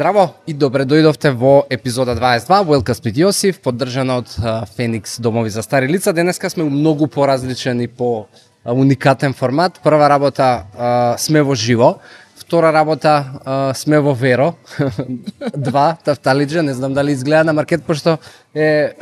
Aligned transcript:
Здраво 0.00 0.30
и 0.48 0.54
добре 0.56 0.86
дојдовте 0.88 1.28
во 1.36 1.66
епизода 1.68 2.14
22 2.16 2.64
Welcome 2.64 3.02
with 3.04 3.18
Јосиф, 3.20 3.58
поддржана 3.60 4.14
од 4.22 4.30
Феникс 4.72 5.18
Домови 5.20 5.50
за 5.52 5.60
стари 5.60 5.92
лица. 5.92 6.14
Денеска 6.16 6.48
сме 6.48 6.64
у 6.64 6.70
многу 6.70 7.06
поразличен 7.06 7.80
и 7.80 7.86
по 7.86 8.26
уникатен 8.64 9.34
формат. 9.34 9.78
Прва 9.84 10.08
работа 10.08 10.64
а, 10.78 11.16
сме 11.18 11.42
во 11.42 11.54
живо, 11.54 11.98
втора 12.34 12.72
работа 12.72 13.26
а, 13.44 13.74
сме 13.74 14.00
во 14.00 14.14
Веро. 14.14 14.54
Два, 15.56 15.98
Тафталиджа, 16.04 16.62
не 16.62 16.72
знам 16.72 16.94
дали 16.94 17.12
изгледа 17.12 17.44
на 17.44 17.52
маркет, 17.52 17.84
пошто 17.84 18.18
е, 18.54 18.94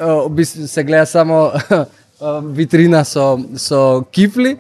се 0.42 0.84
гледа 0.84 1.06
само 1.06 1.52
витрина 2.42 3.04
со, 3.04 3.38
со 3.56 4.04
кифли 4.10 4.58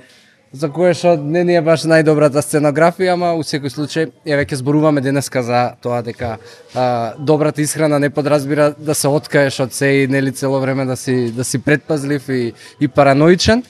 за 0.52 0.68
кое 0.72 0.94
што 0.96 1.16
не 1.16 1.42
ни 1.44 1.56
е 1.58 1.62
баш 1.64 1.84
најдобрата 1.88 2.40
сценографија, 2.44 3.14
ама 3.16 3.32
у 3.36 3.44
секој 3.44 3.72
случај 3.72 4.06
е 4.24 4.38
веќе 4.40 4.60
зборуваме 4.60 5.02
денеска 5.04 5.42
за 5.42 5.62
тоа 5.84 6.00
дека 6.02 6.38
а, 6.74 7.14
добрата 7.18 7.62
исхрана 7.62 7.98
не 7.98 8.10
подразбира 8.10 8.72
да 8.78 8.94
се 8.94 9.08
откаеш 9.08 9.60
од 9.60 9.72
се 9.72 9.86
и 9.86 10.06
нели 10.08 10.32
цело 10.32 10.60
време 10.60 10.84
да 10.84 10.96
си 10.96 11.32
да 11.32 11.44
си 11.44 11.58
предпазлив 11.58 12.28
и 12.28 12.52
и 12.80 12.88
параноичен. 12.88 13.62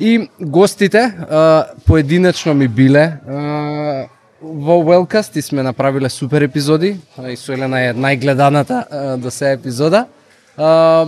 И 0.00 0.28
гостите 0.40 0.98
а, 1.30 1.66
поединечно 1.86 2.54
ми 2.54 2.68
биле 2.68 3.04
а, 3.28 4.08
во 4.42 4.80
Wellcast 4.82 5.36
и 5.36 5.42
сме 5.42 5.62
направиле 5.62 6.08
супер 6.08 6.42
епизоди. 6.42 6.96
И 7.28 7.36
со 7.36 7.52
Елена 7.52 7.80
е 7.80 7.94
најгледаната 7.94 8.84
а, 8.90 9.16
до 9.16 9.30
се 9.30 9.52
епизода. 9.52 10.06
А, 10.56 11.06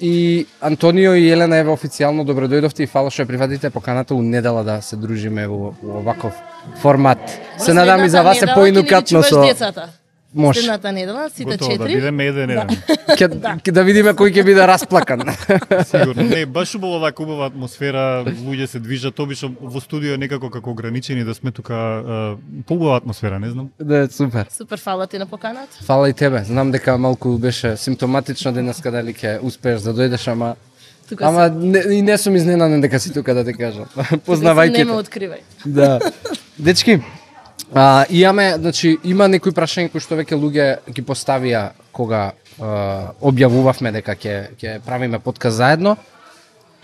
И 0.00 0.46
Антонио 0.60 1.14
и 1.14 1.30
Елена 1.30 1.56
еве 1.56 1.72
официјално 1.72 2.24
добро 2.24 2.50
дојдовте 2.52 2.84
и 2.84 2.86
фала 2.86 3.10
што 3.10 3.24
ја 3.24 3.30
прифатите 3.30 3.70
поканата 3.70 4.14
у 4.14 4.20
недела 4.22 4.64
да 4.64 4.80
се 4.84 4.96
дружиме 4.96 5.46
во, 5.48 5.72
во 5.82 6.00
оваков 6.02 6.34
формат. 6.82 7.18
Се 7.58 7.72
надам 7.72 8.04
и 8.04 8.08
за 8.08 8.22
вас 8.22 8.42
е 8.42 8.52
поинукатно 8.54 9.22
со 9.22 9.46
децата. 9.46 9.88
Може. 10.36 10.60
Следната 10.60 10.92
недела, 10.92 11.30
сите 11.30 11.44
Готово, 11.44 11.70
да 11.70 11.76
четири. 11.84 11.94
бидеме 11.96 12.24
еден 12.24 12.50
еден. 12.50 12.68
Ќе 13.16 13.28
ќе 13.64 13.72
да 13.72 13.82
видиме 13.82 14.12
кој 14.12 14.34
ќе 14.36 14.44
биде 14.44 14.66
расплакан. 14.68 15.22
Сигурно. 15.90 16.22
Не, 16.22 16.46
баш 16.46 16.74
убава 16.74 16.98
вака 16.98 17.22
убава 17.22 17.46
атмосфера, 17.46 18.24
луѓе 18.44 18.66
се 18.66 18.78
движат, 18.78 19.18
обично 19.18 19.54
во 19.60 19.80
студио 19.80 20.12
е 20.14 20.20
некако 20.20 20.50
како 20.50 20.70
ограничени 20.70 21.24
да 21.24 21.34
сме 21.34 21.50
тука 21.50 22.36
поубава 22.66 22.96
атмосфера, 22.96 23.40
не 23.40 23.50
знам. 23.50 23.70
да, 23.80 24.08
супер. 24.12 24.46
Супер, 24.50 24.78
фала 24.78 25.06
ти 25.06 25.18
на 25.18 25.26
поканата. 25.26 25.78
Фала 25.84 26.08
и 26.08 26.12
тебе. 26.12 26.44
Знам 26.44 26.70
дека 26.70 26.98
малку 26.98 27.38
беше 27.38 27.76
симптоматично 27.76 28.52
денеска 28.52 28.90
дали 28.90 29.14
ќе 29.16 29.40
успееш 29.40 29.80
да 29.88 29.94
дојдеш, 29.96 30.28
ама 30.32 30.54
Тука 31.08 31.24
Ама 31.24 31.48
не, 31.50 31.78
и 31.78 32.02
не 32.02 32.18
сум 32.18 32.36
изненаден 32.36 32.80
дека 32.80 33.00
си 33.00 33.12
тука 33.12 33.34
да 33.34 33.44
те 33.44 33.52
кажам. 33.52 33.86
Познавајќи 34.26 34.78
Не 34.78 34.84
ме 34.84 34.92
откривај. 34.92 35.40
Да. 35.66 36.00
Дечки, 36.58 36.98
а, 37.74 38.04
имаме, 38.10 38.54
значи, 38.58 38.98
има 39.04 39.28
некои 39.28 39.52
прашања 39.52 39.90
кои 39.90 40.00
што 40.00 40.18
веќе 40.18 40.38
луѓе 40.38 40.66
ги 40.92 41.02
поставија 41.02 41.70
кога 41.92 42.32
а, 42.60 43.12
објавувавме 43.20 43.92
дека 43.98 44.14
ќе 44.14 44.36
ќе 44.60 44.78
правиме 44.86 45.18
подкаст 45.18 45.56
заедно. 45.56 45.96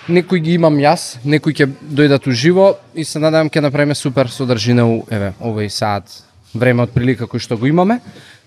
Некои 0.09 0.41
ги 0.41 0.57
имам 0.59 0.77
јас, 0.83 1.19
некои 1.25 1.55
ќе 1.55 1.69
дојдат 1.83 2.27
уживо 2.27 2.75
и 2.95 3.05
се 3.05 3.23
надевам 3.23 3.51
ќе 3.51 3.63
направиме 3.63 3.95
супер 3.95 4.29
содржина 4.29 4.87
у 4.87 5.03
еве 5.11 5.33
овој 5.41 5.71
саат 5.71 6.11
време 6.55 6.83
од 6.85 6.93
прилика 6.93 7.27
кој 7.31 7.41
што 7.41 7.57
го 7.57 7.67
имаме. 7.67 8.01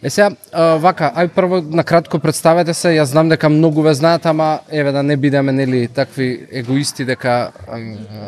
Е 0.04 0.10
сега, 0.10 0.36
а, 0.52 0.76
вака, 0.78 1.10
ај 1.16 1.32
прво 1.34 1.62
на 1.62 1.84
кратко 1.84 2.20
представете 2.20 2.74
се, 2.74 2.92
јас 2.94 3.16
знам 3.16 3.30
дека 3.32 3.50
многу 3.50 3.82
ве 3.82 3.94
знаат, 3.94 4.26
ама 4.26 4.60
еве 4.70 4.92
да 4.92 5.02
не 5.04 5.18
бидеме 5.18 5.52
нели 5.52 5.88
такви 5.88 6.48
егоисти 6.52 7.06
дека 7.06 7.52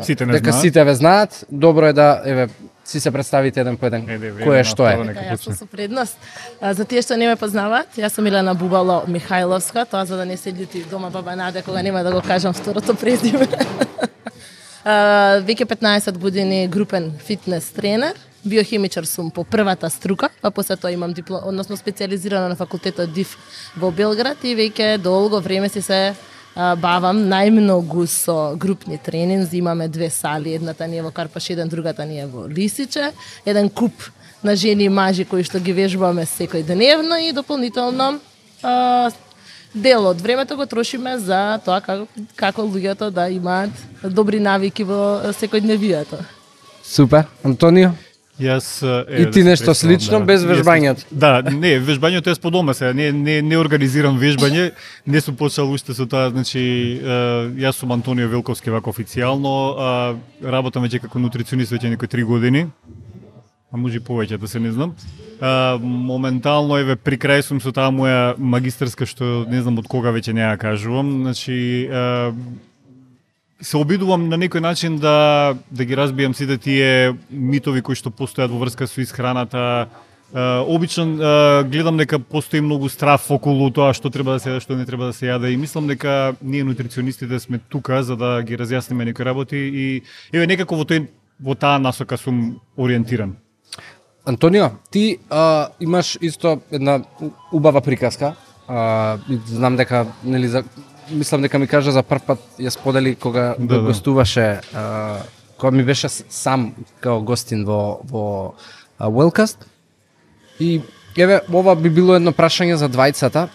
Сите 0.02 0.26
не 0.26 0.32
дека 0.32 0.50
знаат. 0.50 0.62
сите 0.62 0.84
ве 0.84 0.94
знаат. 0.94 1.44
Добро 1.52 1.86
е 1.86 1.92
да 1.92 2.22
еве 2.24 2.48
си 2.88 3.00
се 3.00 3.10
представите 3.10 3.60
еден 3.60 3.76
по 3.76 3.86
еден 3.86 4.06
кој 4.08 4.54
е 4.54 4.62
на 4.62 4.64
што 4.64 4.86
е. 4.88 4.94
Така, 5.10 5.24
јас 5.28 5.44
сум 5.44 5.56
со 5.56 5.66
предност. 5.68 6.16
А, 6.60 6.72
за 6.72 6.86
тие 6.88 7.02
што 7.04 7.18
не 7.20 7.28
ме 7.28 7.36
познаваат, 7.36 7.98
јас 8.00 8.16
сум 8.16 8.24
Милена 8.24 8.54
Бубало 8.56 9.02
Михајловска, 9.04 9.84
тоа 9.90 10.06
за 10.08 10.16
да 10.16 10.24
не 10.24 10.38
се 10.40 10.54
љути 10.56 10.86
дома 10.88 11.10
баба 11.12 11.36
Наде 11.36 11.62
кога 11.62 11.82
нема 11.82 12.02
да 12.02 12.12
го 12.12 12.22
кажам 12.24 12.56
второто 12.56 12.96
презиме. 12.96 13.48
А, 14.88 15.42
веќе 15.44 15.66
15 15.68 16.16
години 16.16 16.68
групен 16.68 17.10
фитнес 17.20 17.66
тренер, 17.76 18.16
биохимичар 18.44 19.04
сум 19.04 19.28
по 19.30 19.44
првата 19.44 19.90
струка, 19.90 20.30
па 20.40 20.50
после 20.50 20.76
тоа 20.76 20.92
имам 20.94 21.12
диплом, 21.12 21.42
односно 21.44 21.76
специализирана 21.76 22.48
на 22.48 22.56
факултетот 22.56 23.12
ДИФ 23.12 23.36
во 23.76 23.90
Белград 23.90 24.40
и 24.48 24.54
веќе 24.56 24.96
долго 24.96 25.42
време 25.44 25.68
си 25.68 25.82
се 25.82 25.98
а, 26.14 26.14
бавам 26.58 27.20
најмногу 27.30 28.06
со 28.10 28.56
групни 28.56 28.98
тренинзи, 28.98 29.58
имаме 29.58 29.88
две 29.88 30.10
сали, 30.10 30.54
едната 30.54 30.86
ни 30.86 30.98
е 30.98 31.02
во 31.02 31.10
Карпаш 31.10 31.50
1, 31.54 31.68
другата 31.68 32.06
ни 32.06 32.18
е 32.20 32.26
во 32.26 32.48
Лисиче, 32.48 33.12
еден 33.46 33.70
куп 33.70 33.92
на 34.42 34.56
жени 34.56 34.84
и 34.84 34.88
мажи 34.88 35.24
кои 35.24 35.44
што 35.44 35.60
ги 35.62 35.72
вежбаме 35.72 36.26
секој 36.26 36.66
деневно 36.66 37.18
и 37.22 37.32
дополнително 37.32 38.18
а, 38.62 39.10
дел 39.74 40.06
од 40.06 40.20
времето 40.20 40.56
го 40.56 40.66
трошиме 40.66 41.18
за 41.18 41.60
тоа 41.64 41.80
како, 41.80 42.06
како 42.36 42.66
луѓето 42.66 43.10
да 43.10 43.28
имаат 43.30 43.70
добри 44.02 44.40
навики 44.40 44.84
во 44.84 45.30
секојдневието. 45.38 46.18
Супер. 46.82 47.26
Антонио? 47.44 47.94
Јас 48.38 48.82
е, 48.86 49.22
И 49.22 49.24
ти 49.24 49.26
да 49.26 49.32
се 49.32 49.44
нешто 49.44 49.74
слично, 49.74 50.20
без 50.24 50.42
Јас- 50.42 50.62
вежбањето? 50.62 51.04
Да, 51.10 51.42
не, 51.42 51.80
вежбањето 51.80 52.30
е 52.30 52.40
по 52.40 52.50
дома 52.50 52.74
сега, 52.74 52.92
не 52.94 53.12
не 53.12 53.42
не 53.42 53.58
организирам 53.58 54.18
вежбање, 54.20 54.70
не 55.06 55.20
сум 55.20 55.36
почел 55.36 55.72
уште 55.72 55.94
со 55.94 56.06
тоа, 56.06 56.30
значи 56.30 57.00
јас 57.58 57.72
сум 57.72 57.92
Антонио 57.92 58.28
Велковски 58.28 58.70
вака 58.70 58.90
официјално, 58.90 59.74
а, 59.78 60.14
работам 60.44 60.84
веќе 60.86 61.00
како 61.00 61.18
нутриционист 61.18 61.72
веќе 61.72 61.90
некои 61.90 62.08
три 62.08 62.22
години. 62.22 62.66
А 63.72 63.76
може 63.76 64.00
повеќе, 64.00 64.38
да 64.38 64.48
се 64.48 64.60
не 64.60 64.72
знам. 64.72 64.94
А, 65.40 65.76
моментално 65.82 66.78
еве 66.78 66.96
при 66.96 67.18
крај 67.18 67.42
сум 67.42 67.60
со 67.60 67.72
таа 67.72 67.90
моја 67.90 68.32
магистарска 68.38 69.04
што 69.04 69.44
не 69.50 69.60
знам 69.62 69.78
од 69.78 69.88
кога 69.88 70.08
веќе 70.14 70.32
не 70.32 70.40
ја 70.40 70.56
кажувам, 70.56 71.10
значи 71.26 71.88
а, 71.92 72.32
се 73.60 73.76
обидувам 73.76 74.28
на 74.28 74.38
некој 74.38 74.60
начин 74.60 74.98
да 74.98 75.56
да 75.70 75.84
ги 75.84 75.96
разбијам 75.96 76.34
сите 76.34 76.58
тие 76.58 77.16
митови 77.30 77.82
кои 77.82 77.98
што 77.98 78.10
постојат 78.10 78.50
во 78.50 78.60
врска 78.62 78.86
со 78.86 79.00
исхраната. 79.00 79.88
Uh, 80.28 80.60
обично 80.68 81.04
uh, 81.16 81.64
гледам 81.64 81.96
дека 81.96 82.18
постои 82.18 82.60
многу 82.60 82.88
страф 82.88 83.30
околу 83.30 83.70
тоа 83.70 83.94
што 83.96 84.10
треба 84.10 84.36
да 84.36 84.38
се 84.38 84.50
јаде, 84.50 84.60
што 84.60 84.76
не 84.76 84.84
треба 84.84 85.06
да 85.08 85.12
се 85.16 85.26
јаде 85.32 85.48
и 85.48 85.56
мислам 85.56 85.88
дека 85.88 86.36
ние 86.42 86.64
нутриционистите 86.64 87.38
сме 87.40 87.58
тука 87.58 88.02
за 88.02 88.16
да 88.16 88.42
ги 88.42 88.58
разјасниме 88.60 89.08
некои 89.08 89.24
работи 89.24 89.56
и 89.56 90.02
еве 90.32 90.46
некако 90.46 90.76
во 90.76 90.84
тој 90.84 91.08
во 91.40 91.54
таа 91.54 91.78
насока 91.78 92.18
сум 92.20 92.60
ориентиран. 92.76 93.38
Антонио, 94.28 94.70
ти 94.90 95.18
а, 95.30 95.68
имаш 95.80 96.18
исто 96.20 96.60
една 96.70 97.00
убава 97.52 97.80
приказка. 97.80 98.34
А, 98.68 99.18
знам 99.46 99.76
дека 99.76 100.06
нели 100.24 100.48
за 100.48 100.64
мислам 101.10 101.42
дека 101.42 101.58
ми 101.58 101.66
кажа 101.66 101.92
за 101.92 102.02
прв 102.02 102.22
пат 102.26 102.38
ја 102.58 102.70
сподели 102.70 103.14
кога 103.14 103.54
Да, 103.58 103.78
да, 103.78 103.82
гостуваше 103.82 104.60
а, 104.74 105.18
кога 105.58 105.70
ми 105.76 105.84
беше 105.84 106.08
сам 106.08 106.74
као 107.00 107.20
гостин 107.20 107.64
во 107.64 108.00
во 108.04 108.54
а, 108.98 109.08
Wellcast. 109.08 109.56
И 110.60 110.80
еве 111.16 111.40
ова 111.52 111.76
би 111.76 111.90
било 111.90 112.14
едно 112.14 112.32
прашање 112.32 112.74
за 112.74 112.88
двајцата 112.88 113.48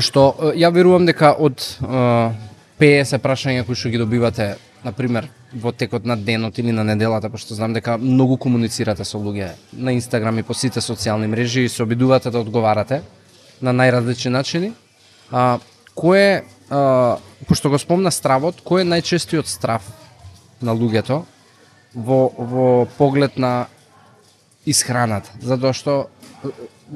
што 0.00 0.52
ја 0.54 0.70
верувам 0.72 1.06
дека 1.06 1.34
од 1.38 1.60
а, 1.82 2.32
50 2.80 3.18
прашања 3.18 3.66
кои 3.66 3.74
што 3.74 3.90
ги 3.90 3.98
добивате 3.98 4.56
на 4.84 4.92
пример 4.92 5.28
во 5.52 5.72
текот 5.72 6.04
на 6.04 6.16
денот 6.16 6.58
или 6.58 6.72
на 6.72 6.84
неделата, 6.84 7.30
пошто 7.30 7.54
знам 7.54 7.72
дека 7.72 7.98
многу 7.98 8.36
комуницирате 8.36 9.04
со 9.04 9.18
луѓе 9.18 9.50
на 9.72 9.92
Инстаграм 9.92 10.38
и 10.38 10.42
по 10.42 10.54
сите 10.54 10.80
социјални 10.80 11.26
мрежи 11.26 11.64
и 11.64 11.68
се 11.68 11.82
обидувате 11.82 12.30
да 12.30 12.40
одговарате 12.40 13.02
на 13.60 13.74
најразлични 13.74 14.30
начини. 14.30 14.72
А, 15.30 15.58
кој 16.00 16.20
е, 16.20 16.44
а, 16.70 17.18
пошто 17.48 17.70
го 17.72 17.78
спомна 17.78 18.12
стравот, 18.14 18.62
кој 18.64 18.84
е 18.84 18.88
најчестиот 18.88 19.50
страв 19.50 19.84
на 20.64 20.72
луѓето 20.76 21.22
во, 21.94 22.20
во 22.38 22.70
поглед 22.96 23.36
на 23.36 23.68
исхраната? 24.64 25.36
Затоа 25.44 25.76
што 25.76 26.06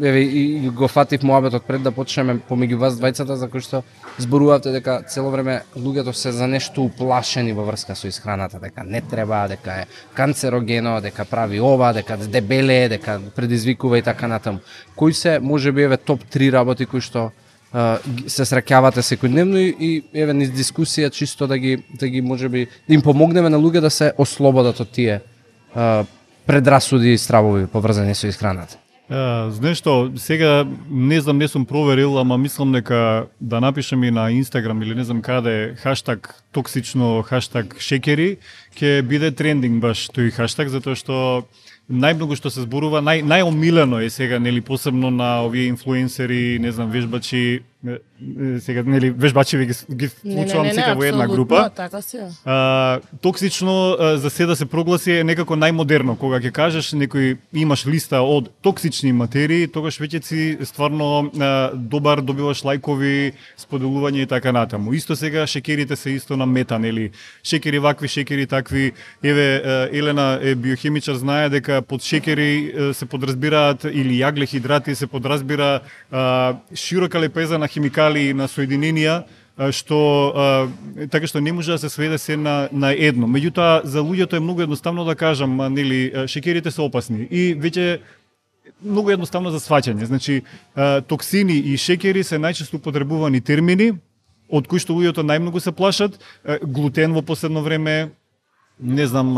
еве 0.01 0.23
и, 0.23 0.67
и 0.67 0.71
го 0.71 0.89
фатив 0.89 1.23
моабетот 1.23 1.67
пред 1.69 1.83
да 1.83 1.93
почнеме 1.93 2.39
помеѓу 2.49 2.81
вас 2.81 2.97
двајцата 2.99 3.37
за 3.39 3.47
кој 3.53 3.63
што 3.63 3.83
зборувавте 4.19 4.73
дека 4.73 5.03
цело 5.09 5.31
време 5.31 5.61
луѓето 5.77 6.13
се 6.17 6.33
за 6.33 6.49
нешто 6.51 6.89
уплашени 6.89 7.53
во 7.53 7.67
врска 7.69 7.95
со 7.95 8.09
исхраната, 8.09 8.59
дека 8.59 8.85
не 8.85 9.01
треба, 9.01 9.45
дека 9.49 9.85
е 9.85 9.87
канцерогено, 10.15 11.01
дека 11.05 11.25
прави 11.25 11.61
ова, 11.61 11.93
дека 11.93 12.17
дебеле, 12.17 12.89
дека 12.89 13.21
предизвикува 13.37 13.99
и 13.99 14.03
така 14.03 14.27
натаму. 14.27 14.59
Кои 14.97 15.15
се 15.15 15.39
можеби 15.39 15.83
еве 15.83 15.97
топ 15.97 16.25
3 16.25 16.53
работи 16.53 16.87
кои 16.87 17.01
што 17.01 17.31
се 17.75 18.47
среќавате 18.47 19.03
секојдневно 19.03 19.59
и, 19.59 19.71
и 19.79 20.21
еве 20.23 20.35
низ 20.37 20.53
дискусија 20.55 21.11
чисто 21.11 21.49
да 21.51 21.59
ги 21.59 21.79
да 21.99 22.09
ги 22.09 22.23
можеби 22.23 22.69
да 22.89 22.95
им 22.95 23.03
помогнеме 23.03 23.51
на 23.51 23.59
луѓе 23.59 23.81
да 23.81 23.91
се 23.91 24.13
ослободат 24.19 24.81
од 24.81 24.93
тие 24.95 25.21
а, 25.75 26.05
предрасуди 26.47 27.15
и 27.15 27.19
стравови 27.19 27.67
поврзани 27.67 28.15
со 28.15 28.29
исхраната. 28.31 28.79
Знаеш 29.11 29.83
што, 29.83 30.15
сега 30.17 30.65
не 30.89 31.21
знам, 31.21 31.37
не 31.39 31.49
сум 31.49 31.67
проверил, 31.67 32.17
ама 32.19 32.39
мислам 32.39 32.73
дека 32.73 33.27
да 33.41 33.61
напишам 33.61 34.05
и 34.05 34.11
на 34.11 34.31
Инстаграм 34.33 34.81
или 34.83 34.95
не 34.95 35.05
знам 35.05 35.21
каде 35.21 35.75
хаштаг 35.77 36.43
токсично, 36.53 37.23
хаштаг 37.23 37.77
шекери, 37.79 38.39
ќе 38.73 39.03
биде 39.03 39.29
трендинг 39.31 39.83
баш 39.83 40.09
тој 40.09 40.33
хаштаг, 40.33 40.73
затоа 40.73 40.97
што 40.97 41.45
најмногу 41.91 42.37
што 42.39 42.51
се 42.51 42.65
зборува, 42.65 43.03
нај 43.05 43.23
најомилено 43.29 44.01
е 44.05 44.11
сега 44.11 44.39
нели 44.39 44.61
посебно 44.65 45.11
на 45.11 45.45
овие 45.45 45.69
инфлуенсери, 45.69 46.59
не 46.61 46.73
знам, 46.73 46.91
вежбачи, 46.91 47.63
сега 48.61 48.83
нели 48.87 49.11
вежбачи 49.11 49.59
ги 49.59 49.75
ги 49.91 50.09
вклучувам 50.09 50.69
сите 50.71 50.95
во 50.95 51.05
една 51.05 51.27
група. 51.29 51.71
Така. 51.77 52.01
А, 52.45 53.01
токсично 53.21 53.97
а, 54.01 54.17
за 54.19 54.31
се 54.31 54.47
да 54.47 54.57
се 54.57 54.67
прогласи 54.67 55.13
е 55.13 55.25
некако 55.25 55.57
најмодерно. 55.57 56.17
Кога 56.17 56.41
ќе 56.41 56.53
кажеш 56.53 56.93
некој 56.97 57.37
имаш 57.53 57.85
листа 57.87 58.23
од 58.25 58.49
токсични 58.65 59.13
материи, 59.13 59.69
тогаш 59.69 60.01
веќе 60.01 60.23
си 60.25 60.41
стварно 60.65 61.29
а, 61.37 61.71
добар, 61.75 62.23
добиваш 62.25 62.65
лајкови, 62.65 63.35
споделување 63.61 64.25
и 64.25 64.31
така 64.31 64.53
натаму. 64.53 64.95
Исто 64.95 65.17
сега 65.17 65.47
шекерите 65.47 65.97
се 65.97 66.17
исто 66.17 66.37
на 66.37 66.47
мета, 66.47 66.79
нели? 66.79 67.11
Шекери 67.45 67.79
вакви, 67.79 68.09
шекери 68.09 68.47
такви. 68.47 68.93
Еве 69.23 69.63
Елена 69.93 70.39
е 70.43 70.55
биохимичар, 70.55 71.15
знае 71.15 71.49
дека 71.49 71.83
под 71.83 72.03
шекери 72.03 72.73
се 72.93 73.07
подразбираат 73.07 73.85
или 73.85 74.23
јаглехидрати 74.23 74.95
се 74.95 75.07
подразбира 75.07 75.81
а, 76.11 76.57
широка 76.75 77.21
лепеза 77.21 77.59
на 77.59 77.69
химикали 77.75 78.33
на 78.33 78.49
соединенија 78.49 79.25
што 79.71 79.99
така 81.11 81.29
што 81.31 81.41
не 81.41 81.53
може 81.55 81.77
да 81.77 81.79
се 81.79 81.89
сведе 81.89 82.19
се 82.19 82.37
на 82.37 82.69
на 82.73 82.91
едно. 82.91 83.27
Меѓутоа 83.27 83.85
за 83.85 84.03
луѓето 84.03 84.37
е 84.37 84.41
многу 84.41 84.63
едноставно 84.63 85.05
да 85.05 85.15
кажам, 85.15 85.57
нели, 85.75 86.27
шекерите 86.27 86.71
се 86.71 86.83
опасни 86.83 87.29
и 87.31 87.55
веќе 87.55 88.01
многу 88.83 89.11
едноставно 89.15 89.51
за 89.51 89.61
сваќање. 89.63 90.05
Значи, 90.05 90.43
токсини 91.07 91.59
и 91.59 91.77
шекери 91.77 92.25
се 92.25 92.39
најчесто 92.39 92.81
употребувани 92.81 93.41
термини 93.41 93.93
од 94.51 94.67
кои 94.67 94.83
што 94.83 94.93
луѓето 94.93 95.23
најмногу 95.23 95.61
се 95.63 95.73
плашат. 95.73 96.19
Глутен 96.63 97.15
во 97.15 97.23
последно 97.23 97.63
време 97.63 98.11
не 98.81 99.07
знам, 99.07 99.37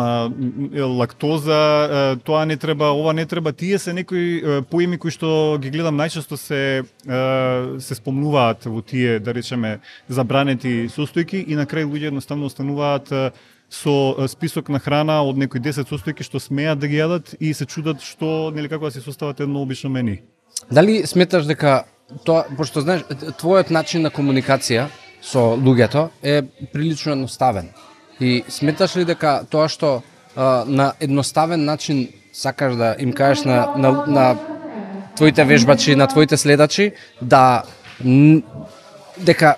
лактоза, 0.74 2.16
тоа 2.24 2.44
не 2.46 2.56
треба, 2.56 2.84
ова 2.84 3.12
не 3.12 3.26
треба, 3.26 3.52
тие 3.52 3.78
се 3.78 3.92
некои 3.92 4.62
поими 4.70 4.96
кои 4.98 5.12
што 5.12 5.58
ги 5.60 5.70
гледам 5.70 6.00
најчесто 6.00 6.36
се 6.40 6.84
се 7.04 7.94
спомнуваат 7.94 8.64
во 8.64 8.80
тие, 8.80 9.18
да 9.20 9.34
речеме, 9.36 9.80
забранети 10.08 10.88
состојки 10.88 11.44
и 11.44 11.54
на 11.54 11.66
крај 11.66 11.84
луѓе 11.84 12.08
едноставно 12.08 12.48
остануваат 12.48 13.12
со 13.68 14.28
список 14.28 14.68
на 14.68 14.80
храна 14.80 15.20
од 15.22 15.36
некои 15.36 15.60
10 15.60 15.84
состојки 15.84 16.24
што 16.24 16.40
смеат 16.40 16.78
да 16.78 16.88
ги 16.88 16.96
јадат 16.96 17.34
и 17.40 17.52
се 17.52 17.66
чудат 17.66 18.00
што 18.00 18.50
нели 18.54 18.68
како 18.68 18.88
да 18.88 18.90
се 18.90 19.00
состават 19.00 19.40
едно 19.40 19.62
обично 19.62 19.90
мени. 19.90 20.22
Дали 20.70 21.06
сметаш 21.06 21.44
дека 21.44 21.84
тоа, 22.24 22.46
пошто 22.56 22.80
знаеш, 22.80 23.04
твојот 23.36 23.70
начин 23.70 24.02
на 24.02 24.10
комуникација 24.10 24.88
со 25.20 25.52
луѓето 25.58 26.08
е 26.22 26.42
прилично 26.72 27.12
едноставен. 27.12 27.68
И 28.20 28.44
сметаш 28.48 28.96
ли 28.96 29.04
дека 29.04 29.42
тоа 29.50 29.68
што 29.68 30.02
а, 30.36 30.64
на 30.66 30.92
едноставен 31.00 31.64
начин 31.64 32.08
сакаш 32.32 32.76
да 32.76 32.96
им 32.98 33.12
кажеш 33.12 33.44
на, 33.44 33.74
на, 33.76 33.90
на 34.06 34.36
твоите 35.16 35.44
вежбачи, 35.44 35.96
на 35.96 36.06
твоите 36.06 36.36
следачи, 36.36 36.92
да 37.22 37.62
дека 39.18 39.54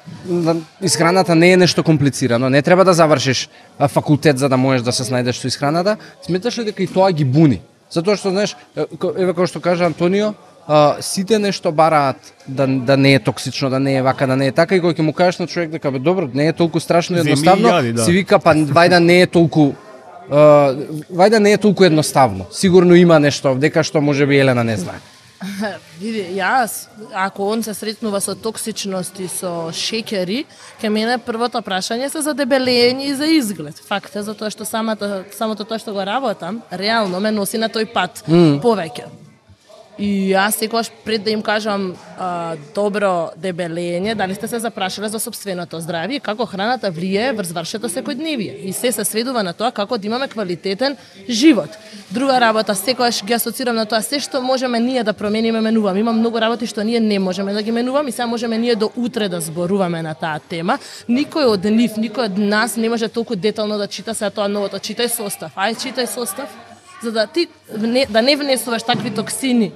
исхраната 0.82 1.34
не 1.34 1.52
е 1.52 1.56
нешто 1.56 1.84
комплицирано, 1.84 2.50
не 2.50 2.62
треба 2.62 2.84
да 2.84 2.94
завршиш 2.94 3.48
факултет 3.88 4.38
за 4.38 4.48
да 4.48 4.56
можеш 4.56 4.82
да 4.82 4.92
се 4.92 5.02
снајдеш 5.02 5.42
со 5.42 5.46
исхраната, 5.46 5.96
сметаш 6.22 6.58
ли 6.58 6.64
дека 6.64 6.82
и 6.82 6.86
тоа 6.86 7.10
ги 7.12 7.24
буни? 7.24 7.60
Затоа 7.90 8.16
што 8.16 8.30
знаеш, 8.30 8.54
еве 8.76 9.32
како 9.32 9.46
што 9.46 9.60
кажа 9.60 9.86
Антонио, 9.86 10.34
а, 10.68 10.96
сите 11.00 11.38
нешто 11.38 11.72
бараат 11.72 12.34
да, 12.48 12.66
да 12.66 12.96
не 12.96 13.14
е 13.14 13.18
токсично, 13.18 13.70
да 13.70 13.80
не 13.80 13.96
е 13.96 14.02
вака, 14.02 14.26
да 14.26 14.36
не 14.36 14.46
е 14.46 14.52
така 14.52 14.76
и 14.76 14.80
кога 14.80 14.92
ќе 14.92 15.02
му 15.02 15.12
кажеш 15.12 15.38
на 15.38 15.46
човек 15.46 15.70
дека 15.70 15.90
бе 15.90 15.98
добро, 15.98 16.28
не 16.34 16.48
е 16.48 16.52
толку 16.52 16.80
страшно 16.80 17.16
и 17.16 17.20
едноставно, 17.20 17.68
јади, 17.68 17.92
да. 17.92 18.04
си 18.04 18.12
вика 18.12 18.38
па 18.38 18.54
вајда 18.54 18.98
не 19.00 19.22
е 19.22 19.26
толку 19.26 19.72
а, 20.30 20.76
вајда 21.08 21.38
не 21.38 21.52
е 21.52 21.58
толку 21.58 21.84
едноставно. 21.84 22.46
Сигурно 22.52 22.94
има 22.94 23.18
нешто 23.18 23.54
дека 23.54 23.82
што 23.82 24.00
може 24.00 24.26
би 24.26 24.36
Елена 24.38 24.64
не 24.64 24.76
знае. 24.76 25.00
Види, 26.00 26.24
јас, 26.34 26.88
ако 27.14 27.46
он 27.48 27.62
се 27.62 27.74
сретнува 27.74 28.20
со 28.20 28.34
токсичност 28.34 29.20
и 29.22 29.28
со 29.28 29.70
шекери, 29.72 30.44
ке 30.80 30.90
мене 30.90 31.18
првото 31.18 31.62
прашање 31.62 32.10
се 32.10 32.22
за 32.26 32.34
дебелење 32.34 33.06
и 33.06 33.14
за 33.14 33.26
изглед. 33.30 33.78
Факт 33.88 34.16
е 34.18 34.22
затоа 34.26 34.50
што 34.50 34.66
самата, 34.66 35.24
самото 35.38 35.64
тоа 35.64 35.78
што 35.78 35.94
го 35.94 36.02
работам, 36.02 36.60
реално 36.72 37.22
ме 37.22 37.30
носи 37.30 37.58
на 37.58 37.70
тој 37.70 37.86
пат 37.94 38.24
mm. 38.26 38.58
повеќе. 38.60 39.06
И 39.98 40.30
јас 40.30 40.54
секогаш 40.54 40.92
пред 41.04 41.24
да 41.26 41.30
им 41.30 41.40
кажам 41.42 41.88
а, 42.18 42.54
добро 42.74 43.32
дебелење, 43.34 44.14
дали 44.14 44.34
сте 44.34 44.46
се 44.48 44.60
запрашале 44.62 45.08
за 45.10 45.18
собственото 45.18 45.80
здравје 45.82 46.20
и 46.20 46.22
како 46.22 46.46
храната 46.46 46.92
влијае 46.94 47.32
врз 47.34 47.50
вашето 47.50 47.90
секојдневие. 47.90 48.54
И 48.62 48.72
се 48.72 48.92
се 48.94 49.04
сведува 49.04 49.42
на 49.42 49.52
тоа 49.52 49.72
како 49.74 49.98
да 49.98 50.06
имаме 50.06 50.28
квалитетен 50.28 50.94
живот. 51.28 51.74
Друга 52.10 52.38
работа, 52.40 52.74
секогаш 52.74 53.24
ги 53.24 53.34
асоцирам 53.34 53.74
на 53.74 53.86
тоа 53.90 53.98
се 54.02 54.20
што 54.22 54.40
можеме 54.40 54.78
ние 54.78 55.02
да 55.02 55.12
промениме 55.12 55.60
менувам. 55.60 55.98
Има 55.98 56.12
многу 56.12 56.38
работи 56.38 56.66
што 56.66 56.86
ние 56.86 57.00
не 57.00 57.18
можеме 57.18 57.52
да 57.52 57.62
ги 57.62 57.74
менувам 57.74 58.08
и 58.08 58.12
сега 58.12 58.26
можеме 58.26 58.58
ние 58.58 58.76
до 58.76 58.92
утре 58.96 59.28
да 59.28 59.40
зборуваме 59.40 60.02
на 60.02 60.14
таа 60.14 60.38
тема. 60.38 60.78
Никој 61.10 61.50
од 61.50 61.66
нив, 61.66 61.98
никој 61.98 62.30
од 62.30 62.38
нас 62.38 62.76
не 62.76 62.88
може 62.88 63.08
толку 63.08 63.34
детално 63.34 63.78
да 63.78 63.90
чита 63.90 64.14
сега 64.14 64.30
тоа 64.30 64.46
новото. 64.48 64.78
Читај 64.78 65.10
состав. 65.10 65.50
Ај 65.58 65.74
читај 65.74 66.06
состав 66.06 66.46
за 67.02 67.12
да 67.12 67.26
ти 67.26 67.48
не, 67.78 68.06
да 68.06 68.22
не 68.22 68.36
внесуваш 68.36 68.82
такви 68.82 69.10
токсини 69.10 69.72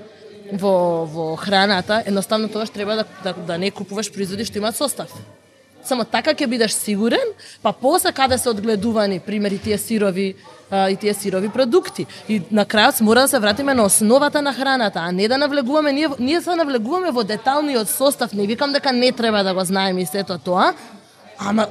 во, 0.52 1.04
во 1.06 1.36
храната, 1.36 2.02
едноставно 2.06 2.48
тоа 2.48 2.66
што 2.66 2.80
треба 2.80 3.02
да, 3.02 3.06
да, 3.24 3.32
да 3.32 3.58
не 3.58 3.70
купуваш 3.70 4.12
производи 4.12 4.44
што 4.44 4.60
имаат 4.60 4.76
состав. 4.76 5.12
Само 5.84 6.04
така 6.06 6.30
ќе 6.30 6.46
бидеш 6.46 6.76
сигурен, 6.76 7.32
па 7.62 7.72
после 7.72 8.12
каде 8.12 8.38
се 8.38 8.50
одгледувани, 8.50 9.18
примери 9.20 9.58
тие 9.58 9.78
сирови 9.78 10.34
а, 10.70 10.88
и 10.90 10.96
тие 10.96 11.14
сирови 11.14 11.48
продукти. 11.48 12.06
И 12.28 12.42
на 12.50 12.64
крајот 12.66 13.00
мора 13.02 13.26
да 13.26 13.28
се 13.28 13.38
вратиме 13.38 13.74
на 13.74 13.84
основата 13.84 14.42
на 14.42 14.54
храната, 14.54 15.00
а 15.02 15.12
не 15.12 15.28
да 15.28 15.38
навлегуваме, 15.38 15.92
ние, 15.92 16.08
ние 16.18 16.40
се 16.40 16.54
навлегуваме 16.54 17.10
во 17.10 17.24
деталниот 17.24 17.88
состав, 17.90 18.32
не 18.32 18.46
викам 18.46 18.72
дека 18.72 18.92
не 18.92 19.12
треба 19.12 19.42
да 19.42 19.54
го 19.54 19.64
знаеме 19.64 20.02
и 20.02 20.06
сето 20.06 20.38
тоа, 20.38 20.74
Ама 21.46 21.66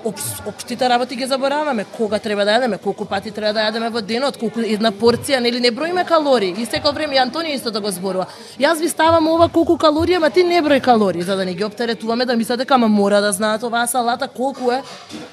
општите 0.46 0.90
работи 0.90 1.16
ги 1.16 1.26
забораваме. 1.26 1.86
Кога 1.98 2.20
треба 2.20 2.46
да 2.46 2.58
јадеме, 2.60 2.78
колку 2.78 3.06
пати 3.06 3.32
треба 3.32 3.54
да 3.54 3.68
јадеме 3.70 3.90
во 3.90 4.02
денот, 4.02 4.38
колку 4.38 4.60
една 4.60 4.92
порција, 4.92 5.40
нели 5.40 5.60
не 5.60 5.72
броиме 5.72 6.04
калории. 6.06 6.56
И 6.58 6.66
секој 6.66 6.94
време 6.94 7.16
и 7.16 7.20
Антонио 7.20 7.56
исто 7.56 7.72
да 7.72 7.82
го 7.82 7.92
зборува. 7.92 8.28
Јас 8.60 8.80
ви 8.80 8.90
ставам 8.90 9.28
ова 9.28 9.50
колку 9.50 9.78
калории, 9.78 10.16
ама 10.16 10.30
ти 10.30 10.44
не 10.44 10.62
број 10.62 10.82
калории, 10.82 11.22
за 11.22 11.36
да 11.36 11.46
не 11.46 11.54
ги 11.54 11.64
оптеретуваме 11.64 12.26
да 12.26 12.36
мислат 12.36 12.60
дека 12.60 12.76
ама 12.76 12.88
мора 12.88 13.22
да 13.22 13.32
знаат 13.32 13.64
оваа 13.64 13.88
салата 13.88 14.28
колку 14.28 14.72
е, 14.72 14.82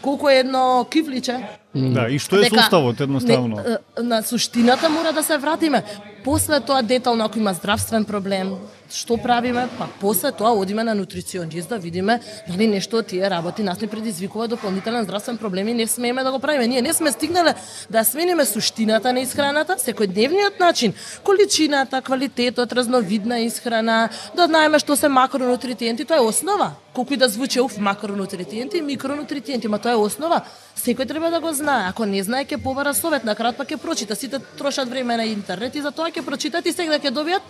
колку 0.03 0.29
е 0.29 0.39
едно 0.39 0.87
кифличе. 0.91 1.41
Да, 1.75 2.09
и 2.09 2.19
што 2.19 2.39
е 2.39 2.49
Дека 2.49 2.63
составот 2.63 3.01
едноставно? 3.01 3.61
Не, 3.61 3.79
на 4.03 4.23
суштината 4.23 4.89
мора 4.89 5.13
да 5.13 5.23
се 5.23 5.39
вратиме. 5.39 5.83
После 6.25 6.61
тоа 6.61 6.83
детално 6.83 7.25
ако 7.25 7.39
има 7.39 7.55
здравствен 7.55 8.05
проблем, 8.05 8.57
што 8.91 9.19
правиме? 9.21 9.69
Па 9.79 9.89
после 10.01 10.33
тоа 10.33 10.53
одиме 10.57 10.85
на 10.85 10.95
нутриционист 10.95 11.69
да 11.69 11.79
видиме 11.79 12.21
дали 12.49 12.67
нешто 12.67 12.99
од 12.99 13.07
тие 13.07 13.31
работи 13.31 13.63
нас 13.63 13.81
не 13.81 13.89
предизвикува 13.89 14.49
дополнителен 14.49 15.05
здравствен 15.05 15.39
проблем 15.39 15.69
и 15.69 15.75
не 15.75 15.87
смееме 15.87 16.23
да 16.23 16.33
го 16.33 16.39
правиме. 16.39 16.67
Ние 16.67 16.83
не 16.83 16.93
сме 16.93 17.13
стигнале 17.13 17.55
да 17.91 18.05
смениме 18.05 18.45
суштината 18.45 19.13
на 19.13 19.21
исхраната, 19.21 19.77
секојдневниот 19.77 20.61
начин, 20.61 20.95
количината, 21.25 22.03
квалитетот, 22.03 22.73
разновидна 22.73 23.41
исхрана, 23.41 24.09
да 24.37 24.47
знаеме 24.47 24.79
што 24.79 24.97
се 24.97 25.09
макронутриенти, 25.09 26.05
тоа 26.05 26.17
е 26.17 26.29
основа. 26.29 26.73
Колку 26.95 27.15
и 27.15 27.17
да 27.17 27.29
звучи 27.29 27.61
уф 27.61 27.79
макронутриенти 27.79 28.79
и 28.79 28.83
микронутриенти, 28.83 29.69
ма 29.69 29.79
тоа 29.79 29.93
е 29.93 30.01
основа. 30.01 30.41
Секој 30.77 31.07
треба 31.07 31.31
да 31.31 31.41
го 31.41 31.53
знае. 31.53 31.89
Ако 31.91 32.07
не 32.07 32.23
знае, 32.23 32.47
ќе 32.47 32.63
побара 32.63 32.95
совет, 32.95 33.25
на 33.25 33.35
кратко, 33.35 33.63
па 33.63 33.65
ќе 33.65 33.77
прочита. 33.77 34.17
Сите 34.17 34.39
трошат 34.59 34.89
време 34.89 35.17
на 35.17 35.25
интернет 35.27 35.75
и 35.77 35.83
за 35.83 35.91
тоа 35.91 36.11
ќе 36.11 36.25
прочитат 36.25 36.67
и 36.67 36.73
сега 36.73 36.99
ќе 36.99 37.13
добијат 37.13 37.43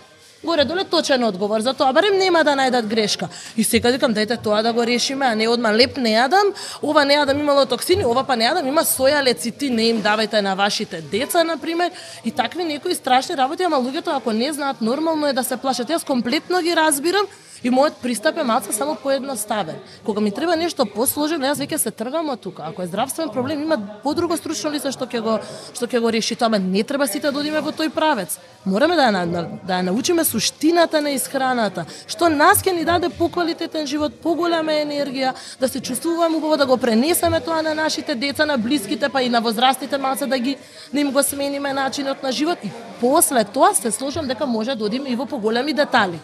горе 0.43 0.65
доле 0.65 0.83
точен 0.83 1.23
одговор 1.23 1.61
за 1.61 1.73
тоа, 1.73 1.93
барем 1.93 2.17
нема 2.17 2.43
да 2.43 2.55
најдат 2.55 2.87
грешка. 2.87 3.29
И 3.57 3.63
сега 3.63 3.91
викам 3.91 4.13
дајте 4.15 4.37
тоа 4.41 4.61
да 4.63 4.73
го 4.73 4.85
решиме, 4.85 5.25
а 5.25 5.35
не 5.35 5.47
одма 5.47 5.71
леп 5.71 5.97
не 5.97 6.15
јадам, 6.15 6.53
ова 6.81 7.03
не 7.05 7.17
јадам 7.17 7.39
имало 7.39 7.65
токсини, 7.65 8.05
ова 8.05 8.23
па 8.23 8.35
не 8.35 8.47
јадам 8.47 8.67
има 8.67 8.81
соја 8.87 9.23
лецити, 9.23 9.69
не 9.69 9.89
им 9.89 10.01
давајте 10.01 10.41
на 10.41 10.55
вашите 10.55 11.01
деца 11.01 11.43
на 11.43 11.57
пример, 11.57 11.91
и 12.25 12.31
такви 12.31 12.63
некои 12.63 12.95
страшни 12.95 13.35
работи, 13.35 13.63
ама 13.63 13.77
луѓето 13.77 14.15
ако 14.15 14.31
не 14.31 14.53
знаат 14.53 14.81
нормално 14.81 15.27
е 15.27 15.33
да 15.33 15.43
се 15.43 15.57
плашат. 15.57 15.89
Јас 15.89 16.05
комплетно 16.05 16.61
ги 16.61 16.75
разбирам, 16.75 17.27
И 17.63 17.69
мојот 17.69 17.99
пристап 18.01 18.37
е 18.37 18.43
малку 18.43 18.73
само 18.73 18.95
поедноставен. 18.95 19.75
Кога 20.05 20.21
ми 20.21 20.31
треба 20.31 20.55
нешто 20.55 20.85
посложено, 20.85 21.43
јас 21.49 21.59
веќе 21.59 21.77
се 21.77 21.91
тргам 21.91 22.29
од 22.29 22.39
тука. 22.39 22.63
Ако 22.71 22.81
е 22.81 22.87
здравствен 22.87 23.29
проблем, 23.29 23.63
има 23.63 23.77
подруго 24.03 24.37
стручно 24.37 24.71
лице 24.71 24.91
што 24.95 25.05
ќе 25.05 25.19
го 25.19 25.39
што 25.75 25.87
ќе 25.87 25.99
го 25.99 26.11
реши 26.11 26.35
тоа, 26.39 26.59
не 26.59 26.83
треба 26.83 27.07
сите 27.07 27.31
да 27.31 27.39
одиме 27.39 27.59
во 27.61 27.71
тој 27.75 27.91
правец. 27.91 28.39
Мораме 28.65 28.95
да 28.95 29.09
ја, 29.11 29.25
да 29.67 29.73
ја 29.73 29.81
научиме 29.91 30.23
суштината 30.23 31.01
на 31.01 31.11
исхраната, 31.11 31.85
што 32.07 32.29
нас 32.29 32.63
ќе 32.63 32.75
ни 32.75 32.85
даде 32.85 33.09
поквалитетен 33.09 33.87
живот, 33.87 34.21
поголема 34.23 34.71
енергија, 34.71 35.35
да 35.59 35.67
се 35.67 35.79
чувствуваме 35.79 36.37
убаво, 36.37 36.57
да 36.57 36.65
го 36.65 36.77
пренесеме 36.77 37.41
тоа 37.41 37.61
на 37.61 37.75
нашите 37.75 38.15
деца, 38.15 38.45
на 38.45 38.57
блиските, 38.57 39.09
па 39.09 39.21
и 39.21 39.29
на 39.29 39.41
возрастите 39.41 39.97
малце 39.97 40.25
да 40.25 40.39
ги 40.39 40.57
да 40.93 40.99
им 40.99 41.11
го 41.11 41.23
смениме 41.23 41.73
начинот 41.73 42.23
на 42.23 42.31
живот 42.31 42.57
и 42.63 42.71
после 43.01 43.43
тоа 43.43 43.75
се 43.75 43.91
сложам 43.91 44.27
дека 44.27 44.45
може 44.45 44.75
да 44.75 44.85
одиме 44.85 45.09
и 45.09 45.15
во 45.15 45.25
поголеми 45.25 45.73
детали 45.73 46.19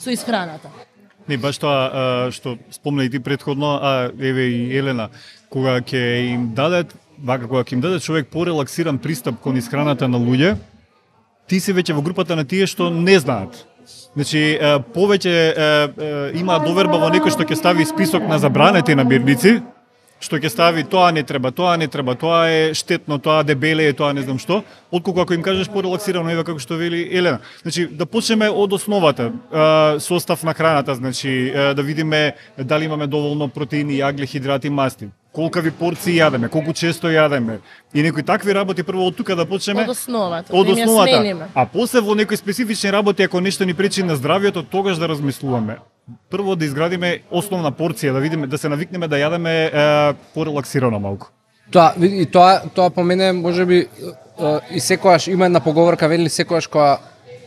со 0.00 0.10
исхраната. 0.12 0.70
Не, 1.28 1.36
баш 1.36 1.60
тоа 1.60 1.76
а, 1.76 2.32
што 2.32 2.56
спомна 2.72 3.04
и 3.04 3.10
ти 3.10 3.20
предходно, 3.20 3.78
а 3.82 4.10
еве 4.18 4.48
и 4.48 4.76
Елена, 4.76 5.10
кога 5.52 5.78
ќе 5.80 6.32
им 6.32 6.50
дадат, 6.56 6.94
вака 7.18 7.46
кога 7.46 7.62
ќе 7.62 7.76
им 7.76 7.84
даде 7.84 8.00
човек 8.00 8.32
порелаксиран 8.32 8.98
пристап 8.98 9.38
кон 9.40 9.60
исхраната 9.60 10.08
на 10.08 10.18
луѓе, 10.18 10.56
ти 11.46 11.60
си 11.60 11.74
веќе 11.76 11.94
во 11.94 12.02
групата 12.02 12.36
на 12.36 12.44
тие 12.44 12.66
што 12.66 12.90
не 12.90 13.18
знаат. 13.20 13.66
Значи, 14.14 14.58
повеќе 14.94 16.34
има 16.40 16.58
доверба 16.64 16.98
во 16.98 17.10
некој 17.12 17.30
што 17.30 17.44
ќе 17.44 17.58
стави 17.58 17.84
список 17.86 18.26
на 18.26 18.38
забранети 18.38 18.94
намирници, 18.94 19.60
што 20.20 20.38
ќе 20.38 20.50
стави 20.52 20.84
тоа 20.84 21.10
не 21.12 21.22
треба, 21.22 21.50
тоа 21.50 21.76
не 21.76 21.88
треба, 21.88 22.14
тоа 22.14 22.48
е 22.48 22.74
штетно, 22.74 23.18
тоа 23.18 23.42
дебеле 23.42 23.88
е, 23.88 23.92
тоа 23.96 24.12
не 24.12 24.22
знам 24.22 24.38
што, 24.38 24.62
отколку 24.90 25.20
ако 25.20 25.34
им 25.34 25.42
кажеш 25.42 25.68
порелаксирано, 25.72 26.30
ева 26.30 26.44
како 26.44 26.60
што 26.60 26.76
вели 26.80 27.06
Елена. 27.10 27.40
Значи, 27.62 27.86
да 27.86 28.06
почнеме 28.06 28.50
од 28.50 28.72
основата, 28.72 29.32
состав 30.00 30.42
на 30.42 30.54
храната, 30.54 30.94
значи, 30.94 31.52
да 31.52 31.82
видиме 31.82 32.34
дали 32.58 32.84
имаме 32.84 33.06
доволно 33.06 33.48
протеини, 33.48 34.00
јагле, 34.00 34.26
хидрати, 34.26 34.70
масти 34.70 35.10
колкави 35.32 35.70
порции 35.70 36.16
јадеме, 36.18 36.48
колку 36.50 36.72
често 36.72 37.08
јадеме. 37.10 37.60
И 37.94 38.02
некои 38.02 38.22
такви 38.22 38.54
работи 38.54 38.82
прво 38.82 39.06
од 39.06 39.16
тука 39.16 39.36
да 39.36 39.46
почнеме. 39.46 39.82
Од 39.82 39.94
основата. 39.94 40.52
Од 40.52 40.66
да 40.66 40.72
основата. 40.72 41.48
А 41.54 41.66
после 41.66 42.00
во 42.00 42.14
некои 42.14 42.36
специфични 42.36 42.92
работи 42.92 43.22
ако 43.22 43.40
нешто 43.40 43.64
ни 43.64 43.74
пречи 43.74 44.02
на 44.02 44.16
здравието, 44.16 44.62
тогаш 44.62 44.98
да 44.98 45.08
размислуваме. 45.08 45.78
Прво 46.30 46.56
да 46.56 46.64
изградиме 46.64 47.20
основна 47.30 47.70
порција, 47.72 48.12
да 48.12 48.20
видиме 48.20 48.46
да 48.46 48.58
се 48.58 48.68
навикнеме 48.68 49.08
да 49.08 49.16
јадеме 49.16 49.54
е, 49.70 50.14
порелаксирано 50.34 50.98
малку. 50.98 51.30
Тоа 51.70 51.92
види, 51.96 52.22
и 52.22 52.26
тоа 52.26 52.62
тоа 52.74 52.90
по 52.90 53.04
мене 53.04 53.32
можеби 53.32 53.86
и 54.70 54.80
секогаш 54.80 55.26
има 55.26 55.46
една 55.46 55.60
поговорка 55.60 56.08
вели 56.08 56.28
секогаш 56.28 56.66
кога 56.66 56.98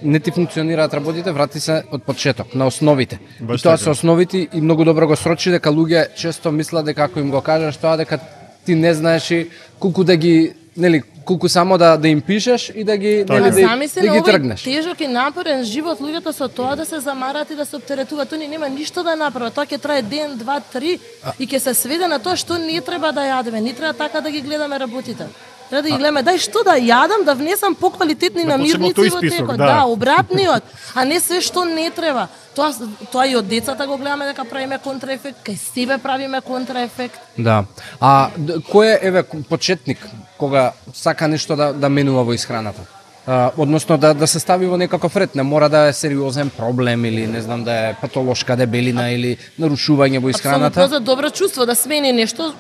не 0.03 0.19
ти 0.19 0.31
функционираат 0.31 0.93
работите, 0.93 1.31
врати 1.31 1.60
се 1.60 1.83
од 1.91 2.03
почеток, 2.03 2.55
на 2.55 2.67
основите. 2.67 3.19
Баш 3.41 3.60
и 3.60 3.63
тоа 3.63 3.72
така. 3.74 3.83
се 3.83 3.89
основите 3.89 4.48
и 4.53 4.62
многу 4.62 4.86
добро 4.86 5.07
го 5.07 5.15
срочи 5.15 5.51
дека 5.51 5.69
луѓе 5.69 6.13
често 6.15 6.51
мислат 6.51 6.86
дека 6.86 7.03
ако 7.03 7.19
им 7.19 7.31
го 7.31 7.41
кажеш 7.41 7.77
тоа 7.77 7.98
дека 7.98 8.19
ти 8.65 8.75
не 8.75 8.93
знаеш 8.93 9.31
и 9.31 9.50
колку 9.79 10.03
да 10.03 10.15
ги 10.15 10.53
нели 10.77 11.03
колку 11.25 11.50
само 11.50 11.77
да 11.77 11.98
да 11.98 12.07
им 12.07 12.22
пишеш 12.22 12.72
и 12.75 12.83
да 12.83 12.98
ги 12.98 13.24
Така. 13.27 13.39
нели 13.39 13.48
А 13.48 13.51
да, 13.51 13.67
замисли 13.67 14.01
да 14.01 14.07
на 14.07 14.13
ги 14.13 14.19
овој 14.19 14.25
тргнеш. 14.25 14.63
тежок 14.63 15.01
и 15.01 15.07
напорен 15.07 15.63
живот 15.63 16.00
луѓето 16.00 16.31
со 16.31 16.48
тоа 16.48 16.75
да 16.75 16.86
се 16.86 17.00
замарат 17.00 17.51
и 17.51 17.55
да 17.55 17.65
се 17.65 17.75
оптеретуваат, 17.75 18.29
тони 18.29 18.48
нема 18.48 18.69
ништо 18.69 19.03
да 19.03 19.15
направат. 19.15 19.53
Тоа 19.53 19.65
ќе 19.65 19.81
трае 19.81 20.01
ден, 20.01 20.38
два, 20.38 20.60
три 20.60 21.00
и 21.39 21.48
ќе 21.48 21.60
се 21.60 21.74
сведе 21.74 22.07
на 22.07 22.19
тоа 22.19 22.36
што 22.36 22.57
не 22.57 22.81
треба 22.81 23.12
да 23.12 23.22
јадеме, 23.22 23.62
не 23.62 23.74
треба 23.74 23.93
така 23.93 24.22
да 24.22 24.31
ги 24.31 24.41
гледаме 24.41 24.79
работите. 24.79 25.27
Треба 25.73 25.81
да 25.81 25.89
ги 25.89 25.97
гледаме, 25.97 26.21
дај 26.21 26.37
што 26.37 26.61
да 26.61 26.75
јадам, 26.77 27.23
да 27.25 27.33
внесам 27.33 27.73
поквалитетни 27.73 28.43
Да 28.45 28.57
намирници 28.57 29.09
во 29.09 29.21
текот. 29.21 29.57
да. 29.57 29.65
Да, 29.65 29.85
обратниот, 29.89 30.63
а 30.93 31.05
не 31.05 31.19
се 31.19 31.41
што 31.41 31.65
не 31.65 31.89
треба. 31.89 32.27
Тоа 32.53 32.69
тоа 33.11 33.25
и 33.25 33.35
од 33.35 33.47
децата 33.47 33.87
го 33.87 33.97
гледаме 33.97 34.25
дека 34.29 34.45
правиме 34.45 34.77
контраефект, 34.77 35.41
кај 35.41 35.57
себе 35.57 35.97
правиме 35.97 36.41
контраефект. 36.41 37.17
Да. 37.37 37.65
А 37.99 38.29
кој 38.69 38.85
е 38.85 38.99
еве 39.01 39.23
почетник 39.49 39.97
кога 40.37 40.73
сака 40.93 41.27
нешто 41.27 41.55
да 41.55 41.73
да 41.73 41.89
менува 41.89 42.23
во 42.23 42.33
исхраната? 42.33 42.81
А, 43.25 43.51
односно 43.57 43.97
да 43.97 44.13
да 44.13 44.27
се 44.27 44.39
стави 44.39 44.67
во 44.67 44.77
некаков 44.77 45.15
ред, 45.17 45.35
не 45.35 45.43
мора 45.43 45.69
да 45.69 45.87
е 45.87 45.93
сериозен 45.93 46.49
проблем 46.49 47.05
или 47.05 47.27
не 47.27 47.41
знам 47.41 47.63
да 47.63 47.73
е 47.73 47.95
патолошка 48.01 48.55
дебелина 48.55 49.09
или 49.09 49.37
нарушување 49.59 50.19
во 50.21 50.29
Апсолутно 50.29 50.29
исхраната. 50.29 50.87
за 50.87 50.99
добро 50.99 51.29
чувство 51.29 51.65
да 51.65 51.75
смени 51.75 52.11
нешто 52.11 52.53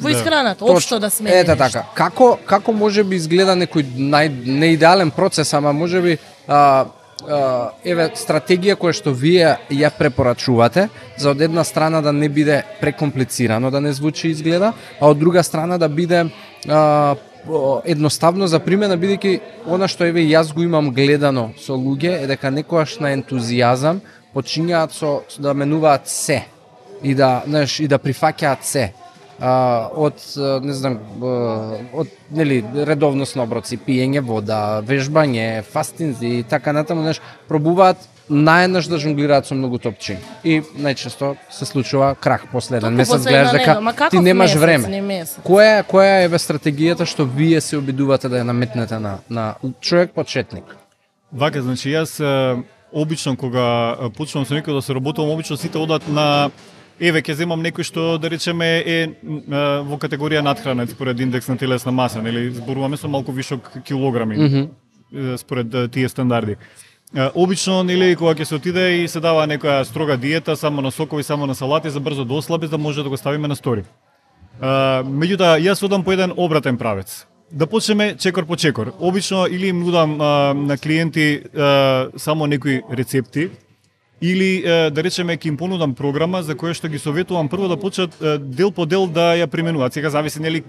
во 0.00 0.08
Да. 0.08 0.18
исхраната, 0.18 0.58
Точно. 0.58 0.76
општо 0.76 0.98
да 0.98 1.10
смени 1.10 1.36
Ете 1.36 1.56
така. 1.56 1.84
Како 1.94 2.38
како 2.46 2.72
може 2.72 3.04
би 3.04 3.16
изгледа 3.16 3.56
некој 3.56 3.84
нај 3.96 4.28
неидеален 4.46 5.10
процес, 5.10 5.52
ама 5.54 5.72
може 5.72 6.00
би 6.00 6.18
а, 6.48 6.86
а, 7.28 7.70
еве 7.84 8.10
стратегија 8.14 8.76
која 8.76 8.92
што 8.92 9.12
вие 9.12 9.56
ја 9.70 9.90
препорачувате 9.98 10.88
за 11.18 11.30
од 11.30 11.40
една 11.40 11.64
страна 11.64 12.00
да 12.00 12.12
не 12.12 12.28
биде 12.28 12.62
прекомплицирано 12.80 13.70
да 13.70 13.80
не 13.80 13.92
звучи 13.92 14.28
изгледа, 14.28 14.72
а 15.00 15.06
од 15.08 15.18
друга 15.18 15.42
страна 15.42 15.78
да 15.78 15.88
биде 15.88 16.26
а, 16.68 17.16
едноставно 17.84 18.46
за 18.46 18.58
примена 18.60 18.96
бидејќи 18.96 19.40
она 19.66 19.88
што 19.88 20.04
еве 20.04 20.20
јас 20.28 20.52
го 20.54 20.62
имам 20.62 20.92
гледано 20.92 21.50
со 21.58 21.72
луѓе 21.72 22.24
е 22.24 22.26
дека 22.26 22.50
некојаш 22.52 23.00
на 23.00 23.12
ентузијазам 23.16 24.00
почињаат 24.34 24.92
со 24.92 25.22
да 25.38 25.54
менуваат 25.54 26.08
се 26.08 26.44
и 27.02 27.14
да 27.14 27.42
знаеш 27.46 27.80
и 27.80 27.88
да 27.88 27.98
прифаќаат 27.98 28.62
се 28.62 28.92
а, 29.40 29.88
од 29.92 30.20
не 30.62 30.74
знам 30.76 30.98
од 31.92 32.08
нели 32.30 32.62
редовност 32.86 33.36
на 33.36 33.42
оброци, 33.48 33.78
пиење 33.80 34.20
вода, 34.20 34.80
вежбање, 34.86 35.62
фастинзи 35.62 36.38
и 36.40 36.42
така 36.42 36.72
натаму, 36.72 37.02
знаеш, 37.02 37.20
пробуваат 37.48 38.08
наеднаш 38.30 38.86
да 38.86 38.98
жонглираат 38.98 39.46
со 39.46 39.56
многу 39.58 39.80
топчиња. 39.82 40.20
И 40.46 40.60
најчесто 40.78 41.34
се 41.50 41.66
случува 41.66 42.14
крах 42.14 42.46
после 42.52 42.78
еден 42.78 42.94
Токму 42.94 43.02
месец 43.02 43.26
гледаш 43.26 43.52
дека 43.52 44.10
ти 44.10 44.18
немаш 44.18 44.54
месец, 44.54 44.60
време. 44.60 44.88
не 44.88 45.00
месец? 45.02 45.38
Која 45.44 45.80
е 45.80 45.86
која 45.90 46.20
е 46.20 46.24
еве 46.28 46.38
стратегијата 46.38 47.06
што 47.06 47.26
вие 47.26 47.60
се 47.60 47.76
обидувате 47.76 48.28
да 48.28 48.38
ја 48.38 48.46
наметнете 48.46 48.98
на 48.98 49.18
на 49.28 49.54
човек 49.80 50.14
почетник? 50.14 50.64
Вака, 51.32 51.62
значи 51.62 51.90
јас 51.90 52.22
обично 52.92 53.36
кога 53.36 54.10
почнувам 54.16 54.46
со 54.46 54.54
некој 54.54 54.78
да 54.78 54.82
се 54.82 54.94
работувам, 54.94 55.30
обично 55.30 55.56
сите 55.56 55.78
одат 55.78 56.08
на 56.08 56.50
Еве, 57.00 57.22
ќе 57.24 57.32
земам 57.32 57.62
некој 57.64 57.86
што, 57.88 58.18
да 58.20 58.28
речеме, 58.28 58.66
е, 58.84 58.96
е 59.08 59.60
во 59.88 59.96
категорија 59.96 60.42
надхранет 60.44 60.90
според 60.92 61.20
индекс 61.20 61.48
на 61.48 61.56
телесна 61.56 61.92
маса, 61.92 62.22
нели, 62.22 62.50
зборуваме 62.52 62.96
со 62.96 63.08
малку 63.08 63.32
вишок 63.32 63.70
килограми, 63.84 64.36
mm 64.36 64.50
-hmm. 64.50 65.36
според 65.36 65.90
тие 65.92 66.08
стандарди. 66.08 66.56
Обично, 67.34 67.82
нели, 67.82 68.16
кога 68.16 68.34
ќе 68.34 68.44
се 68.44 68.54
отиде 68.54 69.02
и 69.02 69.08
се 69.08 69.20
дава 69.20 69.46
некоја 69.46 69.82
строга 69.82 70.16
диета, 70.16 70.56
само 70.56 70.80
на 70.80 70.90
сокови, 70.90 71.22
само 71.22 71.46
на 71.46 71.54
салати, 71.54 71.90
за 71.90 72.00
брзо 72.00 72.24
да 72.24 72.34
ослаби, 72.34 72.66
за 72.66 72.70
да 72.70 72.78
може 72.78 73.02
да 73.02 73.08
го 73.08 73.16
ставиме 73.16 73.48
на 73.48 73.56
стори. 73.56 73.84
Меѓутоа, 74.60 75.58
јас 75.58 75.82
одам 75.84 76.04
по 76.04 76.12
еден 76.12 76.32
обратен 76.36 76.76
правец. 76.76 77.26
Да 77.52 77.66
почнеме 77.66 78.16
чекор 78.16 78.46
по 78.46 78.56
чекор. 78.56 78.92
Обично 79.00 79.46
или 79.50 79.66
им 79.66 79.80
нудам 79.80 80.20
а, 80.20 80.54
на 80.54 80.78
клиенти 80.78 81.40
а, 81.56 82.08
само 82.16 82.46
некои 82.46 82.82
рецепти, 82.92 83.50
или 84.20 84.62
да 84.90 85.02
речеме 85.02 85.36
ќе 85.36 85.48
им 85.48 85.56
понудам 85.56 85.94
програма 85.94 86.42
за 86.42 86.54
која 86.54 86.74
што 86.76 86.88
ги 86.88 86.98
советувам 86.98 87.48
прво 87.48 87.68
да 87.68 87.76
почнат 87.80 88.16
дел 88.40 88.70
по 88.70 88.86
дел 88.86 89.06
да 89.06 89.32
ја 89.36 89.46
применуваат. 89.46 89.92
Сега 89.92 90.10
зависи 90.10 90.40
нели 90.40 90.62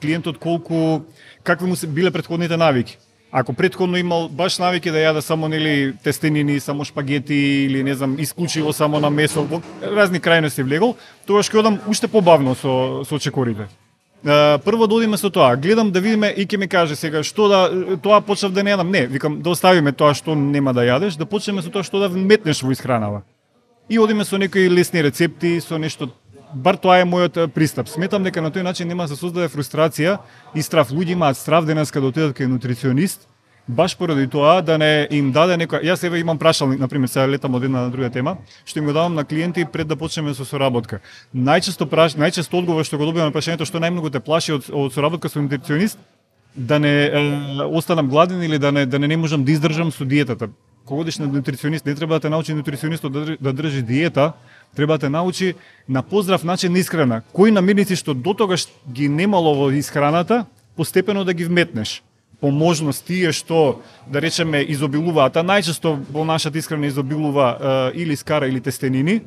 клиентот 0.00 0.38
колку 0.38 1.06
какви 1.42 1.66
му 1.66 1.76
се 1.76 1.86
биле 1.86 2.10
претходните 2.10 2.56
навики. 2.56 2.98
Ако 3.32 3.52
претходно 3.52 3.96
имал 3.96 4.28
баш 4.28 4.58
навики 4.58 4.90
да 4.90 4.98
јаде 4.98 5.20
само 5.20 5.48
нели 5.48 5.94
тестенини, 6.02 6.60
само 6.60 6.84
шпагети 6.84 7.34
или 7.66 7.82
не 7.82 7.94
знам 7.94 8.16
исклучиво 8.18 8.72
само 8.72 9.00
на 9.00 9.10
месо, 9.10 9.42
во 9.44 9.60
разни 9.82 10.20
крајности 10.20 10.62
влегол, 10.62 10.96
тогаш 11.26 11.50
ќе 11.50 11.58
одам 11.58 11.78
уште 11.86 12.08
побавно 12.08 12.54
со 12.54 13.04
со 13.04 13.18
чекорите. 13.18 13.68
Прво 14.26 14.86
да 14.86 14.94
одиме 14.94 15.16
со 15.16 15.30
тоа, 15.30 15.56
гледам 15.56 15.92
да 15.94 16.00
видиме 16.02 16.32
и 16.34 16.42
ќе 16.46 16.58
ми 16.58 16.66
каже 16.66 16.96
сега 16.98 17.22
што 17.22 17.46
да 17.46 17.60
тоа 18.02 18.18
почнав 18.20 18.50
да 18.52 18.64
не 18.66 18.72
јадам. 18.74 18.90
Не, 18.90 19.06
викам 19.06 19.38
да 19.38 19.50
оставиме 19.54 19.92
тоа 19.94 20.18
што 20.18 20.34
нема 20.34 20.74
да 20.74 20.82
јадеш, 20.82 21.14
да 21.14 21.26
почнеме 21.30 21.62
со 21.62 21.70
тоа 21.70 21.86
што 21.86 22.02
да 22.02 22.08
вметнеш 22.10 22.64
во 22.66 22.74
исхранава. 22.74 23.22
И 23.88 24.00
одиме 24.02 24.24
со 24.24 24.34
некои 24.36 24.66
лесни 24.66 24.98
рецепти, 24.98 25.60
со 25.60 25.78
нешто 25.78 26.10
бар 26.54 26.74
тоа 26.74 26.98
е 26.98 27.06
мојот 27.06 27.54
пристап. 27.54 27.86
Сметам 27.86 28.26
дека 28.26 28.42
на 28.42 28.50
тој 28.50 28.66
начин 28.66 28.88
нема 28.88 29.06
да 29.06 29.14
се 29.14 29.20
создаде 29.20 29.46
фрустрација 29.46 30.18
и 30.54 30.62
страв. 30.62 30.90
Луѓе 30.90 31.14
имаат 31.14 31.38
страв 31.38 31.64
денеска 31.64 32.00
да 32.00 32.10
отидат 32.10 32.34
кај 32.34 32.50
нутриционист, 32.50 33.28
баш 33.68 33.96
поради 33.96 34.26
тоа 34.26 34.62
да 34.62 34.78
не 34.78 35.08
им 35.10 35.32
даде 35.32 35.56
некоја 35.58 35.82
јас 35.82 36.04
еве 36.06 36.20
имам 36.20 36.38
прашалник 36.38 36.80
на 36.80 36.88
пример 36.88 37.08
сега 37.08 37.26
летам 37.26 37.54
од 37.54 37.64
една 37.64 37.82
на 37.86 37.90
друга 37.90 38.10
тема. 38.10 38.36
Што 38.64 38.78
им 38.78 38.86
го 38.86 38.92
давам 38.92 39.14
на 39.14 39.24
клиенти 39.24 39.64
пред 39.64 39.88
да 39.88 39.96
почнеме 39.96 40.34
со 40.34 40.44
соработка. 40.44 41.00
Најчесто 41.34 41.86
праш 41.86 42.14
најчесто 42.14 42.58
одговор 42.58 42.84
што 42.84 42.98
го 42.98 43.06
добивам 43.06 43.32
на 43.32 43.34
прашањето 43.34 43.66
што 43.66 43.78
најмногу 43.82 44.10
те 44.10 44.20
плаши 44.20 44.52
од, 44.52 44.70
од 44.70 44.92
соработка 44.92 45.28
со 45.28 45.42
нутриционист 45.42 45.98
да 46.54 46.78
не 46.78 47.04
е, 47.04 47.64
останам 47.64 48.08
гладен 48.08 48.42
или 48.42 48.58
да 48.58 48.72
не 48.72 48.86
да 48.86 48.98
не, 48.98 49.08
не 49.08 49.16
можам 49.16 49.44
да 49.44 49.52
издржам 49.52 49.92
со 49.92 50.04
диетата. 50.04 50.48
Кога 50.84 51.00
одиш 51.00 51.18
на 51.18 51.26
нутриционист 51.26 51.86
не 51.86 51.94
треба 51.94 52.14
да 52.14 52.20
те 52.20 52.28
научи 52.28 52.54
нутриционистот 52.54 53.12
да, 53.12 53.18
држи- 53.18 53.36
да 53.40 53.52
држи 53.52 53.82
диета 53.82 54.32
треба 54.76 54.94
да 54.94 54.98
те 54.98 55.08
научи 55.08 55.54
на 55.88 56.02
поздрав 56.02 56.44
начин 56.44 56.72
на 56.72 56.78
исхрана. 56.78 57.22
Кои 57.32 57.50
намирници 57.50 57.96
што 57.96 58.14
дотогаш 58.14 58.68
ги 58.92 59.08
немало 59.08 59.54
во 59.54 59.70
исхраната 59.70 60.46
постепено 60.76 61.24
да 61.24 61.34
ги 61.34 61.44
вметнеш 61.44 62.02
поможност 62.40 63.04
тие 63.06 63.32
што 63.32 63.80
да 64.06 64.20
речеме 64.20 64.60
изобилуваат, 64.68 65.36
а 65.36 65.44
најчесто 65.44 65.96
во 66.10 66.24
нашата 66.24 66.58
искрена 66.58 66.86
изобилува 66.86 67.48
е, 67.94 68.02
или 68.02 68.16
скара 68.16 68.48
или 68.48 68.60
тестенини, 68.60 69.20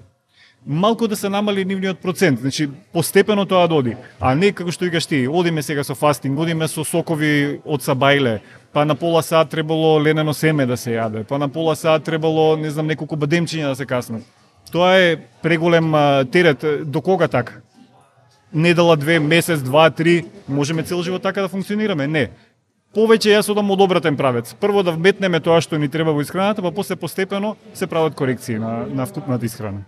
малку 0.65 1.07
да 1.07 1.15
се 1.15 1.29
намали 1.29 1.65
нивниот 1.65 1.99
процент, 1.99 2.39
значи 2.39 2.69
постепено 2.93 3.45
тоа 3.45 3.67
доди, 3.67 3.95
а 4.19 4.35
не 4.35 4.51
како 4.51 4.71
што 4.71 4.85
викаш 4.85 5.05
ти, 5.05 5.27
одиме 5.27 5.63
сега 5.63 5.83
со 5.83 5.95
фастинг, 5.95 6.39
одиме 6.39 6.67
со 6.67 6.83
сокови 6.83 7.61
од 7.65 7.81
сабајле, 7.81 8.39
па 8.73 8.85
на 8.85 8.95
пола 8.95 9.23
саат 9.23 9.49
требало 9.49 9.97
ленено 9.99 10.33
семе 10.33 10.65
да 10.65 10.77
се 10.77 10.97
јаде, 10.99 11.23
па 11.23 11.39
на 11.39 11.49
пола 11.49 11.75
саат 11.75 12.03
требало, 12.03 12.57
не 12.57 12.69
знам, 12.69 12.87
неколку 12.87 13.15
бадемчиња 13.15 13.73
да 13.73 13.75
се 13.75 13.85
каснат. 13.85 14.21
Тоа 14.71 14.93
е 14.97 15.17
преголем 15.41 15.91
терет, 16.31 16.65
до 16.85 17.01
кога 17.01 17.27
така? 17.27 17.53
недела, 18.53 18.97
две, 18.97 19.19
месец, 19.19 19.61
два, 19.61 19.89
три, 19.89 20.25
можеме 20.47 20.83
цел 20.83 21.03
живот 21.03 21.21
така 21.21 21.41
да 21.41 21.47
функционираме? 21.47 22.07
Не. 22.07 22.29
Повеќе 22.95 23.35
јас 23.37 23.51
одам 23.51 23.69
од 23.71 23.81
обратен 23.81 24.17
правец. 24.17 24.53
Прво 24.53 24.81
да 24.83 24.91
вметнеме 24.91 25.39
тоа 25.39 25.61
што 25.61 25.77
ни 25.77 25.87
треба 25.87 26.11
во 26.11 26.21
исхраната, 26.21 26.61
па 26.61 26.71
после 26.71 26.95
постепено 26.95 27.55
се 27.73 27.87
прават 27.87 28.15
корекции 28.15 28.57
на, 28.57 28.85
на 28.87 29.05
вкупната 29.05 29.45
исхрана. 29.45 29.85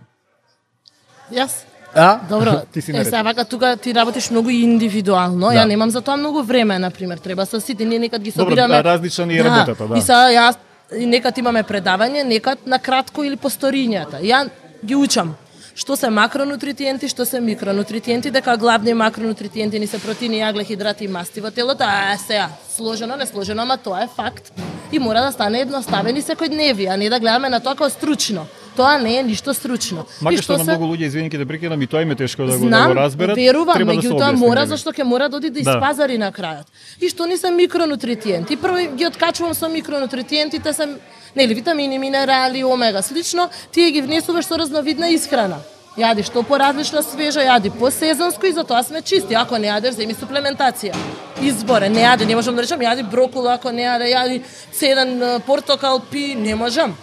Јас 1.32 1.64
А? 1.94 2.20
Добро, 2.28 2.62
Ти 2.72 2.80
си 2.80 2.90
е, 2.90 2.94
наред. 2.94 3.06
сега 3.06 3.22
вака 3.22 3.44
тука 3.44 3.76
ти 3.76 3.94
работиш 3.94 4.30
многу 4.30 4.48
индивидуално, 4.50 5.46
Да. 5.46 5.52
ја 5.52 5.66
немам 5.66 5.90
за 5.90 6.00
тоа 6.00 6.16
многу 6.16 6.42
време, 6.42 6.78
на 6.78 6.90
пример, 6.90 7.18
треба 7.18 7.46
со 7.46 7.60
сите, 7.60 7.84
ние 7.84 7.98
некад 7.98 8.22
ги 8.22 8.30
Добро, 8.32 8.50
собираме. 8.50 8.74
да, 8.74 8.84
различна 8.84 9.26
ни 9.26 9.36
е 9.36 9.44
работата, 9.44 9.88
да. 9.88 9.98
И 9.98 10.00
сега 10.00 10.30
јас 10.30 10.56
и 10.98 11.06
некад 11.06 11.38
имаме 11.38 11.62
предавање, 11.62 12.24
некад 12.24 12.66
на 12.66 12.78
кратко 12.78 13.24
или 13.24 13.36
по 13.36 13.50
сторињата. 13.50 14.22
Ја 14.22 14.48
ги 14.84 14.94
учам 14.94 15.34
што 15.74 15.96
се 15.96 16.08
макронутриенти, 16.08 17.08
што 17.08 17.24
се 17.24 17.40
микронутриенти, 17.40 18.30
дека 18.30 18.56
главни 18.56 18.94
макронутриенти 18.94 19.78
ни 19.78 19.86
се 19.86 19.98
протеини, 19.98 20.38
јаглехидрати 20.38 21.02
и 21.02 21.08
масти 21.08 21.40
во 21.40 21.50
телото, 21.50 21.82
а 21.82 22.16
сега 22.18 22.48
сложено, 22.68 23.16
не 23.16 23.26
сложено, 23.26 23.62
ама 23.62 23.76
тоа 23.78 24.02
е 24.02 24.08
факт. 24.08 24.52
И 24.92 24.98
мора 24.98 25.20
да 25.20 25.32
стане 25.32 25.60
едноставен 25.60 26.16
и 26.16 26.22
секојдневие, 26.22 26.88
а 26.88 26.96
не 26.96 27.08
да 27.08 27.18
гледаме 27.18 27.48
на 27.48 27.60
тоа 27.60 27.72
како 27.72 27.90
стручно. 27.90 28.46
Тоа 28.76 28.98
не 28.98 29.16
е 29.16 29.22
ништо 29.22 29.52
стручно. 29.52 30.04
Макар 30.22 30.40
што 30.40 30.52
на 30.52 30.64
се- 30.64 30.70
многу 30.70 30.84
луѓе 30.86 31.04
извини 31.04 31.28
ќе 31.28 31.38
те 31.38 31.46
прекинам 31.46 31.82
и 31.82 31.86
тоа 31.86 32.02
им 32.02 32.10
е 32.10 32.14
тешко 32.16 32.42
да 32.42 32.48
го, 32.48 32.52
да 32.54 32.68
Знам, 32.68 32.88
го 32.88 32.94
разберат. 32.94 33.36
верувам, 33.36 33.74
треба 33.74 33.92
да 33.92 33.98
меѓутоа 33.98 34.28
објасни, 34.28 34.36
мора 34.38 34.66
зашто 34.66 34.92
ќе 34.92 35.02
мора 35.04 35.28
да 35.28 35.36
оди 35.36 35.50
да 35.50 35.60
Да. 35.60 35.70
испазари 35.70 36.18
на 36.18 36.30
крајот. 36.30 36.64
И 37.00 37.08
што 37.08 37.26
ни 37.26 37.36
се 37.36 37.50
микронутриенти? 37.50 38.56
Прво 38.56 38.76
ги 38.96 39.06
откачувам 39.06 39.54
со 39.54 39.68
микронутриентите 39.68 40.72
се 40.72 40.88
нели 41.34 41.54
витамини, 41.54 41.98
минерали, 41.98 42.64
омега 42.64 43.02
слично, 43.02 43.50
тие 43.72 43.90
ги 43.90 44.02
внесуваш 44.02 44.46
со 44.46 44.58
разновидна 44.58 45.12
исхрана. 45.14 45.62
Јади 45.92 46.24
што 46.24 46.40
поразлично 46.42 47.02
свежо, 47.04 47.42
јади 47.44 47.68
посезонско 47.68 48.46
и 48.48 48.52
затоа 48.56 48.80
сме 48.82 49.02
чисти. 49.02 49.34
Ако 49.36 49.58
не 49.60 49.68
јадеш, 49.68 49.98
земи 49.98 50.14
суплементација. 50.16 50.96
Изборе, 51.44 51.90
не 51.92 52.00
јади, 52.00 52.24
не 52.24 52.34
можам 52.34 52.56
да 52.56 52.62
речам, 52.64 52.80
јади 52.80 53.04
брокула, 53.04 53.58
ако 53.58 53.70
не 53.70 53.84
јаде, 53.84 54.08
јади 54.08 54.40
цеден 54.72 55.42
портокал, 55.46 56.00
пи, 56.00 56.34
не 56.34 56.54
можам. 56.56 56.96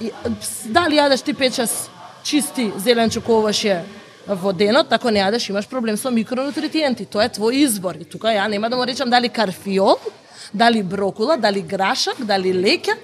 И, 0.00 0.12
дали 0.64 1.00
јадеш 1.02 1.24
ти 1.26 1.34
5-6 1.34 1.88
чисти 2.22 2.70
зеленчук 2.78 3.28
овоше 3.28 3.82
во 4.28 4.52
денот, 4.52 4.92
ако 4.92 5.10
не 5.10 5.18
јадеш 5.18 5.50
имаш 5.50 5.66
проблем 5.66 5.96
со 5.96 6.10
микронутриенти. 6.10 7.08
Тоа 7.10 7.26
е 7.26 7.34
твој 7.34 7.64
избор. 7.64 7.98
И 7.98 8.04
тука 8.04 8.30
ја 8.30 8.46
нема 8.46 8.70
да 8.70 8.76
му 8.76 8.86
речам 8.86 9.10
дали 9.10 9.28
карфиол, 9.28 9.98
дали 10.52 10.82
брокула, 10.82 11.36
дали 11.36 11.60
грашак, 11.60 12.22
дали 12.22 12.54
леќа, 12.54 12.94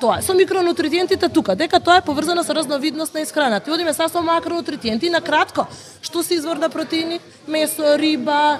тоа. 0.00 0.22
Со 0.22 0.34
микронутриентите 0.34 1.28
тука, 1.28 1.56
дека 1.56 1.80
тоа 1.80 1.98
е 1.98 2.04
поврзано 2.04 2.44
со 2.44 2.54
разновидност 2.54 3.14
на 3.14 3.20
исхрана. 3.20 3.60
Ти 3.60 3.70
одиме 3.70 3.94
са 3.94 4.08
со 4.08 4.22
макронутриенти 4.22 5.10
на 5.10 5.20
кратко. 5.20 5.66
Што 6.02 6.22
се 6.22 6.34
извор 6.34 6.56
на 6.56 6.68
протеини? 6.68 7.20
Месо, 7.48 7.98
риба, 7.98 8.58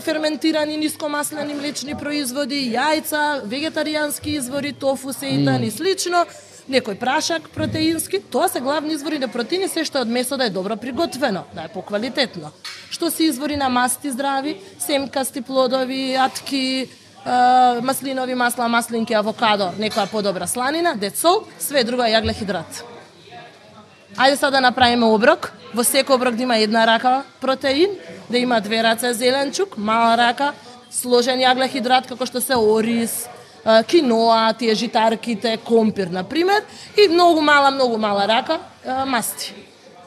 ферментирани 0.00 0.76
нискомаслени 0.76 1.54
млечни 1.54 1.94
производи, 1.94 2.72
јајца, 2.74 3.46
вегетаријански 3.46 4.36
извори, 4.38 4.72
тофу, 4.72 5.12
сеитан 5.12 5.62
и 5.62 5.70
слично 5.70 6.26
некој 6.68 6.98
прашак 6.98 7.48
протеински, 7.54 8.20
тоа 8.30 8.48
се 8.48 8.60
главни 8.60 8.94
извори 8.94 9.18
на 9.22 9.28
протеини, 9.28 9.68
се 9.70 9.84
што 9.86 10.02
е 10.02 10.06
од 10.06 10.10
месо 10.10 10.36
да 10.36 10.46
е 10.46 10.54
добро 10.54 10.76
приготвено, 10.76 11.44
да 11.54 11.66
е 11.66 11.72
поквалитетно. 11.72 12.50
Што 12.90 13.10
се 13.10 13.30
извори 13.30 13.56
на 13.56 13.68
масти 13.68 14.10
здрави, 14.10 14.56
семкасти 14.78 15.42
плодови, 15.42 16.14
атки, 16.18 16.88
маслинови 17.82 18.34
масла, 18.34 18.68
маслинки, 18.68 19.14
авокадо, 19.14 19.72
некоја 19.78 20.06
подобра 20.06 20.46
сланина, 20.46 20.94
децол, 20.94 21.44
све 21.58 21.84
друго 21.84 22.02
е 22.06 22.14
јаглехидрат. 22.14 22.84
Ајде 24.16 24.36
сега 24.36 24.50
да 24.50 24.60
направиме 24.60 25.06
оброк. 25.06 25.52
Во 25.74 25.82
секој 25.84 26.14
оброк 26.14 26.36
да 26.36 26.42
има 26.42 26.56
една 26.56 26.86
рака 26.86 27.24
протеин, 27.40 27.98
да 28.30 28.38
има 28.38 28.60
две 28.60 28.82
раце 28.82 29.12
зеленчук, 29.12 29.76
мала 29.76 30.16
рака, 30.16 30.54
сложен 30.90 31.42
јаглехидрат 31.42 32.06
како 32.08 32.26
што 32.26 32.40
се 32.40 32.56
ориз, 32.56 33.26
киноа, 33.90 34.54
тие 34.54 34.74
житарките, 34.74 35.56
компир, 35.56 36.06
на 36.06 36.24
пример, 36.24 36.62
и 36.96 37.08
многу 37.08 37.40
мала, 37.40 37.70
многу 37.70 37.98
мала 37.98 38.28
рака 38.28 38.60
масти. 39.06 39.52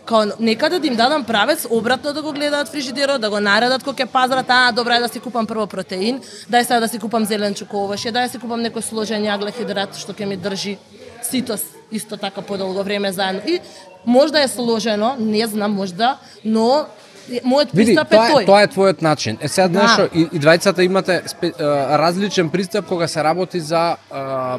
Као 0.10 0.26
некаде 0.40 0.80
да 0.80 0.88
им 0.88 0.96
дадам 0.96 1.24
правец, 1.24 1.68
обратно 1.70 2.14
да 2.14 2.22
го 2.22 2.32
гледаат 2.34 2.68
фрижидерот, 2.68 3.22
да 3.22 3.30
го 3.30 3.40
наредат 3.40 3.84
кога 3.84 4.04
ќе 4.04 4.08
пазарат, 4.10 4.46
а 4.50 4.72
добра 4.72 4.96
е 4.98 5.00
да 5.00 5.08
си 5.08 5.20
купам 5.22 5.46
прво 5.46 5.68
протеин, 5.68 6.18
дај 6.50 6.64
сега 6.66 6.80
да 6.80 6.88
си 6.88 6.98
купам 7.00 7.26
зеленчук 7.26 7.74
овоше, 7.74 8.10
дај 8.10 8.26
да 8.26 8.30
си 8.30 8.40
купам 8.42 8.64
некој 8.66 8.82
сложен 8.82 9.22
јаглехидрат 9.22 9.94
што 10.02 10.14
ќе 10.18 10.26
ми 10.26 10.38
држи 10.38 10.78
ситос 11.22 11.62
исто 11.92 12.18
така 12.18 12.42
подолго 12.42 12.84
време 12.84 13.12
заедно. 13.14 13.42
И 13.46 13.60
можда 14.06 14.42
е 14.42 14.48
сложено, 14.48 15.16
не 15.20 15.46
знам, 15.48 15.74
можда, 15.78 16.18
но 16.46 16.86
е- 17.32 17.42
мојот 17.46 17.70
Види, 17.74 17.94
пристап 17.94 18.08
е 18.14 18.16
тоа 18.16 18.30
тој. 18.30 18.42
е, 18.42 18.46
тоа 18.46 18.62
е 18.62 18.68
твојот 18.68 19.02
начин. 19.02 19.38
Е 19.42 19.48
сега 19.48 19.68
знаеш 19.68 19.96
Да. 19.96 20.10
и, 20.14 20.22
и 20.34 20.40
двајцата 20.40 20.82
имате 20.82 21.22
спе, 21.28 21.54
а, 21.60 21.98
различен 22.00 22.50
пристап 22.50 22.86
кога 22.86 23.08
се 23.08 23.24
работи 23.24 23.60
за 23.60 23.96
а, 24.12 24.58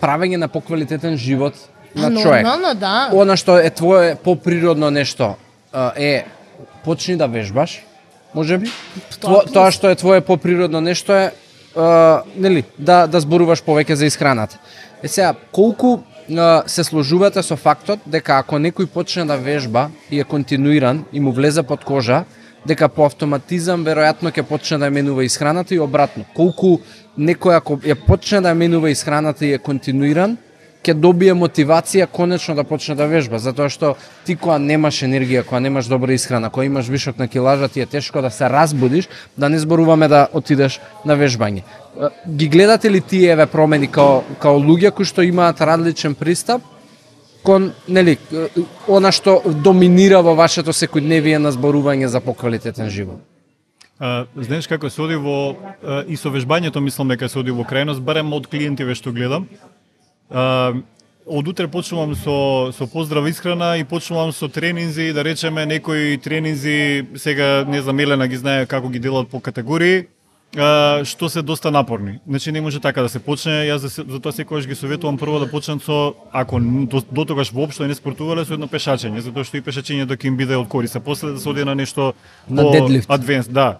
правење 0.00 0.36
на 0.36 0.48
поквалитетен 0.48 1.16
живот 1.16 1.54
на 1.96 2.22
човек. 2.22 2.42
Нормално, 2.46 2.74
да. 2.74 3.10
Она 3.12 3.36
што 3.36 3.58
е 3.58 3.70
твое 3.70 4.14
поприродно 4.14 4.90
нешто 4.90 5.34
е 5.96 6.24
почни 6.84 7.16
да 7.16 7.26
вежбаш, 7.26 7.82
можеби. 8.34 8.70
Плюс. 9.20 9.52
тоа 9.52 9.70
што 9.70 9.90
е 9.90 9.94
твое 9.94 10.20
поприродно 10.20 10.80
нешто 10.80 11.12
е 11.12 11.32
а, 11.76 12.22
нели 12.36 12.64
да 12.78 13.06
да 13.06 13.20
зборуваш 13.20 13.62
повеќе 13.62 13.92
за 13.92 14.06
исхраната. 14.06 14.58
Е 15.02 15.08
сега 15.08 15.34
колку 15.52 16.02
се 16.66 16.84
сложувате 16.84 17.42
со 17.42 17.56
фактот 17.56 18.00
дека 18.06 18.38
ако 18.40 18.56
некој 18.56 18.86
почне 18.88 19.24
да 19.24 19.36
вежба 19.36 19.90
и 20.10 20.20
е 20.20 20.24
континуиран 20.24 21.04
и 21.12 21.20
му 21.20 21.32
влезе 21.32 21.62
под 21.62 21.84
кожа, 21.84 22.24
дека 22.66 22.88
по 22.88 23.04
автоматизам 23.04 23.84
веројатно 23.84 24.32
ќе 24.32 24.42
почне 24.42 24.78
да 24.78 24.90
менува 24.90 25.24
исхраната 25.24 25.74
и 25.74 25.80
обратно. 25.80 26.24
Колку 26.34 26.80
некој 27.18 27.56
ако 27.56 27.76
ја 27.76 27.94
почне 28.06 28.40
да 28.40 28.54
менува 28.54 28.90
исхраната 28.90 29.46
и 29.46 29.52
е 29.52 29.58
континуиран, 29.58 30.38
ќе 30.84 30.94
добие 30.94 31.34
мотивација 31.34 32.06
конечно 32.12 32.54
да 32.54 32.64
почне 32.64 32.94
да 32.94 33.06
вежба, 33.08 33.38
затоа 33.38 33.70
што 33.72 33.94
ти 34.26 34.36
кога 34.36 34.58
немаш 34.58 35.00
енергија, 35.06 35.44
кога 35.44 35.60
немаш 35.60 35.88
добра 35.88 36.12
исхрана, 36.12 36.50
кога 36.50 36.66
имаш 36.66 36.88
вишок 36.88 37.18
на 37.18 37.28
килажа, 37.28 37.68
ти 37.68 37.80
е 37.80 37.86
тешко 37.86 38.22
да 38.22 38.30
се 38.30 38.50
разбудиш, 38.50 39.08
да 39.36 39.48
не 39.48 39.58
зборуваме 39.58 40.08
да 40.08 40.28
отидеш 40.32 40.80
на 41.04 41.16
вежбање. 41.16 41.64
Ги 42.28 42.48
гледате 42.48 42.90
ли 42.90 43.00
тие 43.00 43.32
еве 43.32 43.46
промени 43.46 43.88
као 43.88 44.22
као 44.38 44.60
луѓе 44.60 44.92
кои 44.92 45.04
што 45.04 45.22
имаат 45.22 45.60
различен 45.60 46.14
пристап 46.14 46.62
кон 47.44 47.72
нели 47.88 48.18
она 48.88 49.12
што 49.12 49.42
доминира 49.44 50.22
во 50.22 50.34
вашето 50.34 50.72
секојдневие 50.72 51.38
на 51.38 51.52
зборување 51.52 52.08
за 52.08 52.20
поквалитетен 52.20 52.90
живот? 52.90 53.20
А, 54.00 54.26
знаеш 54.36 54.66
како 54.66 54.90
се 54.90 55.02
оди 55.04 55.16
во 55.20 55.54
а, 55.54 56.02
и 56.08 56.16
со 56.16 56.32
вежбањето 56.32 56.80
мислам 56.80 57.12
дека 57.12 57.28
се 57.28 57.38
оди 57.38 57.54
во 57.54 57.62
крајност, 57.68 58.00
барем 58.00 58.32
од 58.32 58.48
клиентиве 58.50 58.96
што 58.98 59.12
гледам. 59.12 59.46
Од 61.26 61.48
утре 61.48 61.68
почнувам 61.68 62.14
со 62.14 62.70
со 62.76 62.86
поздрав 62.86 63.24
исхрана 63.26 63.78
и 63.78 63.84
почнувам 63.84 64.32
со 64.32 64.48
тренинзи, 64.48 65.12
да 65.12 65.24
речеме 65.24 65.66
некои 65.66 66.18
тренинзи, 66.18 67.06
сега 67.16 67.64
не 67.68 67.80
знам 67.82 67.98
Елена 68.00 68.28
ги 68.28 68.36
знае 68.36 68.66
како 68.66 68.88
ги 68.88 68.98
делат 68.98 69.28
по 69.28 69.40
категории, 69.40 70.04
а, 70.56 71.00
што 71.04 71.28
се 71.28 71.42
доста 71.42 71.70
напорни. 71.70 72.18
Значи 72.28 72.52
не 72.52 72.60
може 72.60 72.80
така 72.80 73.02
да 73.02 73.08
се 73.08 73.18
почне. 73.18 73.52
Јас 73.64 73.76
за, 73.76 73.90
се- 73.90 74.04
затоа 74.08 74.32
секогаш 74.32 74.66
ги 74.66 74.74
советувам 74.74 75.16
прво 75.16 75.38
да 75.40 75.48
почнат 75.50 75.82
со 75.82 76.14
ако 76.32 76.60
до, 76.60 77.00
до 77.12 77.24
тогаш 77.24 77.50
воопшто 77.50 77.86
не 77.88 77.94
спортувале 77.94 78.44
со 78.44 78.52
едно 78.54 78.66
пешачење, 78.68 79.18
затоа 79.24 79.44
што 79.44 79.56
и 79.56 79.62
пешачењето 79.64 80.20
ќе 80.20 80.26
им 80.28 80.36
биде 80.36 80.56
од 80.56 80.68
корист. 80.68 80.96
А 80.96 81.00
после 81.00 81.32
да 81.32 81.40
се 81.40 81.48
оди 81.48 81.64
на 81.64 81.74
нешто 81.74 82.12
На 82.50 82.62
по 82.62 82.88
адвенс, 83.08 83.48
да. 83.48 83.78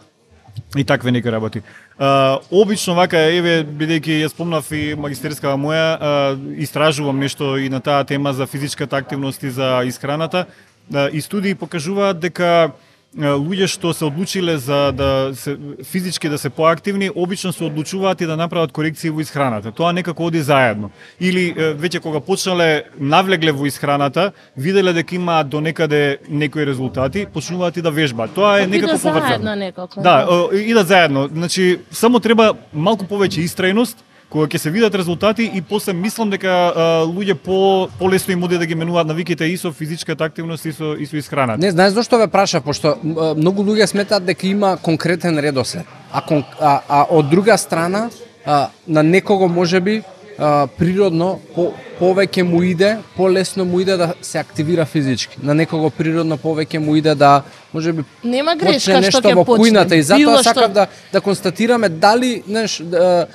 И 0.77 0.85
такви 0.85 1.13
некои 1.13 1.33
работи. 1.33 1.63
А, 1.99 2.39
обично 2.51 2.95
вака, 2.95 3.19
еве, 3.19 3.63
бидејќи 3.65 4.23
ја 4.23 4.29
спомнав 4.31 4.71
и 4.75 4.95
магистерскава 4.99 5.59
моја, 5.59 5.87
а, 5.95 6.37
истражувам 6.59 7.19
нешто 7.19 7.57
и 7.59 7.69
на 7.69 7.81
таа 7.81 8.05
тема 8.05 8.33
за 8.33 8.47
физичката 8.47 8.97
активност 8.97 9.43
и 9.43 9.51
за 9.51 9.83
исхраната. 9.87 10.47
А, 10.95 11.09
и 11.09 11.21
студии 11.21 11.55
покажуваат 11.55 12.21
дека 12.21 12.45
а, 12.45 12.71
луѓе 13.19 13.67
што 13.71 13.93
се 13.95 14.05
одлучиле 14.05 14.57
за 14.59 14.93
да 14.93 15.31
се 15.35 15.57
физички 15.85 16.29
да 16.29 16.39
се 16.39 16.51
поактивни, 16.51 17.11
обично 17.15 17.53
се 17.53 17.65
одлучуваат 17.65 18.21
и 18.21 18.27
да 18.27 18.37
направат 18.37 18.73
корекции 18.73 19.11
во 19.11 19.21
исхраната. 19.21 19.73
Тоа 19.73 19.93
некако 19.93 20.27
оди 20.27 20.43
заедно. 20.43 20.91
Или 21.21 21.55
веќе 21.55 22.01
кога 22.01 22.21
почнале 22.21 22.85
навлегле 22.99 23.53
во 23.53 23.67
исхраната, 23.67 24.33
виделе 24.57 24.93
дека 24.93 25.15
имаат 25.15 25.49
до 25.49 25.61
некаде 25.61 26.19
некои 26.29 26.67
резултати, 26.67 27.27
почнуваат 27.27 27.77
и 27.77 27.83
да 27.83 27.91
вежбаат. 27.91 28.35
Тоа 28.35 28.61
е 28.61 28.67
некако 28.67 28.99
поврзано. 28.99 29.73
Да, 30.03 30.49
идат 30.53 30.87
заедно. 30.87 31.29
Значи, 31.29 31.79
само 31.91 32.21
треба 32.21 32.55
малку 32.73 33.05
повеќе 33.05 33.47
истрајност, 33.47 34.03
кога 34.35 34.49
ќе 34.51 34.59
се 34.59 34.71
видат 34.75 34.95
резултати 34.99 35.47
и 35.55 35.63
после 35.63 35.93
мислам 35.95 36.31
дека 36.33 36.51
а, 36.51 36.85
луѓе 37.07 37.35
по 37.39 37.89
полесно 37.99 38.35
им 38.35 38.43
оди 38.43 38.59
да 38.59 38.67
ги 38.67 38.75
менуваат 38.75 39.07
навиките 39.07 39.47
и 39.47 39.57
со 39.57 39.71
физичката 39.73 40.25
активност 40.25 40.67
и 40.67 40.73
со 40.73 40.97
и 40.99 41.07
со 41.07 41.17
исхраната. 41.17 41.63
Не, 41.63 41.71
знаеш 41.71 41.95
зошто 41.95 42.19
ве 42.19 42.27
праша, 42.27 42.61
пошто 42.61 42.97
многу 43.39 43.63
луѓе 43.63 43.87
сметаат 43.87 44.27
дека 44.27 44.47
има 44.47 44.77
конкретен 44.83 45.39
редослед. 45.39 45.87
А, 46.11 46.21
кон, 46.27 46.43
а, 46.61 46.81
а 46.89 47.07
од 47.11 47.31
друга 47.31 47.59
страна, 47.59 48.11
а, 48.45 48.69
на 48.89 49.03
некого 49.03 49.49
можеби 49.49 50.03
а, 50.39 50.67
природно 50.69 51.41
по, 51.55 51.73
повеќе 52.01 52.43
му 52.43 52.63
иде, 52.63 52.97
полесно 53.17 53.65
му 53.65 53.81
иде 53.81 53.97
да 53.97 54.15
се 54.23 54.39
активира 54.39 54.85
физички. 54.85 55.37
На 55.43 55.55
некого 55.55 55.91
природно 55.91 56.39
повеќе 56.39 56.79
му 56.79 56.97
иде 56.97 57.15
да 57.15 57.43
можеби 57.73 58.05
Нема 58.25 58.53
почне 58.53 58.71
грешка 58.71 59.01
нешто 59.01 59.19
што 59.19 59.29
ќе 59.29 59.35
во 59.35 59.45
почне. 59.45 59.65
кујната 59.65 59.95
и 59.95 60.03
затоа 60.03 60.43
сакав 60.43 60.63
што- 60.63 60.73
да 60.75 60.87
да 61.13 61.21
констатираме 61.21 61.89
дали, 61.89 62.43
знаеш, 62.47 62.79
да, 62.79 63.27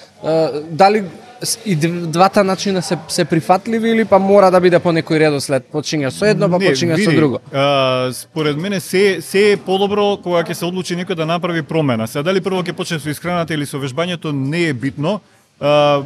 дали 0.70 1.04
и 1.66 1.78
дв- 1.78 2.06
двата 2.08 2.44
начина 2.44 2.82
се 2.82 2.98
се 3.08 3.26
прифатливи 3.26 3.90
или 3.90 4.06
па 4.06 4.20
мора 4.20 4.52
да 4.52 4.60
биде 4.60 4.80
по 4.80 4.90
некој 4.90 5.20
редослед, 5.20 5.64
почињаш 5.72 6.10
со 6.12 6.26
едно, 6.26 6.50
па 6.50 6.60
Не, 6.60 6.66
почињаш 6.68 7.00
со 7.00 7.12
друго. 7.12 7.40
А, 7.54 8.10
според 8.14 8.58
мене 8.58 8.80
се 8.80 9.22
се 9.22 9.52
е 9.52 9.58
подобро 9.58 10.18
кога 10.18 10.44
ќе 10.44 10.54
се 10.54 10.66
одлучи 10.66 10.96
некој 10.96 11.16
да 11.16 11.26
направи 11.26 11.62
промена. 11.62 12.08
Сега 12.08 12.24
дали 12.24 12.42
прво 12.42 12.60
ќе 12.62 12.74
почне 12.74 13.00
со 13.00 13.10
исхраната 13.10 13.54
или 13.54 13.66
со 13.66 13.78
вежбањето 13.78 14.32
не 14.34 14.64
е 14.64 14.74
битно. 14.74 15.20
А, 15.62 16.02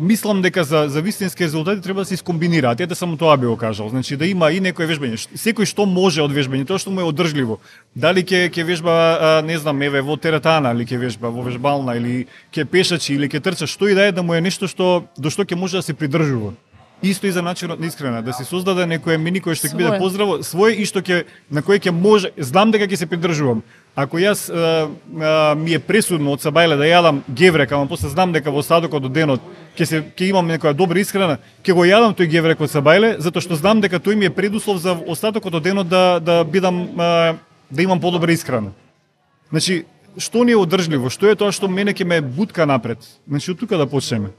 мислам 0.00 0.42
дека 0.42 0.64
за 0.64 0.88
за 0.88 1.02
вистински 1.02 1.44
резултати 1.44 1.80
треба 1.80 2.00
да 2.00 2.04
се 2.04 2.14
искомбинираат. 2.14 2.80
Ете 2.80 2.94
само 2.94 3.16
тоа 3.16 3.36
би 3.36 3.46
го 3.46 3.56
кажал. 3.56 3.88
Значи 3.88 4.16
да 4.16 4.26
има 4.26 4.50
и 4.52 4.60
некој 4.60 4.88
вежбање. 4.88 5.20
Секој 5.36 5.68
што 5.68 5.86
може 5.86 6.22
од 6.24 6.32
вежбање, 6.32 6.66
тоа 6.66 6.80
што 6.80 6.90
му 6.90 7.04
е 7.04 7.08
одржливо. 7.08 7.60
Дали 7.94 8.24
ќе 8.24 8.48
ќе 8.48 8.64
вежба 8.64 8.92
а, 8.92 9.42
не 9.44 9.58
знам, 9.58 9.82
еве 9.82 10.00
во 10.00 10.16
теретана 10.16 10.72
или 10.72 10.88
ќе 10.88 10.98
вежба 10.98 11.28
во 11.28 11.44
вежбална 11.44 11.96
или 12.00 12.26
ќе 12.52 12.64
пешачи 12.64 13.14
или 13.14 13.28
ќе 13.28 13.40
трча, 13.40 13.66
што 13.66 13.88
и 13.88 13.94
да 13.94 14.08
е 14.08 14.12
да 14.12 14.22
му 14.22 14.34
е 14.34 14.40
нешто 14.40 14.68
што 14.68 15.04
до 15.18 15.30
што 15.30 15.44
ќе 15.44 15.54
може 15.54 15.76
да 15.76 15.82
се 15.82 15.94
придржува. 15.94 16.56
Исто 17.02 17.26
и 17.26 17.30
за 17.30 17.42
начинот 17.42 17.80
на 17.80 17.86
искрена, 17.86 18.22
да 18.22 18.32
се 18.32 18.44
создаде 18.44 18.86
некое 18.86 19.16
мини 19.18 19.40
кое 19.40 19.54
што 19.56 19.70
ќе 19.70 19.76
биде 19.76 19.96
поздраво, 19.96 20.42
своje 20.44 20.82
и 20.82 20.84
што 20.84 21.00
ќе 21.00 21.24
на 21.48 21.62
кој 21.64 21.80
ќе 21.80 21.94
може, 21.96 22.28
знам 22.36 22.74
дека 22.74 22.84
ќе 22.84 22.98
се 23.00 23.08
придржувам. 23.08 23.62
Ако 23.96 24.20
јас 24.20 24.50
а, 24.52 24.84
а, 24.84 25.54
ми 25.56 25.72
е 25.72 25.80
пресудно 25.80 26.34
од 26.36 26.44
сабајле 26.44 26.76
да 26.76 26.84
јадам 26.84 27.22
геврек, 27.24 27.72
ама 27.72 27.88
после 27.88 28.12
знам 28.12 28.34
дека 28.36 28.52
во 28.52 28.60
остатокот 28.60 29.08
од 29.08 29.16
денот 29.16 29.40
ќе 29.78 29.86
се 29.88 30.02
ќе 30.12 30.28
имам 30.28 30.44
некоја 30.52 30.76
добра 30.76 31.00
исхрана, 31.00 31.38
ќе 31.64 31.72
го 31.72 31.88
јадам 31.88 32.12
тој 32.12 32.28
геврек 32.28 32.60
од 32.60 32.68
сабајле, 32.68 33.16
затоа 33.16 33.40
што 33.40 33.56
знам 33.56 33.80
дека 33.80 33.96
тој 33.96 34.20
ми 34.20 34.28
е 34.28 34.34
предуслов 34.36 34.82
за 34.84 34.92
остатокот 34.92 35.56
од 35.56 35.64
денот 35.64 35.88
да 35.88 36.20
да 36.20 36.44
бидам 36.44 36.84
а, 37.00 37.34
да 37.70 37.82
имам 37.82 38.00
подобра 38.00 38.32
исхрана. 38.32 38.76
Значи, 39.48 39.86
што 40.18 40.44
ни 40.44 40.52
е 40.52 40.60
одржливо, 40.60 41.08
што 41.08 41.32
е 41.32 41.34
тоа 41.34 41.48
што 41.48 41.68
мене 41.68 41.96
ќе 41.96 42.04
ме 42.04 42.20
бутка 42.20 42.66
напред. 42.66 43.00
Значи, 43.24 43.50
од 43.50 43.58
тука 43.58 43.80
да 43.80 43.86
почнеме. 43.86 44.36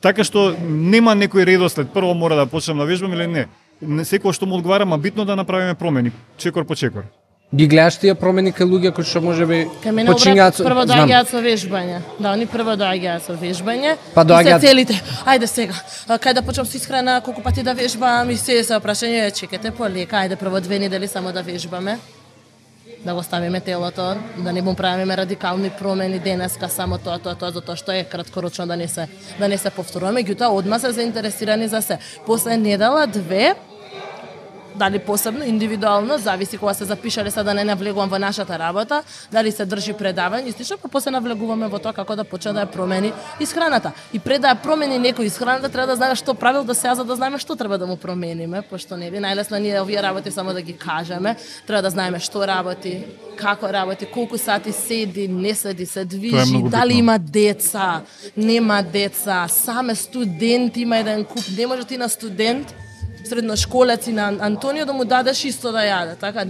Така 0.00 0.24
што 0.24 0.54
нема 0.60 1.14
некој 1.14 1.44
редослед, 1.44 1.90
прво 1.90 2.14
мора 2.14 2.36
да 2.36 2.46
почнем 2.46 2.78
да 2.78 2.84
вежбам 2.84 3.12
или 3.12 3.26
не. 3.26 3.46
Не 3.80 4.04
секој 4.04 4.32
што 4.32 4.46
му 4.46 4.56
одговара, 4.56 4.84
ма 4.84 4.98
битно 4.98 5.24
да 5.24 5.36
направиме 5.36 5.74
промени, 5.74 6.10
чекор 6.38 6.64
по 6.64 6.74
чекор. 6.74 7.04
Ги 7.54 7.66
гледаш 7.66 7.96
тие 7.96 8.14
промени 8.14 8.50
кај 8.52 8.66
луѓе 8.66 8.90
кои 8.92 9.04
што 9.04 9.20
можеби 9.20 9.68
почињаат 9.84 10.56
со- 10.58 10.64
прво 10.64 10.82
доаѓаат 10.82 11.30
со 11.30 11.38
вежбање. 11.38 12.00
Да, 12.18 12.32
они 12.32 12.46
прво 12.46 12.74
доаѓаат 12.74 13.22
со 13.22 13.32
вежбање. 13.34 13.94
Па 14.14 14.22
И 14.22 14.24
доаѓаат- 14.24 14.60
се 14.60 14.66
целите. 14.66 14.94
Ајде 15.24 15.46
сега. 15.46 15.74
а, 16.08 16.18
Кај 16.18 16.34
да 16.34 16.42
почнам 16.42 16.66
со 16.66 16.76
исхрана, 16.76 17.20
колку 17.20 17.42
пати 17.42 17.62
да 17.62 17.72
вежбам 17.72 18.30
и 18.30 18.36
се 18.36 18.64
се 18.64 18.74
прашање, 18.74 19.30
чекате 19.32 19.70
полека, 19.70 20.16
ајде 20.16 20.36
прво 20.36 20.60
две 20.60 20.78
недели 20.80 21.06
само 21.06 21.32
да 21.32 21.42
вежбаме. 21.42 21.98
Да 23.06 23.14
го 23.14 23.22
ставиме 23.22 23.60
телото, 23.60 24.16
да 24.38 24.52
не 24.52 24.62
му 24.62 24.74
правиме 24.74 25.16
радикални 25.16 25.70
промени 25.70 26.18
денеска 26.18 26.68
само 26.68 26.98
тоа 26.98 27.20
тоа 27.22 27.38
тоа 27.38 27.52
затоа 27.54 27.78
што 27.78 27.94
е 27.94 28.02
краткорочно 28.02 28.66
да 28.66 28.74
не 28.76 28.88
се 28.90 29.06
да 29.38 29.46
не 29.46 29.58
се 29.58 29.70
повторува, 29.70 30.10
меѓутоа 30.10 30.50
одма 30.50 30.80
се 30.82 30.90
заинтересирани 30.90 31.68
за 31.68 31.82
се. 31.82 31.98
После 32.26 32.56
недела 32.56 33.06
две 33.06 33.54
дали 34.76 34.98
посебно, 34.98 35.44
индивидуално, 35.44 36.18
зависи 36.18 36.58
кога 36.58 36.74
се 36.74 36.84
запишале, 36.84 37.30
сега 37.30 37.42
да 37.42 37.54
не 37.54 37.64
навлегувам 37.64 38.08
во 38.08 38.18
нашата 38.18 38.58
работа, 38.58 39.02
дали 39.32 39.52
се 39.52 39.66
држи 39.66 39.94
предавање 39.94 40.48
и 40.48 40.52
слично, 40.52 40.76
па 40.82 40.88
после 40.88 41.10
навлегуваме 41.10 41.68
во 41.68 41.78
тоа 41.78 41.92
како 41.92 42.16
да 42.16 42.24
почне 42.24 42.52
да 42.52 42.66
ја 42.66 42.70
промени 42.72 43.12
исхраната. 43.40 43.92
И 44.12 44.18
пред 44.18 44.42
да 44.44 44.54
ја 44.54 44.62
промени 44.62 45.00
некој 45.00 45.26
исхраната, 45.26 45.68
треба 45.68 45.86
да 45.86 45.96
знаеме 45.96 46.16
што 46.16 46.34
правил 46.34 46.64
до 46.64 46.74
сега, 46.74 46.94
за 46.94 47.04
да 47.04 47.16
знаеме 47.16 47.38
што 47.38 47.56
треба 47.56 47.78
да 47.78 47.86
му 47.86 47.96
промениме, 47.96 48.62
пошто 48.62 48.96
нели 48.96 49.18
најлесно 49.18 49.58
ние 49.58 49.80
овие 49.80 50.02
работи 50.02 50.30
само 50.30 50.52
да 50.52 50.62
ги 50.62 50.76
кажеме, 50.76 51.36
треба 51.66 51.82
да 51.82 51.90
знаеме 51.90 52.20
што 52.20 52.46
работи, 52.46 53.04
како 53.36 53.72
работи, 53.72 54.06
колку 54.06 54.38
сати 54.38 54.72
седи, 54.72 55.28
не 55.28 55.54
седи, 55.54 55.86
се 55.86 56.04
движи, 56.04 56.62
дали 56.70 56.94
има 56.94 57.18
деца, 57.18 58.02
нема 58.36 58.82
деца, 58.82 59.46
саме 59.48 59.94
студент 59.94 60.76
има 60.76 60.98
еден 60.98 61.24
куп, 61.24 61.44
не 61.58 61.66
може 61.66 61.84
ти 61.84 61.96
на 61.96 62.08
студент 62.08 62.74
средношколец 63.26 64.06
и 64.06 64.12
на 64.12 64.28
Антонио 64.40 64.86
да 64.86 64.92
му 64.92 65.04
дадеш 65.04 65.44
исто 65.44 65.72
да 65.72 65.84
јаде, 65.84 66.16
така 66.20 66.46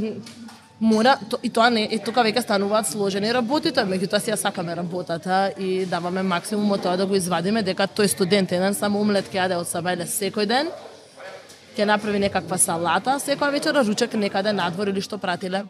мора 0.80 1.16
то, 1.30 1.38
и 1.42 1.50
тоа 1.50 1.70
не 1.70 1.86
и 1.88 1.98
тука 1.98 2.20
веќе 2.20 2.42
стануваат 2.44 2.88
сложени 2.90 3.32
работите, 3.32 3.80
меѓутоа 3.80 4.20
си 4.20 4.30
ја 4.30 4.36
сакаме 4.36 4.74
работата 4.76 5.52
и 5.58 5.86
даваме 5.88 6.22
максимум 6.22 6.72
од 6.76 6.82
тоа 6.84 6.96
да 6.96 7.06
го 7.06 7.16
извадиме 7.16 7.62
дека 7.62 7.88
тој 7.88 8.12
студент 8.12 8.52
еден 8.52 8.74
само 8.74 9.00
омлет 9.00 9.30
ќе 9.32 9.40
јаде 9.40 9.56
од 9.56 9.68
сабајле 9.70 10.04
секој 10.04 10.46
ден, 10.46 10.68
ќе 11.76 11.88
направи 11.88 12.20
некаква 12.20 12.58
салата, 12.58 13.16
секоја 13.20 13.52
вечера 13.52 13.84
ручек 13.84 14.14
некаде 14.14 14.52
надвор 14.52 14.88
или 14.88 15.00
што 15.00 15.18
пратиле. 15.18 15.64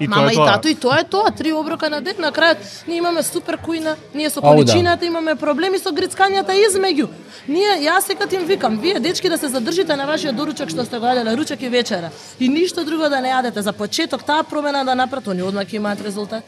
И 0.00 0.08
Мама 0.08 0.32
и 0.32 0.36
тато 0.36 0.68
и 0.68 0.74
тоа 0.74 1.00
е 1.00 1.04
тоа, 1.04 1.30
три 1.30 1.52
оброка 1.52 1.90
на 1.90 2.00
ден, 2.00 2.16
на 2.18 2.32
крајот 2.32 2.88
ние 2.88 2.96
имаме 2.96 3.22
супер 3.22 3.58
кујна, 3.60 3.92
ние 4.14 4.30
со 4.30 4.40
да. 4.40 4.48
количината 4.48 5.04
имаме 5.04 5.34
проблеми 5.36 5.78
со 5.78 5.92
грицкањата 5.92 6.56
измеѓу. 6.56 7.08
Ние 7.48 7.76
јас 7.84 8.08
секад 8.08 8.32
им 8.32 8.46
викам, 8.48 8.78
вие 8.80 9.00
дечки 9.00 9.28
да 9.28 9.38
се 9.38 9.48
задржите 9.52 9.96
на 9.96 10.06
вашиот 10.06 10.36
доручок 10.36 10.70
што 10.72 10.84
сте 10.84 10.98
го 10.98 11.06
јаделе 11.06 11.36
ручек 11.36 11.62
и 11.62 11.68
вечера 11.68 12.10
и 12.40 12.48
ништо 12.48 12.84
друго 12.84 13.08
да 13.08 13.20
не 13.20 13.28
јадете 13.28 13.60
за 13.60 13.72
почеток 13.72 14.24
таа 14.24 14.42
промена 14.42 14.84
да 14.84 14.94
направат, 14.94 15.28
они 15.28 15.42
одма 15.42 15.64
ќе 15.64 15.76
имаат 15.76 16.00
резултат. 16.00 16.44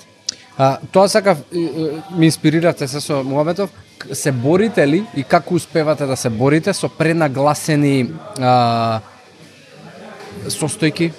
А, 0.57 0.78
тоа 0.92 1.09
сакав, 1.09 1.38
ми 2.16 2.26
инспириравте 2.26 2.88
се 2.88 3.00
со 3.00 3.22
Муабетов, 3.22 3.70
К- 3.98 4.14
се 4.14 4.33
борите 4.33 4.88
ли 4.88 5.04
и 5.16 5.22
како 5.22 5.54
успевате 5.54 6.07
да 6.07 6.16
се 6.16 6.30
борите 6.30 6.72
со 6.72 6.88
пренагласени 6.88 8.11
а, 8.40 9.00
состојки 10.48 11.12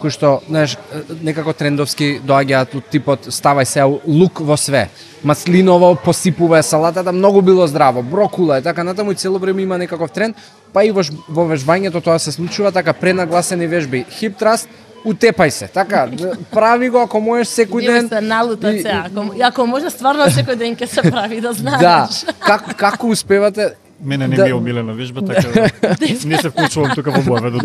кои 0.00 0.10
што, 0.10 0.40
знаеш, 0.48 0.76
некако 1.22 1.52
трендовски 1.52 2.20
доаѓаат 2.24 2.76
од 2.76 2.88
типот 2.90 3.28
ставај 3.32 3.64
се 3.64 3.82
лук 3.84 4.40
во 4.40 4.56
све. 4.56 4.88
Маслиново 5.24 5.94
посипува 5.96 6.62
салатата, 6.62 7.12
многу 7.12 7.42
било 7.42 7.66
здраво, 7.66 8.02
брокула 8.02 8.58
и 8.58 8.62
така 8.62 8.84
натаму 8.84 9.12
и 9.12 9.14
цело 9.14 9.38
време 9.38 9.62
има 9.62 9.78
некаков 9.78 10.10
тренд, 10.10 10.36
па 10.72 10.84
и 10.84 10.90
во, 10.90 11.02
вежбањето 11.28 12.02
тоа 12.02 12.18
се 12.18 12.32
случува, 12.32 12.72
така 12.72 12.92
пренагласени 12.92 13.66
вежби. 13.66 14.04
Хип 14.10 14.36
траст, 14.38 14.68
утепај 15.04 15.48
се, 15.48 15.68
така, 15.68 16.08
прави 16.50 16.88
го 16.88 16.98
ако 17.04 17.20
можеш 17.20 17.48
секој 17.48 17.86
ден. 17.86 18.08
се 18.08 18.20
налутат 18.20 18.74
и- 18.74 18.82
се, 18.82 18.88
ако, 18.88 19.30
ако 19.42 19.66
може 19.66 19.90
стварно 19.90 20.24
секој 20.32 20.56
ден 20.56 20.76
ќе 20.76 20.86
се 20.86 21.02
прави 21.02 21.40
да 21.40 21.52
знаеш. 21.52 21.80
Да, 21.80 22.08
како 22.40 22.70
како 22.76 23.06
успевате 23.06 23.74
Мене 24.04 24.28
не 24.28 24.36
Да. 24.36 24.44
ми 24.44 24.50
е 24.50 24.54
омилена 24.54 24.92
вежба, 24.92 25.22
така 25.22 25.48
да 25.48 25.70
не 26.26 26.38
се 26.38 26.48
вклучувам 26.50 26.94
тука 26.94 27.10
во 27.10 27.22
боеведот. 27.22 27.62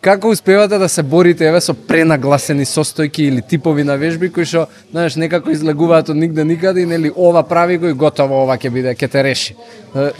како 0.00 0.28
успевате 0.28 0.78
да 0.78 0.88
се 0.88 1.02
борите 1.02 1.46
еве 1.48 1.60
со 1.60 1.74
пренагласени 1.74 2.64
состојки 2.64 3.20
или 3.20 3.42
типови 3.42 3.84
на 3.84 3.96
вежби 3.96 4.28
кои 4.32 4.44
што 4.44 4.66
знаеш 4.90 5.16
некако 5.16 5.50
излегуваат 5.50 6.08
од 6.08 6.16
нигде 6.16 6.44
никаде 6.44 6.82
и 6.82 6.86
нели 6.86 7.10
ова 7.16 7.42
прави 7.42 7.78
го 7.78 7.86
и 7.88 7.92
готово 7.92 8.42
ова 8.42 8.56
ќе 8.58 8.70
биде 8.70 8.94
ќе 8.94 9.08
те 9.08 9.22
реши. 9.22 9.54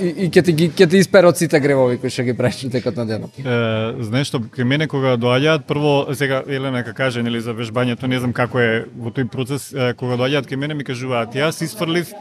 И, 0.01 0.07
и 0.25 0.31
ќе 0.31 0.45
ти 0.45 0.53
ги 0.53 0.71
ќе 0.71 0.89
ти 0.91 0.99
испере 0.99 1.27
од 1.29 1.37
сите 1.37 1.61
гревови 1.61 1.99
кои 1.99 2.11
што 2.11 2.23
ги 2.23 2.37
правиш 2.37 2.65
текот 2.73 2.97
на 2.97 3.07
денот. 3.07 3.31
Е, 3.39 4.03
знаеш 4.03 4.29
што, 4.31 4.39
кај 4.41 4.65
мене 4.65 4.87
кога 4.87 5.17
доаѓаат, 5.17 5.67
прво, 5.69 6.07
сега 6.15 6.43
Елена 6.49 6.85
ка 6.85 6.95
каже, 6.95 7.23
нели, 7.23 7.41
за 7.41 7.53
вежбањето, 7.53 8.07
не 8.07 8.19
знам 8.19 8.33
како 8.33 8.61
е 8.61 8.87
во 8.97 9.11
тој 9.11 9.29
процес, 9.29 9.69
кога 9.99 10.17
доаѓаат 10.17 10.47
кај 10.49 10.57
мене 10.57 10.75
ми 10.75 10.85
кажуваат, 10.85 11.35
јас 11.35 11.63
isfрлив 11.65 12.15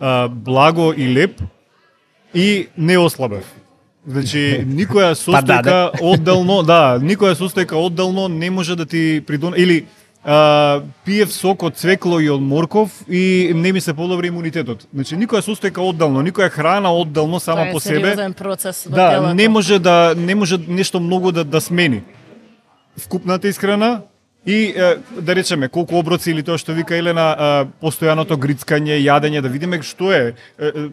а, 0.00 0.28
благо 0.28 0.92
и 0.96 1.08
леп 1.14 1.40
и 2.34 2.68
не 2.78 2.98
ослабев. 2.98 3.44
Значи, 4.06 4.64
никоја 4.66 5.14
состојка 5.26 5.90
одделно, 6.12 6.62
да, 6.62 6.98
никоја 7.02 7.34
состојка 7.38 7.74
одделно 7.74 8.28
не 8.28 8.50
може 8.50 8.76
да 8.76 8.86
ти 8.86 9.22
придон... 9.26 9.54
Или 9.56 9.86
а, 10.24 10.82
пиев 11.04 11.32
сок 11.32 11.62
од 11.62 11.76
цвекло 11.76 12.20
и 12.22 12.30
од 12.30 12.42
морков 12.42 12.90
и 13.08 13.52
не 13.54 13.72
ми 13.72 13.80
се 13.80 13.94
подобри 13.94 14.30
имунитетот. 14.30 14.86
Значи, 14.94 15.16
никоја 15.16 15.42
состојка 15.42 15.82
одделно, 15.82 16.22
никоја 16.22 16.50
храна 16.50 16.92
одделно 16.94 17.40
сама 17.40 17.66
Тоа 17.66 17.68
е 17.68 17.72
по 17.72 17.80
себе 17.80 18.00
сериозен 18.00 18.34
процес 18.34 18.86
во 18.86 18.94
Да, 18.96 19.10
телото. 19.10 19.34
не 19.34 19.48
може 19.48 19.78
да 19.78 20.14
не 20.16 20.34
може 20.34 20.58
нешто 20.68 21.00
многу 21.00 21.32
да 21.32 21.44
да 21.44 21.60
смени. 21.60 22.02
Вкупната 22.98 23.48
исхрана 23.48 24.02
и 24.46 24.74
е, 24.76 24.96
да 25.20 25.34
речеме 25.34 25.68
колку 25.68 25.98
оброци 25.98 26.30
или 26.30 26.42
тоа 26.42 26.58
што 26.58 26.74
вика 26.74 26.96
Елена, 26.96 27.26
е, 27.30 27.66
постојаното 27.82 28.34
грицкање, 28.34 28.98
јадење, 28.98 29.40
да 29.40 29.48
видиме 29.48 29.78
што 29.86 30.10
е, 30.12 30.34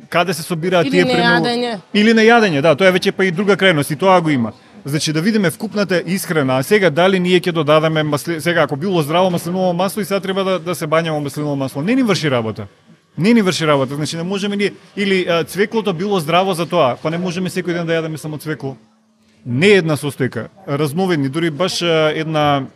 каде 0.10 0.34
се 0.34 0.44
собираат 0.44 0.86
Или 0.86 1.02
тие 1.02 1.06
нејадење. 1.06 1.78
Или 1.94 2.14
нејадење, 2.14 2.62
да, 2.62 2.76
тоа 2.76 2.92
е 2.92 2.98
веќе 3.00 3.12
па 3.12 3.26
и 3.26 3.32
друга 3.32 3.58
крајност 3.58 3.94
и 3.94 3.98
тоа 3.98 4.22
го 4.22 4.30
има. 4.30 4.54
Значи 4.86 5.14
да 5.14 5.22
видиме 5.22 5.52
вкупната 5.52 6.04
исхрана, 6.06 6.60
а 6.60 6.64
сега 6.64 6.90
дали 6.90 7.20
ние 7.20 7.42
ќе 7.42 7.52
додадеме 7.52 8.04
масли... 8.04 8.42
сега 8.42 8.64
ако 8.64 8.76
било 8.76 9.02
здраво 9.02 9.30
маслиново 9.30 9.74
масло 9.74 10.02
и 10.02 10.06
сега 10.06 10.20
треба 10.20 10.44
да, 10.44 10.60
да 10.60 10.76
се 10.76 10.88
бањамо 10.88 11.20
маслиново 11.20 11.56
масло, 11.56 11.82
не 11.82 11.96
ни 11.96 12.04
врши 12.04 12.32
работа. 12.32 12.68
Не 13.18 13.34
ни 13.34 13.42
врши 13.42 13.68
работа, 13.68 13.96
значи 13.96 14.18
не 14.18 14.24
можеме 14.24 14.56
ние 14.56 14.74
или 14.98 15.26
а, 15.30 15.44
цвеклото 15.44 15.94
било 15.94 16.20
здраво 16.20 16.54
за 16.54 16.66
тоа, 16.66 16.96
па 17.02 17.10
не 17.10 17.18
можеме 17.18 17.50
секој 17.50 17.74
ден 17.74 17.88
да 17.88 17.98
јадеме 17.98 18.16
само 18.16 18.38
цвекло. 18.38 18.78
Не 19.46 19.82
една 19.82 19.98
состојка, 19.98 20.48
разновидни, 20.68 21.30
дури 21.30 21.50
баш 21.50 21.82
а, 21.82 22.14
една 22.16 22.70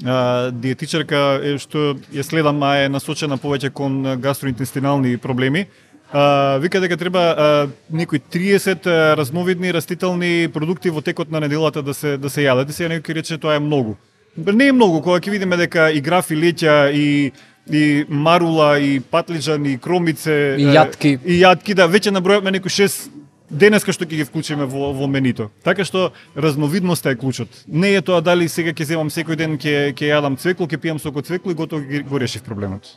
диетичарка 0.00 1.40
е, 1.42 1.56
што 1.60 1.94
ја 2.12 2.24
следам, 2.24 2.62
а 2.64 2.84
е 2.84 2.88
насочена 2.88 3.36
повеќе 3.36 3.70
кон 3.70 4.02
гастроинтестинални 4.20 5.16
проблеми. 5.18 5.66
А, 6.12 6.58
вика 6.60 6.80
дека 6.80 6.96
треба 6.96 7.20
а, 7.20 7.68
некои 7.90 8.20
30 8.20 8.86
а, 8.86 9.16
разновидни 9.16 9.72
растителни 9.72 10.48
продукти 10.52 10.90
во 10.90 11.00
текот 11.00 11.30
на 11.30 11.40
неделата 11.40 11.82
да 11.82 11.94
се 11.94 12.16
да 12.16 12.30
се 12.30 12.44
јадат. 12.44 12.72
Сега 12.72 12.88
некој 12.92 13.14
рече 13.14 13.38
тоа 13.38 13.56
е 13.56 13.60
многу. 13.60 13.96
Не 14.36 14.68
е 14.68 14.72
многу, 14.72 15.02
кога 15.02 15.20
ќе 15.20 15.30
видиме 15.30 15.56
дека 15.56 15.90
и 15.92 16.00
граф 16.00 16.30
и 16.30 16.36
леќа 16.36 16.92
и 16.92 17.32
и 17.70 18.04
марула, 18.08 18.78
и 18.78 18.98
патлиџан, 19.00 19.66
и 19.70 19.78
кромице, 19.78 20.56
И 20.58 20.66
јатки. 20.66 21.18
И 21.24 21.38
јатки, 21.40 21.74
да, 21.74 21.86
веќе 21.86 22.10
набројавме 22.10 22.50
некои 22.50 22.70
денеска 23.52 23.92
што 23.92 24.04
ќе 24.08 24.16
ги 24.16 24.24
вклучиме 24.24 24.64
во, 24.64 24.92
во 24.96 25.06
менито. 25.06 25.50
Така 25.62 25.84
што 25.84 26.10
разновидноста 26.34 27.12
е 27.12 27.16
клучот. 27.16 27.48
Не 27.68 27.92
е 27.94 28.00
тоа 28.00 28.20
дали 28.20 28.48
сега 28.48 28.72
ќе 28.72 28.84
земам 28.84 29.10
секој 29.12 29.36
ден 29.36 29.58
ќе 29.60 29.92
ќе 29.92 30.08
јадам 30.08 30.38
цвекло, 30.40 30.66
ќе 30.66 30.80
пијам 30.80 30.98
сок 30.98 31.20
од 31.20 31.26
цвекло 31.26 31.52
и 31.52 31.54
готово 31.54 31.84
ги- 31.84 32.02
го 32.02 32.18
решив 32.18 32.42
проблемот. 32.42 32.88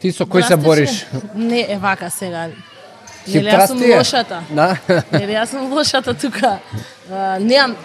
Ти 0.00 0.12
со 0.12 0.24
кој 0.24 0.46
се 0.46 0.56
бориш? 0.56 1.06
Не, 1.34 1.66
е 1.66 1.78
вака 1.78 2.10
сега. 2.10 2.50
Нели 3.26 3.48
јас 3.48 3.68
сум 3.68 3.80
лошата. 3.80 4.42
Да. 4.50 4.76
Нели 5.12 5.32
јас 5.32 5.50
сум 5.50 5.72
лошата 5.72 6.14
тука. 6.14 6.58
А, 7.10 7.38
Немам 7.40 7.76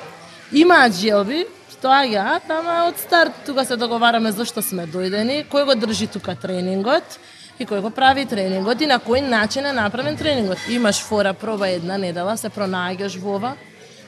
имаат 0.51 0.93
желби, 0.93 1.45
тоа 1.81 2.03
ја, 2.03 2.41
ама 2.49 2.89
од 2.89 2.97
старт 2.99 3.31
тука 3.45 3.63
се 3.65 3.77
договараме 3.79 4.31
зашто 4.31 4.61
сме 4.61 4.83
дојдени, 4.83 5.45
кој 5.47 5.65
го 5.65 5.75
држи 5.79 6.07
тука 6.11 6.35
тренингот 6.35 7.03
и 7.59 7.65
кој 7.67 7.81
го 7.81 7.89
прави 7.91 8.25
тренингот 8.25 8.81
и 8.81 8.87
на 8.87 8.99
кој 8.99 9.21
начин 9.27 9.65
е 9.65 9.73
направен 9.73 10.17
тренингот. 10.17 10.57
Имаш 10.69 11.01
фора 11.03 11.33
проба 11.33 11.67
една 11.69 11.97
недела, 11.97 12.37
се 12.37 12.49
пронаѓаш 12.49 13.17
во 13.19 13.35
ова, 13.35 13.55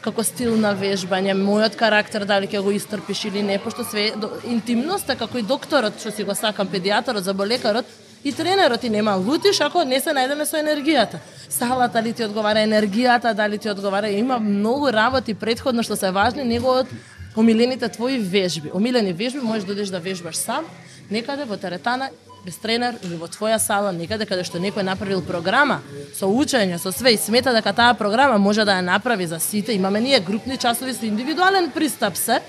како 0.02 0.24
стил 0.24 0.56
на 0.58 0.72
вежбање, 0.76 1.36
мојот 1.38 1.76
карактер 1.76 2.26
дали 2.26 2.48
ќе 2.48 2.62
го 2.64 2.72
истрпиш 2.72 3.26
или 3.26 3.44
не, 3.44 3.60
пошто 3.60 3.84
све 3.84 4.14
до- 4.16 4.32
интимноста 4.48 5.16
како 5.16 5.38
и 5.38 5.44
докторот 5.44 6.00
што 6.00 6.12
си 6.12 6.24
го 6.24 6.36
сакам, 6.36 6.68
педијатарот, 6.68 7.28
заболекарот 7.28 7.86
и 8.24 8.32
тренерот 8.32 8.84
и 8.84 8.90
нема 8.90 9.16
лутиш 9.18 9.62
ако 9.62 9.84
не 9.84 10.00
се 10.00 10.10
најдеме 10.16 10.46
со 10.46 10.58
енергијата. 10.58 11.20
Салата 11.50 12.02
ли 12.02 12.14
ти 12.14 12.24
одговара 12.24 12.64
енергијата, 12.64 13.34
дали 13.34 13.58
ти 13.58 13.70
одговара, 13.70 14.10
има 14.10 14.40
многу 14.40 14.92
работи 14.92 15.34
предходно 15.34 15.84
што 15.84 15.96
се 15.96 16.12
важни 16.12 16.44
него 16.44 16.70
од 16.82 16.88
омилените 17.36 17.90
твои 17.90 18.18
вежби. 18.20 18.72
Омилени 18.74 19.14
вежби 19.14 19.40
можеш 19.40 19.64
да 19.64 19.74
одиш 19.74 19.90
да 19.90 20.00
вежбаш 20.00 20.36
сам, 20.36 20.66
некаде 21.10 21.46
во 21.46 21.58
теретана 21.58 22.10
без 22.46 22.58
тренер 22.58 22.96
или 23.04 23.16
во 23.16 23.28
твоја 23.28 23.60
сала, 23.60 23.92
некаде 23.92 24.26
каде 24.26 24.44
што 24.44 24.60
некој 24.60 24.84
направил 24.84 25.22
програма 25.22 25.82
со 26.18 26.26
учење, 26.26 26.80
со 26.82 26.92
све 26.92 27.14
и 27.14 27.18
смета 27.18 27.54
дека 27.54 27.74
таа 27.74 27.94
програма 27.94 28.38
може 28.38 28.66
да 28.66 28.80
ја 28.80 28.86
направи 28.86 29.28
за 29.28 29.40
сите. 29.40 29.74
Имаме 29.74 30.02
ние 30.02 30.20
групни 30.20 30.58
часови 30.58 30.94
со 30.94 31.06
индивидуален 31.06 31.72
пристап 31.72 32.18
се. 32.18 32.42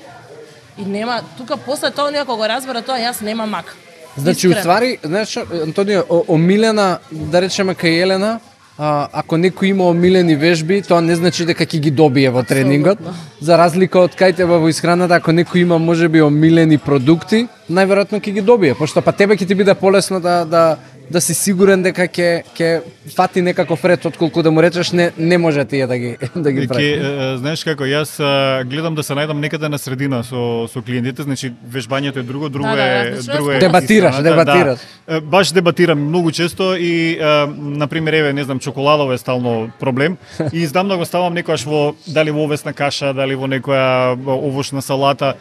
И 0.78 0.84
нема 0.84 1.20
тука 1.36 1.56
после 1.56 1.90
тоа 1.90 2.10
ние 2.10 2.24
кога 2.24 2.36
го 2.36 2.48
разбера 2.48 2.82
тоа 2.82 2.96
јас 2.96 3.22
нема 3.22 3.46
мак. 3.46 3.76
Значи, 4.16 4.46
Искрено. 4.46 4.60
уствари, 4.60 4.98
знаеш, 5.04 5.36
Антонио, 5.36 6.02
омилена, 6.28 6.98
да 7.10 7.40
речеме 7.40 7.74
кај 7.74 8.02
Елена, 8.02 8.40
а, 8.78 9.08
ако 9.12 9.36
некој 9.36 9.70
има 9.70 9.88
омилени 9.90 10.36
вежби, 10.36 10.80
тоа 10.82 11.00
не 11.00 11.16
значи 11.16 11.44
дека 11.48 11.66
ќе 11.66 11.80
ги 11.80 11.90
добие 11.90 12.30
во 12.30 12.42
тренингот. 12.42 12.98
За 13.40 13.58
разлика 13.60 14.00
од 14.00 14.16
кај 14.18 14.36
тебе 14.36 14.58
во 14.58 14.68
исхраната, 14.68 15.20
ако 15.20 15.32
некој 15.32 15.66
има 15.66 15.78
можеби 15.78 16.22
омилени 16.22 16.78
продукти, 16.78 17.46
најверојатно 17.70 18.22
ќе 18.22 18.38
ги 18.38 18.40
добие, 18.40 18.74
пошто 18.74 19.02
па 19.02 19.12
тебе 19.12 19.36
ќе 19.36 19.48
ти 19.48 19.54
биде 19.54 19.74
полесно 19.74 20.20
да 20.20 20.44
да 20.44 20.64
да 21.12 21.20
си 21.20 21.34
сигурен 21.36 21.82
дека 21.84 22.06
ќе 22.08 22.42
ќе 22.56 22.68
фати 23.14 23.42
некаков 23.44 23.84
ред 23.84 24.04
отколку 24.08 24.42
да 24.42 24.50
му 24.50 24.62
речеш 24.62 24.92
не 24.92 25.10
не 25.18 25.38
може 25.38 25.64
тие 25.64 25.86
да 25.86 25.98
ги 25.98 26.16
да 26.36 26.52
ги 26.52 26.60
Ке, 26.60 26.68
прави. 26.68 26.88
е, 26.92 27.36
знаеш 27.36 27.64
како, 27.64 27.84
јас 27.84 28.16
гледам 28.64 28.94
да 28.94 29.02
се 29.02 29.14
најдам 29.18 29.40
некаде 29.42 29.68
на 29.68 29.78
средина 29.78 30.22
со 30.24 30.66
со 30.72 30.82
клиентите, 30.82 31.22
значи 31.22 31.52
вежбањето 31.68 32.20
е 32.20 32.22
друго, 32.22 32.48
друго 32.48 32.68
Да, 32.68 32.76
да, 32.76 32.84
е 32.84 33.10
да, 33.10 33.36
друго 33.36 33.50
е 33.52 33.58
Дебатираш, 33.58 34.14
истината, 34.14 34.44
дебатираш. 34.44 34.78
Да. 35.08 35.20
Баш 35.20 35.52
дебатирам 35.52 35.98
многу 36.08 36.30
често 36.32 36.74
и 36.76 37.18
на 37.58 37.86
пример 37.86 38.12
еве 38.12 38.32
не 38.32 38.44
знам 38.44 38.58
чоколадово 38.58 39.12
е 39.12 39.18
стално 39.18 39.70
проблем 39.80 40.16
и 40.52 40.66
знам 40.66 40.88
да 40.88 40.96
го 40.96 41.04
ставам 41.04 41.34
некојаш 41.34 41.66
во 41.66 41.94
дали 42.06 42.30
во 42.30 42.44
овесна 42.44 42.72
каша, 42.72 43.12
дали 43.12 43.34
во 43.34 43.46
некоја 43.46 44.16
овошна 44.16 44.82
салата, 44.82 45.34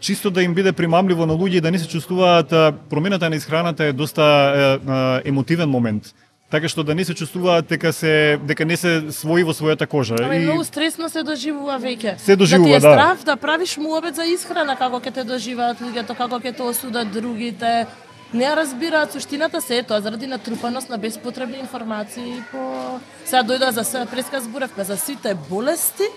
чисто 0.00 0.30
да 0.30 0.42
им 0.42 0.54
биде 0.54 0.72
примамливо 0.72 1.26
на 1.26 1.32
луѓе 1.32 1.58
и 1.58 1.60
да 1.60 1.70
не 1.70 1.78
се 1.78 1.88
чувствуваат 1.88 2.50
промената 2.90 3.30
на 3.30 3.36
исхраната 3.36 3.84
е 3.84 3.92
доста 3.92 5.20
емотивен 5.24 5.68
момент 5.68 6.14
така 6.50 6.68
што 6.68 6.84
да 6.86 6.94
не 6.94 7.04
се 7.04 7.14
чувствуваат 7.14 7.66
дека 7.66 7.92
се 7.92 8.38
дека 8.46 8.64
не 8.64 8.76
се 8.76 9.10
свои 9.10 9.42
во 9.42 9.52
својата 9.52 9.86
кожа. 9.86 10.14
Ама 10.22 10.36
и 10.36 10.44
многу 10.46 10.64
стресно 10.64 11.08
се 11.10 11.22
доживува 11.26 11.78
веќе. 11.82 12.18
Се 12.18 12.36
доживува, 12.36 12.78
да. 12.78 12.80
Ти 12.80 12.82
да. 12.82 12.88
е 12.88 12.94
страв 12.94 13.24
да 13.24 13.36
правиш 13.36 13.76
муабет 13.76 14.14
за 14.14 14.24
исхрана, 14.24 14.76
како 14.76 15.00
ќе 15.00 15.14
те 15.14 15.24
доживеат 15.24 15.82
луѓето, 15.82 16.16
како 16.16 16.38
ќе 16.38 16.54
те 16.56 16.62
осудат 16.62 17.10
другите. 17.10 17.86
Не 18.34 18.44
ја 18.44 18.56
разбираат 18.58 19.12
суштината 19.12 19.60
се 19.60 19.78
е 19.78 19.82
тоа 19.82 20.00
заради 20.00 20.26
натрупаност 20.26 20.90
на 20.90 20.98
беспотребни 20.98 21.58
информации 21.58 22.42
по 22.50 22.98
сега 23.24 23.42
дојдоа 23.42 23.70
за 23.70 23.84
се 23.84 24.06
преска 24.10 24.40
зборевме 24.40 24.84
за 24.84 24.96
сите 24.96 25.34
болести 25.50 26.10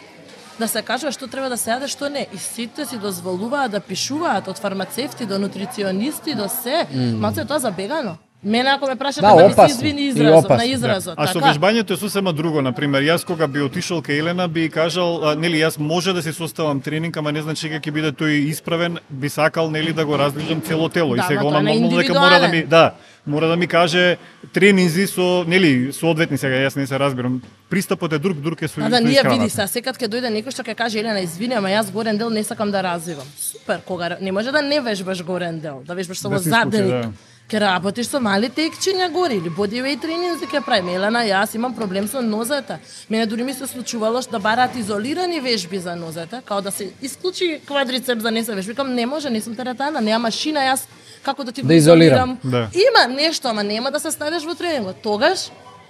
да 0.59 0.67
се 0.67 0.81
кажува 0.81 1.11
што 1.11 1.27
треба 1.27 1.49
да 1.49 1.57
се 1.57 1.71
јаде, 1.71 1.87
што 1.87 2.09
не. 2.09 2.27
И 2.33 2.37
сите 2.37 2.85
си 2.85 2.99
дозволуваат 2.99 3.71
да 3.71 3.79
пишуваат 3.79 4.47
од 4.47 4.59
фармацевти 4.59 5.25
до 5.25 5.39
нутриционисти 5.39 6.35
до 6.35 6.49
се. 6.49 6.85
Mm. 6.91 7.15
Малце 7.17 7.41
е 7.41 7.45
тоа 7.45 7.59
забегано. 7.59 8.17
Мене 8.43 8.69
ако 8.69 8.87
ме 8.87 8.95
прашате 8.95 9.21
Да, 9.21 9.35
да, 9.35 9.47
ми 9.47 9.53
се 9.53 9.75
извини 9.75 10.01
И 10.01 10.07
изразот, 10.07 10.49
на 10.49 10.57
да. 10.57 10.65
изразот. 10.65 11.13
А 11.17 11.27
со 11.27 11.39
така? 11.39 11.51
вежбањето 11.51 11.93
е 11.93 11.97
сосема 11.97 12.33
друго, 12.33 12.61
на 12.61 12.71
пример, 12.71 13.03
јас 13.03 13.25
кога 13.27 13.47
би 13.47 13.59
отишол 13.61 13.99
кај 13.99 14.19
Елена 14.19 14.47
би 14.47 14.69
кажал, 14.69 15.19
а, 15.23 15.35
нели 15.35 15.59
јас 15.59 15.79
може 15.79 16.13
да 16.13 16.21
се 16.21 16.33
составам 16.33 16.79
тренинг, 16.81 17.17
ама 17.17 17.31
не 17.31 17.41
значи 17.41 17.67
дека 17.67 17.83
ќе 17.83 17.91
биде 17.91 18.11
тој 18.11 18.47
исправен, 18.47 18.97
би 19.09 19.29
сакал 19.29 19.69
нели 19.71 19.91
да 19.93 20.05
го 20.05 20.17
раздвижам 20.17 20.61
цело 20.61 20.89
тело 20.89 21.15
Да, 21.15 21.21
и 21.21 21.27
сега 21.27 21.43
нормално 21.43 21.97
дека 21.97 22.13
мора 22.13 22.39
да 22.39 22.47
ми, 22.47 22.63
да, 22.63 22.93
мора 23.29 23.47
да 23.47 23.55
ми 23.55 23.67
каже 23.67 24.17
тренинзи 24.53 25.07
со 25.07 25.43
нели 25.47 25.93
соодветни 25.93 26.37
сега 26.37 26.55
јас 26.55 26.75
не 26.75 26.87
се 26.87 26.99
разбирам. 26.99 27.41
Пристапот 27.69 28.13
е 28.13 28.19
друг, 28.19 28.37
друг 28.37 28.61
е 28.61 28.67
со 28.67 28.81
да 28.89 29.01
ние 29.01 29.21
види 29.23 29.49
се, 29.49 29.67
секад 29.67 29.97
ќе 29.97 30.09
дојде 30.09 30.33
некој 30.33 30.51
што 30.51 30.63
ќе 30.63 30.75
каже 30.75 30.99
Елена, 30.99 31.21
извини, 31.21 31.53
ама 31.55 31.69
јас 31.69 31.91
горен 31.91 32.17
дел 32.17 32.29
не 32.29 32.43
сакам 32.43 32.71
да 32.71 32.83
развивам. 32.83 33.27
Супер, 33.37 33.81
кога 33.85 34.17
не 34.21 34.31
може 34.31 34.51
да 34.51 34.61
не 34.61 34.81
вежбаш 34.81 35.23
горен 35.23 35.59
дел, 35.59 35.83
да 35.85 35.93
вежбаш 35.95 36.17
само 36.19 36.35
Да 36.35 36.43
се 36.43 36.49
исклучи, 36.49 36.77
задник. 36.77 36.91
да. 36.91 37.11
Ќе 37.49 37.59
работиш 37.59 38.05
со 38.05 38.19
мали 38.21 38.45
текчиња 38.53 39.07
горе 39.09 39.39
или 39.41 39.49
бодивејт 39.49 40.01
тренинзи 40.01 40.45
ќе 40.45 40.61
правиме. 40.65 40.93
Елена, 40.93 41.23
јас 41.25 41.55
имам 41.55 41.73
проблем 41.73 42.07
со 42.07 42.21
нозете. 42.21 42.77
Мене 43.09 43.25
дури 43.25 43.43
ми 43.43 43.53
се 43.53 43.65
случувало 43.65 44.21
што 44.21 44.37
да 44.37 44.39
бараат 44.39 44.75
изолирани 44.77 45.41
вежби 45.41 45.79
за 45.79 45.95
нозете, 45.95 46.41
као 46.45 46.61
да 46.61 46.71
се 46.71 46.91
исклучи 47.01 47.61
квадрицеп 47.65 48.19
за 48.19 48.31
не 48.31 48.43
се 48.43 48.53
вежби. 48.55 48.71
Викам, 48.71 48.93
не 48.93 49.05
може, 49.05 49.29
не 49.29 49.41
сум 49.41 49.55
теретана, 49.55 50.01
нема 50.01 50.29
машина, 50.29 50.59
јас 50.59 50.85
како 51.23 51.43
да 51.43 51.51
ти 51.51 51.61
го 51.61 51.67
Да 51.67 51.73
изолирам. 51.73 52.37
Да. 52.43 52.67
Има 52.73 53.15
нешто, 53.15 53.47
ама 53.47 53.63
нема 53.63 53.91
да 53.91 53.99
се 53.99 54.11
ставиш 54.11 54.43
во 54.43 54.55
тренингот. 54.55 54.95
Тогаш 55.03 55.49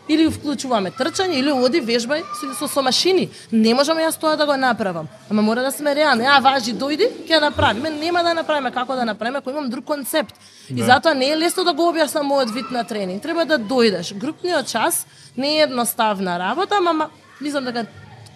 или 0.10 0.26
вклучуваме 0.26 0.90
трчање 0.92 1.38
или 1.38 1.52
оди 1.52 1.82
вежбај 1.82 2.24
со, 2.34 2.54
со, 2.58 2.68
со 2.68 2.82
машини. 2.82 3.30
Не 3.52 3.74
можам 3.74 3.98
јас 3.98 4.18
тоа 4.18 4.36
да 4.36 4.46
го 4.46 4.58
направам. 4.58 5.08
Ама 5.30 5.42
мора 5.42 5.62
да 5.62 5.72
сме 5.72 5.96
реални. 5.96 6.26
А 6.26 6.40
важи 6.40 6.74
дојди, 6.74 7.06
ќе 7.30 7.40
направиме. 7.42 7.90
Нема 7.90 8.24
да 8.24 8.34
направиме 8.34 8.72
како 8.72 8.96
да 8.96 9.06
направиме, 9.06 9.38
ако 9.38 9.50
имам 9.50 9.70
друг 9.70 9.86
концепт. 9.86 10.34
И 10.70 10.82
затоа 10.84 11.14
не 11.14 11.30
е 11.30 11.38
лесно 11.38 11.64
да 11.64 11.74
го 11.74 11.92
објаснам 11.94 12.26
мојот 12.26 12.54
вид 12.54 12.72
на 12.72 12.84
тренинг. 12.84 13.22
Треба 13.22 13.46
да 13.46 13.60
дојдеш. 13.60 14.14
Групниот 14.18 14.66
час 14.66 15.06
не 15.38 15.60
е 15.60 15.62
едноставна 15.62 16.40
работа, 16.40 16.76
ама 16.78 16.94
ма- 16.94 17.10
мислам 17.42 17.66
дека 17.66 17.86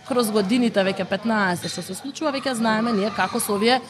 кроз 0.07 0.31
годините 0.31 0.79
веќе 0.79 1.05
15 1.05 1.67
што 1.67 1.81
се 1.81 1.95
случува, 1.95 2.31
веќе 2.31 2.53
знаеме 2.53 2.91
ние 2.91 3.09
како 3.15 3.39
со 3.39 3.53
овие 3.53 3.81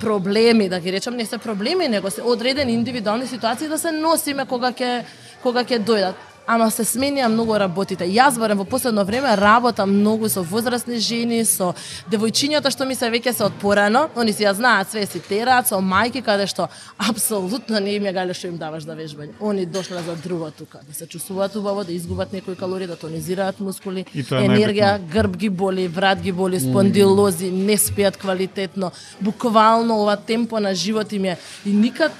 проблеми, 0.00 0.68
да 0.68 0.80
ги 0.80 0.92
речам, 0.92 1.16
не 1.16 1.26
се 1.26 1.38
проблеми, 1.38 1.88
него 1.88 2.10
се 2.10 2.22
одредени 2.22 2.72
индивидуални 2.72 3.26
ситуации 3.26 3.68
да 3.68 3.78
се 3.78 3.92
носиме 3.92 4.46
кога 4.46 4.72
ќе 4.72 5.04
кога 5.42 5.64
ќе 5.64 5.80
дојдат. 5.80 6.29
Ама 6.50 6.66
се 6.74 6.82
сменија 6.82 7.28
многу 7.30 7.54
работите. 7.62 8.08
Јас 8.10 8.34
барем 8.40 8.58
во 8.58 8.64
последно 8.66 9.04
време 9.06 9.36
работам 9.38 9.92
многу 10.00 10.28
со 10.28 10.42
возрастни 10.42 10.96
жени, 10.98 11.44
со 11.46 11.68
девојчињата 12.10 12.72
што 12.74 12.88
ми 12.90 12.96
се 12.98 13.06
веќе 13.12 13.32
се 13.36 13.44
од 13.46 13.54
порано, 13.62 14.08
они 14.18 14.34
си 14.34 14.42
ја 14.42 14.56
знаат 14.58 14.90
све 14.90 15.04
си 15.06 15.22
тераат 15.28 15.70
со 15.70 15.78
мајки 15.78 16.24
каде 16.26 16.48
што 16.50 16.66
апсолутно 16.98 17.78
не 17.78 17.94
им 18.00 18.08
ја 18.10 18.14
гале 18.18 18.34
што 18.34 18.50
им 18.50 18.58
даваш 18.58 18.88
да 18.88 18.98
вежбање. 18.98 19.36
Они 19.38 19.66
дошле 19.66 20.02
за 20.02 20.16
друго 20.24 20.50
тука, 20.50 20.82
да 20.88 20.94
се 20.94 21.06
чувствуваат 21.06 21.54
убаво, 21.54 21.84
да 21.84 21.92
изгубат 21.92 22.32
некои 22.32 22.56
калории, 22.58 22.90
да 22.90 22.98
тонизираат 22.98 23.60
мускули, 23.60 24.04
енергија, 24.16 24.98
грб 25.06 25.36
ги 25.36 25.54
боли, 25.54 25.86
врат 25.86 26.18
ги 26.18 26.32
боли, 26.32 26.58
спондилози, 26.58 27.50
не 27.50 27.78
спијат 27.78 28.18
квалитетно. 28.18 28.90
Буквално 29.20 30.02
ова 30.02 30.16
темпо 30.16 30.58
на 30.58 30.74
живот 30.74 31.12
им 31.12 31.30
е 31.30 31.38
и 31.64 31.70
никад 31.70 32.10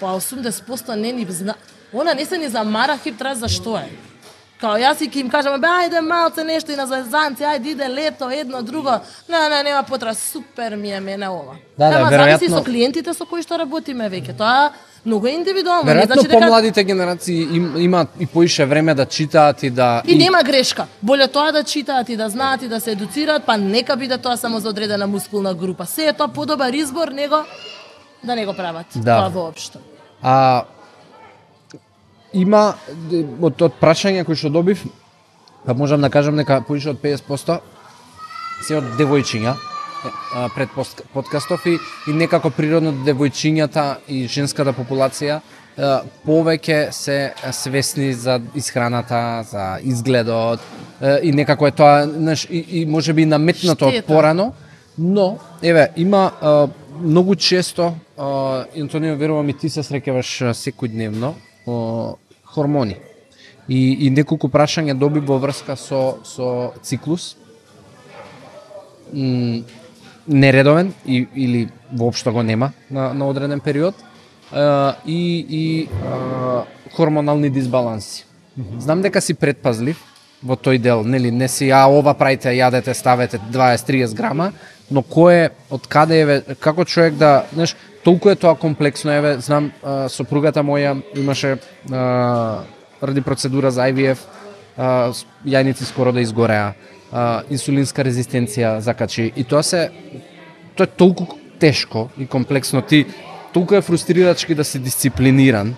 па 0.00 0.16
80% 0.16 0.94
не 0.94 1.12
ни 1.12 1.26
зна... 1.28 1.54
Она 1.92 2.14
не 2.14 2.24
се 2.24 2.38
ни 2.38 2.48
замара 2.48 2.98
хип 3.02 3.18
трас 3.18 3.38
за 3.38 3.48
што 3.48 3.76
е. 3.76 3.88
Као 4.60 4.78
јас 4.80 5.02
и 5.04 5.08
ќе 5.08 5.20
им 5.20 5.28
кажам, 5.28 5.60
бе, 5.60 5.68
ајде 5.68 6.00
малце 6.00 6.44
нешто 6.44 6.72
и 6.72 6.76
на 6.76 6.86
зvezанци, 6.86 7.44
ајде 7.44 7.66
иде 7.66 7.88
лето, 7.88 8.30
едно, 8.30 8.62
друго. 8.62 8.90
Не, 9.28 9.48
не, 9.48 9.62
нема 9.62 9.82
потреба, 9.82 10.14
супер 10.14 10.76
ми 10.76 10.92
е 10.92 11.00
мене 11.00 11.28
ова. 11.28 11.56
Да, 11.78 11.90
да, 11.90 11.96
Ама 11.96 12.10
зависи 12.10 12.48
веројатно- 12.48 12.58
со 12.58 12.64
клиентите 12.64 13.14
со 13.14 13.26
кои 13.26 13.42
што 13.42 13.58
работиме 13.58 14.08
веќе. 14.08 14.32
Тоа 14.32 14.72
многу 15.04 15.26
е 15.26 15.30
индивидуално. 15.30 15.84
Не 15.84 15.92
Веројатно 15.92 16.04
значи 16.06 16.28
дека 16.28 16.40
помладите 16.40 16.84
генерации 16.84 17.42
им, 17.52 17.76
имаат 17.76 18.08
и 18.18 18.26
поише 18.26 18.64
време 18.64 18.94
да 18.94 19.06
читаат 19.06 19.62
и 19.62 19.70
да 19.70 20.02
И 20.06 20.16
нема 20.16 20.42
грешка. 20.42 20.86
Боле 21.02 21.28
тоа 21.28 21.52
да 21.52 21.62
читаат 21.64 22.08
и 22.08 22.16
да 22.16 22.28
знаат 22.28 22.62
и 22.62 22.68
да 22.68 22.80
се 22.80 22.90
едуцираат, 22.90 23.44
па 23.46 23.56
нека 23.58 23.96
биде 23.96 24.18
тоа 24.18 24.36
само 24.36 24.60
за 24.60 24.68
одредена 24.68 25.06
мускулна 25.06 25.54
група. 25.54 25.86
Се 25.86 26.08
е 26.08 26.12
тоа 26.12 26.28
подобар 26.28 26.72
избор 26.72 27.08
него 27.08 27.44
да 28.24 28.34
не 28.36 28.46
го 28.46 28.54
прават. 28.54 28.86
Да. 28.96 29.18
Тоа 29.20 29.28
воопшто. 29.28 29.78
А 30.22 30.64
има 32.36 32.74
од 33.40 33.62
од 33.62 33.80
прашања 33.80 34.24
кои 34.24 34.36
што 34.36 34.52
добив, 34.52 34.84
па 35.64 35.74
можам 35.74 36.00
да 36.00 36.10
кажам 36.10 36.36
дека 36.36 36.60
поише 36.66 36.92
од 36.94 37.00
50% 37.02 37.58
се 38.66 38.78
од 38.82 38.92
девојчиња. 39.00 39.56
пред 40.54 40.68
подкастов 41.12 41.66
и, 41.66 41.78
и 42.06 42.12
некако 42.12 42.50
природно 42.50 42.92
девојчињата 42.92 43.96
и 44.08 44.26
женската 44.28 44.72
популација 44.72 45.40
повеќе 46.26 46.90
се 46.92 47.32
свесни 47.52 48.12
за 48.12 48.40
исхраната, 48.54 49.44
за 49.50 49.78
изгледот 49.82 50.60
и 51.22 51.32
некако 51.32 51.66
е 51.66 51.70
тоа, 51.70 52.06
знаеш, 52.06 52.46
и, 52.50 52.64
и 52.80 52.86
можеби 52.86 53.26
наметнато 53.26 53.86
од 53.86 54.06
порано, 54.06 54.52
но 54.98 55.38
еве 55.62 55.90
има 55.96 56.30
многу 57.00 57.34
често 57.34 57.94
Антонио 58.16 59.16
верувам 59.16 59.48
и 59.48 59.58
ти 59.58 59.68
се 59.68 59.84
среќаваш 59.84 60.54
секојдневно 60.56 61.34
хормони. 62.56 62.96
И, 63.68 64.06
и 64.06 64.10
неколку 64.10 64.48
прашања 64.48 64.94
доби 64.96 65.20
во 65.20 65.36
врска 65.42 65.76
со, 65.76 66.18
со 66.24 66.72
циклус, 66.82 67.34
м, 69.12 69.64
нередовен 70.26 70.92
и, 71.04 71.26
или 71.34 71.68
воопшто 71.92 72.32
го 72.32 72.42
нема 72.42 72.72
на, 72.90 73.12
на 73.14 73.28
одреден 73.28 73.60
период, 73.60 73.94
а, 74.52 74.96
и, 75.06 75.46
и 75.50 75.88
а, 76.04 76.64
хормонални 76.96 77.50
дисбаланси. 77.50 78.24
Знам 78.78 79.02
дека 79.02 79.20
си 79.20 79.34
предпазлив 79.34 80.00
во 80.42 80.56
тој 80.56 80.78
дел, 80.78 81.02
нели, 81.04 81.30
не 81.30 81.48
си 81.48 81.68
а 81.70 81.86
ова 81.90 82.14
правите, 82.14 82.54
јадете, 82.54 82.94
ставете 82.94 83.40
20-30 83.52 84.14
грама, 84.16 84.52
но 84.90 85.02
кој 85.02 85.46
е, 85.46 85.50
од 85.70 85.86
каде 85.90 86.20
еве, 86.22 86.40
како 86.60 86.84
човек 86.84 87.14
да, 87.14 87.46
знаеш, 87.52 87.76
толку 88.04 88.30
е 88.30 88.36
тоа 88.38 88.54
комплексно, 88.54 89.10
еве, 89.12 89.36
знам, 89.42 89.72
а, 89.82 90.08
сопругата 90.08 90.62
моја 90.62 90.94
имаше 91.18 91.58
а, 91.90 92.62
ради 93.02 93.22
процедура 93.22 93.70
за 93.70 93.88
IVF, 93.90 94.22
а, 94.76 95.10
јајници 95.46 95.84
скоро 95.84 96.12
да 96.12 96.22
изгореа, 96.22 96.74
а, 97.12 97.42
инсулинска 97.50 98.04
резистенција 98.06 98.78
закачи 98.78 99.32
и 99.36 99.44
тоа 99.44 99.62
се 99.62 99.88
тоа 100.76 100.86
е 100.86 100.96
толку 100.96 101.26
тешко 101.58 102.08
и 102.18 102.26
комплексно 102.26 102.82
ти 102.82 103.06
толку 103.52 103.74
е 103.74 103.82
фрустрирачки 103.82 104.54
да 104.54 104.64
си 104.64 104.78
дисциплиниран 104.78 105.74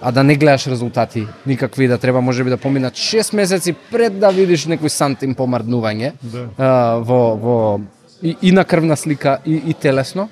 а 0.00 0.12
да 0.12 0.24
не 0.24 0.36
гледаш 0.36 0.66
резултати 0.66 1.26
никакви 1.46 1.88
да 1.88 1.98
треба 1.98 2.20
можеби 2.20 2.50
да 2.50 2.56
поминат 2.56 2.94
6 2.94 3.36
месеци 3.36 3.74
пред 3.92 4.18
да 4.18 4.30
видиш 4.30 4.66
некој 4.66 4.88
сантим 4.88 5.34
помрднување 5.34 6.12
Да. 6.22 6.48
а, 6.58 6.96
во 6.98 7.36
во 7.36 7.80
и, 8.22 8.36
и 8.42 8.52
на 8.52 8.64
крвна 8.64 8.96
слика 8.96 9.38
и, 9.46 9.54
и 9.54 9.74
телесно. 9.74 10.28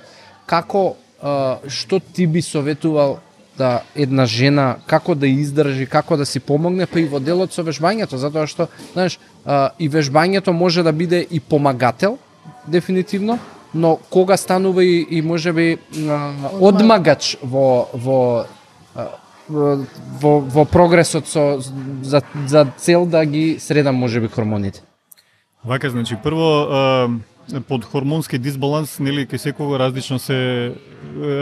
Како 0.47 0.97
а, 1.23 1.59
што 1.69 2.01
ти 2.01 2.27
би 2.27 2.43
советувал 2.43 3.19
да 3.59 3.83
една 3.95 4.27
жена 4.27 4.77
како 4.87 5.15
да 5.15 5.27
издржи, 5.27 5.87
како 5.87 6.17
да 6.17 6.27
си 6.27 6.41
помогне, 6.41 6.87
па 6.87 7.01
и 7.01 7.09
во 7.11 7.21
делот 7.21 7.53
со 7.53 7.65
вежбањето, 7.67 8.17
затоа 8.17 8.47
што, 8.47 8.69
знаеш, 8.93 9.19
а, 9.45 9.71
и 9.79 9.91
вежбањето 9.91 10.55
може 10.55 10.83
да 10.87 10.93
биде 10.93 11.27
и 11.31 11.41
помагател, 11.41 12.19
дефинитивно, 12.67 13.39
но 13.75 13.97
кога 14.11 14.37
станува 14.37 14.85
и, 14.85 15.07
и 15.11 15.23
можеби 15.23 15.79
а, 16.09 16.33
одмагач 16.61 17.37
во 17.43 17.89
во 17.93 18.47
а, 18.95 19.09
во, 19.49 19.85
во, 20.21 20.39
во 20.41 20.65
прогресот 20.65 21.27
со 21.27 21.59
за, 22.03 22.23
за 22.47 22.67
цел 22.77 23.07
да 23.07 23.25
ги 23.25 23.59
средам 23.59 23.97
можеби 23.97 24.29
хормоните. 24.29 24.83
Вака, 25.65 25.91
значи, 25.91 26.17
прво, 26.23 27.11
под 27.69 27.85
хормонски 27.85 28.39
дисбаланс, 28.39 28.99
нели, 29.01 29.27
кај 29.27 29.37
секого 29.37 29.79
различно 29.79 30.19
се, 30.19 30.73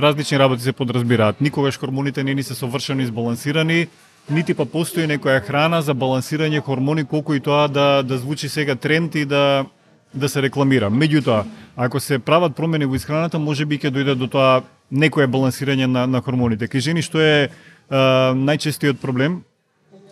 различни 0.03 0.39
работи 0.39 0.63
се 0.63 0.73
подразбираат. 0.73 1.41
Никогаш 1.41 1.79
хормоните 1.79 2.25
не 2.25 2.35
ни 2.35 2.43
се 2.43 2.55
совршено 2.55 3.03
избалансирани, 3.03 3.87
нити 4.31 4.55
па 4.55 4.67
постои 4.67 5.07
некоја 5.07 5.43
храна 5.43 5.83
за 5.83 5.95
балансирање 5.95 6.63
хормони, 6.63 7.05
колку 7.05 7.35
и 7.35 7.41
тоа 7.41 7.69
да, 7.69 8.03
да 8.03 8.19
звучи 8.19 8.49
сега 8.49 8.75
тренд 8.75 9.15
и 9.15 9.25
да, 9.25 9.67
да 10.15 10.29
се 10.29 10.43
рекламира. 10.43 10.91
Меѓутоа, 10.91 11.45
ако 11.77 12.01
се 12.01 12.19
прават 12.19 12.57
промени 12.57 12.87
во 12.87 12.95
исхраната, 12.95 13.39
може 13.39 13.67
би 13.67 13.79
ќе 13.79 13.91
дојде 13.91 14.15
до 14.15 14.31
тоа 14.31 14.63
некое 14.91 15.27
балансирање 15.27 15.87
на, 15.87 16.07
на 16.07 16.23
хормоните. 16.23 16.71
Кај 16.71 16.91
жени 16.91 17.03
што 17.03 17.21
е, 17.21 17.51
е 17.91 18.07
најчестиот 18.35 19.03
проблем, 19.03 19.43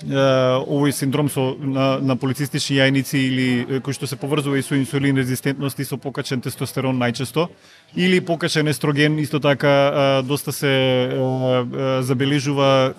овој 0.05 0.93
синдром 0.93 1.29
со 1.29 1.55
на, 1.59 1.99
на 2.01 2.17
полицистични 2.17 2.77
јајници 2.77 3.17
или 3.17 3.81
кој 3.81 3.97
што 3.97 4.07
се 4.07 4.17
поврзува 4.21 4.59
и 4.59 4.63
со 4.63 4.77
инсулин 4.77 5.17
резистентност 5.17 5.79
и 5.79 5.85
со 5.85 5.97
покачен 5.97 6.41
тестостерон 6.45 6.99
најчесто 7.01 7.49
или 7.97 8.21
покачен 8.21 8.69
естроген 8.69 9.19
исто 9.19 9.41
така 9.41 10.23
доста 10.25 10.53
се 10.53 10.75
забележува 12.03 12.95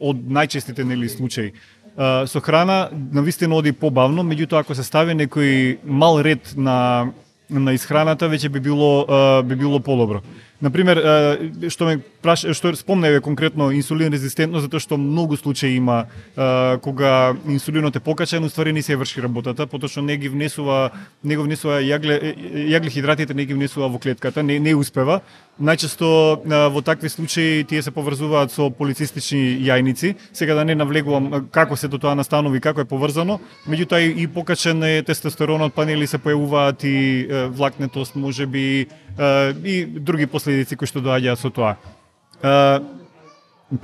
од 0.00 0.16
најчестите 0.16 0.84
нели 0.84 1.08
случаи. 1.08 1.52
Со 1.96 2.40
храна 2.40 2.88
на 2.92 3.22
вистина 3.22 3.56
оди 3.56 3.72
побавно, 3.72 4.22
меѓутоа 4.22 4.64
ако 4.64 4.74
се 4.74 4.84
стави 4.86 5.12
некој 5.12 5.78
мал 5.84 6.20
ред 6.20 6.54
на 6.56 7.12
на 7.50 7.74
исхраната 7.74 8.28
веќе 8.30 8.48
би 8.48 8.60
било 8.62 9.42
би 9.42 9.56
било 9.56 9.80
подобро. 9.80 10.22
Например, 10.60 11.00
што 11.72 11.86
ме 11.88 12.00
праш, 12.20 12.44
што 12.52 12.74
спомневе 12.76 13.20
конкретно 13.24 13.70
инсулин 13.72 14.12
резистентно 14.12 14.60
затоа 14.60 14.80
што 14.80 14.98
многу 15.00 15.36
случаи 15.40 15.76
има 15.76 16.04
кога 16.84 17.34
инсулинот 17.48 17.96
е 17.96 18.00
покачен, 18.00 18.44
уствари 18.44 18.72
не 18.72 18.82
се 18.82 18.96
врши 18.96 19.22
работата, 19.22 19.66
поточно 19.66 20.02
не 20.02 20.16
ги 20.16 20.28
внесува 20.28 20.90
не 21.24 21.36
го 21.36 21.48
внесува 21.48 21.80
јагле 21.80 22.36
јаглехидратите 22.76 23.34
не 23.34 23.44
ги 23.44 23.54
внесува 23.54 23.88
во 23.88 23.98
клетката, 23.98 24.42
не 24.42 24.58
не 24.60 24.74
успева. 24.76 25.22
Најчесто 25.60 26.68
во 26.72 26.80
такви 26.80 27.08
случаи 27.08 27.64
тие 27.64 27.82
се 27.82 27.90
поврзуваат 27.90 28.52
со 28.52 28.70
полицистични 28.70 29.60
јајници. 29.64 30.14
Сега 30.32 30.54
да 30.54 30.64
не 30.64 30.74
навлегувам 30.74 31.48
како 31.52 31.76
се 31.76 31.88
до 31.88 31.98
тоа 31.98 32.14
настанови, 32.14 32.60
како 32.60 32.80
е 32.80 32.88
поврзано, 32.88 33.40
меѓутоа 33.68 34.00
и, 34.00 34.26
покачен 34.26 34.82
е 34.84 35.02
тестостеронот, 35.02 35.74
па 35.74 35.84
нели 35.84 36.06
се 36.06 36.16
појавуваат 36.16 36.84
и 36.84 37.48
влакнетост, 37.48 38.16
можеби 38.16 38.88
и 39.64 39.84
други 39.84 40.26
последици 40.50 40.76
кои 40.76 40.88
што 40.88 41.00
доаѓаат 41.00 41.38
со 41.38 41.50
тоа. 41.50 41.76
Е, 42.42 42.80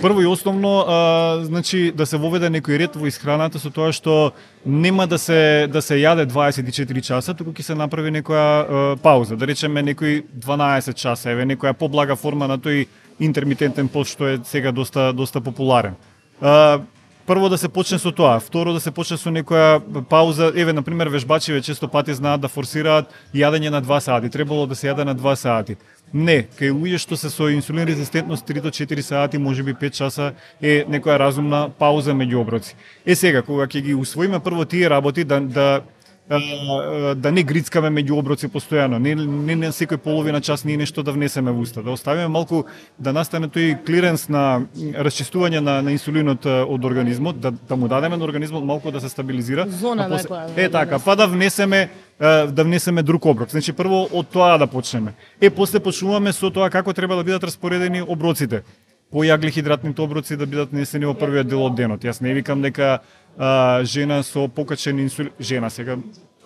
Прво 0.03 0.21
и 0.21 0.27
основно, 0.27 0.83
а, 0.83 1.45
значи 1.45 1.93
да 1.95 2.07
се 2.07 2.19
воведе 2.19 2.49
некој 2.51 2.75
ред 2.79 2.97
во 2.99 3.07
исхраната 3.07 3.61
со 3.63 3.71
тоа 3.71 3.93
што 3.95 4.33
нема 4.67 5.07
да 5.07 5.15
се 5.15 5.69
да 5.71 5.79
се 5.79 5.95
јаде 5.95 6.27
24 6.27 7.01
часа, 7.07 7.35
туку 7.39 7.55
ќе 7.55 7.63
се 7.63 7.75
направи 7.79 8.11
некоја 8.11 8.43
а, 8.43 8.97
пауза, 8.99 9.37
да 9.37 9.47
речеме 9.47 9.83
некои 9.87 10.25
12 10.27 10.91
часа, 10.95 11.31
еве 11.31 11.47
некоја 11.47 11.73
поблага 11.73 12.17
форма 12.17 12.49
на 12.49 12.59
тој 12.59 12.89
интермитентен 13.21 13.87
пост 13.87 14.19
што 14.19 14.27
е 14.27 14.41
сега 14.43 14.73
доста 14.73 15.13
доста 15.13 15.41
популарен. 15.41 15.95
А, 16.43 16.83
прво 17.27 17.49
да 17.49 17.59
се 17.59 17.69
почне 17.69 17.99
со 17.99 18.13
тоа, 18.13 18.41
второ 18.41 18.73
да 18.73 18.81
се 18.81 18.91
почне 18.91 19.17
со 19.19 19.31
некоја 19.31 19.81
пауза, 20.09 20.53
еве 20.55 20.73
на 20.73 20.83
пример 20.83 21.09
вежбачиве 21.09 21.63
често 21.63 21.89
пати 21.89 22.15
знаат 22.15 22.41
да 22.41 22.49
форсираат 22.49 23.11
јадење 23.35 23.71
на 23.71 23.83
2 23.83 23.99
сати, 23.99 24.31
требало 24.31 24.67
да 24.67 24.75
се 24.75 24.89
јаде 24.89 25.05
на 25.05 25.15
2 25.15 25.35
сати. 25.35 25.77
Не, 26.15 26.47
кај 26.59 26.71
луѓе 26.71 26.99
што 27.03 27.17
се 27.17 27.31
со 27.31 27.51
инсулин 27.51 27.89
резистентност 27.89 28.47
3 28.47 28.63
до 28.63 28.71
4 28.71 29.01
сати, 29.03 29.39
можеби 29.39 29.75
5 29.75 29.91
часа 29.91 30.33
е 30.63 30.85
некоја 30.89 31.19
разумна 31.19 31.69
пауза 31.79 32.15
меѓу 32.15 32.41
оброци. 32.41 32.77
Е 33.05 33.15
сега 33.15 33.43
кога 33.43 33.67
ќе 33.67 33.83
ги 33.83 33.95
усвоиме 33.95 34.41
прво 34.41 34.65
тие 34.65 34.91
работи 34.91 35.25
да 35.25 35.41
да 35.41 35.83
да 36.29 37.31
не 37.33 37.43
грицкаме 37.47 37.91
меѓу 37.91 38.19
оброци 38.19 38.49
постојано, 38.51 38.99
не, 38.99 39.15
не 39.15 39.55
на 39.57 39.71
секој 39.71 40.01
половина 40.03 40.41
час 40.41 40.65
ние 40.65 40.77
нешто 40.77 41.03
да 41.07 41.13
внесеме 41.15 41.53
во 41.53 41.63
уста, 41.63 41.83
да 41.83 41.95
оставиме 41.95 42.27
малку 42.29 42.65
да 42.99 43.13
настане 43.13 43.47
тој 43.49 43.77
клиренс 43.87 44.29
на 44.29 44.67
расчистување 44.75 45.61
на, 45.63 45.83
на 45.87 45.95
инсулинот 45.95 46.47
од 46.47 46.85
организмот, 46.85 47.39
да, 47.41 47.53
да 47.53 47.77
му 47.77 47.89
дадеме 47.89 48.17
на 48.17 48.25
организмот 48.25 48.65
малку 48.65 48.91
да 48.91 49.01
се 49.01 49.09
стабилизира. 49.09 49.69
Зона 49.69 50.07
а 50.07 50.19
после- 50.19 50.51
Е 50.57 50.69
да, 50.69 50.81
така, 50.81 50.99
да. 50.99 51.05
па 51.05 51.17
да 51.17 51.27
внесеме 51.29 51.91
да 52.19 52.65
внесеме 52.65 53.03
друг 53.03 53.25
оброк. 53.25 53.51
Значи 53.51 53.73
прво 53.73 54.09
од 54.13 54.27
тоа 54.27 54.59
да 54.59 54.67
почнеме. 54.67 55.15
Е 55.41 55.51
после 55.51 55.81
почнуваме 55.81 56.33
со 56.33 56.51
тоа 56.51 56.71
како 56.71 56.93
треба 56.93 57.17
да 57.17 57.25
бидат 57.25 57.45
распоредени 57.45 58.03
оброците 58.03 58.63
по 59.11 59.23
јаглехидратните 59.25 60.01
оброци 60.03 60.37
да 60.37 60.47
бидат 60.47 60.73
несени 60.73 61.07
во 61.07 61.15
првиот 61.15 61.47
дел 61.47 61.63
од 61.63 61.77
денот. 61.79 62.03
Јас 62.03 62.21
не 62.21 62.35
викам 62.35 62.63
дека 62.63 63.01
а, 63.39 63.85
жена 63.85 64.23
со 64.23 64.49
покачен 64.49 65.01
инсулин, 65.01 65.33
жена 65.41 65.71
сега 65.71 65.97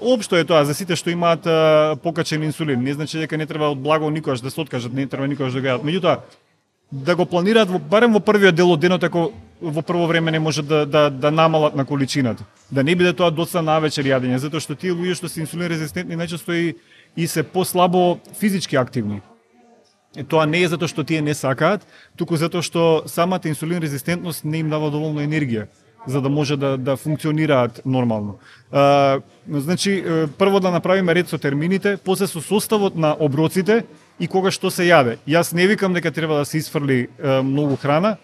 Општо 0.00 0.37
е 0.37 0.44
тоа 0.48 0.64
за 0.64 0.74
сите 0.74 0.96
што 0.96 1.12
имаат 1.12 1.46
а, 1.46 1.96
покачен 2.03 2.42
инсулин. 2.42 2.81
Не 2.83 2.94
значи 2.94 3.18
дека 3.20 3.37
не 3.37 3.46
треба 3.46 3.68
од 3.68 3.79
благо 3.79 4.11
никогаш 4.11 4.40
да 4.40 4.50
се 4.50 4.61
откажат, 4.61 4.92
не 4.92 5.07
треба 5.07 5.29
никогаш 5.29 5.53
да 5.53 5.61
го 5.61 5.66
јадат. 5.66 5.85
Меѓутоа, 5.85 6.20
да 6.92 7.16
го 7.16 7.26
планираат 7.26 7.68
во, 7.68 7.79
барем 7.79 8.12
во 8.12 8.20
првиот 8.20 8.55
дел 8.55 8.72
од 8.72 8.81
денот 8.81 9.05
ако 9.05 9.31
во 9.61 9.83
прво 9.83 10.07
време 10.07 10.31
не 10.31 10.40
може 10.40 10.62
да, 10.62 10.87
да, 10.87 11.11
да 11.11 11.31
намалат 11.31 11.76
на 11.76 11.85
количината. 11.85 12.44
Да 12.71 12.83
не 12.83 12.94
биде 12.96 13.12
тоа 13.12 13.31
доста 13.31 13.62
навечер 13.62 14.08
јадење, 14.08 14.40
затоа 14.40 14.60
што 14.60 14.75
тие 14.75 14.96
луѓе 14.96 15.15
што 15.15 15.29
се 15.29 15.44
инсулин 15.44 15.69
резистентни 15.69 16.17
најчесто 16.17 16.56
и, 16.56 16.75
и 17.17 17.27
се 17.27 17.42
послабо 17.42 18.19
физички 18.40 18.77
активни. 18.77 19.21
Е, 20.17 20.25
тоа 20.25 20.46
не 20.46 20.65
е 20.65 20.69
затоа 20.73 20.88
што 20.88 21.04
тие 21.04 21.21
не 21.21 21.35
сакаат, 21.35 21.85
туку 22.17 22.40
затоа 22.40 22.65
што 22.65 23.04
самата 23.06 23.52
инсулин 23.52 23.85
резистентност 23.85 24.44
не 24.44 24.65
им 24.65 24.71
дава 24.71 24.90
доволно 24.90 25.21
енергија 25.21 25.69
за 26.07 26.21
да 26.21 26.29
може 26.29 26.57
да 26.57 26.77
да 26.79 26.96
функционираат 26.96 27.83
нормално. 27.87 28.38
А, 28.73 29.21
значи 29.51 30.05
прво 30.38 30.61
да 30.61 30.71
направиме 30.71 31.15
ред 31.15 31.29
со 31.29 31.38
термините, 31.38 31.96
после 32.05 32.27
со 32.27 32.40
составот 32.40 32.96
на 32.96 33.17
оброците 33.21 33.85
и 34.21 34.29
кога 34.29 34.51
што 34.51 34.71
се 34.71 34.88
јаде. 34.88 35.19
Јас 35.29 35.53
не 35.55 35.67
викам 35.67 35.92
дека 35.92 36.11
треба 36.11 36.35
да 36.35 36.44
се 36.44 36.59
исфрли 36.59 37.09
е, 37.19 37.42
многу 37.42 37.77
храна, 37.77 38.17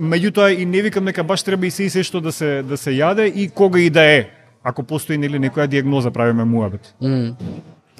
меѓутоа 0.00 0.56
и 0.56 0.64
не 0.64 0.82
викам 0.82 1.04
дека 1.04 1.24
баш 1.24 1.42
треба 1.42 1.66
и 1.66 1.70
се 1.70 1.84
и 1.84 1.90
се 1.90 2.02
што 2.02 2.20
да 2.20 2.32
се 2.32 2.62
да 2.62 2.76
се 2.76 2.90
јаде 2.90 3.32
и 3.32 3.48
кога 3.48 3.80
и 3.80 3.90
да 3.90 4.04
е, 4.04 4.30
ако 4.64 4.82
постои 4.82 5.18
нели 5.18 5.38
некоја 5.38 5.66
диагноза 5.66 6.10
правиме 6.10 6.44
муабет. 6.44 6.94
Mm 7.02 7.34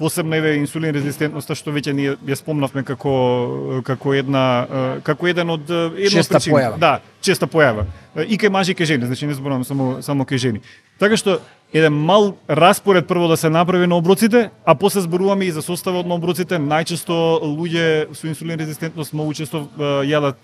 посебно 0.01 0.35
еве 0.35 0.55
инсулин 0.57 0.95
резистентноста 0.97 1.55
што 1.57 1.71
веќе 1.71 1.93
ние 1.93 2.17
ја 2.17 2.37
спомнавме 2.39 2.81
како 2.87 3.13
како 3.85 4.15
една 4.17 4.43
како 5.05 5.29
еден 5.29 5.53
од 5.53 5.69
е, 5.69 5.81
една 6.09 6.17
Честа 6.17 6.37
од 6.37 6.41
причини. 6.41 6.55
појава. 6.55 6.79
Да, 6.81 6.93
честа 7.21 7.47
појава. 7.47 7.85
И 8.25 8.37
кај 8.41 8.49
мажи 8.49 8.73
и 8.73 8.77
кај 8.77 8.89
жени, 8.95 9.05
значи 9.05 9.29
не 9.29 9.37
зборувам 9.37 9.63
само 9.63 10.01
само 10.01 10.25
кај 10.25 10.41
жени. 10.41 10.63
Така 10.99 11.17
што 11.17 11.39
еден 11.73 11.93
мал 11.93 12.33
распоред 12.49 13.07
прво 13.07 13.29
да 13.31 13.37
се 13.37 13.49
направи 13.49 13.87
на 13.87 13.95
оброците, 13.97 14.49
а 14.65 14.75
после 14.75 15.05
зборуваме 15.05 15.45
и 15.45 15.51
за 15.51 15.61
составот 15.61 16.05
на 16.09 16.17
оброците. 16.17 16.57
Најчесто 16.59 17.13
луѓе 17.45 18.13
со 18.13 18.27
инсулин 18.27 18.59
резистентност 18.59 19.13
многу 19.13 19.33
често 19.33 19.67
јадат 19.77 20.35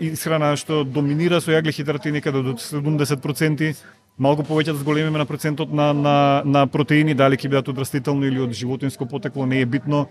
исхрана 0.00 0.54
што 0.56 0.84
доминира 0.84 1.40
со 1.40 1.50
јаглехидрати 1.50 2.12
некаде 2.14 2.42
до 2.42 2.54
70%, 2.54 3.74
малку 4.22 4.44
повеќе 4.46 4.72
да 4.72 4.78
зголемиме 4.78 5.18
на 5.18 5.26
процентот 5.26 5.72
на, 5.74 5.90
на, 5.92 6.42
на 6.46 6.66
протеини, 6.70 7.14
дали 7.18 7.36
ќе 7.36 7.50
бидат 7.50 7.68
од 7.72 7.78
растително 7.82 8.28
или 8.28 8.40
од 8.40 8.54
животинско 8.54 9.06
потекло, 9.10 9.46
не 9.46 9.60
е 9.60 9.66
битно. 9.66 10.06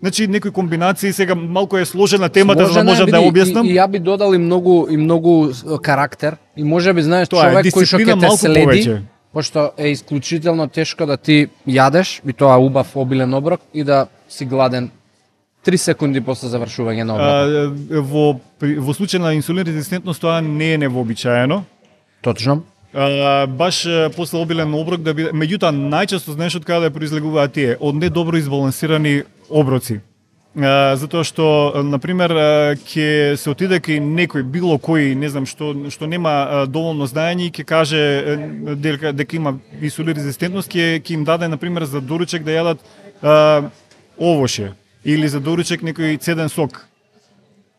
Значи, 0.00 0.26
некои 0.28 0.50
комбинации, 0.50 1.12
сега 1.12 1.34
малку 1.34 1.78
е 1.78 1.84
сложена 1.84 2.28
темата, 2.28 2.66
за 2.66 2.66
да 2.66 2.72
Сложена 2.72 2.90
можам 2.90 3.10
да 3.10 3.18
ја 3.22 3.30
објаснам. 3.30 3.64
И, 3.64 3.72
и 3.72 3.78
ја 3.78 3.88
би 3.88 3.98
додал 3.98 4.34
и 4.34 4.38
многу 4.38 4.86
и 4.90 4.96
многу 4.96 5.52
карактер 5.82 6.36
и 6.56 6.64
може 6.64 6.92
би 6.92 7.02
знаеш 7.02 7.28
Тоа 7.28 7.48
човек 7.48 7.72
кој 7.72 7.86
што 7.88 7.98
ќе 8.02 8.20
те 8.20 8.30
следи, 8.36 8.66
повеќе. 8.66 8.98
пошто 9.32 9.70
е 9.78 9.94
исклучително 9.94 10.68
тешко 10.68 11.06
да 11.06 11.16
ти 11.16 11.48
јадеш 11.66 12.20
и 12.26 12.32
тоа 12.32 12.58
убав 12.58 12.96
обилен 12.96 13.34
оброк 13.34 13.60
и 13.72 13.84
да 13.84 14.06
си 14.28 14.44
гладен 14.44 14.90
3 15.64 15.76
секунди 15.76 16.20
после 16.20 16.48
завршување 16.52 17.02
на 17.08 17.14
оброкот. 17.14 18.04
Во 18.10 18.26
во 18.60 18.92
случај 18.92 19.18
на 19.22 19.32
инсулин 19.32 19.64
резистентност 19.64 20.20
тоа 20.20 20.40
не 20.42 20.74
е 20.74 20.78
невообичаено. 20.78 21.64
Точно. 22.20 22.62
Баш 22.94 23.86
после 24.16 24.38
обилен 24.38 24.74
оброк 24.74 25.02
да 25.02 25.14
биде 25.14 25.32
меѓутоа 25.34 25.74
најчесто 25.74 26.36
знаеш 26.36 26.54
од 26.60 26.64
каде 26.64 26.88
да 26.88 26.94
произлегуваат 26.94 27.52
тие 27.56 27.76
од 27.80 27.96
недобро 27.98 28.38
избалансирани 28.38 29.24
оброци. 29.50 30.00
А, 30.54 30.94
затоа 30.94 31.24
што 31.26 31.82
на 31.82 31.98
пример 31.98 32.30
ќе 32.86 33.34
се 33.34 33.50
отиде 33.50 33.80
кај 33.82 33.98
некој 33.98 34.44
било 34.46 34.76
кој 34.78 35.16
не 35.18 35.26
знам 35.26 35.48
што 35.50 35.72
што 35.90 36.06
нема 36.06 36.66
доволно 36.70 37.08
знаење 37.10 37.48
и 37.48 37.50
ќе 37.50 37.64
каже 37.66 38.02
дека 38.78 39.10
дека 39.10 39.36
има 39.36 39.56
инсулин 39.82 40.14
резистентност 40.14 40.70
ќе 40.70 41.02
ќе 41.02 41.18
им 41.18 41.24
даде 41.26 41.48
на 41.50 41.58
пример 41.58 41.88
за 41.90 42.00
доручек 42.00 42.46
да 42.46 42.54
јадат 42.54 42.78
а, 43.22 43.70
овоше 44.18 44.70
или 45.02 45.26
за 45.26 45.40
доручек 45.40 45.82
некој 45.82 46.20
цеден 46.22 46.48
сок 46.48 46.86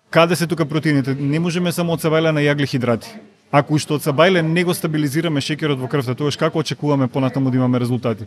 каде 0.09 0.35
се 0.35 0.47
тука 0.47 0.65
протеините? 0.65 1.15
Не 1.15 1.39
можеме 1.39 1.71
само 1.71 1.95
од 1.95 2.03
сабајле 2.03 2.35
на 2.35 2.43
јаглехидрати. 2.43 3.15
Ако 3.51 3.73
уште 3.73 3.93
од 3.93 4.03
сабајле 4.03 4.41
не 4.41 4.63
го 4.63 4.73
стабилизираме 4.73 5.41
шеќерот 5.41 5.79
во 5.79 5.87
крвта, 5.87 6.15
тогаш 6.15 6.37
како 6.37 6.59
очекуваме 6.59 7.07
понатаму 7.07 7.51
да 7.51 7.57
имаме 7.57 7.79
резултати? 7.79 8.25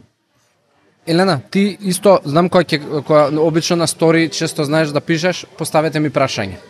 Елена, 1.07 1.41
ти 1.51 1.77
исто 1.81 2.19
знам 2.25 2.51
кој 2.53 2.65
ќе 2.69 3.39
обично 3.41 3.77
на 3.77 3.87
стори 3.87 4.29
често 4.29 4.65
знаеш 4.65 4.93
да 4.93 5.01
пишеш, 5.01 5.47
поставете 5.59 6.01
ми 6.01 6.11
прашање. 6.11 6.61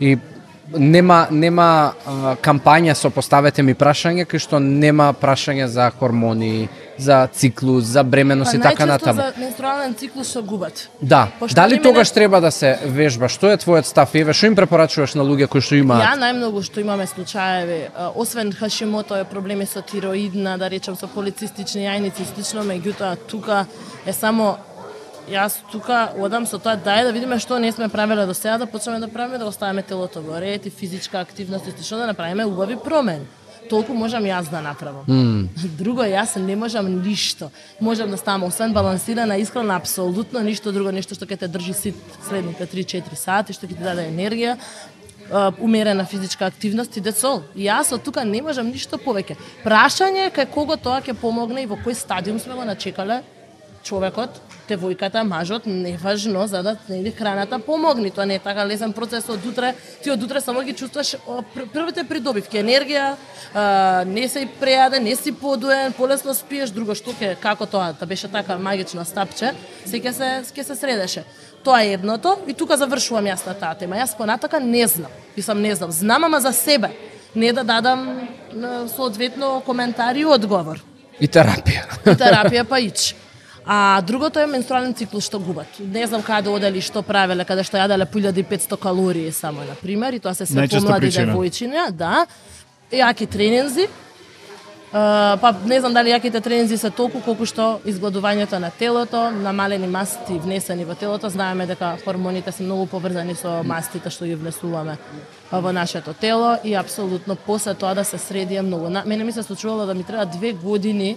И 0.00 0.16
нема 0.78 1.26
нема 1.30 1.92
а, 2.06 2.36
кампања 2.42 2.94
со 2.94 3.10
поставете 3.10 3.62
ми 3.62 3.74
прашање 3.74 4.26
кај 4.26 4.38
што 4.38 4.58
нема 4.60 5.12
прашање 5.12 5.66
за 5.66 5.90
хормони, 5.98 6.68
за 6.98 7.26
циклус, 7.32 7.84
за 7.84 8.02
бременост 8.04 8.54
и 8.54 8.60
така 8.60 8.86
натаму. 8.86 9.20
за 9.20 9.32
менструален 9.40 9.94
циклус 9.94 10.30
што 10.30 10.42
губат. 10.42 10.88
Да, 11.00 11.28
Пошто 11.38 11.54
дали 11.54 11.74
нема 11.74 11.82
тогаш 11.82 12.10
треба 12.10 12.40
да 12.40 12.50
се 12.50 12.78
вежба? 12.84 13.28
Што 13.28 13.50
е 13.50 13.56
твојот 13.56 13.82
став? 13.84 14.10
Еве, 14.14 14.32
што 14.32 14.46
им 14.46 14.56
препорачуваш 14.56 15.14
на 15.14 15.22
луѓе 15.22 15.48
кои 15.48 15.60
што 15.60 15.74
Ја 15.74 15.80
имаат? 15.84 16.18
најмногу 16.18 16.62
што 16.62 16.80
имаме 16.80 17.06
случаеви, 17.06 17.88
освен 18.14 18.52
Хашимото 18.52 19.16
е 19.16 19.24
проблеми 19.24 19.66
со 19.66 19.82
тироидна, 19.82 20.58
да 20.58 20.68
речем 20.70 20.96
со 20.96 21.06
полицистични 21.06 21.86
јајници 21.86 22.22
и 22.22 22.28
слично, 22.34 22.62
меѓутоа 22.64 23.16
тука 23.26 23.66
е 24.06 24.12
само 24.12 24.56
Јас 25.30 25.60
тука 25.70 26.12
одам 26.18 26.46
со 26.46 26.58
тоа 26.58 26.74
дај 26.74 27.04
да 27.06 27.12
видиме 27.14 27.38
што 27.38 27.58
не 27.62 27.70
сме 27.72 27.88
правеле 27.88 28.26
до 28.26 28.34
сега, 28.34 28.58
да 28.58 28.66
почнеме 28.66 28.98
да 29.00 29.08
правиме, 29.08 29.38
да 29.38 29.46
оставиме 29.46 29.82
телото 29.82 30.22
во 30.22 30.40
ред 30.40 30.66
и 30.66 30.70
физичка 30.70 31.20
активност 31.20 31.66
и 31.66 31.70
слично 31.70 31.98
да 31.98 32.06
направиме 32.06 32.44
убави 32.44 32.76
промени. 32.76 33.26
Толку 33.70 33.94
можам 33.94 34.24
јас 34.26 34.50
да 34.50 34.60
направам. 34.60 35.04
Mm. 35.06 35.48
Друго 35.78 36.02
јас 36.02 36.36
не 36.42 36.56
можам 36.56 36.88
ништо. 37.02 37.50
Можам 37.80 38.10
да 38.10 38.16
ставам 38.16 38.44
освен 38.44 38.72
балансирана 38.72 39.38
исхрана 39.38 39.76
апсолутно 39.76 40.42
ништо 40.42 40.72
друго, 40.72 40.90
нешто 40.90 41.14
што 41.14 41.26
ќе 41.26 41.38
те 41.38 41.48
држи 41.48 41.74
сит 41.74 41.94
следните 42.28 42.66
3-4 42.66 43.14
сати, 43.14 43.54
што 43.54 43.66
ќе 43.66 43.76
ти 43.76 43.84
даде 43.84 44.08
енергија, 44.10 44.56
умерена 45.60 46.04
физичка 46.04 46.46
активност 46.50 46.96
и 46.96 47.00
децол. 47.00 47.44
Јас 47.54 47.94
од 47.94 48.02
тука 48.02 48.24
не 48.24 48.42
можам 48.42 48.66
ништо 48.66 48.98
повеќе. 48.98 49.38
Прашање 49.62 50.26
е 50.26 50.34
кај 50.34 50.50
кого 50.50 50.76
тоа 50.76 50.98
ќе 51.00 51.14
помогне 51.14 51.62
и 51.62 51.70
во 51.70 51.78
кој 51.78 51.94
стадиум 51.94 52.42
сме 52.42 52.58
го 52.58 52.66
начекале 52.66 53.22
човекот, 53.82 54.40
девојката, 54.68 55.22
мажот, 55.26 55.66
не 55.66 55.96
важно 55.96 56.46
за 56.46 56.62
да 56.62 56.76
нели 56.88 57.10
храната 57.10 57.58
помогне. 57.58 58.10
Тоа 58.10 58.26
не 58.26 58.34
е 58.34 58.38
така 58.38 58.64
лесен 58.66 58.92
процес 58.92 59.28
од 59.28 59.44
утре. 59.46 59.74
Ти 60.02 60.10
од 60.10 60.22
утре 60.22 60.40
само 60.40 60.62
ги 60.62 60.72
чувствуваш 60.72 61.16
првите 61.74 62.04
придобивки, 62.04 62.58
енергија, 62.62 63.14
а, 63.54 64.04
не 64.06 64.28
си 64.28 64.48
прејаден, 64.60 65.02
не 65.02 65.16
си 65.16 65.32
подуен, 65.32 65.92
полесно 65.92 66.34
спиеш, 66.34 66.70
друго 66.70 66.94
што 66.94 67.12
ќе 67.12 67.34
како 67.40 67.66
тоа, 67.66 67.92
да 67.92 68.06
беше 68.06 68.28
така 68.28 68.58
магично 68.58 69.04
стапче, 69.04 69.52
се 69.84 70.00
ќе 70.00 70.12
се 70.12 70.28
ќе 70.54 70.62
се 70.62 70.74
средеше. 70.74 71.24
Тоа 71.64 71.82
е 71.82 71.94
едното 71.94 72.38
и 72.46 72.54
тука 72.54 72.76
завршувам 72.76 73.26
јас 73.30 73.46
на 73.46 73.54
таа 73.54 73.74
тема. 73.78 73.96
Јас 73.96 74.16
понатака 74.16 74.60
не 74.60 74.86
знам. 74.86 75.10
Мислам 75.36 75.62
не 75.62 75.74
знам. 75.74 75.90
Знам 75.90 76.24
ама 76.24 76.40
за 76.40 76.52
себе. 76.52 76.90
Не 77.34 77.52
да 77.52 77.64
дадам 77.64 78.28
соодветно 78.96 79.62
коментар 79.66 80.16
и 80.16 80.24
одговор 80.24 80.82
И 81.20 81.28
терапија. 81.28 81.84
и 82.06 82.16
терапија 82.18 82.64
па 82.64 82.80
ич. 82.80 83.14
А 83.66 84.00
другото 84.02 84.38
е 84.38 84.46
менструален 84.46 84.94
циклус 84.94 85.26
што 85.26 85.38
губат. 85.38 85.68
Не 85.78 86.06
знам 86.06 86.22
каде 86.22 86.50
одели, 86.50 86.80
што 86.82 87.02
правеле, 87.06 87.44
каде 87.46 87.62
што 87.62 87.78
јаделе 87.78 88.06
по 88.10 88.18
1500 88.18 88.78
калории 88.78 89.32
само 89.32 89.62
на 89.62 89.74
пример 89.78 90.12
и 90.12 90.18
тоа 90.18 90.34
се 90.34 90.46
се 90.46 90.54
помлади 90.54 91.10
девојчиња, 91.14 91.90
да. 91.90 92.26
Јаки 92.92 93.26
тренинзи. 93.26 93.88
Uh, 94.92 95.38
па 95.40 95.54
не 95.64 95.78
знам 95.80 95.94
дали 95.94 96.10
јаките 96.12 96.42
тренинзи 96.44 96.76
се 96.76 96.90
толку 96.92 97.22
колку 97.24 97.46
што 97.48 97.80
изгладувањето 97.88 98.58
на 98.60 98.68
телото, 98.68 99.30
намалени 99.32 99.86
масти 99.88 100.36
внесени 100.36 100.84
во 100.84 100.92
телото, 100.94 101.30
знаеме 101.32 101.64
дека 101.66 101.94
хормоните 102.04 102.52
се 102.52 102.66
многу 102.66 102.84
поврзани 102.86 103.32
со 103.34 103.62
мастите 103.64 104.10
што 104.12 104.28
ги 104.28 104.36
внесуваме 104.36 104.98
а, 105.50 105.60
во 105.60 105.72
нашето 105.72 106.12
тело 106.12 106.58
и 106.64 106.74
апсолутно 106.74 107.38
после 107.46 107.72
тоа 107.72 107.94
да 107.94 108.04
се 108.04 108.18
среди 108.18 108.60
е 108.60 108.62
многу. 108.62 108.90
На, 108.90 109.02
мене 109.06 109.24
ми 109.24 109.32
се 109.32 109.42
случувало 109.42 109.86
да 109.86 109.94
ми 109.94 110.04
треба 110.04 110.26
две 110.26 110.52
години 110.52 111.16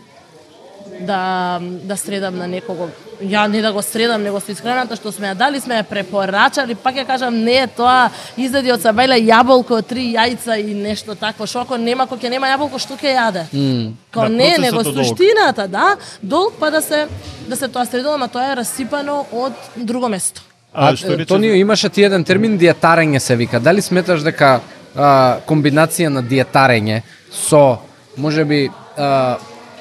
да 1.00 1.60
да 1.62 1.98
средам 1.98 2.38
на 2.38 2.48
некого. 2.48 2.90
Ја 3.22 3.48
не 3.48 3.62
да 3.62 3.72
го 3.74 3.82
средам, 3.82 4.24
него 4.24 4.40
со 4.40 4.52
исхраната 4.52 4.96
што 4.96 5.12
сме 5.12 5.28
ја 5.28 5.36
дали, 5.36 5.60
сме 5.60 5.76
ја 5.76 5.84
препорачали, 5.84 6.76
пак 6.76 6.96
ја 6.96 7.06
кажам, 7.06 7.44
не 7.44 7.64
е 7.64 7.68
тоа, 7.68 8.10
изеди 8.38 8.72
од 8.72 8.82
сабајле 8.82 9.20
јаболко, 9.24 9.82
три 9.84 10.14
јајца 10.16 10.60
и 10.60 10.74
нешто 10.74 11.16
такво, 11.16 11.48
што 11.48 11.60
ако 11.62 11.78
нема, 11.78 12.08
кој 12.08 12.20
ќе 12.20 12.30
нема 12.30 12.48
јаболко, 12.48 12.80
што 12.80 12.96
ќе 12.96 13.16
јаде? 13.16 13.46
Mm. 13.54 13.94
Као 14.12 14.24
Да, 14.24 14.30
не, 14.30 14.50
процесот 14.50 14.62
него 14.62 14.80
е 14.80 14.84
долг. 14.84 14.96
суштината, 14.98 15.68
да, 15.68 15.96
долг 16.22 16.54
па 16.60 16.72
да 16.72 16.82
се 16.82 17.08
да 17.48 17.56
се 17.56 17.68
тоа 17.68 17.86
средило, 17.86 18.14
ама 18.14 18.28
тоа 18.28 18.52
е 18.52 18.56
расипано 18.56 19.26
од 19.32 19.54
друго 19.76 20.10
место. 20.10 20.42
А, 20.74 20.96
што 20.96 21.16
рече- 21.16 21.28
Тонио, 21.28 21.54
имаше 21.54 21.90
ти 21.90 22.04
еден 22.04 22.24
термин 22.24 22.58
диетарење 22.60 23.20
се 23.20 23.36
вика. 23.36 23.60
Дали 23.60 23.82
сметаш 23.82 24.22
дека 24.22 24.60
а, 24.96 25.40
комбинација 25.48 26.10
на 26.10 26.24
диетарење 26.24 27.02
со 27.32 27.78
можеби 28.18 28.70
а, 28.98 29.38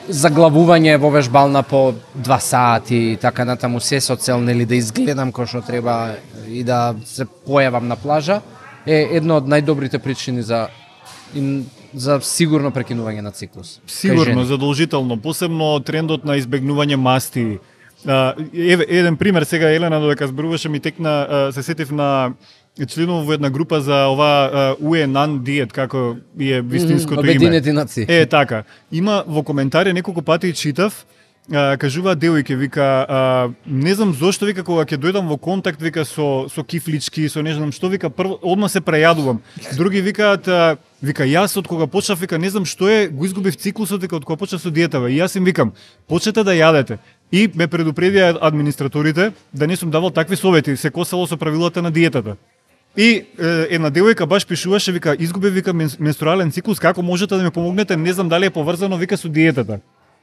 заглавување 0.09 0.97
во 1.01 1.11
вежбална 1.15 1.63
по 1.63 1.95
два 2.15 2.39
сати 2.41 2.97
и 3.13 3.17
така 3.17 3.45
натаму 3.45 3.81
се 3.81 4.01
со 4.01 4.17
цел 4.17 4.41
нели 4.41 4.67
да 4.67 4.77
изгледам 4.77 5.33
кој 5.33 5.47
што 5.49 5.63
треба 5.65 6.17
и 6.49 6.65
да 6.65 6.95
се 7.05 7.25
појавам 7.25 7.89
на 7.89 7.97
плажа 7.97 8.41
е 8.87 9.17
едно 9.17 9.41
од 9.41 9.49
најдобрите 9.49 9.99
причини 9.99 10.43
за 10.43 10.69
за 11.95 12.19
сигурно 12.23 12.71
прекинување 12.71 13.23
на 13.23 13.31
циклус. 13.31 13.81
Сигурно, 13.87 14.45
задолжително, 14.45 15.17
посебно 15.17 15.79
трендот 15.81 16.25
на 16.25 16.37
избегнување 16.39 16.97
масти. 16.97 17.59
Еве 18.05 18.87
еден 18.89 19.17
пример 19.17 19.43
сега 19.43 19.71
Елена 19.71 20.01
додека 20.01 20.29
зборуваше 20.29 20.69
ми 20.69 20.81
текна 20.81 21.51
се 21.55 21.63
сетив 21.63 21.91
на 21.91 22.35
членов 22.89 23.27
во 23.27 23.33
една 23.33 23.51
група 23.51 23.81
за 23.81 24.07
ова 24.11 24.77
УЕНАН 24.81 25.43
диет 25.45 25.73
како 25.73 26.17
е 26.41 26.61
вистинското 26.61 27.21
име. 27.21 27.31
Обединети 27.31 27.73
нации. 27.73 28.07
Е, 28.09 28.27
така. 28.27 28.65
Има 28.93 29.25
во 29.27 29.43
коментари 29.43 29.93
неколку 29.93 30.23
пати 30.23 30.53
читав, 30.53 31.07
а, 31.53 31.77
кажуваат 31.77 32.19
девојке, 32.19 32.57
вика, 32.57 33.07
а, 33.09 33.51
не 33.67 33.95
знам 33.95 34.15
зошто, 34.15 34.47
вика, 34.47 34.65
кога 34.65 34.85
ќе 34.85 34.99
дојдам 34.99 35.29
во 35.29 35.37
контакт, 35.37 35.81
вика, 35.83 36.05
со, 36.05 36.49
со 36.49 36.65
кифлички, 36.65 37.29
со 37.29 37.43
не 37.43 37.55
знам 37.55 37.73
што, 37.73 37.89
вика, 37.89 38.11
прво, 38.11 38.39
одма 38.43 38.69
се 38.69 38.81
прејадувам. 38.81 39.39
Други 39.77 40.01
викаат, 40.01 40.49
а, 40.49 40.77
вика, 41.03 41.23
јас 41.23 41.57
од 41.59 41.69
кога 41.69 41.87
почнав, 41.87 42.19
вика, 42.19 42.39
не 42.39 42.51
знам 42.51 42.65
што 42.65 42.89
е, 42.89 43.09
го 43.09 43.29
изгубив 43.29 43.57
циклусот, 43.57 44.03
вика, 44.03 44.17
од 44.17 44.25
кога 44.25 44.41
почнав 44.41 44.63
со 44.63 44.71
диетава. 44.71 45.13
И 45.13 45.21
јас 45.21 45.37
им 45.37 45.45
викам, 45.45 45.75
почнете 46.09 46.45
да 46.45 46.57
јадете. 46.57 46.99
И 47.31 47.47
ме 47.55 47.69
предупредија 47.69 48.39
администраторите 48.41 49.33
да 49.53 49.67
не 49.67 49.77
сум 49.77 49.91
давал 49.91 50.11
такви 50.11 50.37
совети, 50.37 50.77
се 50.77 50.91
косало 50.91 51.27
со 51.27 51.37
правилата 51.37 51.83
на 51.83 51.91
диетата. 51.91 52.37
И 52.97 53.09
е, 53.11 53.25
една 53.75 53.91
девојка 53.91 54.27
баш 54.27 54.47
пишуваше, 54.47 54.93
вика, 54.93 55.17
изгубе 55.19 55.51
вика, 55.51 55.73
менструален 55.75 56.53
циклус, 56.55 56.79
како 56.79 57.03
можете 57.03 57.37
да 57.37 57.43
ми 57.43 57.51
помогнете, 57.51 57.97
не 57.97 58.13
знам 58.13 58.29
дали 58.29 58.47
е 58.47 58.51
поврзано, 58.51 58.97
вика, 58.97 59.17
со 59.17 59.29
диетата. 59.29 59.81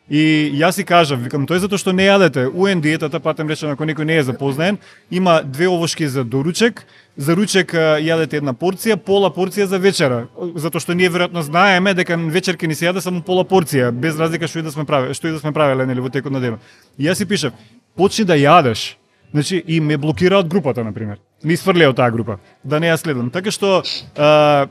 И 0.09 0.51
јас 0.59 0.75
си 0.75 0.83
кажав, 0.83 1.21
викам, 1.23 1.45
тој 1.47 1.61
затоа 1.63 1.79
што 1.79 1.93
не 1.95 2.03
јадете. 2.07 2.47
УН 2.47 2.81
диетата, 2.81 3.19
патем 3.19 3.47
речем, 3.47 3.69
ако 3.71 3.85
некој 3.85 4.03
не 4.03 4.17
е 4.17 4.23
запознаен, 4.23 4.79
има 5.11 5.41
две 5.43 5.67
овошки 5.67 6.07
за 6.07 6.23
доручек, 6.23 6.83
за 7.15 7.35
ручек 7.35 7.71
јадете 7.75 8.41
една 8.41 8.51
порција, 8.51 8.97
пола 8.97 9.29
порција 9.31 9.69
за 9.71 9.79
вечера. 9.79 10.27
Затоа 10.55 10.81
што 10.81 10.95
ние 10.95 11.11
веројатно 11.11 11.45
знаеме 11.47 11.93
дека 11.93 12.17
вечер 12.17 12.57
ќе 12.59 12.67
ни 12.67 12.75
се 12.75 12.89
јаде 12.89 12.99
само 12.99 13.21
пола 13.21 13.45
порција, 13.47 13.91
без 13.91 14.19
разлика 14.19 14.47
што 14.47 14.59
и 14.59 14.67
да 14.67 14.71
сме 14.71 14.83
правеле, 14.83 15.13
што 15.13 15.27
и 15.27 15.31
да 15.31 15.39
сме 15.39 15.53
правеле 15.55 15.85
нели 15.85 16.03
во 16.03 16.09
текот 16.09 16.31
на 16.31 16.41
денот. 16.43 16.59
И 16.97 17.07
јас 17.07 17.15
си 17.15 17.25
пишав, 17.25 17.53
почни 17.95 18.25
да 18.25 18.35
јадеш. 18.35 18.95
Значи 19.31 19.63
и 19.67 19.79
ме 19.79 19.97
блокира 19.97 20.39
од 20.39 20.47
групата 20.47 20.83
на 20.83 20.91
пример. 20.91 21.19
Ми 21.43 21.57
сврлија 21.57 21.89
од 21.89 21.97
таа 21.97 22.11
група 22.13 22.37
да 22.63 22.79
не 22.79 22.91
ја 22.91 22.97
следам. 23.01 23.31
Така 23.33 23.51
што 23.51 23.81
а, 24.15 24.67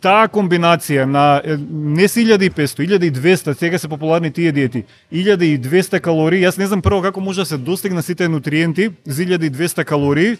таа 0.00 0.28
комбинација 0.30 1.06
на 1.08 1.42
не 1.70 2.08
се 2.08 2.22
1500, 2.26 2.86
1200, 3.10 3.54
сега 3.58 3.78
се 3.78 3.88
популарни 3.88 4.30
тие 4.30 4.52
диети, 4.52 4.84
1200 5.12 6.00
калории, 6.00 6.44
јас 6.44 6.58
не 6.58 6.66
знам 6.66 6.82
прво 6.82 7.02
како 7.02 7.20
може 7.20 7.42
да 7.42 7.46
се 7.46 7.58
достигна 7.58 8.02
сите 8.02 8.28
нутриенти 8.28 8.90
за 9.04 9.22
1200 9.22 9.84
калории, 9.84 10.36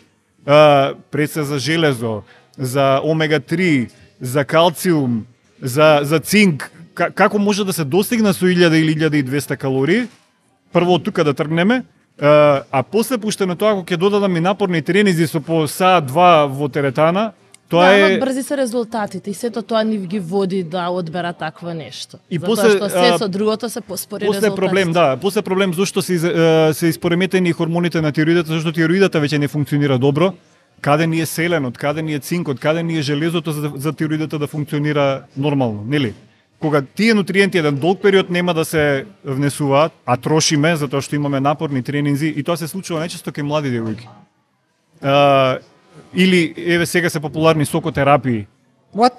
а, 0.46 0.94
пред 1.10 1.30
се 1.30 1.42
за 1.42 1.58
железо, 1.58 2.22
за 2.58 3.00
омега 3.04 3.40
3, 3.40 3.90
за 4.20 4.44
калциум, 4.44 5.26
за, 5.62 6.00
за 6.02 6.20
цинк, 6.20 6.70
како 6.94 7.38
може 7.38 7.64
да 7.64 7.72
се 7.72 7.84
достигна 7.84 8.34
со 8.34 8.46
1000 8.46 8.74
или 8.74 8.94
1200 8.94 9.56
калории, 9.56 10.06
прво 10.72 10.98
од 10.98 11.04
тука 11.04 11.24
да 11.24 11.34
тргнеме, 11.34 11.82
а, 12.20 12.82
после 12.82 13.18
пуштено 13.18 13.56
тоа, 13.56 13.72
ако 13.72 13.84
ќе 13.84 13.96
додадам 13.96 14.36
и 14.36 14.40
напорни 14.40 14.82
тренинзи 14.82 15.26
со 15.26 15.40
по 15.40 15.66
саат 15.66 16.06
два 16.06 16.46
во 16.46 16.68
теретана, 16.68 17.32
тоа 17.68 17.86
да, 17.86 18.12
е... 18.14 18.18
брзи 18.18 18.42
се 18.42 18.56
резултатите 18.56 19.30
и 19.30 19.34
сето 19.34 19.62
тоа 19.62 19.84
ни 19.84 19.98
ги 19.98 20.20
води 20.20 20.62
да 20.62 20.88
одбера 20.88 21.32
такво 21.32 21.74
нешто. 21.74 22.18
И 22.30 22.38
Затоа 22.38 22.46
после, 22.46 22.70
што 22.76 22.90
се 22.90 23.18
со 23.18 23.28
другото 23.28 23.68
се 23.68 23.80
поспори 23.80 24.26
После 24.26 24.48
резултатите. 24.48 24.60
проблем, 24.60 24.92
да, 24.92 25.16
после 25.16 25.42
проблем 25.42 25.74
зашто 25.74 26.02
се 26.02 26.18
се 26.74 26.86
испореметени 26.86 27.52
хормоните 27.52 28.00
на 28.00 28.12
тироидата, 28.12 28.52
зашто 28.52 28.72
тироидата 28.72 29.20
веќе 29.20 29.38
не 29.38 29.48
функционира 29.48 29.98
добро. 29.98 30.34
Каде 30.80 31.06
ни 31.06 31.20
е 31.20 31.26
селенот, 31.26 31.78
каде 31.78 32.02
ни 32.02 32.14
е 32.14 32.18
цинкот, 32.18 32.60
каде 32.60 32.82
ни 32.82 32.98
е 32.98 33.02
железото 33.02 33.52
за, 33.52 33.72
за 33.74 33.92
тироидата 33.92 34.38
да 34.38 34.46
функционира 34.46 35.22
нормално, 35.36 35.84
нели? 35.86 36.14
Кога 36.60 36.82
тие 36.82 37.14
нутриенти 37.14 37.58
еден 37.58 37.76
долг 37.76 38.02
период 38.02 38.30
нема 38.30 38.54
да 38.54 38.64
се 38.64 39.06
внесуваат, 39.24 39.92
а 40.06 40.16
трошиме 40.16 40.74
затоа 40.76 41.02
што 41.02 41.14
имаме 41.14 41.40
напорни 41.40 41.82
тренинзи 41.82 42.34
и 42.36 42.42
тоа 42.42 42.56
се 42.58 42.66
случува 42.66 43.04
најчесто 43.04 43.30
кај 43.30 43.46
млади 43.46 43.70
девојки. 43.70 44.08
А, 45.02 45.58
или 46.14 46.54
еве 46.56 46.86
сега 46.86 47.10
се 47.10 47.20
популарни 47.20 47.66
сокотерапии. 47.66 48.46
What? 48.96 49.14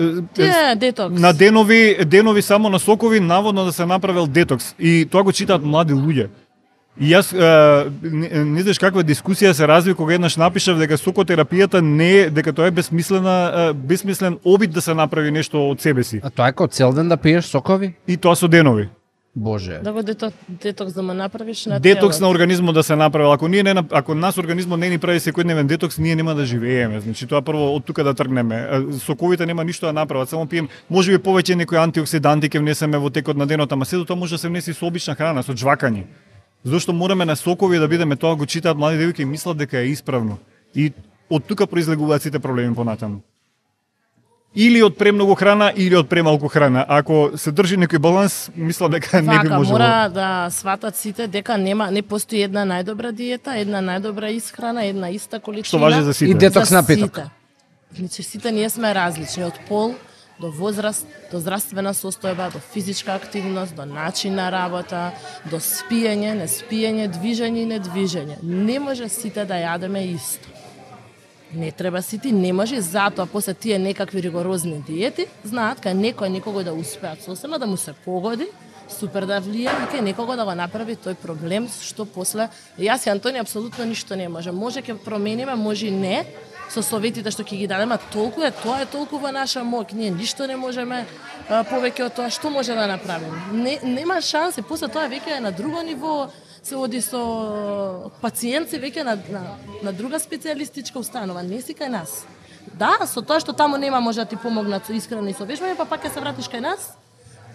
Е, 0.00 0.22
Тие 0.34 0.76
детокс. 0.76 1.20
на 1.20 1.32
денови 1.32 2.04
денови 2.04 2.42
само 2.42 2.68
на 2.68 2.78
сокови 2.78 3.20
наводно 3.20 3.64
да 3.64 3.72
се 3.72 3.86
направил 3.86 4.26
детокс 4.26 4.74
и 4.78 5.08
тоа 5.10 5.22
го 5.22 5.32
читаат 5.32 5.64
млади 5.64 5.92
луѓе. 5.92 6.28
И 7.00 7.10
јас 7.12 7.28
е, 7.36 7.90
не, 8.02 8.28
не 8.44 8.62
знаеш 8.64 8.78
каква 8.80 9.04
дискусија 9.04 9.52
се 9.52 9.66
разви 9.68 9.94
кога 9.94 10.14
еднаш 10.16 10.38
напишав 10.40 10.78
дека 10.80 10.96
сокотерапијата 10.96 11.80
не 11.84 12.10
е 12.12 12.30
дека 12.30 12.54
тоа 12.56 12.70
е 12.70 12.76
безсмислена 12.76 13.36
е, 13.52 13.72
безсмислен 13.72 14.38
обид 14.44 14.72
да 14.72 14.80
се 14.80 14.94
направи 14.94 15.30
нешто 15.30 15.68
од 15.70 15.80
себе 15.80 16.04
си. 16.04 16.20
А 16.24 16.30
тоа 16.30 16.48
е 16.48 16.56
како 16.56 16.72
цел 16.72 16.92
ден 16.96 17.08
да 17.12 17.16
пиеш 17.16 17.52
сокови? 17.52 17.92
И 18.08 18.16
тоа 18.16 18.36
со 18.36 18.48
денови. 18.48 18.88
Боже. 19.36 19.80
Да 19.84 19.92
го 19.92 20.02
дето, 20.02 20.32
детокс 20.48 20.92
да 20.92 21.02
му 21.02 21.14
направиш 21.14 21.66
на 21.66 21.80
Детокс 21.80 22.20
на 22.20 22.30
организмот 22.30 22.74
да 22.74 22.82
се 22.82 22.96
направи. 22.96 23.28
Ако 23.34 23.48
ние 23.48 23.62
не 23.62 23.74
ако 23.90 24.14
нас 24.14 24.38
организмот 24.38 24.80
не 24.80 24.88
ни 24.88 24.98
прави 24.98 25.20
секојдневен 25.20 25.66
детокс, 25.66 25.98
ние 25.98 26.16
нема 26.16 26.34
да 26.34 26.46
живееме. 26.46 27.00
Значи 27.00 27.26
тоа 27.26 27.42
прво 27.42 27.76
од 27.76 27.84
тука 27.84 28.04
да 28.04 28.14
тргнеме. 28.14 28.68
Соковите 29.04 29.46
нема 29.46 29.64
ништо 29.64 29.86
да 29.86 29.92
направат, 29.92 30.28
само 30.28 30.46
пием 30.46 30.68
можеби 30.90 31.20
повеќе 31.20 31.54
некои 31.54 31.76
антиоксиданти 31.76 32.48
ќе 32.48 32.64
внесеме 32.64 32.96
во 32.98 33.10
текот 33.12 33.36
на 33.36 33.46
денот, 33.46 33.72
ама 33.72 33.84
сето 33.84 34.04
тоа 34.04 34.16
може 34.16 34.34
да 34.34 34.38
се 34.38 34.48
внеси 34.48 34.72
со 34.72 34.86
обична 34.86 35.14
храна, 35.14 35.42
со 35.42 35.52
жвакање. 35.52 36.08
Зошто 36.64 36.92
мораме 36.92 37.24
на 37.24 37.36
сокови 37.36 37.78
да 37.78 37.88
бидеме 37.88 38.16
тоа 38.16 38.36
го 38.36 38.46
читаат 38.46 38.76
млади 38.76 38.98
девојки 38.98 39.22
и 39.22 39.24
мислат 39.24 39.56
дека 39.56 39.78
е 39.78 39.92
исправно. 39.92 40.38
И 40.74 40.92
од 41.30 41.44
тука 41.46 41.66
произлегуваат 41.66 42.22
сите 42.22 42.38
проблеми 42.38 42.74
понатаму. 42.74 43.20
Или 44.56 44.80
од 44.82 44.96
премногу 44.96 45.34
храна 45.36 45.68
или 45.76 45.94
од 45.96 46.08
премалку 46.08 46.48
храна. 46.48 46.84
Ако 46.88 47.36
се 47.36 47.52
држи 47.52 47.76
некој 47.76 48.00
баланс, 48.00 48.50
мислам 48.56 48.90
дека 48.90 49.20
не 49.22 49.38
би 49.42 49.48
можело. 49.48 49.78
мора 49.78 50.08
да 50.08 50.48
сватат 50.50 50.96
сите 50.96 51.26
дека 51.26 51.58
нема 51.58 51.90
не 51.90 52.02
постои 52.02 52.40
една 52.42 52.64
најдобра 52.64 53.12
диета, 53.12 53.58
една 53.60 53.82
најдобра 53.84 54.32
исхрана, 54.32 54.86
една 54.86 55.10
иста 55.10 55.40
количина. 55.40 55.68
Што 55.68 55.78
важи 55.78 56.02
за 56.02 56.14
сите. 56.14 56.30
И 56.30 56.34
детокс 56.34 56.70
напиток. 56.70 57.16
сите. 57.16 57.30
Значи 57.98 58.22
сите 58.22 58.52
ние 58.52 58.70
сме 58.70 58.94
различни 58.94 59.44
од 59.44 59.54
пол 59.68 59.94
до 60.40 60.50
возраст, 60.50 61.06
до 61.30 61.40
здравствена 61.40 61.94
состојба, 61.94 62.50
до 62.52 62.60
физичка 62.60 63.14
активност, 63.14 63.74
до 63.76 63.86
начин 63.86 64.34
на 64.34 64.50
работа, 64.52 65.12
до 65.50 65.60
спиење, 65.60 66.34
не 66.36 66.48
спиење, 66.48 67.08
движење 67.08 67.62
и 67.62 67.70
недвижење. 67.72 68.36
Не 68.42 68.78
може 68.80 69.08
сите 69.08 69.44
да 69.44 69.56
јадеме 69.62 70.04
исто. 70.12 70.52
Не 71.54 71.70
треба 71.72 72.02
сите, 72.02 72.32
не 72.32 72.52
може, 72.52 72.80
затоа 72.80 73.26
после 73.26 73.54
тие 73.54 73.78
некакви 73.78 74.20
ригорозни 74.20 74.82
диети, 74.86 75.28
знаат 75.44 75.80
кај 75.80 75.94
некој 75.94 76.28
некого 76.28 76.64
да 76.66 76.74
успеат 76.74 77.22
сосема 77.22 77.58
да 77.58 77.66
му 77.66 77.76
се 77.76 77.94
погоди, 78.04 78.48
супер 78.88 79.26
да 79.26 79.40
влие 79.40 79.70
и 79.70 79.86
кај 79.92 80.00
некого 80.00 80.36
да 80.36 80.44
го 80.44 80.54
направи 80.54 80.96
тој 80.96 81.14
проблем 81.14 81.68
што 81.70 82.04
после 82.04 82.50
јас 82.78 83.06
и 83.06 83.10
Антони 83.10 83.38
апсолутно 83.38 83.84
ништо 83.84 84.16
не 84.16 84.28
може. 84.28 84.52
Може 84.52 84.82
ќе 84.82 84.98
промениме, 84.98 85.54
може 85.54 85.86
и 85.86 85.90
не 85.90 86.26
со 86.68 86.82
советите 86.82 87.30
што 87.30 87.44
ќе 87.46 87.58
ги 87.62 87.66
дадеме, 87.70 87.98
толку 88.12 88.42
е, 88.42 88.50
тоа 88.50 88.82
е 88.82 88.88
толку 88.90 89.20
во 89.22 89.30
наша 89.32 89.62
моќ. 89.62 89.94
Ние 89.94 90.10
ништо 90.10 90.46
не 90.46 90.56
можеме 90.56 91.04
а, 91.48 91.62
повеќе 91.64 92.06
од 92.08 92.16
тоа 92.16 92.30
што 92.30 92.50
може 92.50 92.74
да 92.74 92.86
направиме. 92.90 93.38
Не 93.52 93.78
нема 93.82 94.20
шанси, 94.20 94.62
после 94.62 94.88
тоа 94.88 95.06
веќе 95.08 95.38
е 95.38 95.40
на 95.40 95.52
друго 95.52 95.82
ниво, 95.82 96.28
се 96.66 96.76
оди 96.76 97.00
со 97.00 98.10
пациенци 98.20 98.80
веќе 98.82 99.04
на, 99.06 99.14
на, 99.30 99.42
на 99.86 99.92
друга 99.92 100.18
специјалистичка 100.18 100.98
установа, 100.98 101.42
не 101.46 101.62
си 101.62 101.76
кај 101.78 101.92
нас. 101.94 102.24
Да, 102.74 102.98
со 103.06 103.22
тоа 103.22 103.38
што 103.40 103.54
таму 103.54 103.78
нема 103.78 104.00
може 104.00 104.24
да 104.24 104.26
ти 104.26 104.36
помогнат 104.36 104.86
со 104.86 104.92
искрено 104.92 105.30
и 105.30 105.36
со 105.36 105.46
вежбање, 105.46 105.78
па 105.78 105.86
пак 105.86 106.02
ќе 106.02 106.14
се 106.14 106.20
вратиш 106.20 106.50
кај 106.50 106.64
нас, 106.66 106.90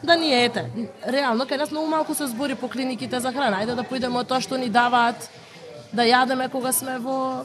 да 0.04 0.16
ни 0.16 0.32
е, 0.34 0.46
ете. 0.46 0.66
Реално, 1.06 1.46
кај 1.46 1.60
нас 1.60 1.72
многу 1.72 1.92
малку 1.92 2.16
се 2.16 2.28
збори 2.32 2.56
по 2.56 2.70
клиниките 2.70 3.20
за 3.20 3.32
храна. 3.32 3.60
Ајде 3.62 3.76
да 3.76 3.84
поидеме 3.84 4.24
од 4.24 4.32
тоа 4.32 4.42
што 4.42 4.58
ни 4.58 4.70
даваат 4.72 5.28
да 5.92 6.08
јадеме 6.08 6.48
кога 6.50 6.72
сме 6.72 6.98
во 6.98 7.44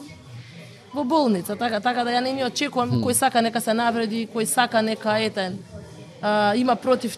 во 0.93 1.03
болница, 1.03 1.55
така 1.55 1.79
така 1.79 2.03
да 2.03 2.11
ја 2.11 2.23
не 2.23 2.33
ни 2.33 2.45
очекувам 2.45 3.01
кој 3.03 3.13
сака 3.13 3.41
нека 3.41 3.61
се 3.61 3.73
навреди, 3.73 4.27
кој 4.33 4.45
сака 4.45 4.81
нека 4.81 5.19
ете 5.19 5.51
а, 6.21 6.53
има 6.55 6.75
против 6.75 7.17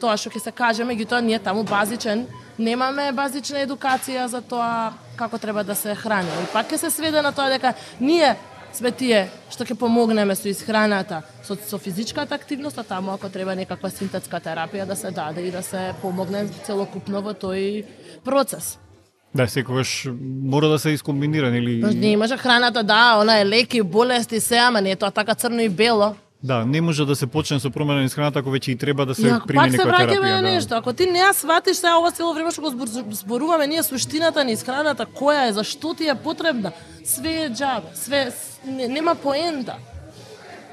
тоа 0.00 0.16
што 0.16 0.30
ќе 0.30 0.40
се 0.40 0.52
каже, 0.52 0.84
меѓутоа 0.84 1.20
ние 1.20 1.38
таму 1.38 1.64
базичен 1.64 2.26
немаме 2.58 3.12
базична 3.12 3.64
едукација 3.64 4.26
за 4.28 4.40
тоа 4.40 4.92
како 5.16 5.38
треба 5.38 5.64
да 5.64 5.74
се 5.74 5.94
храни. 5.94 6.28
И 6.42 6.52
пак 6.52 6.70
ќе 6.70 6.76
се 6.76 6.90
сведе 6.90 7.22
на 7.22 7.32
тоа 7.32 7.48
дека 7.52 7.74
ние 8.00 8.36
сме 8.76 8.92
тие 8.92 9.26
што 9.50 9.64
ќе 9.64 9.76
помогнеме 9.80 10.36
со 10.36 10.48
исхраната, 10.48 11.22
со, 11.42 11.56
со 11.56 11.78
физичката 11.78 12.34
активност, 12.34 12.78
а 12.78 12.84
таму 12.84 13.12
ако 13.12 13.28
треба 13.28 13.56
некаква 13.56 13.90
синтетска 13.90 14.40
терапија 14.40 14.86
да 14.86 14.96
се 14.96 15.10
даде 15.10 15.46
и 15.48 15.50
да 15.50 15.62
се 15.62 15.94
помогне 16.02 16.46
целокупно 16.66 17.22
во 17.22 17.32
тој 17.32 17.84
процес. 18.24 18.76
Да, 19.36 19.48
секогаш 19.48 20.08
мора 20.42 20.68
да 20.68 20.78
се 20.78 20.90
искомбинира, 20.90 21.50
нели? 21.50 21.80
Значи, 21.80 21.96
не 21.96 22.16
може 22.16 22.36
храната, 22.36 22.82
да, 22.82 23.18
она 23.20 23.40
е 23.40 23.46
леки, 23.46 23.82
болести, 23.82 24.40
се, 24.40 24.56
ама 24.56 24.80
не 24.80 24.90
е 24.90 24.96
тоа 24.96 25.10
така 25.10 25.34
црно 25.34 25.60
и 25.60 25.68
бело. 25.68 26.14
Да, 26.42 26.64
не 26.66 26.80
може 26.80 27.04
да 27.04 27.16
се 27.16 27.26
почне 27.26 27.60
со 27.60 27.70
промена 27.70 27.98
на 27.98 28.04
исхраната 28.04 28.38
ако 28.38 28.50
веќе 28.50 28.68
и 28.68 28.76
треба 28.76 29.06
да 29.06 29.14
се 29.14 29.26
И 29.26 29.30
ако 29.30 29.46
примени 29.46 29.72
пак 29.72 29.80
се 29.80 29.88
враќаме 29.88 30.08
терапија. 30.14 30.30
на 30.30 30.42
да. 30.42 30.48
нешто, 30.48 30.74
ако 30.74 30.92
ти 30.92 31.06
не 31.06 31.18
ја 31.18 31.32
сватиш 31.32 31.76
сега 31.76 31.98
ова 31.98 32.10
цело 32.12 32.34
време 32.34 32.50
што 32.50 32.60
го 32.60 32.70
збор- 32.70 33.12
зборуваме 33.12 33.66
ние 33.66 33.82
суштината 33.82 34.44
на 34.44 34.50
исхраната, 34.50 35.06
која 35.06 35.48
е, 35.48 35.52
зашто 35.52 35.94
ти 35.94 36.08
е 36.08 36.14
потребна, 36.14 36.72
све 37.04 37.28
е 37.28 37.50
џабе, 37.50 37.88
све 37.94 38.32
не, 38.66 38.88
нема 38.88 39.14
поента. 39.14 39.74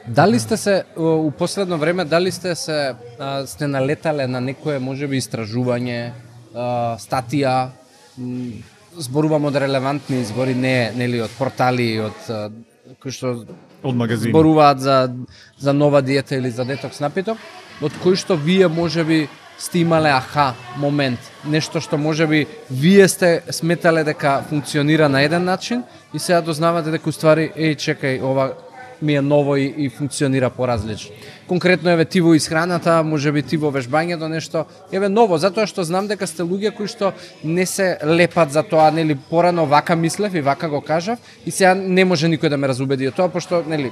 Дали 0.07 0.39
сте 0.39 0.57
се 0.57 0.83
у 0.97 1.31
последно 1.31 1.77
време 1.77 2.05
дали 2.05 2.31
сте 2.31 2.55
се 2.55 2.93
а, 3.19 3.45
сте 3.47 3.67
налетале 3.67 4.27
на 4.27 4.41
некое 4.41 4.79
можеби 4.79 5.17
истражување, 5.17 6.11
а, 6.55 6.97
статија, 6.99 7.67
зборувам 8.97 9.45
од 9.45 9.55
релевантни 9.55 10.21
извори, 10.21 10.55
не 10.55 10.91
нели 10.95 11.21
од 11.21 11.31
портали 11.37 11.99
од 11.99 12.27
кои 12.99 13.11
што 13.11 13.45
Од 13.83 13.95
магазини. 13.95 14.31
зборуваат 14.31 14.79
за 14.79 15.15
за 15.59 15.73
нова 15.73 16.01
диета 16.01 16.35
или 16.35 16.51
за 16.51 16.65
детокс 16.65 16.99
напиток, 16.99 17.37
од 17.81 17.91
кои 18.03 18.15
што 18.15 18.35
вие 18.35 18.67
можеби 18.67 19.27
сте 19.57 19.81
имале 19.81 20.09
аха 20.09 20.53
момент, 20.77 21.19
нешто 21.45 21.81
што 21.81 21.97
можеби 21.97 22.47
вие 22.69 23.07
сте 23.07 23.43
сметале 23.49 24.03
дека 24.03 24.43
функционира 24.49 25.09
на 25.09 25.21
еден 25.21 25.43
начин 25.43 25.83
и 26.13 26.19
сега 26.19 26.41
дознавате 26.41 26.91
дека 26.91 27.09
уствари 27.09 27.51
еј 27.55 27.75
чекај 27.75 28.21
ова 28.21 28.53
ми 29.03 29.15
е 29.15 29.21
ново 29.21 29.55
и, 29.55 29.73
и 29.77 29.89
функционира 29.89 30.49
поразлично. 30.49 31.15
Конкретно 31.47 31.89
еве 31.89 32.05
ти 32.05 32.21
во 32.21 32.33
исхраната, 32.33 33.03
можеби 33.03 33.43
ти 33.43 33.57
во 33.57 33.71
вежбањето 33.71 34.29
нешто, 34.31 34.65
еве 34.91 35.09
ново, 35.09 35.37
затоа 35.37 35.67
што 35.67 35.83
знам 35.83 36.07
дека 36.07 36.27
сте 36.27 36.47
луѓе 36.47 36.71
кои 36.71 36.87
што 36.87 37.11
не 37.43 37.65
се 37.65 37.97
лепат 38.05 38.51
за 38.55 38.63
тоа, 38.63 38.91
нели, 38.91 39.17
порано 39.29 39.65
вака 39.65 39.95
мислев 39.95 40.33
и 40.33 40.41
вака 40.41 40.69
го 40.69 40.81
кажав 40.81 41.19
и 41.45 41.51
сега 41.51 41.75
не 41.75 42.05
може 42.05 42.31
никој 42.31 42.49
да 42.49 42.57
ме 42.57 42.67
разубеди 42.67 43.07
од 43.11 43.19
тоа, 43.19 43.27
пошто, 43.29 43.63
нели, 43.67 43.91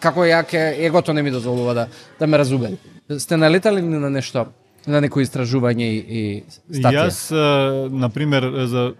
како 0.00 0.28
ја 0.28 0.44
ке 0.44 0.74
егото 0.84 1.12
не 1.12 1.22
ми 1.22 1.30
дозволува 1.30 1.74
да 1.74 1.88
да 2.20 2.26
ме 2.26 2.38
разубеди. 2.38 2.76
Сте 3.18 3.36
налетали 3.36 3.80
ли 3.80 3.88
на 3.88 4.10
нешто 4.10 4.46
на 4.86 5.00
некои 5.00 5.24
истражување 5.24 5.88
и, 5.88 5.98
и 5.98 6.24
статија? 6.68 7.08
Јас, 7.08 7.20
на 7.90 8.10
пример, 8.12 8.44
за 8.68 8.92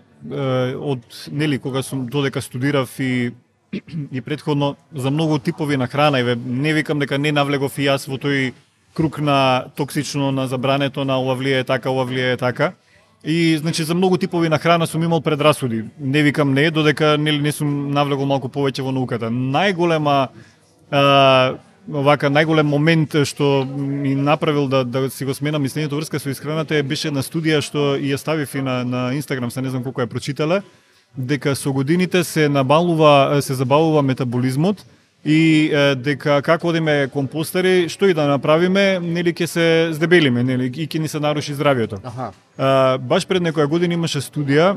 од 0.80 1.04
нели 1.32 1.58
кога 1.58 1.82
сум 1.82 2.06
додека 2.08 2.40
студирав 2.40 2.88
и 3.00 3.34
и 4.12 4.20
предходно 4.20 4.76
за 4.94 5.10
многу 5.10 5.38
типови 5.38 5.76
на 5.76 5.86
храна, 5.86 6.18
еве 6.18 6.36
не 6.46 6.72
викам 6.72 6.98
дека 6.98 7.18
не 7.18 7.32
навлегов 7.32 7.78
и 7.78 7.88
јас 7.88 8.08
во 8.08 8.18
тој 8.18 8.52
круг 8.94 9.18
на 9.18 9.64
токсично, 9.76 10.30
на 10.32 10.46
забрането, 10.46 11.04
на 11.04 11.18
ова 11.18 11.34
влијае 11.36 11.66
така, 11.66 11.90
ова 11.90 12.06
влијае 12.06 12.38
така. 12.38 12.72
И 13.24 13.56
значи 13.56 13.82
за 13.82 13.94
многу 13.94 14.18
типови 14.18 14.48
на 14.48 14.58
храна 14.58 14.86
сум 14.86 15.02
имал 15.02 15.20
предрасуди. 15.20 15.84
Не 16.00 16.22
викам 16.22 16.52
не, 16.52 16.70
додека 16.70 17.16
нели 17.18 17.38
не 17.38 17.52
сум 17.52 17.90
навлегол 17.90 18.26
малку 18.26 18.48
повеќе 18.48 18.82
во 18.84 18.92
науката. 18.92 19.30
Најголема 19.32 20.28
а, 20.90 21.56
вака 21.88 22.30
најголем 22.30 22.68
момент 22.68 23.16
што 23.24 23.64
ми 23.64 24.14
направил 24.14 24.68
да 24.68 24.84
да 24.84 25.10
си 25.10 25.24
го 25.24 25.34
сменам 25.34 25.64
мислењето 25.64 25.96
врска 25.96 26.18
со 26.18 26.30
исхраната 26.30 26.76
е 26.76 26.82
беше 26.82 27.10
на 27.10 27.22
студија 27.22 27.60
што 27.60 27.96
и 27.96 28.12
ја 28.12 28.16
ставив 28.16 28.54
и 28.54 28.62
на 28.62 28.84
на 28.84 29.14
Инстаграм, 29.14 29.50
се 29.50 29.62
не 29.62 29.70
знам 29.70 29.84
колку 29.84 30.00
ја 30.00 30.06
прочитала, 30.06 30.62
дека 31.16 31.54
со 31.54 31.72
годините 31.72 32.24
се 32.24 32.48
набалува 32.48 33.42
се 33.42 33.54
забавува 33.54 34.02
метаболизмот 34.02 34.84
и 35.24 35.70
е, 35.72 35.94
дека 35.94 36.42
како 36.42 36.68
одиме 36.68 37.08
компостери, 37.12 37.88
што 37.88 38.08
и 38.08 38.14
да 38.14 38.26
направиме, 38.28 39.00
нели 39.00 39.32
ќе 39.32 39.46
се 39.46 39.66
здебелиме, 39.96 40.44
нели 40.44 40.68
и 40.68 40.88
ќе 40.88 41.00
ни 41.00 41.08
се 41.08 41.20
наруши 41.20 41.54
здравјето. 41.56 42.00
Аха. 42.04 42.32
А, 42.58 42.98
баш 42.98 43.26
пред 43.26 43.42
некоја 43.42 43.66
година 43.66 43.94
имаше 43.94 44.20
студија 44.20 44.76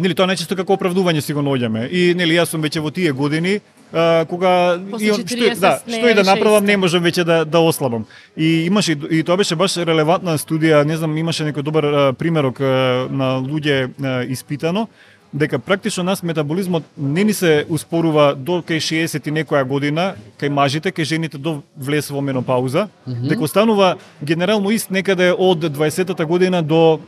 Нели 0.00 0.14
тоа 0.16 0.24
најчесто 0.30 0.56
како 0.56 0.72
оправдување 0.78 1.20
си 1.20 1.34
го 1.36 1.42
наоѓаме. 1.44 1.84
И 1.92 2.14
нели 2.16 2.38
јас 2.38 2.54
сум 2.54 2.62
веќе 2.64 2.80
во 2.80 2.88
тие 2.90 3.12
години 3.12 3.58
а, 3.92 4.24
кога 4.24 4.78
После 4.90 5.10
имам- 5.10 5.20
што, 5.20 5.36
40 5.36 5.60
да, 5.60 5.72
не 5.86 5.98
што 5.98 6.08
и 6.08 6.14
да 6.14 6.24
направам 6.24 6.64
не 6.64 6.76
можам 6.76 7.04
веќе 7.04 7.24
да 7.28 7.44
да 7.44 7.60
ослабам. 7.60 8.06
И 8.36 8.64
имаше 8.66 8.92
и 8.92 9.18
и 9.18 9.22
тоа 9.22 9.36
беше 9.36 9.56
баш 9.56 9.76
релевантна 9.76 10.38
студија, 10.38 10.84
не 10.84 10.96
знам, 10.96 11.16
имаше 11.16 11.44
некој 11.44 11.62
добар 11.62 11.84
а, 11.84 12.12
примерок 12.12 12.60
а, 12.60 13.06
на 13.10 13.36
луѓе 13.36 13.90
а, 14.00 14.24
испитано 14.24 14.88
дека 15.32 15.58
практично 15.58 16.02
нас 16.02 16.22
метаболизмот 16.22 16.84
не 16.96 17.24
ни 17.24 17.32
се 17.32 17.64
успорува 17.68 18.34
до 18.36 18.60
кај 18.60 18.76
60 18.76 19.28
и 19.28 19.32
некоја 19.32 19.64
година, 19.64 20.14
кај 20.38 20.48
мажите, 20.48 20.92
кај 20.92 21.04
жените 21.04 21.38
до 21.38 21.62
влез 21.76 22.10
во 22.10 22.20
менопауза, 22.20 22.88
дека 23.06 23.42
останува 23.42 23.96
генерално 24.22 24.70
ист 24.70 24.90
некаде 24.90 25.32
од 25.32 25.58
20-та 25.58 26.24
година 26.24 26.62
до 26.62 27.00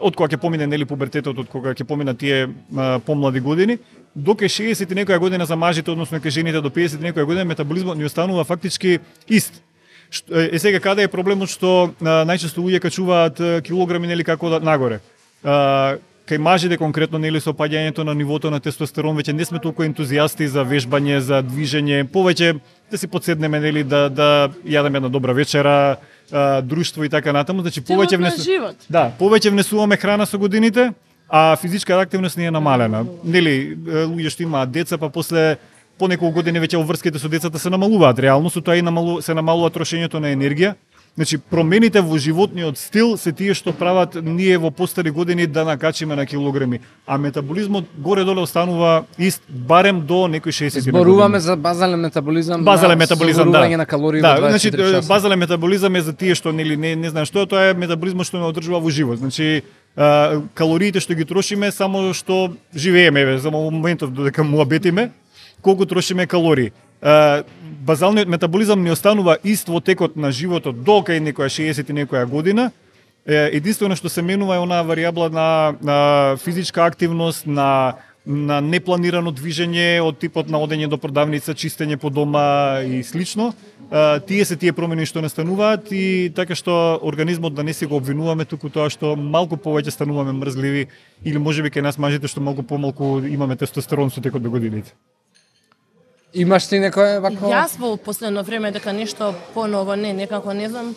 од 0.00 0.16
кога 0.16 0.28
ќе 0.28 0.36
помине 0.36 0.66
нели 0.66 0.84
пубертетот, 0.84 1.38
од 1.38 1.46
кога 1.48 1.70
ќе 1.70 1.84
помина 1.84 2.14
тие 2.14 2.48
а, 2.76 2.98
помлади 2.98 3.40
години, 3.40 3.78
до 4.14 4.32
кај 4.32 4.48
60 4.72 4.92
и 4.92 4.96
некоја 4.96 5.18
година 5.18 5.46
за 5.46 5.56
мажите, 5.56 5.90
односно 5.90 6.18
кај 6.18 6.30
жените 6.30 6.60
до 6.60 6.70
50 6.70 6.96
и 6.98 7.12
некоја 7.12 7.24
година 7.24 7.44
метаболизмот 7.44 7.98
ни 7.98 8.04
останува 8.04 8.44
фактички 8.44 8.98
ист. 9.28 9.62
Што- 10.10 10.34
Е 10.54 10.58
сега 10.58 10.80
каде 10.80 11.02
е 11.02 11.08
проблемот 11.08 11.48
што 11.48 11.92
а, 12.00 12.24
најчесто 12.24 12.56
луѓе 12.58 12.80
качуваат 12.80 13.62
килограми 13.62 14.06
нели 14.06 14.24
како 14.24 14.48
да 14.48 14.60
нагоре. 14.60 15.00
А, 15.44 15.96
кај 16.26 16.38
мажите 16.42 16.76
конкретно 16.76 17.18
нели 17.22 17.40
со 17.40 17.54
паѓањето 17.54 18.04
на 18.04 18.14
нивото 18.14 18.50
на 18.50 18.58
тестостерон 18.60 19.16
веќе 19.16 19.32
не 19.32 19.44
сме 19.44 19.60
толку 19.62 19.84
ентузијасти 19.86 20.48
за 20.50 20.64
вежбање, 20.66 21.18
за 21.22 21.42
движење, 21.42 22.04
повеќе 22.10 22.58
да 22.90 22.98
си 22.98 23.06
подседнеме 23.06 23.60
нели 23.60 23.84
да 23.84 24.08
да 24.08 24.28
јадеме 24.64 24.96
една 24.96 25.08
добра 25.08 25.32
вечера, 25.32 25.96
а, 26.32 26.60
друштво 26.62 27.04
и 27.04 27.08
така 27.08 27.32
натаму, 27.32 27.62
значи 27.62 27.80
повеќе 27.80 28.18
внесу... 28.18 28.42
живот. 28.42 28.76
Да, 28.88 29.12
повеќе 29.18 29.54
внесуваме 29.54 29.96
храна 29.96 30.26
со 30.26 30.38
годините, 30.38 30.92
а 31.28 31.56
физичка 31.56 32.00
активност 32.00 32.36
ни 32.36 32.46
е 32.46 32.50
намалена. 32.50 33.04
Нели, 33.24 33.76
луѓе 33.86 34.30
што 34.30 34.42
имаат 34.42 34.70
деца, 34.70 34.98
па 34.98 35.10
после 35.10 35.56
по 35.98 36.08
неколку 36.08 36.42
години 36.42 36.60
веќе 36.60 36.78
обврските 36.80 37.18
со 37.18 37.28
децата 37.28 37.58
се 37.58 37.70
намалуваат. 37.70 38.18
Реално 38.18 38.50
со 38.50 38.60
тоа 38.60 38.76
и 38.76 38.82
намалу, 38.82 39.20
се 39.22 39.34
намалува 39.34 39.70
трошењето 39.70 40.20
на 40.20 40.34
енергија. 40.34 40.74
Значи, 41.16 41.38
промените 41.38 42.00
во 42.04 42.18
животниот 42.18 42.76
стил 42.76 43.14
се 43.16 43.32
тие 43.32 43.54
што 43.56 43.72
прават 43.72 44.18
ние 44.20 44.58
во 44.60 44.68
постари 44.70 45.10
години 45.10 45.46
да 45.46 45.64
накачиме 45.64 46.14
на 46.14 46.26
килограми, 46.26 46.80
а 47.06 47.16
метаболизмот 47.18 47.86
горе-доле 47.96 48.40
останува 48.40 49.04
ист 49.18 49.42
барем 49.48 50.00
до 50.04 50.28
некои 50.28 50.52
60 50.52 50.80
Зборуваме 50.80 51.40
за 51.40 51.56
базален 51.56 52.00
метаболизам, 52.00 52.64
Базален 52.64 52.98
метаболизам, 52.98 53.52
да. 53.52 53.68
на 53.68 53.86
калории 53.86 54.20
да, 54.20 54.36
во 54.36 54.48
24 54.48 54.50
значи, 54.50 54.70
часа. 54.70 55.08
базален 55.08 55.38
метаболизам 55.38 55.96
е 55.96 56.02
за 56.02 56.12
тие 56.12 56.34
што 56.34 56.52
нели 56.52 56.76
не 56.76 56.94
не 56.96 57.08
знам 57.08 57.24
што 57.24 57.40
е, 57.40 57.46
тоа 57.46 57.70
е 57.70 57.74
метаболизмот 57.74 58.26
што 58.26 58.36
ме 58.36 58.44
одржува 58.52 58.80
во 58.80 58.90
живот. 58.90 59.16
Значи, 59.18 59.64
а, 59.96 60.42
калориите 60.54 61.00
што 61.00 61.14
ги 61.14 61.24
трошиме 61.24 61.72
само 61.72 62.12
што 62.12 62.52
живееме 62.76 63.20
еве 63.20 63.38
за 63.38 63.50
моментов 63.50 64.12
додека 64.12 64.44
муабетиме, 64.44 65.12
колку 65.62 65.86
трошиме 65.86 66.26
калории 66.26 66.72
базалниот 67.86 68.28
метаболизам 68.28 68.82
не 68.82 68.90
останува 68.90 69.38
ист 69.44 69.68
во 69.68 69.80
текот 69.80 70.16
на 70.16 70.32
животот 70.32 70.82
до 70.82 71.00
кај 71.06 71.22
некоја 71.22 71.48
60 71.48 71.90
и 71.90 71.96
некоја 72.02 72.26
година. 72.26 72.70
Единствено 73.26 73.96
што 73.96 74.08
се 74.08 74.22
менува 74.22 74.56
е 74.56 74.62
онаа 74.62 74.84
варијабла 74.86 75.30
на, 75.30 75.48
на 75.82 76.36
физичка 76.42 76.84
активност, 76.84 77.46
на 77.46 77.96
на 78.26 78.58
непланирано 78.60 79.30
движење 79.30 80.02
од 80.02 80.18
типот 80.18 80.50
на 80.50 80.58
одење 80.58 80.88
до 80.90 80.98
продавница, 80.98 81.54
чистење 81.54 81.96
по 81.96 82.10
дома 82.10 82.82
и 82.82 83.02
слично. 83.06 83.52
Тие 84.26 84.44
се 84.44 84.56
тие 84.58 84.74
промени 84.74 85.06
што 85.06 85.22
настануваат 85.22 85.92
и 85.94 86.32
така 86.34 86.58
што 86.58 86.98
организмот 87.06 87.54
да 87.54 87.62
не 87.62 87.72
се 87.72 87.86
го 87.86 88.00
обвинуваме 88.02 88.44
туку 88.44 88.68
тоа 88.68 88.90
што 88.90 89.14
малку 89.14 89.54
повеќе 89.54 89.94
стануваме 89.94 90.34
мрзливи 90.34 90.88
или 91.22 91.38
можеби 91.38 91.70
кај 91.70 91.86
нас 91.86 92.02
мажите 92.02 92.26
што 92.26 92.42
малку 92.42 92.66
помалку 92.66 93.20
имаме 93.22 93.56
тестостерон 93.56 94.10
со 94.10 94.20
текот 94.20 94.42
на 94.42 94.50
годините. 94.50 94.90
Имаш 96.36 96.68
ти 96.68 96.76
некој 96.82 97.18
вако? 97.24 97.48
Јас 97.48 97.78
во 97.80 97.96
последно 97.96 98.42
време 98.44 98.70
дека 98.72 98.92
нешто 98.92 99.32
поново 99.54 99.96
не, 99.96 100.12
некако 100.12 100.52
не 100.52 100.68
знам. 100.68 100.94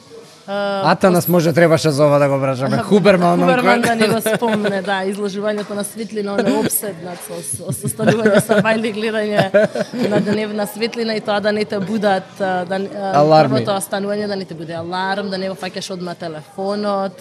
а, 0.48 0.92
Ата 0.92 1.10
нас 1.12 1.28
може 1.28 1.54
требаше 1.54 1.90
за 1.92 2.06
ова 2.06 2.20
да 2.20 2.28
го 2.28 2.38
вражаме. 2.40 2.78
Хуберман, 2.78 3.40
Хуберман 3.40 3.82
да 3.82 3.96
не 3.96 4.08
го 4.08 4.20
спомне, 4.22 4.82
да, 4.82 5.06
изложувањето 5.06 5.76
на 5.78 5.84
светлина, 5.84 6.34
он 6.34 6.48
е 6.48 6.54
обседнат 6.60 7.20
со, 7.24 7.38
со 7.40 7.72
состанување 7.72 8.42
со 8.42 8.58
бајли 8.60 8.92
гледање 8.94 10.10
на 10.10 10.20
дневна 10.20 10.68
светлина 10.68 11.16
и 11.16 11.22
тоа 11.22 11.40
да 11.40 11.52
не 11.52 11.66
те 11.66 11.80
будат 11.80 12.26
да 12.40 12.80
Аларми. 13.14 13.64
првото 13.64 13.78
станување 13.80 14.28
да 14.28 14.36
не 14.36 14.46
те 14.46 14.54
буде 14.54 14.74
аларм, 14.74 15.30
да 15.30 15.38
не 15.38 15.50
го 15.50 15.56
фаќаш 15.56 15.94
одма 15.94 16.16
телефонот 16.16 17.14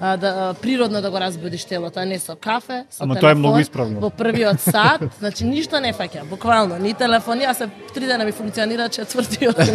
а, 0.00 0.16
да 0.16 0.54
природно 0.62 1.02
да 1.02 1.10
го 1.10 1.20
разбудиш 1.20 1.64
телото, 1.64 2.00
а 2.00 2.04
не 2.04 2.18
со 2.18 2.36
кафе, 2.36 2.84
со 2.90 3.04
Ама 3.04 3.14
телефон. 3.14 3.20
тоа 3.20 3.30
е 3.30 3.34
многу 3.34 3.58
исправно. 3.58 4.00
Во 4.00 4.10
првиот 4.10 4.60
сат, 4.60 5.00
значи 5.18 5.44
ништо 5.44 5.80
не 5.80 5.92
фаќа, 5.92 6.24
буквално, 6.28 6.78
ни 6.78 6.94
телефон, 6.94 7.38
јас 7.38 7.54
се 7.58 7.68
три 7.94 8.06
дена 8.06 8.24
ми 8.24 8.32
функционира 8.32 8.88
четвртиот. 8.88 9.56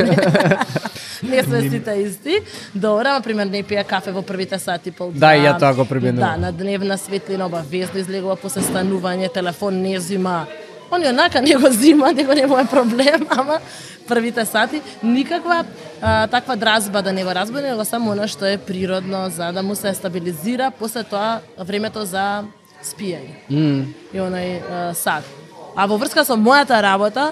Не, 1.22 1.36
не 1.36 1.44
се 1.44 1.70
сите 1.70 1.92
исти. 1.92 2.40
Добро, 2.76 3.08
ама 3.08 3.22
пример 3.22 3.46
не 3.46 3.62
пија 3.64 3.84
кафе 3.86 4.12
во 4.12 4.24
првите 4.26 4.58
сати 4.60 4.92
пол. 4.92 5.12
Да, 5.14 5.36
ја 5.38 5.54
тоа 5.60 5.74
го 5.78 5.86
применувам. 5.86 6.18
Да, 6.18 6.38
на 6.38 6.52
дневна 6.52 6.98
светлина 6.98 7.46
обавезно 7.46 8.00
излегува 8.02 8.36
после 8.36 8.62
станување, 8.66 9.30
телефон 9.34 9.82
не 9.82 10.00
зима. 10.00 10.48
Он 10.92 11.06
онака 11.06 11.42
не 11.42 11.56
го 11.56 11.70
зима, 11.72 12.12
него 12.12 12.34
не 12.34 12.48
му 12.48 12.58
е 12.60 12.66
проблем, 12.66 13.28
ама 13.30 13.60
првите 14.08 14.46
сати 14.46 14.82
никаква 15.04 15.66
а, 16.02 16.28
таква 16.28 16.56
дразба 16.56 17.02
да 17.02 17.14
не 17.14 17.24
го 17.24 17.32
разбуди, 17.36 17.64
него 17.64 17.86
само 17.86 18.12
она 18.12 18.28
што 18.28 18.46
е 18.46 18.58
природно 18.58 19.30
за 19.30 19.52
да 19.52 19.64
му 19.64 19.76
се 19.76 19.94
стабилизира 19.94 20.72
после 20.80 21.04
тоа 21.04 21.40
времето 21.58 22.06
за 22.06 22.44
спиење. 22.84 23.40
М, 23.50 23.94
И 24.14 24.18
онај 24.20 24.60
а, 24.70 24.94
сад. 24.94 25.24
А 25.76 25.88
во 25.88 25.96
врска 25.98 26.26
со 26.26 26.36
мојата 26.36 26.82
работа, 26.82 27.32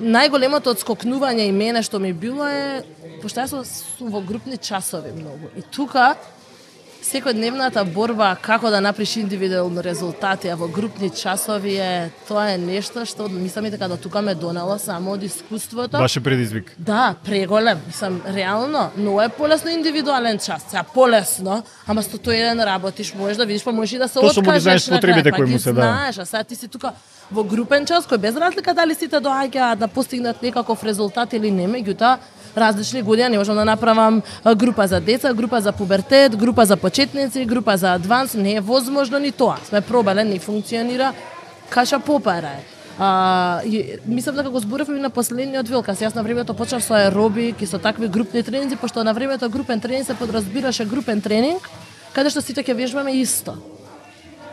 најголемото 0.00 0.74
одскокнување 0.74 1.48
и 1.48 1.52
мене 1.52 1.82
што 1.82 1.98
ми 1.98 2.12
било 2.12 2.44
е 2.48 2.84
пошто 3.22 3.40
јас 3.40 3.64
сум 3.96 4.10
во 4.12 4.20
групни 4.20 4.56
часови 4.56 5.12
многу. 5.16 5.48
И 5.56 5.62
тука 5.62 6.16
секојдневната 7.02 7.84
борба 7.84 8.34
како 8.42 8.70
да 8.70 8.80
направиш 8.80 9.16
индивидуални 9.16 9.82
резултати, 9.82 10.48
а 10.48 10.56
во 10.56 10.68
групни 10.68 11.10
часови 11.10 11.76
е 11.80 12.10
тоа 12.28 12.50
е 12.54 12.58
нешто 12.58 13.04
што 13.06 13.28
мислам 13.28 13.66
и 13.66 13.70
дека 13.70 13.88
до 13.88 13.96
тука 13.96 14.22
ме 14.22 14.34
донело 14.34 14.78
само 14.78 15.16
од 15.16 15.22
искуството. 15.22 15.98
Ваше 15.98 16.20
предизвик. 16.20 16.74
Да, 16.78 17.14
преголем. 17.24 17.80
Мислам, 17.86 18.20
реално, 18.26 18.90
но 18.96 19.20
е 19.22 19.28
полесно 19.28 19.70
индивидуален 19.70 20.38
час. 20.38 20.66
Сега 20.68 20.82
полесно, 20.82 21.62
ама 21.86 22.02
со 22.02 22.18
тој 22.18 22.44
еден 22.44 22.60
работиш, 22.64 23.14
можеш 23.14 23.36
да 23.36 23.46
видиш, 23.46 23.64
па 23.64 23.72
можеш 23.72 23.92
и 23.92 23.98
да 23.98 24.08
се 24.08 24.20
Точно 24.20 24.26
му 24.26 24.32
ги 24.32 24.38
откажеш 24.48 24.62
знаеш 24.62 24.86
на 24.88 24.96
потребите 24.96 25.30
крај, 25.30 25.36
кои 25.36 25.46
па 25.46 25.52
му 25.52 25.58
се, 25.58 25.72
да. 25.72 25.80
Знаеш, 25.80 26.18
а 26.18 26.26
сега 26.26 26.44
ти 26.44 26.56
си 26.56 26.68
тука 26.68 26.92
во 27.30 27.44
групен 27.44 27.86
час 27.86 28.06
кој 28.06 28.18
без 28.18 28.36
разлика 28.36 28.74
дали 28.74 28.94
сите 28.94 29.16
доаѓаат 29.16 29.78
да 29.78 29.88
постигнат 29.88 30.42
некаков 30.42 30.84
резултат 30.84 31.32
или 31.32 31.50
не, 31.50 31.68
меѓутоа 31.68 32.18
различни 32.56 33.02
години 33.02 33.28
не 33.28 33.38
можам 33.38 33.56
да 33.56 33.64
направам 33.64 34.22
група 34.56 34.86
за 34.86 35.00
деца, 35.00 35.34
група 35.34 35.60
за 35.60 35.72
пубертет, 35.72 36.36
група 36.36 36.66
за 36.66 36.76
почетници, 36.76 37.44
група 37.44 37.76
за 37.76 37.94
адванс, 37.94 38.34
не 38.34 38.54
е 38.54 38.60
возможно 38.60 39.18
ни 39.18 39.32
тоа. 39.32 39.56
Сме 39.64 39.80
пробале, 39.80 40.24
не 40.24 40.38
функционира, 40.38 41.12
каша 41.70 42.00
попара 42.00 42.46
е. 42.46 42.64
А, 42.98 43.60
и, 43.64 43.96
мислам 44.06 44.36
дека 44.36 44.50
го 44.50 44.58
зборавме 44.60 44.98
и 44.98 45.00
на 45.00 45.10
последниот 45.10 45.68
велкас. 45.68 46.02
Јас 46.04 46.14
на 46.14 46.22
времето 46.22 46.54
почнав 46.54 46.84
со 46.84 46.94
аеробик 46.94 47.62
и 47.62 47.66
со 47.66 47.78
такви 47.78 48.08
групни 48.08 48.42
тренинзи, 48.42 48.76
пошто 48.76 49.04
на 49.04 49.14
времето 49.14 49.48
групен 49.48 49.80
тренинг 49.80 50.06
се 50.06 50.14
подразбираше 50.14 50.84
групен 50.84 51.20
тренинг, 51.20 51.64
каде 52.12 52.28
што 52.28 52.44
сите 52.44 52.60
ќе 52.60 52.76
вежбаме 52.76 53.16
исто. 53.16 53.56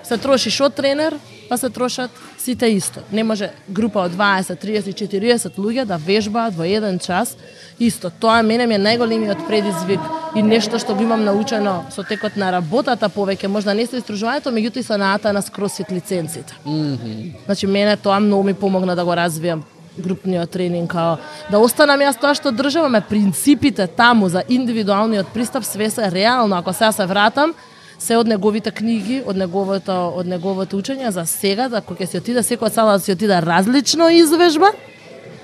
Се 0.07 0.15
трошиш 0.17 0.61
од 0.63 0.71
тренер, 0.71 1.17
па 1.49 1.57
се 1.57 1.69
трошат 1.69 2.11
сите 2.39 2.67
исто. 2.71 3.01
Не 3.11 3.23
може 3.23 3.49
група 3.67 4.05
од 4.07 4.13
20, 4.15 4.55
30, 4.55 4.95
40 5.03 5.57
луѓе 5.59 5.83
да 5.85 5.97
вежбаат 5.99 6.55
во 6.55 6.63
еден 6.63 6.99
час 6.99 7.35
исто. 7.79 8.09
Тоа 8.09 8.39
мене 8.41 8.67
ми 8.67 8.77
е 8.77 8.79
најголемиот 8.79 9.43
предизвик 9.47 9.99
и 10.35 10.41
нешто 10.41 10.79
што 10.79 10.95
го 10.95 11.03
имам 11.03 11.25
научено 11.27 11.83
со 11.91 12.07
текот 12.07 12.37
на 12.39 12.53
работата 12.55 13.09
повеќе, 13.11 13.51
можда 13.51 13.75
не 13.75 13.83
со 13.83 13.99
истражувањето, 13.99 14.53
меѓутоа 14.55 14.79
и 14.79 14.87
со 14.87 14.97
наата 14.97 15.33
на 15.33 15.41
скросфит 15.41 15.91
лиценците. 15.91 16.55
Mm 16.65 16.97
-hmm. 16.97 17.33
Значи 17.45 17.67
мене 17.67 17.97
тоа 17.97 18.19
многу 18.19 18.43
ми 18.43 18.53
помогна 18.53 18.95
да 18.95 19.05
го 19.05 19.11
развијам 19.11 19.61
групниот 19.97 20.49
тренинг, 20.49 20.91
као 20.91 21.17
да 21.51 21.59
останам 21.59 21.99
јас 21.99 22.19
тоа 22.19 22.33
што 22.33 22.51
државаме 22.51 23.01
принципите 23.01 23.87
таму 23.87 24.29
за 24.29 24.43
индивидуалниот 24.49 25.27
пристап 25.33 25.65
све 25.65 25.89
се 25.89 26.11
реално, 26.11 26.55
ако 26.55 26.73
сега 26.73 26.91
се 26.91 27.05
вратам, 27.05 27.53
се 27.99 28.17
од 28.17 28.27
неговите 28.27 28.71
книги, 28.71 29.21
од 29.25 29.37
неговото 29.37 29.95
од 30.15 30.27
неговото 30.27 30.77
учење 30.77 31.09
за 31.11 31.25
сега, 31.25 31.69
за 31.69 31.81
кој 31.81 32.03
ќе 32.03 32.07
се 32.07 32.21
отида 32.21 32.43
секоја 32.45 32.69
сала 32.73 32.97
да 32.97 33.03
се 33.03 33.17
отида 33.17 33.41
различно 33.41 34.09
извежба 34.13 34.71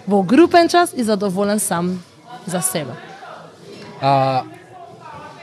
во 0.08 0.24
групен 0.24 0.70
час 0.70 0.94
и 0.96 1.04
задоволен 1.04 1.60
сам 1.60 2.04
за 2.46 2.62
себе. 2.62 2.94
А, 4.02 4.44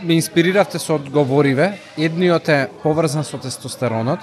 ме 0.03 0.15
инспириравте 0.15 0.79
со 0.79 0.95
одговориве. 0.95 1.79
Едниот 1.97 2.49
е 2.49 2.69
поврзан 2.83 3.25
со 3.25 3.39
тестостеронот. 3.39 4.21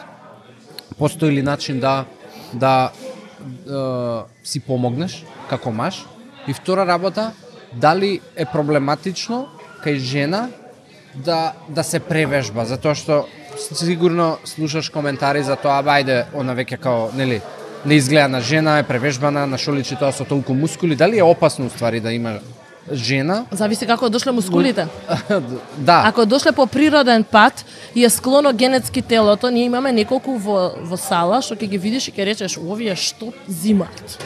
Постои 0.98 1.32
ли 1.32 1.42
начин 1.42 1.80
да 1.80 2.06
да 2.54 2.92
е, 2.92 4.24
си 4.44 4.60
помогнеш 4.60 5.26
како 5.50 5.72
маж? 5.72 6.06
И 6.48 6.54
втора 6.54 6.86
работа, 6.88 7.32
дали 7.74 8.22
е 8.36 8.46
проблематично 8.46 9.48
кај 9.84 9.98
жена 10.00 10.48
да 11.26 11.54
да 11.70 11.84
се 11.84 12.00
превежба, 12.00 12.66
затоа 12.66 12.96
што 12.96 13.26
сигурно 13.58 14.38
слушаш 14.46 14.90
коментари 14.90 15.44
за 15.44 15.56
тоа, 15.56 15.82
бајде, 15.84 16.26
она 16.38 16.54
веќе 16.56 16.78
као, 16.78 17.10
нели, 17.18 17.42
не 17.86 17.96
изгледа 17.96 18.28
на 18.28 18.42
жена, 18.42 18.80
е 18.80 18.84
превежбана, 18.84 19.48
на 19.48 19.58
шо 19.58 19.74
личи 19.74 19.98
тоа 19.98 20.12
со 20.12 20.26
толку 20.26 20.54
мускули, 20.54 20.96
дали 20.96 21.18
е 21.18 21.24
опасно 21.24 21.66
уствари 21.66 22.00
да 22.00 22.14
има 22.14 22.40
жена? 22.92 23.44
Зависи 23.52 23.86
како 23.88 24.10
дошле 24.10 24.32
мускулите. 24.32 24.88
да. 25.78 26.04
Ако 26.06 26.26
дошле 26.26 26.52
по 26.52 26.68
природен 26.68 27.24
пат 27.24 27.66
и 27.96 28.06
е 28.06 28.10
склоно 28.10 28.54
генетски 28.54 29.02
телото, 29.02 29.50
ние 29.50 29.66
имаме 29.66 29.92
неколку 29.92 30.38
во, 30.38 30.72
во 30.84 30.98
сала, 30.98 31.42
што 31.42 31.58
ќе 31.58 31.68
ги 31.68 31.78
видиш 31.78 32.08
и 32.08 32.16
ќе 32.16 32.26
речеш, 32.26 32.58
овие 32.58 32.96
што 32.96 33.34
зимаат. 33.48 34.18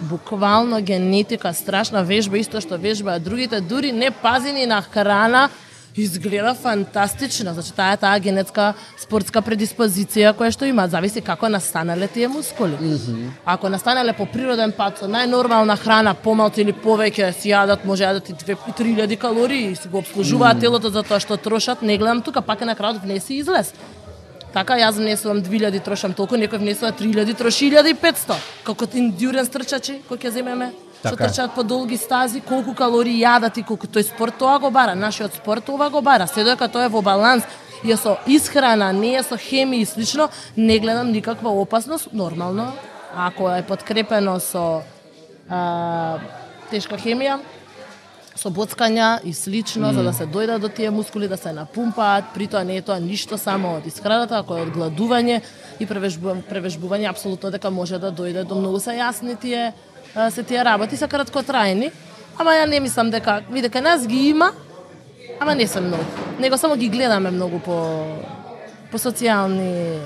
Буквално 0.00 0.80
генетика, 0.84 1.54
страшна 1.54 2.04
вежба, 2.04 2.38
исто 2.38 2.60
што 2.60 2.76
вежба, 2.78 3.18
другите 3.18 3.60
дури 3.60 3.92
не 3.92 4.10
пазини 4.10 4.66
на 4.66 4.82
храна, 4.82 5.48
изгледа 5.96 6.54
фантастично. 6.54 7.54
Значи 7.54 7.72
таа 7.72 7.92
е 7.92 7.96
таа 7.96 8.18
генетска 8.20 8.74
спортска 9.00 9.42
предиспозиција 9.42 10.34
која 10.36 10.52
што 10.52 10.68
има, 10.68 10.86
зависи 10.88 11.22
како 11.24 11.48
настанале 11.48 12.08
тие 12.08 12.28
мускули. 12.28 12.76
Mm 12.80 12.96
-hmm. 12.96 13.30
Ако 13.44 13.68
настанале 13.68 14.12
по 14.12 14.26
природен 14.26 14.72
пат 14.72 14.98
со 14.98 15.06
најнормална 15.06 15.76
храна, 15.76 16.14
помалку 16.14 16.60
или 16.60 16.72
повеќе 16.72 17.32
си 17.32 17.48
јадат, 17.48 17.84
може 17.84 18.04
јадат 18.04 18.30
и 18.30 18.34
2-3000 18.34 19.16
калории, 19.16 19.76
си 19.76 19.88
го 19.88 19.98
обслужуваат 19.98 20.56
mm 20.56 20.58
-hmm. 20.58 20.60
телото 20.60 20.90
за 20.90 21.02
тоа 21.02 21.20
што 21.20 21.36
трошат, 21.36 21.82
не 21.82 21.98
гледам 21.98 22.22
тука, 22.22 22.42
пак 22.42 22.60
е 22.60 22.64
на 22.64 22.74
крајот 22.74 23.02
внеси 23.02 23.34
и 23.34 23.38
излез. 23.38 23.72
Така 24.52 24.74
јас 24.74 24.96
внесувам 24.96 25.42
2000, 25.42 25.84
трошам 25.84 26.12
толку, 26.12 26.34
некој 26.34 26.58
внесува 26.58 26.92
3000, 26.92 27.34
троши 27.34 27.70
1500. 27.70 28.34
Како 28.64 28.86
индюренс 28.94 29.48
трчачи, 29.48 30.00
кој 30.10 30.16
ќе 30.18 30.30
земеме 30.30 30.72
што 31.06 31.16
така. 31.16 31.28
трчаат 31.28 31.54
по 31.54 31.62
долги 31.62 31.96
стази, 31.96 32.40
колку 32.40 32.74
калории 32.74 33.22
јадат 33.22 33.58
и 33.58 33.62
колку 33.62 33.86
тој 33.86 34.06
спорт 34.08 34.38
тоа 34.38 34.58
го 34.58 34.70
бара, 34.70 34.94
нашиот 34.94 35.34
спорт 35.34 35.64
тоа 35.64 35.90
го 35.90 36.02
бара. 36.02 36.26
Се 36.26 36.44
додека 36.44 36.68
тоа 36.68 36.84
е 36.86 36.92
во 36.92 37.02
баланс 37.02 37.44
е 37.84 37.96
со 37.96 38.16
исхрана, 38.26 38.92
не 38.92 39.14
е 39.16 39.22
со 39.22 39.36
хемија 39.36 39.82
и 39.82 39.86
слично, 39.86 40.28
не 40.56 40.78
гледам 40.78 41.12
никаква 41.12 41.50
опасност, 41.50 42.12
нормално, 42.12 42.72
ако 43.14 43.50
е 43.50 43.62
подкрепено 43.62 44.40
со 44.40 44.82
а, 45.48 46.18
тешка 46.70 46.98
хемија, 46.98 47.38
со 48.36 48.50
боцкања 48.52 49.20
и 49.24 49.32
слично, 49.32 49.90
mm. 49.90 49.94
за 49.94 50.02
да 50.04 50.12
се 50.12 50.26
дојдат 50.28 50.60
до 50.60 50.68
тие 50.68 50.90
мускули, 50.90 51.28
да 51.28 51.36
се 51.36 51.52
напумпаат, 51.52 52.32
при 52.34 52.46
тоа 52.46 52.64
не 52.64 52.76
е 52.76 52.82
тоа 52.84 53.00
ништо 53.00 53.38
само 53.38 53.76
од 53.78 53.86
исхраната, 53.86 54.42
ако 54.42 54.58
е 54.58 54.66
од 54.66 54.74
гладување 54.74 55.40
и 55.80 55.88
превежбување, 55.88 56.44
превежбување 56.50 57.10
апсолутно 57.10 57.50
дека 57.50 57.70
може 57.70 57.98
да 57.98 58.12
дојде 58.12 58.44
до 58.44 58.60
многу 58.60 58.80
се 58.80 58.98
јасни 58.98 59.38
тие 59.40 59.72
се 60.30 60.42
тие 60.42 60.64
работи 60.64 60.96
се 60.96 61.08
краткотрајни, 61.08 61.90
ама 62.38 62.56
ја 62.56 62.66
не 62.68 62.80
мислам 62.80 63.10
дека, 63.10 63.42
видека 63.50 63.80
нас 63.80 64.06
ги 64.06 64.28
има, 64.28 64.52
ама 65.40 65.54
не 65.54 65.66
се 65.66 65.80
многу. 65.80 66.04
Него 66.40 66.58
само 66.58 66.76
ги 66.76 66.88
гледаме 66.88 67.30
многу 67.30 67.58
по 67.58 67.76
по 68.90 68.98
социјални 68.98 69.98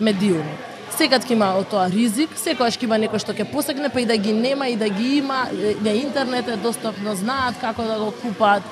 медиуми. 0.00 0.52
Секад 0.94 1.24
ќе 1.24 1.32
има 1.32 1.54
од 1.56 1.70
тоа 1.70 1.86
ризик, 1.90 2.34
секогаш 2.36 2.76
ќе 2.78 2.86
има 2.88 2.98
некој 3.00 3.22
што 3.22 3.34
ќе 3.34 3.46
посегне, 3.48 3.88
па 3.88 4.02
и 4.02 4.06
да 4.06 4.16
ги 4.16 4.34
нема, 4.36 4.68
и 4.68 4.76
да 4.76 4.88
ги 4.88 5.16
има, 5.18 5.46
на 5.80 5.94
интернет 5.96 6.48
е 6.48 6.58
достапно, 6.60 7.14
знаат 7.16 7.60
како 7.60 7.86
да 7.88 7.98
го 7.98 8.10
купат. 8.22 8.62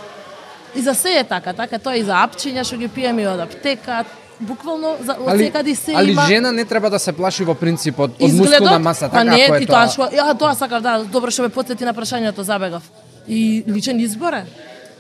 И 0.75 0.83
за 0.83 0.95
се 0.95 1.19
е 1.21 1.25
така, 1.25 1.53
така 1.53 1.79
тоа 1.79 1.97
и 1.97 2.05
за 2.05 2.21
апчиња 2.27 2.67
што 2.67 2.77
ги 2.77 2.91
пиеме 2.93 3.27
од 3.31 3.41
аптека, 3.47 4.05
буквално 4.41 4.97
за 5.01 5.17
од 5.21 5.39
секаде 5.39 5.75
се 5.75 5.93
али 5.95 6.13
има. 6.13 6.23
Али 6.23 6.35
жена 6.35 6.53
не 6.53 6.65
треба 6.65 6.91
да 6.91 6.99
се 6.99 7.13
плаши 7.13 7.45
во 7.45 7.55
принцип 7.55 7.99
од, 7.99 8.15
од 8.21 8.33
мускулна 8.35 8.79
маса, 8.79 9.09
така 9.09 9.25
па 9.25 9.25
не, 9.25 9.43
е 9.45 9.67
тоа. 9.67 9.85
Што, 9.91 10.09
ја 10.15 10.33
тоа 10.39 10.55
сакав 10.55 10.83
да, 10.83 10.99
добро 11.05 11.31
што 11.31 11.47
ме 11.47 11.53
потсети 11.53 11.85
на 11.85 11.95
прашањето 11.95 12.47
забегав. 12.47 12.83
И 13.29 13.65
личен 13.69 14.01
избор 14.01 14.33
е. 14.33 14.45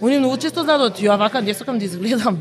Они 0.00 0.18
многу 0.18 0.36
често 0.36 0.62
знаат, 0.62 0.98
ја 1.00 1.18
вака 1.18 1.40
не 1.40 1.54
сакам 1.54 1.78
да 1.78 1.84
изгледам. 1.84 2.38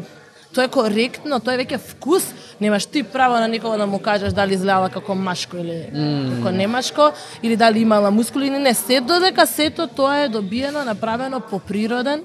Тоа 0.53 0.65
е 0.65 0.71
коректно, 0.71 1.39
тоа 1.39 1.53
е 1.53 1.63
веќе 1.63 1.77
вкус. 1.77 2.23
Немаш 2.61 2.85
ти 2.85 3.03
право 3.03 3.37
на 3.39 3.47
никого 3.47 3.77
да 3.77 3.85
му 3.85 3.99
кажеш 3.99 4.33
дали 4.33 4.53
изгледала 4.53 4.89
како 4.89 5.15
машко 5.15 5.57
или 5.57 5.89
mm. 5.93 6.37
како 6.37 6.51
немашко, 6.51 7.11
или 7.43 7.55
дали 7.55 7.79
имала 7.79 8.11
мускули 8.11 8.47
или 8.47 8.59
не. 8.59 8.73
Се 8.73 9.01
додека 9.01 9.45
сето 9.47 9.87
тоа 9.87 10.23
е 10.25 10.29
добиено, 10.29 10.83
направено 10.85 11.39
по 11.39 11.59
природен 11.59 12.23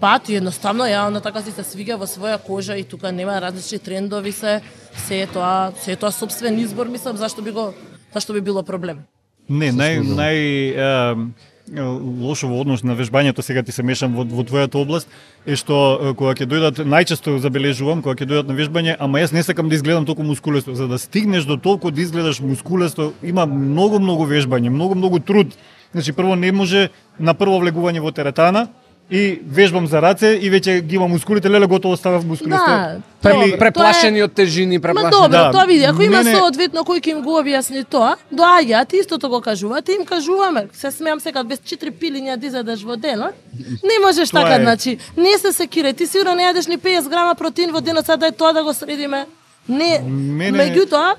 пат 0.00 0.28
и 0.28 0.36
едноставно 0.36 0.84
ја 0.84 1.08
на 1.10 1.20
така 1.20 1.42
си 1.42 1.52
се 1.52 1.64
свига 1.64 1.96
во 1.96 2.06
своја 2.06 2.38
кожа 2.38 2.76
и 2.76 2.84
тука 2.84 3.12
нема 3.12 3.40
различни 3.40 3.78
трендови 3.78 4.32
се, 4.32 4.60
се 5.06 5.22
е 5.22 5.26
тоа, 5.26 5.72
се 5.80 5.92
е 5.92 5.96
тоа 5.96 6.12
собствен 6.12 6.58
избор, 6.58 6.86
мислам, 6.86 7.16
зашто 7.16 7.42
би 7.42 7.50
го 7.50 7.72
зашто 8.14 8.32
би 8.32 8.40
било 8.40 8.62
проблем. 8.62 9.04
Не, 9.48 9.70
нај 9.70 10.02
нај 10.02 10.38
е, 10.74 11.82
лошо 12.22 12.48
во 12.48 12.60
однос 12.60 12.82
на 12.82 12.96
вежбањето, 12.98 13.42
сега 13.42 13.62
ти 13.62 13.72
се 13.72 13.82
мешам 13.82 14.14
во, 14.14 14.24
во 14.24 14.42
твојата 14.46 14.78
област, 14.78 15.08
е 15.46 15.56
што 15.58 16.14
кога 16.18 16.34
ќе 16.34 16.46
дојдат, 16.46 16.80
најчесто 16.86 17.38
забележувам, 17.42 18.02
кога 18.02 18.14
ќе 18.18 18.26
дојдат 18.26 18.50
на 18.50 18.54
вежбање, 18.58 18.96
ама 18.98 19.22
јас 19.22 19.34
не 19.34 19.42
сакам 19.42 19.68
да 19.68 19.74
изгледам 19.74 20.06
толку 20.06 20.22
мускулесто. 20.22 20.74
За 20.74 20.88
да 20.88 20.98
стигнеш 20.98 21.44
до 21.44 21.56
толку 21.56 21.90
да 21.90 22.02
изгледаш 22.02 22.40
мускулесто, 22.40 23.12
има 23.22 23.46
многу, 23.46 23.98
многу 23.98 24.26
вежбање, 24.26 24.70
многу, 24.70 24.94
многу 24.94 25.20
труд. 25.20 25.54
Значи, 25.92 26.12
прво 26.12 26.34
не 26.34 26.52
може 26.52 26.88
на 27.18 27.34
прво 27.34 27.58
влегување 27.62 28.02
во 28.02 28.10
теретана, 28.10 28.68
и 29.10 29.40
вежбам 29.46 29.86
за 29.86 30.00
раце 30.02 30.34
и 30.34 30.50
веќе 30.50 30.80
ги 30.82 30.96
имам 30.96 31.10
мускулите, 31.10 31.50
леле 31.50 31.66
готово 31.66 31.96
ставав 31.96 32.24
мускулите. 32.26 32.56
Да, 32.58 32.96
Пре, 33.22 33.58
преплашени 33.58 34.22
од 34.22 34.32
тежини, 34.34 34.80
преплашени. 34.80 35.10
Ма 35.10 35.22
добро, 35.22 35.28
да. 35.28 35.50
тоа 35.52 35.66
види, 35.66 35.84
ако 35.84 36.02
има 36.02 36.22
Мене... 36.22 36.34
соодветно 36.34 36.82
кој 36.82 36.98
ќе 37.00 37.10
им 37.14 37.22
го 37.22 37.38
објасни 37.38 37.84
тоа, 37.86 38.16
доаѓаат 38.34 38.94
истото 38.98 39.28
го 39.28 39.40
кажуваат, 39.40 39.88
им 39.88 40.04
кажуваме. 40.04 40.66
Се 40.72 40.90
смеам 40.90 41.20
сега 41.20 41.44
без 41.44 41.62
четири 41.64 41.90
пилиња 41.90 42.36
да 42.36 42.46
изедеш 42.46 42.82
во 42.82 42.96
денот. 42.96 43.34
Не 43.82 43.98
можеш 44.02 44.30
Тоа 44.30 44.42
така, 44.42 44.54
е. 44.54 44.62
значи, 44.62 44.98
не 45.16 45.38
се 45.38 45.54
секирај, 45.54 45.96
ти 45.96 46.06
сигурно 46.06 46.34
не 46.34 46.42
јадеш 46.42 46.68
ни 46.68 46.78
50 46.78 47.08
грама 47.08 47.34
протеин 47.34 47.70
во 47.70 47.80
денот, 47.80 48.06
сега 48.06 48.16
да 48.16 48.26
е 48.26 48.32
тоа 48.32 48.52
да 48.52 48.64
го 48.64 48.74
средиме. 48.74 49.26
Не, 49.68 50.02
Мене- 50.02 50.58
меѓутоа, 50.58 51.14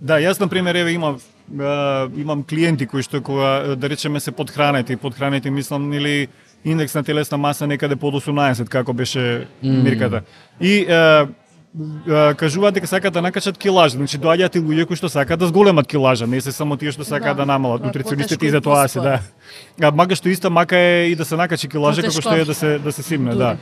Да, 0.00 0.20
јас 0.20 0.40
на 0.40 0.48
пример 0.48 0.74
еве 0.76 0.92
имам 0.92 1.16
имам 2.16 2.42
клиенти 2.42 2.86
кои 2.86 3.02
што 3.02 3.22
кога 3.22 3.76
да 3.76 3.88
речеме 3.88 4.20
се 4.20 4.32
подхранети, 4.32 4.92
и 4.92 4.96
подхранети 4.96 5.50
мислам 5.50 5.92
или 5.92 6.28
индекс 6.64 6.94
на 6.94 7.02
телесна 7.04 7.38
маса 7.38 7.66
некаде 7.66 7.96
под 7.96 8.14
18 8.14 8.68
како 8.68 8.92
беше 8.92 9.46
мирката. 9.62 10.22
И 10.60 10.86
а, 10.90 11.26
кажуваат 12.34 12.74
дека 12.74 12.86
сакаат 12.86 13.14
да 13.14 13.22
накачат 13.22 13.58
килажа, 13.58 13.96
значи 13.96 14.18
доаѓаат 14.18 14.56
и 14.56 14.60
луѓе 14.60 14.86
кои 14.86 14.96
што 14.96 15.08
сакаат 15.08 15.40
да 15.40 15.46
зголемат 15.46 15.86
килажа, 15.86 16.26
не 16.26 16.40
се 16.40 16.52
само 16.52 16.76
тие 16.76 16.92
што 16.92 17.04
сакаат 17.04 17.36
Да. 17.36 17.44
да, 17.44 17.52
намалат. 17.52 17.80
Да, 17.82 17.86
Нутриционистите 17.86 18.46
и 18.46 18.50
за 18.50 18.60
тоа 18.60 18.88
се 18.88 19.00
да. 19.00 19.20
А 19.82 19.90
мака 19.90 20.16
што 20.16 20.28
иста 20.28 20.50
мака 20.50 20.76
е 20.76 21.10
и 21.10 21.14
да 21.14 21.24
се 21.24 21.36
накачи 21.36 21.68
килажа 21.68 22.02
како 22.02 22.20
што 22.20 22.34
е 22.36 22.44
да 22.44 22.54
се 22.54 22.78
да 22.78 22.92
се 22.92 23.02
симне, 23.02 23.30
Дури. 23.30 23.38
да. 23.38 23.56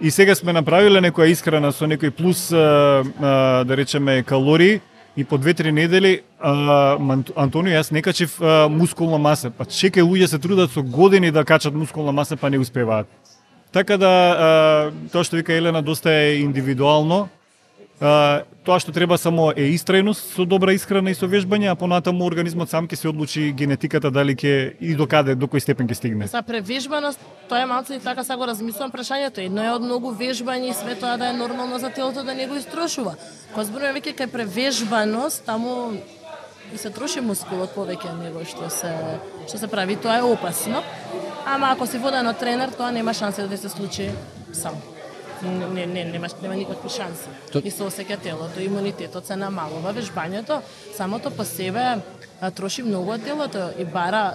И 0.00 0.10
сега 0.10 0.34
сме 0.34 0.52
направиле 0.52 0.98
некоја 1.00 1.30
исхрана 1.30 1.72
со 1.72 1.86
некој 1.86 2.10
плюс 2.10 2.52
а, 2.52 3.04
а, 3.22 3.64
да 3.64 3.76
речеме 3.76 4.22
калории 4.22 4.80
и 5.16 5.24
по 5.24 5.38
две-три 5.38 5.72
недели 5.72 6.22
а, 6.40 6.96
Антонио 7.36 7.76
јас 7.76 7.92
не 7.92 8.02
качив 8.02 8.38
а, 8.40 8.68
мускулна 8.68 9.18
маса. 9.18 9.50
Па 9.50 9.64
чекај 9.64 10.02
луѓе 10.02 10.26
се 10.26 10.38
трудат 10.38 10.72
со 10.72 10.82
години 10.82 11.30
да 11.30 11.44
качат 11.44 11.74
мускулна 11.74 12.12
маса 12.12 12.36
па 12.36 12.50
не 12.50 12.58
успеваат. 12.58 13.06
Така 13.72 13.96
да 13.96 14.08
а, 14.08 14.92
тоа 15.12 15.24
што 15.24 15.36
вика 15.36 15.52
Елена 15.52 15.82
доста 15.82 16.10
е 16.10 16.40
индивидуално. 16.40 17.28
Тоа 18.02 18.80
што 18.82 18.90
треба 18.90 19.14
само 19.14 19.52
е 19.54 19.68
истрајност 19.76 20.34
со 20.34 20.42
добра 20.42 20.72
исхрана 20.74 21.12
и 21.12 21.14
со 21.14 21.28
вежбање, 21.30 21.68
а 21.70 21.78
понатаму 21.78 22.26
организмот 22.26 22.70
сам 22.70 22.88
ќе 22.90 22.98
се 22.98 23.08
одлучи 23.10 23.44
генетиката 23.54 24.10
дали 24.10 24.34
ќе 24.34 24.74
и 24.82 24.96
до 24.98 25.06
каде, 25.06 25.36
до 25.38 25.46
кој 25.46 25.62
степен 25.62 25.86
ќе 25.86 25.98
стигне. 26.00 26.26
За 26.26 26.42
превежбаност, 26.42 27.22
тоа 27.46 27.62
е 27.62 27.68
малку 27.70 27.94
и 27.94 28.00
така 28.02 28.24
сега 28.26 28.40
го 28.42 28.48
размислувам 28.50 28.90
прашањето. 28.90 29.46
Едно 29.46 29.62
е 29.62 29.70
од 29.70 29.86
многу 29.86 30.10
вежбање 30.18 30.72
и 30.72 30.74
све 30.74 30.96
тоа 30.98 31.14
да 31.16 31.30
е 31.30 31.36
нормално 31.38 31.78
за 31.78 31.90
телото 31.94 32.26
да 32.26 32.34
не 32.34 32.48
го 32.50 32.58
истрошува. 32.58 33.14
Кога 33.54 33.70
зборуваме 33.70 34.00
веќе 34.00 34.18
кај 34.18 34.32
превежбаност, 34.34 35.46
таму 35.46 35.94
и 36.74 36.78
се 36.78 36.90
троши 36.90 37.22
мускулот 37.22 37.70
повеќе 37.76 38.16
него 38.18 38.42
што 38.42 38.70
се 38.70 38.90
што 39.46 39.62
се 39.62 39.70
прави, 39.70 39.94
тоа 39.94 40.18
е 40.18 40.26
опасно. 40.26 40.82
Ама 41.46 41.70
ако 41.70 41.86
си 41.86 42.02
воден 42.02 42.26
од 42.26 42.38
тренер, 42.38 42.74
тоа 42.74 42.90
нема 42.90 43.14
шанси 43.14 43.46
да 43.46 43.58
се 43.58 43.68
случи 43.68 44.10
сам. 44.52 44.74
Не, 45.42 45.66
не, 45.66 45.86
не, 45.86 46.04
нема, 46.04 46.26
нема 46.42 46.54
никакви 46.54 46.88
шанси. 46.88 47.28
То- 47.52 47.62
И 47.64 47.70
се 47.70 47.82
осеќа 47.82 48.18
телото, 48.18 48.60
имунитетот 48.60 49.26
се 49.26 49.36
намалува, 49.36 49.92
вежбањето 49.92 50.60
самото 50.96 51.30
по 51.30 51.44
себе 51.44 51.98
троши 52.54 52.82
многу 52.82 53.10
од 53.12 53.24
телото 53.24 53.70
и 53.78 53.84
бара 53.84 54.34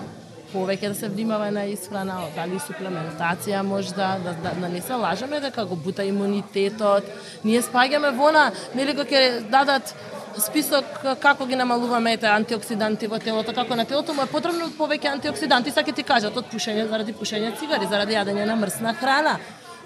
повеќе 0.54 0.88
да 0.88 0.96
се 0.96 1.08
внимава 1.10 1.52
на 1.52 1.66
исхрана, 1.66 2.22
дали 2.36 2.60
суплементација 2.60 3.62
можда, 3.64 4.18
да, 4.24 4.34
да, 4.34 4.52
да 4.62 4.70
не 4.70 4.82
се 4.82 4.94
лажеме 4.94 5.40
дека 5.40 5.66
го 5.66 5.76
бута 5.76 6.04
имунитетот. 6.04 7.04
Ние 7.44 7.62
спаѓаме 7.62 8.12
вона, 8.16 8.52
нели 8.76 8.96
кога 8.96 9.04
ќе 9.06 9.50
дадат 9.50 9.96
список 10.40 10.86
како 11.20 11.46
ги 11.46 11.56
намалуваме 11.56 12.14
ете 12.14 12.28
антиоксиданти 12.28 13.08
во 13.08 13.20
телото, 13.20 13.54
како 13.54 13.76
на 13.76 13.86
телото 13.86 14.14
му 14.14 14.22
е 14.22 14.26
потребно 14.32 14.70
повеќе 14.78 15.12
антиоксиданти, 15.12 15.72
ќе 15.72 15.96
ти 15.96 16.04
кажат 16.04 16.38
од 16.38 16.46
пушење 16.46 16.88
заради 16.90 17.14
пушење 17.14 17.58
цигари, 17.60 17.88
заради 17.90 18.14
јадење 18.14 18.46
на 18.46 18.56
мрсна 18.56 18.94
храна, 18.94 19.38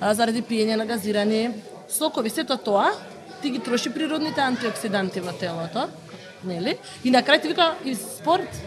заради 0.01 0.41
пиење 0.41 0.75
на 0.75 0.85
газирани 0.85 1.51
сокови, 1.89 2.29
сето 2.29 2.57
тоа 2.57 2.91
ти 3.41 3.49
ги 3.49 3.59
троши 3.59 3.89
природните 3.93 4.41
антиоксиданти 4.41 5.21
во 5.21 5.33
телото, 5.33 5.87
нели? 6.45 6.77
И 7.03 7.11
на 7.11 7.23
крај 7.23 7.41
ти 7.41 7.47
вика 7.53 7.73
и 7.85 7.95
спорт. 7.95 8.61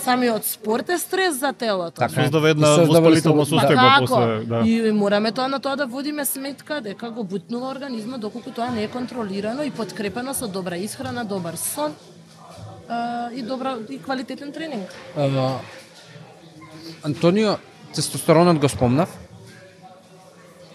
Самиот 0.00 0.46
спорт 0.46 0.88
е 0.88 0.98
стрес 0.98 1.34
за 1.38 1.52
телото. 1.52 1.98
Така 1.98 2.20
е. 2.20 2.24
Создава 2.24 2.50
една 2.50 2.68
воспалителна 2.76 3.44
да. 3.44 3.50
состојба 3.50 3.88
Како? 3.98 4.06
после, 4.06 4.44
да. 4.48 4.62
И 4.64 4.92
мораме 4.92 5.32
тоа 5.32 5.48
на 5.48 5.60
тоа 5.60 5.76
да 5.76 5.86
водиме 5.86 6.24
сметка 6.24 6.80
дека 6.80 7.10
го 7.10 7.24
бутнува 7.24 7.70
организмот 7.70 8.20
доколку 8.20 8.50
тоа 8.50 8.70
не 8.70 8.84
е 8.84 8.88
контролирано 8.88 9.62
и 9.62 9.70
подкрепено 9.70 10.34
со 10.34 10.48
добра 10.48 10.76
исхрана, 10.76 11.24
добар 11.24 11.54
сон 11.54 11.94
а, 12.88 13.30
и 13.34 13.42
добра 13.42 13.76
и 13.90 13.98
квалитетен 14.02 14.52
тренинг. 14.52 14.88
А, 15.16 15.58
Антонио, 17.04 17.58
тестостеронот 17.94 18.58
го 18.58 18.68
спомнав. 18.68 19.18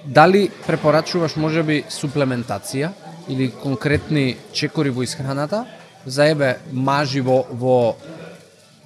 Дали 0.06 0.50
препорачуваш 0.68 1.36
можеби 1.36 1.84
суплементација 1.90 2.92
или 3.30 3.50
конкретни 3.52 4.36
чекори 4.54 4.90
во 4.90 5.04
исхраната 5.04 5.66
за 6.06 6.28
ебе 6.30 6.58
мажи 6.72 7.22
во, 7.22 7.44
во 7.50 7.96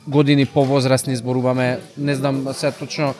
години 0.07 0.45
повозрастни 0.45 1.15
зборуваме, 1.15 1.79
не 1.97 2.15
знам 2.15 2.47
се 2.53 2.71
точно 2.71 3.13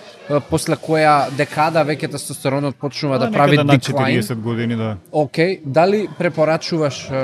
после 0.50 0.78
која 0.80 1.30
декада 1.36 1.84
веќе 1.86 2.12
тестостеронот 2.16 2.80
почнува 2.80 3.20
да, 3.20 3.32
прави 3.32 3.58
Некаде 3.58 3.68
над 3.68 3.82
деклайн. 3.82 4.22
40 4.22 4.42
години, 4.42 4.76
да. 4.76 4.96
Океј, 5.12 5.60
дали 5.66 6.08
препорачуваш 6.18 7.04
е, 7.10 7.22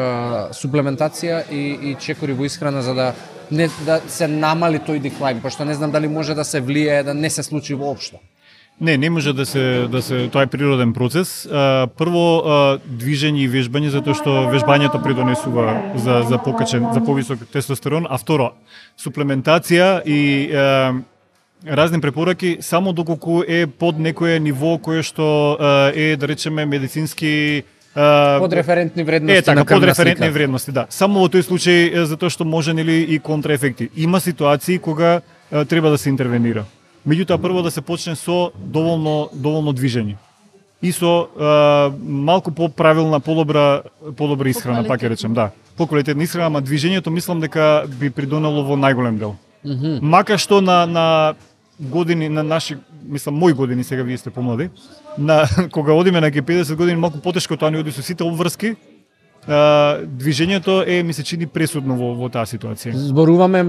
суплементација 0.53 1.43
и, 1.51 1.91
и 1.91 1.95
чекори 1.99 2.33
во 2.33 2.45
исхрана 2.45 2.81
за 2.81 2.93
да 2.93 3.13
не 3.51 3.69
да 3.85 4.01
се 4.07 4.27
намали 4.27 4.79
тој 4.79 4.99
деклайн, 4.99 5.41
пошто 5.41 5.65
не 5.65 5.73
знам 5.73 5.91
дали 5.91 6.07
може 6.07 6.35
да 6.35 6.43
се 6.43 6.61
влијае 6.61 7.03
да 7.03 7.13
не 7.13 7.29
се 7.29 7.43
случи 7.43 7.73
воопшто. 7.73 8.17
Не, 8.81 8.97
не 8.97 9.09
може 9.09 9.33
да 9.33 9.45
се 9.45 9.87
да 9.91 10.01
се 10.01 10.27
тоа 10.27 10.43
е 10.43 10.47
природен 10.47 10.93
процес. 10.93 11.45
А, 11.47 11.87
прво 11.87 12.23
а, 12.43 12.55
движење 12.83 13.45
и 13.45 13.47
вежбање 13.47 13.87
затоа 13.93 14.17
што 14.19 14.33
вежбањето 14.51 14.99
придонесува 15.03 15.95
за 15.95 16.25
за 16.27 16.37
покачен 16.43 16.83
за 16.91 16.99
повисок 16.99 17.39
тестостерон, 17.53 18.03
а 18.09 18.19
второ 18.19 18.51
суплементација 18.99 20.03
и 20.03 20.51
а, 20.51 20.91
разни 21.63 22.01
препораки 22.01 22.57
само 22.59 22.93
доколку 22.93 23.43
е 23.47 23.63
под 23.67 23.99
некое 23.99 24.39
ниво 24.39 24.77
кое 24.77 25.03
што 25.03 25.55
е 25.95 26.17
да 26.19 26.27
речеме 26.27 26.65
медицински 26.65 27.63
Под 27.95 28.53
референтни 28.53 29.03
вредности 29.03 29.37
Е, 29.39 29.41
така, 29.41 29.75
под 29.75 29.83
референтни 29.83 30.29
вредности, 30.29 30.71
да. 30.71 30.83
Само 30.89 31.23
во 31.23 31.31
тој 31.31 31.47
случај, 31.47 32.03
затоа 32.03 32.27
што 32.27 32.43
може 32.43 32.73
нели 32.75 33.07
и 33.07 33.19
контраефекти. 33.23 33.87
Има 33.95 34.19
ситуации 34.19 34.79
кога 34.79 35.21
треба 35.49 35.89
да 35.89 35.97
се 35.97 36.09
интервенира. 36.09 36.65
Меѓутоа 37.07 37.37
прво 37.41 37.61
да 37.61 37.71
се 37.71 37.81
почне 37.81 38.15
со 38.15 38.51
доволно 38.57 39.29
доволно 39.33 39.73
движење. 39.73 40.17
И 40.81 40.91
со 40.91 41.27
е, 41.27 41.49
малку 42.01 42.51
поправилна, 42.51 43.19
подобра 43.19 43.83
подобра 44.17 44.49
исхрана, 44.49 44.83
пак 44.83 45.01
ќе 45.01 45.09
речем, 45.13 45.33
да. 45.33 45.51
Поквалитетна 45.77 46.23
исхрана, 46.23 46.47
ама 46.47 46.61
движењето 46.61 47.09
мислам 47.09 47.39
дека 47.39 47.85
би 47.87 48.09
придонело 48.09 48.63
во 48.63 48.77
најголем 48.77 49.17
дел. 49.17 49.35
Мака 50.01 50.37
што 50.37 50.61
на 50.61 50.85
на 50.85 51.35
години 51.79 52.29
на 52.29 52.43
наши, 52.43 52.77
мислам 53.03 53.35
мои 53.35 53.53
години 53.53 53.83
сега 53.83 54.03
вие 54.03 54.17
сте 54.17 54.29
помлади, 54.29 54.69
на 55.17 55.45
кога 55.71 55.93
одиме 55.93 56.21
на 56.21 56.31
50 56.31 56.75
години 56.75 56.97
малку 56.97 57.19
потешко 57.19 57.57
тоа 57.57 57.71
ни 57.71 57.77
оди 57.77 57.91
со 57.91 58.01
сите 58.01 58.23
обврски, 58.23 58.75
движењето 59.47 60.83
е 60.87 61.03
ми 61.03 61.13
се 61.13 61.23
чини 61.23 61.45
пресудно 61.47 61.95
во, 61.95 62.13
во 62.17 62.29
таа 62.33 62.45
ситуација. 62.49 62.95
Зборуваме 62.97 63.63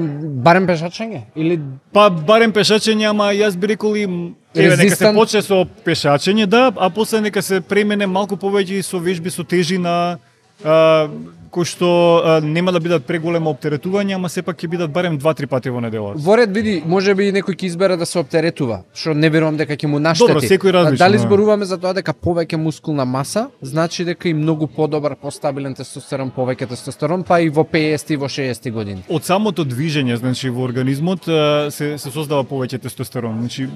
барем 0.45 0.67
пешачење 0.67 1.27
или 1.37 1.61
Па 1.93 2.09
барем 2.11 2.53
пешачење, 2.53 3.11
ама 3.11 3.33
јас 3.37 3.57
би 3.57 3.67
рекол 3.75 3.97
и 3.97 4.07
еве 4.55 4.77
нека 4.77 4.97
се 4.97 5.13
почне 5.13 5.43
со 5.43 5.67
пешачење, 5.85 6.47
да, 6.47 6.73
а 6.77 6.91
после 6.91 7.21
нека 7.21 7.43
се 7.43 7.61
премене 7.61 8.07
малку 8.07 8.37
повеќе 8.37 8.81
и 8.81 8.83
со 8.83 8.99
вежби 8.99 9.31
со 9.31 9.45
тежина, 9.45 10.19
а, 10.65 11.09
кои 11.57 11.65
што 11.65 11.89
а, 12.21 12.41
нема 12.45 12.73
да 12.73 12.81
бидат 12.85 13.07
преголемо 13.09 13.55
оптеретување, 13.55 14.19
ама 14.19 14.29
сепак 14.29 14.59
ќе 14.61 14.69
бидат 14.75 14.93
барем 14.93 15.17
2-3 15.17 15.49
пати 15.49 15.71
во 15.73 15.81
неделата. 15.81 16.21
во 16.21 16.37
ред 16.37 16.53
види, 16.53 16.83
може 16.85 17.15
би 17.17 17.31
некој 17.33 17.57
ќе 17.57 17.71
избере 17.71 17.97
да 17.97 18.05
се 18.07 18.19
оптеретува, 18.21 18.83
што 18.93 19.15
не 19.15 19.31
верувам 19.33 19.57
дека 19.57 19.73
ќе 19.73 19.89
му 19.89 19.99
наштети. 19.99 20.35
Добро, 20.35 20.43
секој 20.45 20.75
различно, 20.77 21.01
Дали 21.01 21.17
да. 21.17 21.23
зборуваме 21.25 21.65
за 21.65 21.79
тоа 21.81 21.95
дека 21.97 22.13
повеќе 22.13 22.61
мускулна 22.61 23.07
маса, 23.09 23.49
значи 23.63 24.05
дека 24.05 24.29
и 24.29 24.35
многу 24.35 24.67
подобар, 24.67 25.17
постабилен 25.17 25.75
тестостерон, 25.75 26.31
повеќе 26.37 26.69
тестостерон, 26.69 27.25
па 27.25 27.41
и 27.41 27.49
во 27.49 27.65
50 27.65 28.13
и 28.13 28.21
во 28.21 28.29
60 28.29 28.71
години. 28.71 29.05
Од 29.09 29.25
самото 29.25 29.65
движење, 29.65 30.17
значи 30.21 30.53
во 30.53 30.69
организмот 30.69 31.25
се 31.25 31.97
се 31.97 32.11
создава 32.11 32.45
повеќе 32.45 32.83
тестостерон. 32.83 33.41
Значи 33.41 33.67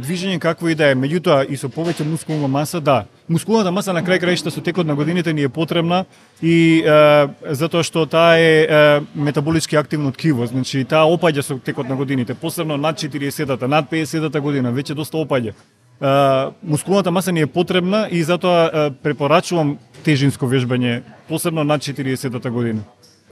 движење 0.00 0.40
какво 0.40 0.68
и 0.68 0.74
да 0.74 0.92
е, 0.92 0.96
меѓутоа 0.96 1.44
и 1.48 1.56
со 1.60 1.68
повеќе 1.68 2.08
мускулна 2.08 2.48
маса, 2.48 2.80
да. 2.80 3.04
Мускулната 3.28 3.70
маса 3.70 3.92
на 3.92 4.00
крај 4.00 4.20
краишта 4.20 4.50
со 4.50 4.62
текот 4.64 4.86
на 4.86 4.94
годините 4.96 5.32
ни 5.32 5.42
е 5.42 5.48
потребна 5.52 6.04
и 6.42 6.82
е, 6.86 7.54
затоа 7.54 7.82
што 7.82 8.06
таа 8.06 8.38
е 8.38 8.66
е 8.68 9.00
метаболички 9.14 9.76
активно 9.76 10.12
ткиво, 10.12 10.46
значи 10.46 10.84
таа 10.84 11.10
опаѓа 11.10 11.42
со 11.42 11.58
текот 11.58 11.88
на 11.88 11.96
годините, 11.96 12.34
посебно 12.34 12.76
над 12.76 12.98
40-та, 12.98 13.68
над 13.68 13.90
50-та 13.90 14.40
година, 14.40 14.72
веќе 14.72 14.94
доста 14.94 15.18
опаѓа. 15.18 15.52
Е, 16.00 16.50
мускулната 16.62 17.10
маса 17.10 17.32
ни 17.32 17.40
е 17.40 17.46
потребна 17.46 18.08
и 18.10 18.22
затоа 18.22 18.70
е, 18.72 18.90
препорачувам 18.90 19.78
тежинско 20.04 20.46
вежбање, 20.46 21.02
посебно 21.28 21.64
над 21.64 21.82
40-та 21.82 22.50
година. 22.50 22.82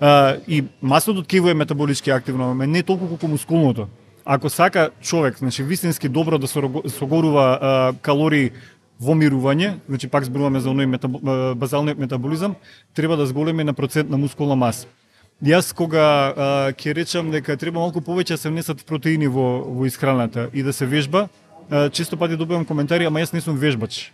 Е, 0.00 0.40
и 0.48 0.64
масното 0.82 1.22
ткиво 1.22 1.48
е 1.48 1.54
метаболички 1.54 2.10
активно, 2.10 2.50
ама 2.50 2.66
не 2.66 2.82
толку 2.82 3.08
колку 3.08 3.28
мускулното. 3.28 3.88
Ако 4.24 4.50
сака 4.50 4.90
човек, 5.00 5.38
значи 5.38 5.62
вистински 5.62 6.08
добро 6.08 6.38
да 6.38 6.48
согорува 6.88 7.94
калории 8.02 8.50
во 9.00 9.14
мирување, 9.14 9.76
значи 9.88 10.08
пак 10.08 10.24
зборуваме 10.24 10.60
за 10.60 10.70
оној 10.70 10.86
метабо, 10.86 11.20
а, 11.20 11.54
базалниот 11.54 11.98
метаболизам, 11.98 12.56
треба 12.94 13.16
да 13.16 13.26
зголеми 13.26 13.64
на 13.64 13.74
процент 13.74 14.10
на 14.10 14.16
мускулна 14.16 14.56
маса. 14.56 14.86
Јас 15.42 15.74
кога 15.76 16.00
а, 16.00 16.72
ќе 16.72 16.94
речам 16.96 17.30
дека 17.30 17.56
треба 17.56 17.80
малку 17.80 18.00
повеќе 18.00 18.36
да 18.36 18.40
се 18.40 18.50
внесат 18.50 18.84
протеини 18.86 19.28
во 19.28 19.60
во 19.64 19.86
исхраната 19.86 20.48
и 20.52 20.62
да 20.62 20.72
се 20.72 20.86
вежба, 20.86 21.28
а, 21.70 21.90
често 21.90 22.16
пати 22.16 22.36
добивам 22.36 22.64
коментари, 22.64 23.04
ама 23.04 23.20
јас 23.20 23.34
не 23.34 23.40
сум 23.40 23.56
вежбач. 23.56 24.12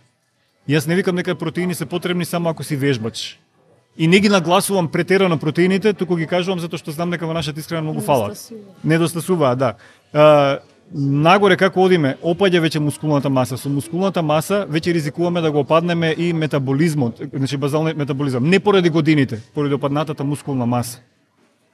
Јас 0.67 0.87
не 0.87 0.95
викам 0.95 1.15
дека 1.15 1.35
протеини 1.35 1.75
се 1.75 1.85
потребни 1.85 2.25
само 2.25 2.49
ако 2.49 2.63
си 2.63 2.75
вежбач. 2.75 3.39
И 3.97 4.07
не 4.07 4.19
ги 4.19 4.29
нагласувам 4.29 4.87
претерано 4.87 5.37
протеините, 5.37 5.93
туку 5.93 6.15
ги 6.15 6.27
кажувам 6.27 6.59
затоа 6.59 6.81
што 6.81 6.91
знам 6.91 7.11
дека 7.13 7.27
во 7.29 7.33
нашата 7.33 7.59
исхрана 7.59 7.85
многу 7.85 8.01
фалат. 8.01 8.49
Недостасуваат, 8.83 9.57
да. 9.57 9.73
А, 10.13 10.59
нагоре 10.93 11.57
како 11.57 11.81
одиме, 11.87 12.15
опаѓа 12.21 12.61
веќе 12.63 12.79
мускулната 12.79 13.29
маса. 13.29 13.57
Со 13.57 13.69
мускулната 13.69 14.21
маса 14.21 14.65
веќе 14.69 14.93
ризикуваме 14.93 15.41
да 15.41 15.51
го 15.51 15.63
опаднеме 15.65 16.13
и 16.17 16.33
метаболизмот, 16.33 17.21
значи 17.33 17.57
базалниот 17.57 17.97
метаболизам. 17.97 18.49
Не 18.49 18.59
поради 18.59 18.89
годините, 18.89 19.41
поради 19.53 19.73
опаднатата 19.73 20.23
мускулна 20.23 20.65
маса. 20.65 20.99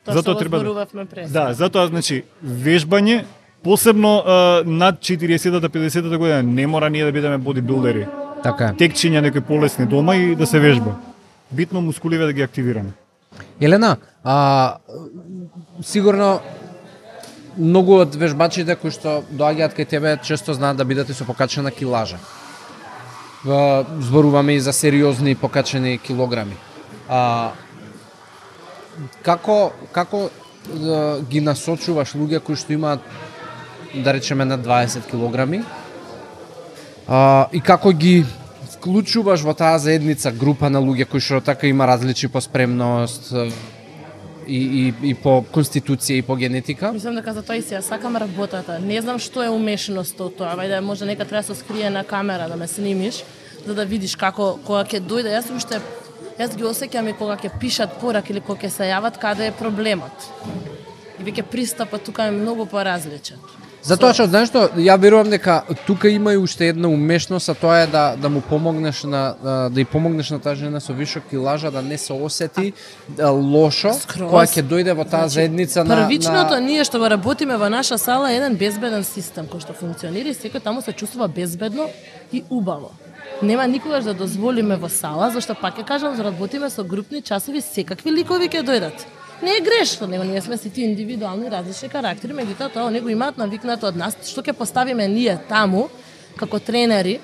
Тоа 0.06 0.14
Затоа 0.14 0.38
треба 0.38 0.60
да-. 0.60 1.28
Да, 1.28 1.54
затоа 1.54 1.88
значи 1.88 2.24
вежбање 2.44 3.26
посебно 3.64 4.24
а, 4.26 4.64
над 4.66 5.00
40-та 5.04 5.70
50-та 5.70 6.18
година 6.18 6.44
не 6.44 6.68
мора 6.68 6.90
ние 6.90 7.06
да 7.06 7.12
бидеме 7.12 7.38
бодибилдери. 7.38 8.08
Така 8.44 8.72
е. 8.72 8.74
Текчиња 8.80 9.22
некои 9.22 9.42
полесни 9.42 9.86
дома 9.86 10.16
и 10.16 10.36
да 10.36 10.48
се 10.48 10.60
вежба. 10.60 10.96
Битно 11.52 11.82
мускуливе 11.82 12.26
да 12.26 12.34
ги 12.34 12.42
активираме. 12.42 12.96
Елена, 13.62 13.98
а, 14.24 14.78
сигурно 15.82 16.40
многу 17.60 18.00
од 18.00 18.16
вежбачите 18.16 18.76
кои 18.80 18.92
што 18.96 19.20
доаѓаат 19.30 19.76
кај 19.76 19.86
тебе 19.86 20.18
често 20.24 20.54
знаат 20.56 20.78
да 20.78 20.86
бидат 20.86 21.10
и 21.10 21.14
со 21.14 21.26
покачена 21.26 21.72
килажа. 21.72 22.20
Зборуваме 23.44 24.56
и 24.56 24.60
за 24.60 24.74
сериозни 24.74 25.36
покачени 25.36 25.98
килограми. 25.98 26.56
А, 27.10 27.52
како 29.24 29.72
како 29.92 30.30
да, 30.68 31.20
ги 31.30 31.42
насочуваш 31.42 32.16
луѓе 32.16 32.40
кои 32.44 32.56
што 32.56 32.74
имаат 32.74 33.04
да 33.94 34.14
речеме 34.14 34.46
на 34.46 34.60
20 34.60 35.10
килограми 35.10 35.64
а, 37.08 37.48
и 37.52 37.62
како 37.62 37.92
ги 37.92 38.26
вклучуваш 38.76 39.42
во 39.42 39.54
таа 39.54 39.80
заедница 39.80 40.32
група 40.32 40.70
на 40.70 40.80
луѓе 40.84 41.08
кои 41.10 41.24
што 41.24 41.42
така 41.42 41.68
има 41.68 41.88
различни 41.88 42.30
по 42.30 42.42
спремност 42.42 43.32
а, 43.34 43.50
и, 44.50 44.62
и, 44.82 45.10
и 45.12 45.14
по 45.14 45.40
конституција 45.54 46.20
и 46.20 46.26
по 46.26 46.36
генетика. 46.36 46.92
Мислам 46.94 47.16
дека 47.20 47.34
за 47.38 47.44
тоа 47.46 47.60
и 47.60 47.62
ја 47.62 47.82
сакам 47.86 48.18
работата. 48.18 48.80
Не 48.80 49.02
знам 49.02 49.22
што 49.22 49.46
е 49.46 49.54
умешност 49.54 50.20
од 50.20 50.36
тоа. 50.42 50.56
Вајде 50.58 50.82
може 50.82 51.06
нека 51.06 51.26
треба 51.26 51.46
да 51.46 51.54
се 51.54 51.62
скрие 51.62 51.90
на 51.90 52.04
камера 52.04 52.50
да 52.50 52.56
ме 52.56 52.68
снимиш, 52.68 53.24
за 53.66 53.76
да 53.76 53.86
видиш 53.86 54.16
како 54.16 54.58
кога 54.66 54.84
ќе 54.84 55.06
дојде. 55.06 55.36
Јас 55.38 55.54
уште 55.56 55.82
Јас 56.40 56.54
ги 56.56 56.64
осеќам 56.64 57.10
и 57.12 57.14
кога 57.20 57.36
ќе 57.36 57.50
пишат 57.60 57.98
порак 58.00 58.30
или 58.32 58.40
кога 58.40 58.64
ќе 58.64 58.70
се 58.72 58.86
јават 58.88 59.18
каде 59.20 59.50
е 59.50 59.56
проблемот. 59.60 60.30
И 61.20 61.24
веќе 61.28 61.44
пристапот 61.44 62.06
тука 62.08 62.30
е 62.30 62.32
многу 62.32 62.66
поразличен. 62.66 63.42
Затоа 63.84 64.12
што 64.14 64.26
знаеш 64.28 64.50
што, 64.52 64.66
ја 64.76 64.98
верувам 65.00 65.30
дека 65.32 65.62
тука 65.88 66.10
има 66.12 66.34
и 66.34 66.38
уште 66.38 66.68
една 66.68 66.90
умешност, 66.92 67.50
а 67.50 67.56
тоа 67.56 67.80
е 67.84 67.88
да 67.88 68.16
да 68.20 68.30
му 68.30 68.42
помогнеш 68.42 69.04
на 69.04 69.36
да 69.42 69.80
ја 69.80 69.86
помогнеш 69.88 70.32
на 70.32 70.40
таа 70.40 70.56
жена 70.56 70.80
со 70.80 70.94
вишок 70.94 71.24
килажа 71.30 71.72
да 71.72 71.82
не 71.82 71.98
се 71.98 72.14
осети 72.14 72.74
да, 73.08 73.32
лошо 73.32 73.94
Скроз. 73.94 74.30
кога 74.30 74.44
ќе 74.46 74.64
дојде 74.64 74.94
во 74.94 75.06
таа 75.06 75.28
Значи, 75.28 75.34
заедница 75.34 75.84
на 75.84 75.96
Првичното 75.96 76.60
на... 76.60 76.62
ние 76.62 76.84
што 76.84 77.00
го 77.00 77.10
работиме 77.10 77.58
во 77.58 77.70
наша 77.70 77.98
сала 77.98 78.32
е 78.32 78.36
еден 78.36 78.56
безбеден 78.56 79.04
систем 79.04 79.48
кој 79.48 79.64
што 79.64 79.74
функционира 79.74 80.30
и 80.30 80.36
секој 80.36 80.60
таму 80.64 80.82
се 80.82 80.92
чувствува 80.92 81.28
безбедно 81.28 81.88
и 82.32 82.44
убаво. 82.50 82.92
Нема 83.42 83.68
никогаш 83.68 84.04
да 84.04 84.14
дозволиме 84.14 84.76
во 84.76 84.90
сала, 84.90 85.32
зашто 85.32 85.56
пак 85.56 85.80
ќе 85.80 85.88
кажам, 85.88 86.20
работиме 86.20 86.70
со 86.70 86.84
групни 86.84 87.22
часови, 87.22 87.62
секакви 87.62 88.12
ликови 88.12 88.50
ќе 88.52 88.66
дојдат. 88.68 89.08
Не 89.42 89.52
е 89.52 89.62
грешно, 89.62 90.08
него 90.08 90.24
ние 90.24 90.42
сме 90.42 90.58
сите 90.58 90.82
индивидуални 90.82 91.48
различни 91.52 91.88
карактери, 91.90 92.36
меѓутоа 92.36 92.74
тоа 92.74 92.92
него 92.92 93.08
имаат 93.08 93.38
навикнато 93.40 93.88
од 93.88 93.96
нас, 93.96 94.18
што 94.28 94.44
ќе 94.44 94.52
поставиме 94.52 95.06
ние 95.08 95.38
таму 95.48 95.86
како 96.36 96.60
тренери, 96.60 97.22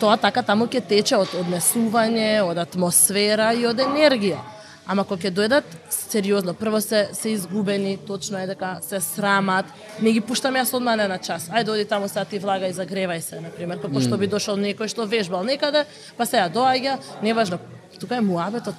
тоа 0.00 0.18
така 0.20 0.42
таму 0.44 0.66
ќе 0.68 0.82
тече 0.84 1.16
од 1.16 1.32
однесување, 1.40 2.42
од 2.44 2.60
атмосфера 2.60 3.54
и 3.56 3.64
од 3.64 3.80
енергија. 3.80 4.42
Ама 4.84 5.06
кога 5.08 5.24
ќе 5.24 5.32
дојдат 5.32 5.70
сериозно, 5.88 6.52
прво 6.52 6.80
се 6.84 7.06
се 7.16 7.32
изгубени, 7.32 7.96
точно 7.96 8.42
е 8.42 8.50
дека 8.50 8.74
се 8.84 9.00
срамат, 9.00 9.70
не 10.04 10.12
ги 10.12 10.20
пуштам 10.20 10.60
јас 10.60 10.74
одма 10.76 10.92
на 10.96 11.16
час. 11.18 11.48
Ајде 11.48 11.72
оди 11.72 11.86
таму 11.88 12.08
сега 12.08 12.24
ти 12.28 12.38
влага 12.38 12.68
и 12.68 12.76
загревај 12.76 13.20
се, 13.24 13.40
на 13.40 13.48
пример, 13.48 13.80
како 13.80 14.00
што 14.04 14.20
би 14.20 14.28
дошол 14.28 14.60
некој 14.60 14.92
што 14.92 15.08
вежбал 15.08 15.40
некаде, 15.40 15.86
па 16.18 16.28
сега 16.28 16.50
доаѓа, 16.52 16.98
неважно. 17.22 17.58
Тука 17.96 18.16
е 18.16 18.20
муабетот 18.20 18.76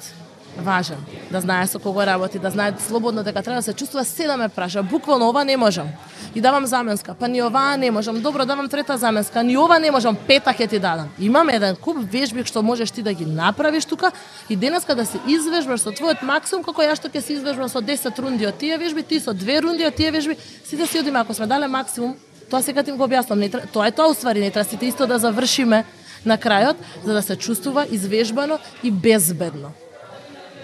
важен, 0.58 0.98
да 1.32 1.42
знае 1.42 1.68
со 1.68 1.80
кого 1.80 2.06
работи, 2.06 2.40
да 2.40 2.50
знае 2.50 2.74
слободно 2.80 3.24
дека 3.24 3.44
треба 3.44 3.60
да 3.60 3.62
се 3.62 3.74
чувствува 3.74 4.06
се 4.06 4.28
да 4.28 4.38
ме 4.38 4.50
праша. 4.50 4.84
Буквално 4.84 5.30
ова 5.30 5.44
не 5.46 5.58
можам. 5.58 5.88
И 6.36 6.42
давам 6.42 6.66
заменска, 6.66 7.14
па 7.14 7.28
ни 7.28 7.42
оваа 7.44 7.78
не 7.78 7.92
можам. 7.92 8.22
Добро, 8.22 8.46
давам 8.46 8.70
трета 8.70 8.98
заменска, 8.98 9.44
ни 9.44 9.58
ова 9.58 9.80
не 9.80 9.92
можам, 9.92 10.16
пета 10.28 10.52
ќе 10.52 10.70
ти 10.70 10.80
дадам. 10.80 11.10
Имам 11.20 11.50
еден 11.50 11.76
куп 11.76 11.98
вежби 12.12 12.44
што 12.44 12.62
можеш 12.62 12.92
ти 12.92 13.02
да 13.02 13.14
ги 13.14 13.26
направиш 13.26 13.86
тука 13.86 14.12
и 14.50 14.56
денеска 14.56 14.96
да 14.96 15.06
се 15.06 15.20
извежбаш 15.28 15.82
со 15.82 15.92
твојот 15.92 16.24
максимум 16.24 16.64
како 16.64 16.82
ја 16.82 16.96
што 16.96 17.08
ќе 17.08 17.22
се 17.22 17.34
извежбам 17.40 17.70
со 17.70 17.80
10 17.80 18.20
рунди 18.20 18.48
од 18.48 18.58
тие 18.58 18.78
вежби, 18.78 19.04
ти 19.04 19.20
со 19.20 19.34
две 19.34 19.62
рунди 19.62 19.86
од 19.86 19.96
тие 19.96 20.12
вежби, 20.12 20.38
сите 20.66 20.88
си 20.88 21.00
одиме 21.00 21.20
ако 21.20 21.34
сме 21.34 21.48
дале 21.48 21.68
максимум, 21.68 22.16
тоа 22.50 22.62
сега 22.62 22.84
ти 22.84 22.92
го 22.92 23.08
објаснам, 23.08 23.40
не 23.40 23.50
тоа 23.50 23.88
е 23.88 23.92
тоа 23.92 24.12
уствари, 24.12 24.40
не 24.40 24.52
треба 24.52 24.70
сите 24.70 24.86
исто 24.86 25.08
да 25.08 25.20
завршиме 25.20 25.86
на 26.26 26.38
крајот 26.38 26.76
за 27.06 27.14
да 27.14 27.22
се 27.22 27.36
чувствува 27.36 27.86
извежбано 27.92 28.60
и 28.84 28.92
безбедно. 28.92 29.72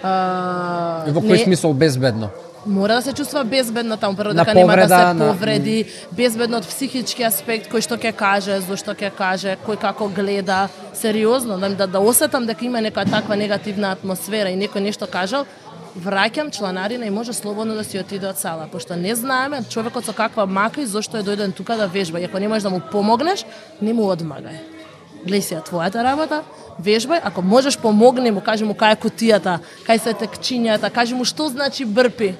А, 0.02 1.04
Во 1.08 1.20
кој 1.20 1.44
смисол 1.44 1.74
безбедно? 1.74 2.30
Мора 2.66 2.94
да 2.94 3.02
се 3.02 3.12
чувствува 3.12 3.44
безбедно 3.44 3.96
таму, 3.96 4.16
прво 4.16 4.32
дека 4.32 4.54
нема 4.54 4.66
да 4.68 4.82
повреда, 4.82 4.98
се 4.98 5.14
на- 5.14 5.26
повреди, 5.26 5.84
безбедно 6.12 6.56
од 6.56 6.66
психички 6.66 7.22
аспект, 7.22 7.66
кој 7.66 7.80
што 7.80 7.96
ќе 7.96 8.12
каже, 8.12 8.60
зошто 8.60 8.94
ќе 8.94 9.10
каже, 9.10 9.56
кој 9.66 9.76
како 9.76 10.08
гледа, 10.08 10.68
сериозно, 10.94 11.58
да, 11.58 11.68
да, 11.70 11.86
да 11.86 11.98
осетам 12.00 12.46
дека 12.46 12.64
има 12.64 12.80
нека 12.80 13.04
таква 13.04 13.36
негативна 13.36 13.90
атмосфера 13.92 14.48
и 14.48 14.56
некој 14.56 14.78
нешто 14.80 15.06
кажал, 15.06 15.44
враќам 15.98 16.50
чланарина 16.50 17.04
и 17.04 17.10
може 17.10 17.32
слободно 17.32 17.74
да 17.74 17.84
си 17.84 17.98
отиде 17.98 18.26
од 18.26 18.38
сала, 18.38 18.68
пошто 18.72 18.96
не 18.96 19.14
знаеме 19.14 19.64
човекот 19.68 20.04
со 20.04 20.12
каква 20.12 20.46
мака 20.46 20.80
и 20.80 20.86
зошто 20.86 21.16
е 21.16 21.22
дојден 21.22 21.52
тука 21.52 21.76
да 21.76 21.86
вежба. 21.86 22.20
И 22.20 22.24
ако 22.24 22.38
не 22.38 22.48
можеш 22.48 22.62
да 22.62 22.70
му 22.70 22.80
помогнеш, 22.80 23.44
не 23.82 23.92
му 23.92 24.02
одмагај. 24.04 24.71
Гледај 25.22 25.40
се 25.40 25.60
твојата 25.62 26.02
работа, 26.02 26.42
вежбај, 26.82 27.20
ако 27.22 27.42
можеш 27.42 27.78
помогни 27.78 28.30
му, 28.30 28.40
кажи 28.40 28.64
му 28.64 28.74
кај 28.74 28.96
е 28.96 29.00
кутијата, 29.02 29.58
кај 29.86 30.00
се 30.02 30.14
текчињата, 30.18 30.90
кажи 30.90 31.14
му 31.14 31.24
што 31.24 31.48
значи 31.48 31.84
брпи, 31.84 32.34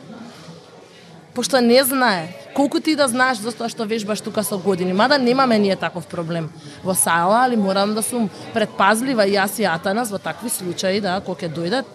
пошто 1.34 1.60
не 1.60 1.84
знае. 1.84 2.28
Колку 2.54 2.80
ти 2.80 2.96
да 2.96 3.08
знаеш 3.08 3.38
за 3.38 3.52
тоа 3.52 3.70
што 3.72 3.86
вежбаш 3.88 4.20
тука 4.20 4.42
со 4.44 4.58
години, 4.58 4.92
мада 4.92 5.18
немаме 5.18 5.58
ние 5.58 5.76
таков 5.76 6.06
проблем 6.06 6.50
во 6.84 6.94
сала, 6.94 7.44
али 7.44 7.56
морам 7.56 7.94
да 7.94 8.02
сум 8.02 8.28
предпазлива 8.52 9.26
и 9.26 9.38
јас 9.38 9.60
и 9.60 9.64
Атанас 9.64 10.10
во 10.10 10.18
такви 10.18 10.50
случаи, 10.50 11.00
да, 11.00 11.20
кога 11.24 11.46
ќе 11.46 11.54
дојдат 11.54 11.86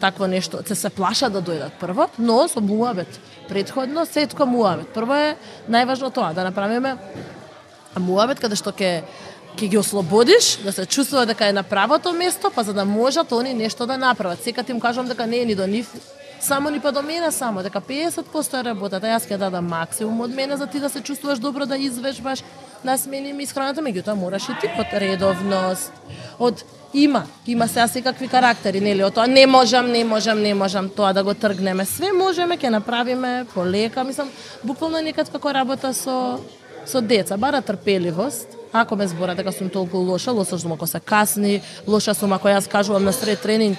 такво 0.00 0.26
нешто, 0.26 0.60
се 0.66 0.74
се 0.74 0.90
плаша 0.90 1.28
да 1.30 1.42
дојдат 1.42 1.78
прво, 1.80 2.08
но 2.18 2.48
со 2.48 2.60
муавет 2.60 3.20
Предходно 3.48 4.06
се 4.06 4.28
муавет. 4.46 4.88
Прво 4.92 5.14
е 5.14 5.36
најважно 5.70 6.12
тоа, 6.12 6.34
да 6.34 6.44
направиме 6.44 6.96
муавет 7.96 8.40
каде 8.40 8.56
што 8.56 8.70
ќе 8.70 9.02
ќе 9.58 9.68
ги 9.68 9.78
ослободиш, 9.78 10.56
да 10.62 10.72
се 10.72 10.86
чувствува 10.86 11.26
дека 11.26 11.48
е 11.48 11.52
на 11.52 11.62
правото 11.62 12.12
место, 12.12 12.50
па 12.54 12.62
за 12.62 12.72
да 12.72 12.84
можат 12.84 13.32
они 13.32 13.54
нешто 13.54 13.86
да 13.86 13.98
направат. 13.98 14.42
Сека 14.42 14.62
ти 14.62 14.72
им 14.72 14.80
кажувам 14.80 15.08
дека 15.08 15.26
не 15.26 15.42
е 15.42 15.44
ни 15.44 15.54
до 15.54 15.66
нив 15.66 15.90
само 16.40 16.70
ни 16.70 16.80
па 16.80 16.92
до 16.92 17.02
мене 17.02 17.32
само, 17.32 17.62
дека 17.62 17.80
50% 17.80 18.60
е 18.60 18.64
работата, 18.64 19.06
јас 19.06 19.26
ќе 19.26 19.38
дадам 19.38 19.66
максимум 19.66 20.20
од 20.20 20.34
мене 20.34 20.56
за 20.56 20.66
ти 20.66 20.80
да 20.80 20.88
се 20.88 21.00
чувствуваш 21.00 21.38
добро 21.38 21.66
да 21.66 21.76
извежбаш, 21.76 22.42
да 22.84 22.98
сменим 22.98 23.40
исхраната, 23.40 23.82
меѓутоа 23.82 24.14
мораш 24.14 24.48
и 24.48 24.54
ти 24.60 24.70
од 24.78 24.92
редовност, 24.92 25.92
од 26.38 26.62
има, 26.94 27.24
има 27.46 27.68
сега 27.68 27.88
секакви 27.88 28.28
карактери, 28.28 28.80
нели, 28.80 29.02
од 29.04 29.14
тоа 29.14 29.26
не 29.26 29.46
можам, 29.46 29.90
не 29.90 30.04
можам, 30.04 30.42
не 30.42 30.54
можам 30.54 30.88
тоа 30.88 31.12
да 31.12 31.24
го 31.24 31.34
тргнеме. 31.34 31.84
Све 31.84 32.12
можеме, 32.12 32.56
ќе 32.56 32.70
направиме 32.70 33.46
полека, 33.54 34.04
мислам, 34.04 34.30
буквално 34.62 35.02
некад 35.02 35.32
како 35.32 35.52
работа 35.52 35.92
со 35.94 36.38
со 36.86 37.00
деца, 37.00 37.36
бара 37.36 37.60
трпеливост. 37.62 38.57
Ако 38.72 38.96
ме 38.96 39.06
збора 39.08 39.34
дека 39.34 39.52
сум 39.52 39.68
толку 39.68 39.96
лоша, 39.96 40.32
лоша 40.32 40.58
сум 40.58 40.72
ако 40.72 40.86
се 40.86 41.00
касни, 41.00 41.60
лоша 41.86 42.14
сум 42.14 42.32
ако 42.32 42.48
јас 42.48 42.68
кажувам 42.68 43.04
на 43.04 43.12
сред 43.12 43.40
тренинг, 43.40 43.78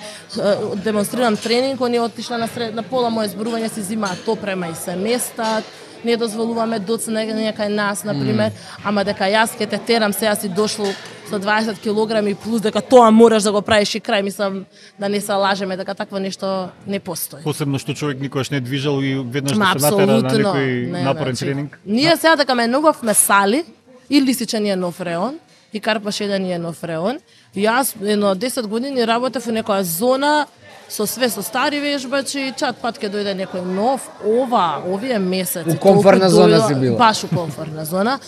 демонстрирам 0.84 1.38
тренинг, 1.38 1.82
они 1.82 2.00
отишла 2.00 2.38
на 2.38 2.48
сред 2.48 2.76
на 2.76 2.84
пола 2.84 3.10
моje 3.10 3.30
зборување 3.30 3.70
си 3.70 3.82
зимаат 3.82 4.26
топрема 4.26 4.68
и 4.68 4.76
се 4.76 4.96
местат, 4.96 5.64
не 6.04 6.18
дозволуваме 6.18 6.80
доцне 6.80 7.28
кај 7.54 7.68
нас, 7.68 8.04
на 8.04 8.14
пример, 8.14 8.52
ама 8.84 9.04
дека 9.04 9.30
јас 9.30 9.54
ќе 9.60 9.70
те 9.70 9.78
терам 9.78 10.14
сега 10.14 10.36
си 10.36 10.50
дошло 10.50 10.88
со 11.30 11.38
20 11.40 11.80
килограми 11.80 12.36
плюс 12.36 12.62
дека 12.62 12.82
тоа 12.82 13.12
мораш 13.12 13.44
да 13.44 13.52
го 13.52 13.62
правиш 13.62 13.96
и 13.96 14.02
крај, 14.02 14.24
мислам 14.24 14.66
да 15.00 15.10
не 15.10 15.22
се 15.22 15.34
лажеме 15.34 15.78
дека 15.78 15.94
такво 15.96 16.20
нешто 16.20 16.70
не 16.88 17.00
постои. 17.00 17.44
Посебно 17.44 17.78
што 17.80 17.94
човек 17.94 18.20
никогаш 18.22 18.50
не 18.50 18.60
движал 18.60 19.02
и 19.02 19.14
веднаш 19.22 19.58
Ма, 19.58 19.74
да 19.78 19.80
се 19.80 20.06
натера 20.06 20.18
на 20.18 20.22
некој 20.24 20.92
Не, 20.92 21.04
напорен 21.04 21.36
значи, 21.36 21.46
тренинг. 21.46 21.80
Ние 21.86 22.18
сега 22.18 22.36
дека 22.36 22.56
ме 22.56 22.68
новавме 22.68 23.14
сали, 23.14 23.64
и 24.10 24.22
Лисича 24.22 24.60
ни 24.60 24.70
е 24.70 24.76
нов 24.76 25.02
реон, 25.02 25.40
и 25.74 25.80
Карпаш 25.80 26.22
еден 26.22 26.44
ни 26.44 26.54
е 26.54 26.58
нов 26.58 26.84
реон. 26.84 27.20
Јас 27.56 27.94
едно 28.02 28.36
10 28.36 28.68
години 28.68 29.06
работев 29.06 29.46
во 29.46 29.52
некоја 29.54 29.82
зона 29.82 30.48
со 30.90 31.06
све 31.06 31.30
со 31.30 31.42
стари 31.42 31.80
вежбачи, 31.80 32.54
чат 32.58 32.82
пат 32.82 32.98
ќе 32.98 33.10
дојде 33.10 33.36
некој 33.38 33.62
нов, 33.62 34.10
ова, 34.26 34.82
овие 34.86 35.20
месеци. 35.20 35.70
У 35.70 35.78
комфорна 35.78 36.30
толку 36.30 36.36
зона 36.36 36.68
си 36.68 36.76
била. 36.76 36.98
Баш 36.98 37.24
у 37.24 37.28
комфорна 37.28 37.86
зона. 37.86 38.20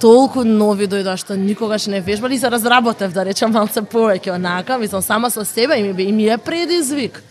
Толку 0.00 0.44
нови 0.44 0.86
дојдоа 0.86 1.16
што 1.16 1.36
никогаш 1.36 1.86
не 1.86 2.00
вежбали 2.00 2.34
и 2.34 2.38
се 2.38 2.50
разработев, 2.50 3.12
да 3.12 3.24
речам 3.24 3.52
малце 3.52 3.80
повеќе 3.80 4.34
онака, 4.34 4.78
мислам 4.78 5.02
сама 5.02 5.30
со 5.30 5.44
себе 5.44 5.78
и 5.80 5.82
ми, 5.82 6.02
и 6.02 6.12
ми 6.12 6.28
е 6.28 6.38
предизвик. 6.38 7.22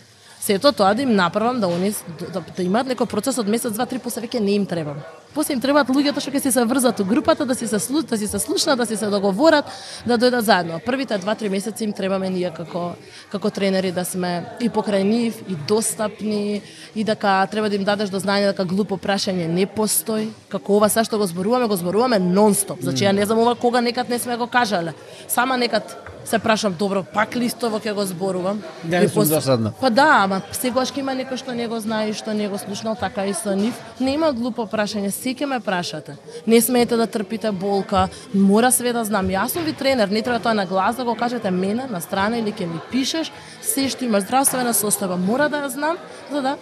Сето 0.44 0.72
тоа 0.76 0.94
да 0.94 1.02
им 1.02 1.14
направам 1.16 1.60
да 1.60 1.66
они 1.66 1.94
да, 2.20 2.26
да, 2.28 2.40
да 2.56 2.62
имаат 2.62 2.90
некој 2.90 3.08
процес 3.08 3.38
од 3.40 3.48
месец, 3.48 3.72
два, 3.72 3.86
три, 3.88 3.96
после 3.96 4.26
веќе 4.26 4.42
не 4.44 4.58
им 4.58 4.66
требам. 4.68 4.98
После 5.32 5.56
им 5.56 5.60
требаат 5.64 5.88
луѓето 5.88 6.20
што 6.20 6.30
ќе 6.34 6.52
се 6.52 6.64
врзат 6.68 7.00
у 7.00 7.04
групата, 7.08 7.46
да 7.48 7.54
се 7.56 7.64
слу, 7.80 8.02
да 8.04 8.18
се 8.18 8.38
слушнат, 8.38 8.76
да 8.76 8.84
се 8.84 8.96
се 8.96 9.08
договорат, 9.08 9.64
да 10.04 10.18
дојдат 10.20 10.44
заедно. 10.44 10.80
Првите 10.84 11.16
два, 11.18 11.34
три 11.34 11.48
месеци 11.48 11.84
им 11.84 11.92
требаме 11.96 12.28
ние 12.28 12.52
како 12.52 12.92
како 13.32 13.50
тренери 13.50 13.90
да 13.90 14.04
сме 14.04 14.44
и 14.60 14.68
покрај 14.68 15.02
нив, 15.02 15.40
и 15.48 15.56
достапни, 15.56 16.60
и 16.94 17.04
дека 17.04 17.48
треба 17.50 17.72
да 17.72 17.80
им 17.80 17.84
дадеш 17.84 18.12
до 18.12 18.20
знање 18.20 18.52
дека 18.52 18.68
глупо 18.68 19.00
прашање 19.00 19.48
не 19.48 19.64
постои. 19.66 20.28
Како 20.52 20.76
ова 20.76 20.92
се 20.92 21.08
што 21.08 21.16
го 21.16 21.24
зборуваме, 21.24 21.72
го 21.72 21.76
зборуваме 21.76 22.20
нонстоп. 22.20 22.84
Значи 22.84 23.08
ја 23.08 23.16
не 23.16 23.24
знам 23.24 23.40
ова 23.40 23.56
кога 23.56 23.80
некад 23.80 24.12
не 24.12 24.18
сме 24.18 24.36
го 24.36 24.46
кажале. 24.46 24.92
Сама 25.26 25.56
некад 25.56 25.96
се 26.24 26.38
прашам, 26.38 26.74
добро, 26.78 27.02
пак 27.02 27.36
ли 27.36 27.44
истово 27.44 27.78
ќе 27.78 27.92
го 27.94 28.04
зборувам? 28.04 28.62
Ја 28.88 29.04
И 29.04 29.08
пос- 29.08 29.28
досадна. 29.28 29.72
Па 29.80 29.90
да, 29.90 30.24
ама 30.24 30.40
секогаш 30.52 30.92
ќе 30.92 30.98
има 30.98 31.12
некој 31.12 31.36
што 31.36 31.54
не 31.54 31.68
го 31.68 31.80
знае 31.80 32.10
и 32.10 32.12
што 32.12 32.32
не 32.34 32.48
го 32.48 32.58
слушнал, 32.58 32.96
така 32.96 33.26
и 33.26 33.34
со 33.34 33.54
нив. 33.56 33.74
Нема 34.00 34.32
глупо 34.32 34.66
прашање, 34.66 35.10
ќе 35.12 35.46
ме 35.46 35.60
прашате. 35.60 36.16
Не 36.46 36.60
смеете 36.60 36.96
да 36.96 37.06
трпите 37.06 37.52
болка, 37.52 38.08
мора 38.34 38.72
све 38.72 38.92
да 38.92 39.04
знам. 39.04 39.28
Јас 39.28 39.48
сум 39.48 39.64
ви 39.64 39.72
тренер, 39.72 40.08
не 40.08 40.22
треба 40.22 40.40
тоа 40.40 40.54
на 40.54 40.66
глас 40.66 40.96
да 40.96 41.04
го 41.04 41.14
кажете 41.14 41.50
мене 41.50 41.86
на 41.90 42.00
страна 42.00 42.38
или 42.38 42.52
ќе 42.52 42.66
ми 42.66 42.80
пишеш, 42.90 43.32
се 43.62 43.88
што 43.88 44.04
има 44.04 44.20
здравствена 44.20 44.74
состава, 44.74 45.16
мора 45.16 45.48
да 45.48 45.64
ја 45.64 45.66
знам, 45.68 45.96
за 46.32 46.42
да 46.42 46.56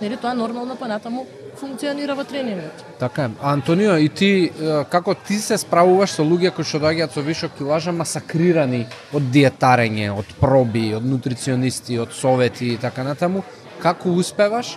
нели 0.00 0.16
тоа 0.16 0.34
нормално 0.34 0.76
па 0.76 0.88
натаму 0.88 1.26
функционира 1.60 2.14
во 2.14 2.24
тренингот. 2.24 2.84
Така 2.98 3.24
е. 3.24 3.30
Антонио, 3.42 3.96
и 3.96 4.08
ти, 4.08 4.50
како 4.90 5.14
ти 5.14 5.38
се 5.42 5.58
справуваш 5.58 6.16
со 6.18 6.26
луѓе 6.26 6.52
кои 6.54 6.64
што 6.64 6.80
доаѓаат 6.84 7.14
со 7.14 7.24
вишок 7.24 7.56
килажа 7.58 7.92
масакрирани 7.92 8.84
од 9.14 9.30
диетарење, 9.34 10.10
од 10.14 10.30
проби, 10.40 10.92
од 10.98 11.06
нутриционисти, 11.06 11.98
од 11.98 12.14
совети 12.14 12.74
и 12.74 12.78
така 12.78 13.04
натаму, 13.06 13.44
како 13.82 14.14
успеваш 14.14 14.76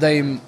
да 0.00 0.12
им 0.12 0.38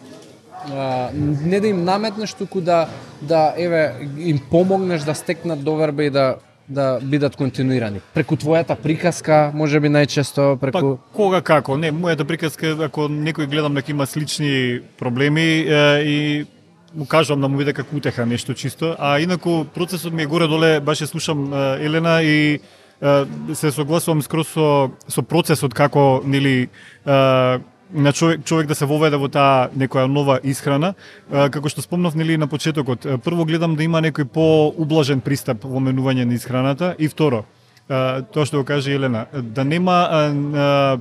не 1.14 1.60
да 1.60 1.66
им 1.68 1.84
наметнеш, 1.84 2.34
туку 2.34 2.60
да 2.60 2.88
да 3.20 3.54
еве 3.56 4.08
им 4.18 4.40
помогнеш 4.50 5.02
да 5.02 5.14
стекнат 5.14 5.64
доверба 5.64 6.04
и 6.04 6.10
да 6.10 6.36
да 6.70 7.00
бидат 7.02 7.36
континуирани. 7.36 8.00
Преку 8.14 8.36
твојата 8.38 8.76
приказка, 8.78 9.50
може 9.54 9.80
би 9.80 9.90
најчесто 9.90 10.54
Па 10.60 10.70
преку 10.70 10.98
кога 11.12 11.42
како? 11.42 11.76
Не, 11.76 11.90
мојата 11.92 12.24
приказка 12.24 12.76
ако 12.86 13.08
некој 13.10 13.50
гледам 13.50 13.74
дека 13.74 13.90
има 13.92 14.06
слични 14.06 14.80
проблеми 14.98 15.66
е, 15.66 16.02
и 16.06 16.46
му 16.94 17.06
кажувам 17.06 17.40
да 17.40 17.48
му 17.48 17.58
биде 17.58 17.72
како 17.72 17.96
утеха 17.96 18.26
нешто 18.26 18.54
чисто, 18.54 18.94
а 18.98 19.18
инаку 19.20 19.64
процесот 19.64 20.12
ми 20.12 20.22
е 20.22 20.30
горе 20.30 20.46
доле, 20.46 20.80
баш 20.80 21.02
ја 21.02 21.10
слушам 21.10 21.50
е, 21.52 21.84
Елена 21.86 22.22
и 22.22 22.38
е, 22.54 23.24
се 23.54 23.70
согласувам 23.70 24.22
скроз 24.22 24.54
со 24.54 24.90
со 25.08 25.22
процесот 25.22 25.74
како 25.74 26.22
нели 26.24 26.68
е, 27.06 27.58
на 27.92 28.12
човек 28.12 28.44
човек 28.44 28.66
да 28.66 28.74
се 28.74 28.86
воведе 28.86 29.16
во 29.16 29.28
таа 29.28 29.70
некоја 29.76 30.06
нова 30.06 30.38
исхрана, 30.44 30.94
како 31.30 31.68
што 31.68 31.82
спомнав 31.82 32.14
нели 32.14 32.36
на 32.36 32.46
почетокот. 32.46 33.06
Прво 33.24 33.44
гледам 33.44 33.76
да 33.76 33.84
има 33.84 34.02
некој 34.02 34.24
поублажен 34.24 35.20
пристап 35.20 35.64
во 35.64 35.80
менување 35.80 36.24
на 36.24 36.34
исхраната 36.34 36.94
и 36.98 37.08
второ, 37.08 37.44
тоа 37.88 38.46
што 38.46 38.60
го 38.60 38.64
каже 38.64 38.94
Елена, 38.94 39.26
да 39.32 39.64
нема 39.64 39.98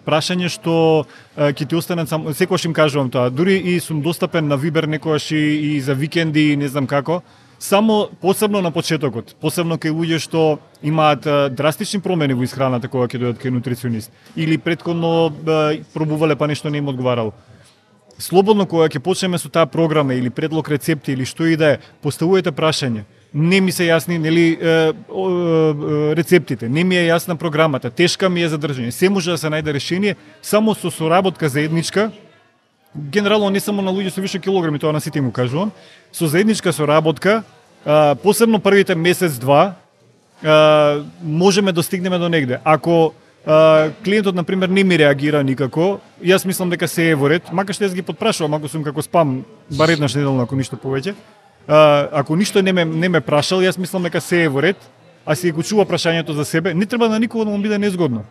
прашање 0.06 0.50
што 0.50 1.06
ќе 1.38 1.68
ти 1.68 1.76
останат 1.76 2.10
само 2.10 2.34
секогаш 2.34 2.66
им 2.66 2.74
кажувам 2.74 3.10
тоа, 3.10 3.30
дури 3.30 3.58
и 3.58 3.80
сум 3.80 4.02
достапен 4.02 4.48
на 4.48 4.58
Вибер 4.58 4.84
некогаш 4.84 5.32
и, 5.32 5.76
и 5.76 5.82
за 5.82 5.94
викенди 5.94 6.52
и 6.54 6.58
не 6.58 6.68
знам 6.68 6.88
како, 6.88 7.22
само 7.60 8.10
посебно 8.22 8.62
на 8.62 8.72
почетокот, 8.72 9.36
посебно 9.42 9.76
кај 9.76 9.92
луѓе 9.92 10.20
што 10.20 10.60
имаат 10.82 11.28
драстични 11.56 12.00
промени 12.00 12.34
во 12.34 12.44
исхраната 12.44 12.88
кога 12.88 13.08
ќе 13.08 13.20
дојдат 13.20 13.44
кај 13.44 13.52
нутриционист 13.52 14.12
или 14.36 14.58
предходно 14.58 15.32
пробувале 15.94 16.36
па 16.36 16.48
нешто 16.48 16.70
не 16.70 16.78
им 16.78 16.88
одговарало 16.88 17.34
слободно 18.20 18.68
кога 18.68 18.90
ќе 18.90 19.00
почнеме 19.00 19.40
со 19.40 19.50
таа 19.50 19.66
програма 19.66 20.14
или 20.14 20.30
предлог 20.30 20.70
рецепти 20.70 21.14
или 21.16 21.26
што 21.26 21.48
и 21.48 21.56
да 21.58 21.76
е, 21.76 21.80
поставувајте 22.04 22.52
прашање. 22.52 23.06
Не 23.34 23.62
ми 23.62 23.72
се 23.72 23.88
јасни 23.88 24.18
нели 24.18 24.58
е, 24.58 24.76
е, 24.90 26.14
рецептите, 26.18 26.70
не 26.70 26.84
ми 26.84 26.98
е 26.98 27.08
јасна 27.10 27.38
програмата, 27.38 27.90
тешка 27.90 28.30
ми 28.30 28.44
е 28.44 28.50
за. 28.50 28.60
Се 28.92 29.10
може 29.10 29.32
да 29.32 29.38
се 29.38 29.48
најде 29.48 29.74
решение 29.74 30.16
само 30.42 30.76
со 30.76 30.92
соработка 30.92 31.50
заедничка. 31.50 32.12
Генерално 32.98 33.50
не 33.50 33.60
само 33.60 33.82
на 33.82 33.92
луѓе 33.92 34.10
со 34.10 34.22
више 34.22 34.40
килограми, 34.40 34.80
тоа 34.80 34.94
на 34.94 35.02
сите 35.02 35.20
им 35.20 35.32
кажувам. 35.32 35.72
Со 36.12 36.28
заедничка 36.28 36.74
соработка, 36.74 37.44
а, 37.86 38.16
посебно 38.16 38.60
првите 38.60 38.96
месец 38.96 39.38
два, 39.38 39.76
можеме 41.24 41.72
да 41.72 41.84
стигнеме 41.84 42.18
до 42.18 42.30
негде. 42.30 42.60
Ако 42.64 43.14
а, 43.46 43.90
клиентот 44.06 44.36
на 44.36 44.44
пример 44.44 44.70
не 44.70 44.84
ми 44.84 44.98
реагира 44.98 45.44
никако, 45.44 46.00
јас 46.24 46.46
мислам 46.46 46.70
дека 46.70 46.88
се 46.88 47.12
е 47.12 47.16
во 47.16 47.30
ред, 47.30 47.52
макар 47.52 47.76
што 47.76 47.86
јас 47.86 47.94
ги 47.94 48.02
подпрашувам 48.02 48.54
ако 48.54 48.68
сум 48.68 48.84
како 48.84 49.02
спам 49.02 49.44
бар 49.70 49.90
еднаш 49.90 50.16
неделно 50.16 50.44
ако 50.44 50.56
ништо 50.56 50.76
повеќе. 50.76 51.14
А, 51.68 52.10
ако 52.12 52.36
ништо 52.36 52.62
не 52.62 52.74
ме 52.74 52.86
не 52.86 53.10
ме 53.10 53.22
прашал, 53.22 53.62
јас 53.62 53.78
мислам 53.78 54.04
дека 54.04 54.22
се 54.22 54.44
е 54.44 54.50
во 54.50 54.62
ред, 54.62 54.78
а 55.26 55.36
си 55.36 55.52
го 55.52 55.64
чува 55.64 55.86
прашањето 55.86 56.34
за 56.34 56.46
себе, 56.46 56.74
не 56.74 56.86
треба 56.86 57.10
на 57.10 57.20
никого 57.20 57.46
да 57.46 57.52
му 57.52 57.62
биде 57.62 57.78
незгодно. 57.78 58.24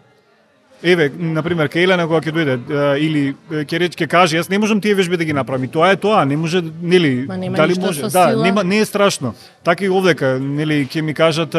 Еве, 0.82 1.10
на 1.18 1.42
пример, 1.42 1.66
кај 1.66 1.88
Елена 1.88 2.06
кога 2.06 2.20
ќе 2.22 2.32
дојде 2.34 2.54
или 3.02 3.22
ќе 3.50 3.78
реч 3.82 3.96
ќе 3.98 4.06
каже, 4.06 4.38
јас 4.38 4.50
не 4.50 4.60
можам 4.62 4.80
тие 4.80 4.94
вежби 4.94 5.18
да 5.18 5.24
ги 5.26 5.34
направам. 5.34 5.64
И 5.66 5.70
тоа 5.74 5.90
е 5.90 5.96
тоа, 5.96 6.24
не 6.24 6.36
може, 6.36 6.62
нели, 6.62 7.26
дали 7.26 7.74
може? 7.80 8.06
Да, 8.14 8.30
нема 8.36 8.62
не 8.64 8.78
е 8.78 8.84
страшно. 8.84 9.34
Така 9.64 9.84
и 9.84 9.90
овдека, 9.90 10.38
нели, 10.38 10.86
ќе 10.86 11.02
ми 11.02 11.14
кажат 11.14 11.56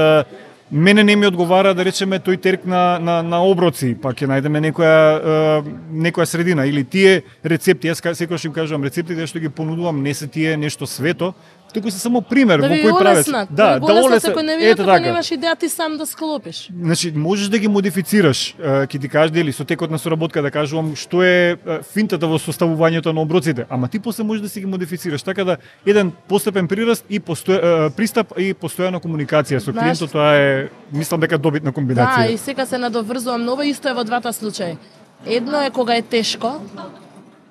мене 0.72 1.04
не 1.04 1.16
ми 1.16 1.26
одговара 1.26 1.74
да 1.74 1.84
речеме 1.86 2.20
тој 2.20 2.38
терк 2.42 2.66
на 2.66 3.00
на 3.00 3.22
на 3.24 3.42
оброци, 3.44 3.96
па 4.02 4.14
ќе 4.14 4.30
најдеме 4.30 4.62
некоја 4.70 5.64
некоја 5.92 6.26
средина 6.26 6.66
или 6.66 6.84
тие 6.84 7.24
рецепти, 7.44 7.90
јас 7.90 8.14
секогаш 8.14 8.46
им 8.46 8.54
кажувам 8.54 8.84
рецептите 8.84 9.28
што 9.28 9.40
ги 9.40 9.50
понудувам 9.50 10.04
не 10.04 10.14
се 10.14 10.28
тие 10.28 10.58
нешто 10.58 10.86
свето, 10.86 11.34
туку 11.74 11.92
се 11.92 12.00
само 12.00 12.22
пример 12.22 12.62
Да 12.62 12.68
во 12.68 12.74
кој 12.76 13.00
правец. 13.00 13.28
олеснат, 13.28 13.50
да, 13.52 13.78
ви 13.78 13.86
олеснат, 13.86 14.26
ако 14.28 14.42
не 14.42 14.56
видите, 14.56 14.72
ете 14.72 14.84
па 14.84 14.86
така. 14.88 15.00
немаш 15.00 15.28
идеја 15.28 15.60
ти 15.60 15.70
сам 15.70 15.98
да 15.98 16.06
склопиш. 16.06 16.70
Значи, 16.74 17.12
можеш 17.12 17.48
да 17.48 17.58
ги 17.58 17.68
модифицираш, 17.68 18.56
ќе 18.60 19.02
ти 19.02 19.10
кажа 19.10 19.32
дели 19.32 19.52
со 19.52 19.64
текот 19.64 19.92
на 19.92 20.00
соработка 20.00 20.42
да 20.42 20.52
кажувам 20.52 20.96
што 20.96 21.22
е 21.22 21.58
финтата 21.94 22.28
во 22.28 22.40
составувањето 22.40 23.14
на 23.14 23.22
оброците, 23.22 23.66
ама 23.70 23.88
ти 23.88 24.00
после 24.00 24.24
можеш 24.24 24.42
да 24.42 24.50
си 24.50 24.60
ги 24.60 24.66
модифицираш, 24.66 25.24
така 25.24 25.44
да 25.44 25.58
еден 25.86 26.12
постепен 26.28 26.68
прираст 26.68 27.06
и 27.10 27.20
постоја, 27.20 27.60
е, 27.60 27.90
пристап 27.90 28.34
и 28.38 28.54
постојана 28.54 29.00
комуникација 29.00 29.60
со 29.60 29.72
клиентот, 29.72 30.12
тоа 30.12 30.36
е 30.36 30.70
мислам 30.94 31.20
дека 31.20 31.38
добитна 31.38 31.72
Да, 31.72 31.76
комбинација. 31.76 32.30
и 32.30 32.38
сега 32.38 32.66
се 32.66 32.78
надоврзувам 32.78 33.46
ново 33.46 33.62
исто 33.62 33.90
е 33.90 33.94
во 33.94 34.04
двата 34.04 34.34
случаи. 34.34 34.78
Едно 35.26 35.62
е 35.62 35.70
кога 35.70 35.96
е 35.96 36.02
тешко, 36.02 36.62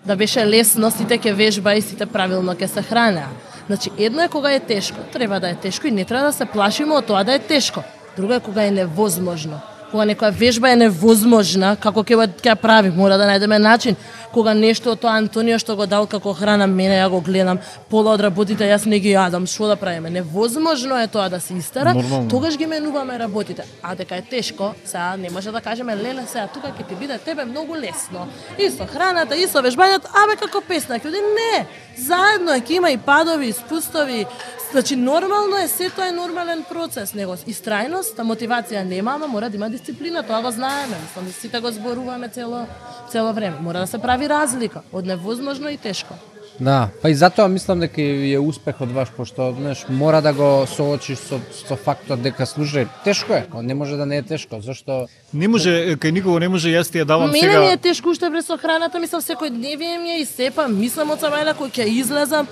да 0.06 0.16
беше 0.16 0.46
лесно, 0.46 0.90
сите 0.90 1.18
ќе 1.18 1.32
вежба 1.32 1.74
и 1.74 1.80
сите 1.82 2.06
правилно 2.06 2.54
ќе 2.54 2.66
се 2.66 2.82
хранеа. 2.82 3.28
Значи, 3.68 3.90
едно 3.98 4.22
е 4.22 4.28
кога 4.28 4.52
е 4.52 4.60
тешко, 4.60 4.96
треба 5.12 5.40
да 5.40 5.48
е 5.48 5.54
тешко 5.54 5.86
и 5.86 5.90
не 5.90 6.04
треба 6.04 6.26
да 6.26 6.32
се 6.32 6.44
плашиме 6.44 6.94
од 6.94 7.06
тоа 7.06 7.24
да 7.24 7.34
е 7.34 7.38
тешко. 7.38 7.82
Друго 8.16 8.32
е 8.32 8.40
кога 8.40 8.64
е 8.64 8.70
невозможно. 8.70 9.60
Кога 9.90 10.04
некоја 10.04 10.32
вежба 10.32 10.70
е 10.72 10.76
невозможна, 10.76 11.76
како 11.80 12.02
ќе 12.04 12.28
ќе 12.44 12.54
прави, 12.60 12.90
мора 12.92 13.16
да 13.16 13.24
најдеме 13.28 13.58
начин. 13.58 13.96
Кога 14.32 14.52
нешто 14.54 14.92
од 14.92 15.00
тоа 15.00 15.14
Антонио 15.16 15.56
што 15.58 15.76
го 15.76 15.86
дал 15.88 16.06
како 16.06 16.34
храна, 16.36 16.66
мене 16.66 16.98
ја 16.98 17.08
го 17.08 17.20
гледам, 17.24 17.60
пола 17.88 18.12
од 18.12 18.20
работите 18.20 18.68
јас 18.68 18.84
не 18.84 18.98
ги 19.00 19.14
јадам, 19.14 19.46
што 19.48 19.68
да 19.68 19.76
правиме? 19.76 20.10
Невозможно 20.10 21.00
е 21.00 21.08
тоа 21.08 21.28
да 21.28 21.40
се 21.40 21.54
истера, 21.54 21.94
Нормално. 21.94 22.28
тогаш 22.28 22.56
ги 22.56 22.66
менуваме 22.66 23.18
работите. 23.18 23.64
А 23.82 23.94
дека 23.94 24.16
е 24.16 24.22
тешко, 24.22 24.74
сега 24.84 25.16
не 25.16 25.30
може 25.30 25.52
да 25.52 25.60
кажеме 25.60 25.96
леле 25.96 26.26
сега 26.26 26.48
тука 26.52 26.68
ќе 26.68 26.88
ти 26.88 26.94
биде 26.94 27.18
тебе 27.18 27.44
многу 27.44 27.76
лесно. 27.76 28.28
И 28.58 28.68
со 28.70 28.84
храната, 28.84 29.36
и 29.36 29.48
со 29.48 29.64
вежбањето, 29.64 30.12
абе 30.12 30.36
како 30.36 30.60
песна, 30.60 31.00
ќе 31.00 31.08
не, 31.12 31.66
заедно 31.98 32.52
е, 32.52 32.62
има 32.68 32.90
и 32.90 32.96
падови, 32.96 33.46
и 33.46 33.52
спустови. 33.52 34.26
Значи 34.70 34.96
нормално 34.96 35.56
е, 35.56 35.68
се 35.68 35.90
тоа 35.90 36.08
е 36.08 36.12
нормален 36.12 36.64
процес, 36.68 37.14
него 37.14 37.36
истрајност, 37.48 38.18
а 38.18 38.24
мотивација 38.24 38.84
нема, 38.84 39.14
ама 39.16 39.26
мора 39.26 39.48
да 39.50 39.56
има 39.56 39.70
дисциплина, 39.70 40.22
тоа 40.22 40.42
го 40.42 40.50
знаеме, 40.50 40.96
мислам, 41.02 41.32
сите 41.32 41.60
го 41.60 41.70
зборуваме 41.70 42.28
цело 42.28 42.66
цело 43.10 43.32
време. 43.32 43.56
Мора 43.60 43.80
да 43.80 43.86
се 43.86 43.98
прави 43.98 44.28
разлика 44.28 44.82
од 44.92 45.06
невозможно 45.06 45.68
и 45.68 45.76
тешко. 45.76 46.14
Да, 46.60 46.88
па 47.02 47.10
и 47.10 47.14
затоа 47.14 47.48
мислам 47.48 47.78
дека 47.80 48.02
е 48.02 48.38
успех 48.42 48.80
од 48.82 48.90
ваш, 48.90 49.12
пошто 49.14 49.52
знаеш, 49.54 49.84
мора 49.88 50.18
да 50.22 50.32
го 50.34 50.66
соочиш 50.66 51.18
со, 51.22 51.38
со 51.54 51.76
фактот 51.76 52.22
дека 52.22 52.46
служи. 52.46 52.86
Тешко 53.04 53.32
е, 53.32 53.46
но 53.54 53.62
не 53.62 53.74
може 53.74 53.96
да 53.96 54.06
не 54.06 54.16
е 54.16 54.22
тешко, 54.22 54.60
зашто 54.60 55.06
Не 55.32 55.48
може, 55.48 55.94
кај 56.00 56.10
никого 56.10 56.38
не 56.38 56.48
може, 56.48 56.72
јас 56.72 56.90
ти 56.90 56.98
ја 56.98 57.04
давам 57.04 57.30
Мене 57.30 57.52
сега... 57.52 57.60
ми 57.60 57.66
е 57.66 57.76
тешко 57.76 58.10
уште 58.10 58.30
врз 58.30 58.46
со 58.50 58.58
храната, 58.58 58.98
мислам 58.98 59.22
секој 59.22 59.54
дневие 59.54 59.98
ми 59.98 60.10
е 60.10 60.20
и 60.22 60.26
сепа, 60.26 60.66
мислам 60.68 61.14
од 61.14 61.22
сабајла 61.22 61.54
кој 61.54 61.70
ќе 61.70 61.86
излезам, 61.86 62.48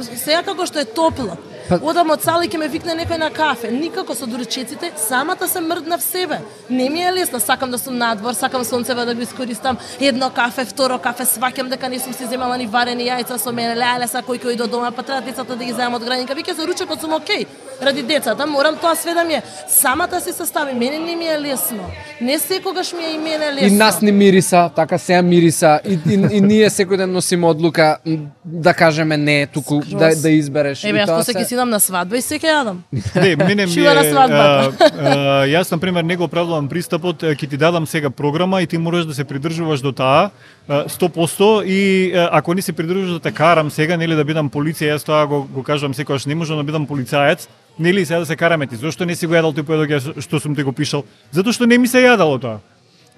сега 0.00 0.42
како 0.42 0.66
што 0.66 0.82
е 0.82 0.84
топло. 0.84 1.38
Па- 1.68 1.78
Одам 1.82 2.10
од 2.10 2.22
сала 2.24 2.44
и 2.44 2.48
ќе 2.48 2.58
ме 2.58 2.68
викне 2.72 2.94
некој 2.96 3.18
на 3.20 3.28
кафе. 3.30 3.68
Никако 3.70 4.14
со 4.16 4.26
дурчеците, 4.26 4.88
самата 4.96 5.48
се 5.48 5.60
мрдна 5.60 5.98
в 5.98 6.02
себе. 6.02 6.40
Не 6.70 6.88
ми 6.88 7.02
е 7.02 7.12
лесно, 7.12 7.40
сакам 7.40 7.70
да 7.70 7.78
сум 7.78 7.98
надвор, 7.98 8.32
сакам 8.32 8.64
сонцева 8.64 9.04
да 9.04 9.14
го 9.14 9.20
искористам. 9.20 9.76
Едно 10.00 10.30
кафе, 10.30 10.64
второ 10.64 10.98
кафе, 10.98 11.24
сваќам 11.28 11.68
дека 11.68 11.88
не 11.88 11.98
сум 12.00 12.14
си 12.14 12.24
земала 12.26 12.56
ни 12.56 12.66
варени 12.66 13.04
јајца 13.04 13.36
со 13.36 13.52
мене. 13.52 13.76
Леле, 13.76 14.08
са 14.08 14.22
кој 14.24 14.40
кој 14.40 14.56
до 14.56 14.66
дома, 14.66 14.90
па 14.90 15.02
треба 15.02 15.20
децата 15.20 15.56
да 15.56 15.64
ги 15.64 15.72
земам 15.72 16.00
од 16.00 16.04
градинка. 16.04 16.34
Виќе 16.34 16.56
за 16.56 16.64
ручекот 16.66 17.00
сум 17.00 17.12
окей. 17.12 17.46
Ради 17.82 18.02
децата, 18.02 18.46
морам 18.46 18.76
тоа 18.76 18.94
све 18.96 19.14
да 19.14 19.24
ми 19.24 19.34
е. 19.34 19.42
Самата 19.68 20.20
се 20.20 20.32
состави, 20.32 20.72
мене 20.72 20.98
не 20.98 21.16
ми 21.16 21.26
е 21.26 21.40
лесно. 21.40 21.84
Не 22.20 22.38
секогаш 22.38 22.92
ми 22.92 23.04
е 23.04 23.14
и 23.14 23.18
мене 23.18 23.52
лесно. 23.54 23.68
и 23.68 23.70
нас 23.70 24.02
не 24.02 24.12
мириса, 24.12 24.70
така 24.76 24.98
сега 24.98 25.22
мириса 25.22 25.80
и, 25.88 25.98
и, 26.10 26.14
и 26.14 26.40
ние 26.40 26.70
секој 26.70 26.96
ден 26.96 27.12
носиме 27.12 27.46
одлука 27.46 27.98
да 28.44 28.74
кажеме 28.74 29.16
не, 29.16 29.46
туку 29.46 29.82
Скроз. 29.82 30.00
да 30.00 30.10
да 30.16 30.30
избереш. 30.30 30.84
Еве, 30.84 30.98
И 30.98 31.02
јас 31.02 31.06
после 31.06 31.34
ќе 31.34 31.44
си 31.44 31.54
идам 31.54 31.70
на 31.70 31.80
свадба 31.80 32.18
и 32.18 32.22
се 32.22 32.38
ќе 32.38 32.50
јадам. 32.50 32.82
Не, 33.14 33.36
мене 33.36 33.66
ми 33.66 33.76
на 33.76 33.92
е, 33.94 35.54
јас 35.54 35.70
на 35.70 35.78
пример 35.78 36.04
не 36.04 36.16
го 36.16 36.24
оправдувам 36.24 36.68
пристапот, 36.68 37.22
ќе 37.22 37.48
ти 37.48 37.56
дадам 37.56 37.86
сега 37.86 38.10
програма 38.10 38.62
и 38.62 38.66
ти 38.66 38.78
мораш 38.78 39.06
да 39.06 39.14
се 39.14 39.24
придржуваш 39.24 39.80
до 39.80 39.92
таа 39.92 40.30
а, 40.68 40.84
100% 40.88 41.64
и 41.64 42.12
ако 42.30 42.54
не 42.54 42.62
се 42.62 42.72
придржуваш 42.72 43.10
да 43.10 43.20
те 43.20 43.32
карам 43.32 43.70
сега, 43.70 43.96
нели 43.96 44.14
да 44.18 44.24
бидам 44.24 44.50
полиција, 44.50 44.98
јас 44.98 45.06
тоа 45.06 45.26
го, 45.26 45.46
го 45.46 45.62
кажувам 45.62 45.94
секогаш 45.94 46.26
не 46.26 46.34
можам 46.34 46.56
да 46.58 46.64
бидам 46.64 46.86
полицаец, 46.86 47.48
нели 47.78 48.06
сега 48.06 48.18
да 48.20 48.26
се 48.26 48.36
караме 48.36 48.66
ти. 48.66 48.76
Зошто 48.76 49.04
не 49.06 49.14
си 49.14 49.26
го 49.26 49.34
јадал 49.34 49.54
тој 49.54 49.62
поедок 49.62 49.88
јас 49.90 50.20
што 50.20 50.40
сум 50.40 50.54
ти 50.56 50.62
го 50.62 50.72
пишал? 50.72 51.04
Затоа 51.32 51.52
што 51.52 51.66
не 51.66 51.78
ми 51.78 51.88
се 51.88 51.98
јадало 52.04 52.40
тоа. 52.40 52.58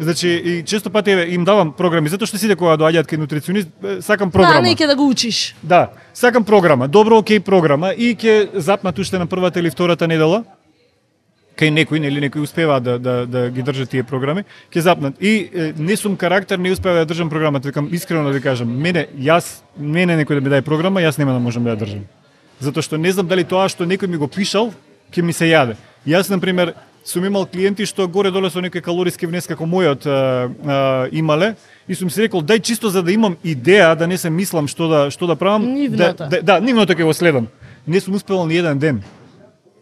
Значи, 0.00 0.28
и 0.28 0.62
често 0.64 0.90
пати 0.90 1.10
еве, 1.10 1.34
им 1.34 1.44
давам 1.44 1.72
програми, 1.72 2.08
затоа 2.08 2.26
што 2.26 2.38
сите 2.40 2.56
кога 2.56 2.76
доаѓаат 2.80 3.04
кај 3.04 3.18
нутриционист, 3.20 3.68
сакам 4.00 4.30
Да, 4.30 4.32
програма. 4.32 4.62
не 4.62 4.72
ќе 4.76 4.86
да 4.86 4.96
го 4.96 5.08
учиш. 5.08 5.54
Да, 5.62 5.90
сакам 6.14 6.44
програма, 6.44 6.88
добро 6.88 7.18
окей 7.18 7.40
програма 7.40 7.92
и 7.92 8.16
ќе 8.16 8.48
запнат 8.56 8.98
уште 8.98 9.18
на 9.18 9.26
првата 9.26 9.60
или 9.60 9.68
втората 9.70 10.08
недела. 10.08 10.44
Кај 11.60 11.68
некој, 11.76 12.00
нели 12.00 12.20
некои 12.20 12.40
успеваат 12.40 12.82
да, 12.82 12.98
да, 12.98 13.26
да 13.26 13.50
ги 13.50 13.62
држат 13.62 13.90
тие 13.90 14.02
програми, 14.02 14.44
ќе 14.72 14.80
запнат. 14.80 15.20
И 15.20 15.50
е, 15.52 15.72
не 15.76 15.96
сум 15.96 16.16
карактер, 16.16 16.56
не 16.58 16.72
успева 16.72 17.04
да 17.04 17.04
држам 17.04 17.28
програмата, 17.28 17.68
викам 17.68 17.88
искрено 17.92 18.24
да 18.24 18.30
ви 18.32 18.40
кажам, 18.40 18.72
мене 18.72 19.06
јас 19.20 19.60
мене 19.76 20.16
некој 20.16 20.34
да 20.34 20.40
ми 20.40 20.48
даде 20.48 20.62
програма, 20.62 21.00
јас 21.04 21.18
нема 21.18 21.32
да 21.32 21.38
можам 21.38 21.64
да 21.64 21.76
ја 21.76 21.84
држам. 21.84 22.08
Затоа 22.60 22.84
што 22.84 23.00
не 23.00 23.12
знам 23.12 23.26
дали 23.26 23.44
тоа 23.44 23.68
што 23.68 23.88
некој 23.88 24.06
ми 24.06 24.20
го 24.20 24.28
пишал 24.28 24.72
ќе 25.10 25.22
ми 25.24 25.32
се 25.32 25.48
јаде. 25.48 25.76
Јас 26.06 26.30
на 26.30 26.38
пример 26.38 26.74
сум 27.04 27.24
имал 27.24 27.46
клиенти 27.46 27.86
што 27.88 28.06
горе 28.08 28.30
доле 28.30 28.50
со 28.50 28.60
некој 28.60 28.84
калориски 28.84 29.26
внес 29.26 29.48
како 29.48 29.64
мојот 29.64 30.06
а, 30.06 30.16
а, 30.48 31.08
имале 31.12 31.54
и 31.88 31.94
сум 31.94 32.10
си 32.10 32.22
рекол 32.26 32.44
дај 32.44 32.60
чисто 32.60 32.90
за 32.90 33.02
да 33.02 33.12
имам 33.12 33.36
идеја 33.44 33.96
да 33.96 34.06
не 34.06 34.18
се 34.18 34.30
мислам 34.30 34.68
што 34.68 34.88
да 34.88 35.00
што 35.10 35.26
да 35.26 35.36
правам 35.36 35.64
Нивната. 35.74 36.28
да, 36.28 36.42
да, 36.42 36.42
да 36.42 36.60
нивното 36.60 36.92
ќе 36.92 37.04
го 37.04 37.14
следам. 37.14 37.48
Не 37.86 38.00
сум 38.00 38.14
успевал 38.14 38.46
ни 38.46 38.56
еден 38.56 38.78
ден. 38.78 39.02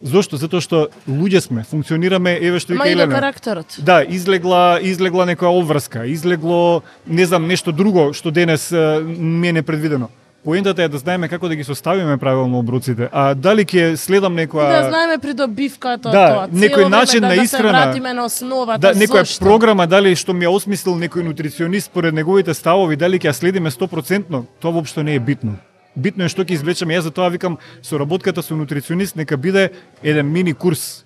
Зошто? 0.03 0.39
Затоа 0.39 0.63
што 0.63 0.89
луѓе 1.11 1.41
сме, 1.43 1.65
функционираме, 1.67 2.37
еве 2.39 2.61
што 2.63 2.73
вика 2.73 2.87
Елена. 2.87 3.15
карактерот. 3.15 3.75
Да, 3.83 4.05
излегла, 4.07 4.79
излегла 4.79 5.27
некоја 5.27 5.51
обврска, 5.59 6.07
излегло, 6.07 6.83
не 7.07 7.27
знам, 7.27 7.49
нешто 7.49 7.73
друго 7.73 8.13
што 8.15 8.31
денес 8.31 8.71
ми 8.71 9.49
е 9.49 9.53
непредвидено. 9.53 10.09
Поентата 10.45 10.83
е 10.83 10.89
да 10.89 10.99
знаеме 10.99 11.29
како 11.29 11.49
да 11.49 11.57
ги 11.57 11.65
составиме 11.65 12.17
правилно 12.17 12.59
обруците, 12.59 13.09
а 13.13 13.35
дали 13.35 13.65
ќе 13.65 13.97
следам 13.97 14.35
некоја 14.35 14.69
Да 14.73 14.89
знаеме 14.89 15.19
придобивката 15.19 16.11
Да, 16.11 16.27
тоа. 16.29 16.49
некој 16.49 16.89
начин 16.89 17.21
да, 17.21 17.29
на 17.29 17.35
да 17.35 17.43
исхрана. 17.43 17.69
се 17.71 17.87
вратиме 17.87 18.13
на 18.13 18.25
основата. 18.25 18.79
да, 18.79 18.95
некоја 18.95 19.19
зошто? 19.21 19.45
програма 19.45 19.87
дали 19.87 20.15
што 20.15 20.33
ми 20.33 20.47
ја 20.47 20.51
осмислил 20.51 20.95
некој 20.95 21.23
нутриционист 21.23 21.87
според 21.87 22.15
неговите 22.15 22.55
ставови, 22.55 22.97
дали 22.97 23.19
ќе 23.19 23.29
ја 23.29 23.33
следиме 23.33 23.71
100%, 23.71 24.45
тоа 24.61 24.71
воопшто 24.71 25.03
не 25.03 25.15
е 25.15 25.21
битно. 25.21 25.57
Битно 25.97 26.25
е 26.25 26.29
што 26.29 26.45
ќе 26.45 26.53
извлечеме. 26.53 26.95
Јас 26.95 27.01
затоа 27.03 27.29
викам 27.29 27.59
соработката 27.83 28.43
со 28.43 28.55
нутриционист 28.55 29.17
нека 29.17 29.37
биде 29.37 29.71
еден 30.03 30.33
мини 30.33 30.55
курс 30.55 31.05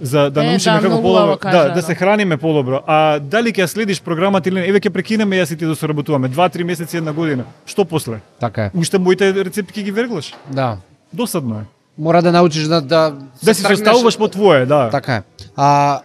за 0.00 0.30
да 0.30 0.42
Е, 0.42 0.46
научиме 0.46 0.74
да, 0.74 0.82
како 0.82 0.90
подобро, 0.92 1.08
убаво 1.10 1.32
да, 1.32 1.38
кажано. 1.38 1.74
да 1.74 1.82
се 1.82 1.94
храниме 1.94 2.36
подобро. 2.36 2.80
А 2.86 2.96
дали 3.18 3.48
ќе 3.48 3.66
следиш 3.66 4.00
програмата 4.00 4.48
или 4.48 4.60
не, 4.60 4.66
еве 4.66 4.80
ќе 4.80 4.90
прекинеме 4.90 5.36
јас 5.36 5.52
и 5.52 5.56
ти 5.56 5.64
да 5.64 5.76
соработуваме 5.76 6.28
2-3 6.28 6.62
месеци 6.64 6.96
една 6.96 7.12
година. 7.12 7.44
Што 7.64 7.84
после? 7.84 8.20
Така 8.40 8.64
е. 8.64 8.70
Уште 8.74 8.98
моите 8.98 9.34
рецепти 9.34 9.72
ќе 9.72 9.82
ги 9.82 9.90
верглаш. 9.92 10.34
Да. 10.48 10.76
Досадно 11.12 11.54
е. 11.56 11.64
Мора 11.98 12.22
да 12.22 12.32
научиш 12.32 12.62
да 12.64 12.80
да 12.80 13.10
Да 13.42 13.52
тргнеш- 13.52 13.68
составуваш 13.68 14.18
по 14.18 14.28
твое, 14.28 14.66
да. 14.66 14.90
Така 14.90 15.14
е. 15.14 15.22
А 15.56 16.00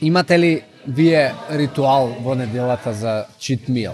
имате 0.00 0.38
ли 0.38 0.52
вие 0.86 1.32
ритуал 1.50 2.16
во 2.20 2.34
неделата 2.34 2.92
за 2.92 3.24
cheat 3.40 3.68
meal? 3.68 3.92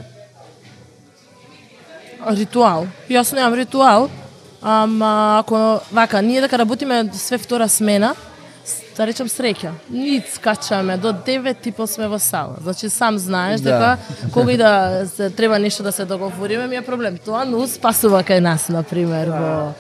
Ритуал. 2.29 2.87
Јас 3.09 3.33
немам 3.33 3.55
ритуал. 3.55 4.09
Ама 4.63 5.11
ако 5.39 5.57
вака, 5.93 6.23
ние 6.23 6.41
дека 6.41 6.59
работиме 6.59 7.11
све 7.13 7.39
втора 7.39 7.69
смена, 7.69 8.15
да 8.97 9.07
речем 9.07 9.29
среќа. 9.29 9.71
Ние 9.91 10.23
скачаме 10.35 10.97
до 10.97 11.13
9 11.13 11.61
типо 11.63 11.87
сме 11.87 12.09
во 12.09 12.19
сала. 12.19 12.57
Значи 12.63 12.91
сам 12.91 13.19
знаеш 13.19 13.61
Да. 13.61 13.71
дека 13.71 13.99
кога 14.33 14.53
и 14.53 14.57
да 14.57 15.03
се 15.17 15.31
треба 15.31 15.59
нешто 15.59 15.83
да 15.83 15.93
се 15.93 16.05
договориме 16.05 16.67
ми 16.67 16.77
е 16.77 16.83
проблем. 16.83 17.19
Тоа 17.25 17.45
но 17.45 17.67
спасува 17.67 18.23
кај 18.23 18.41
нас 18.41 18.69
на 18.69 18.83
пример 18.83 19.29
во 19.29 19.75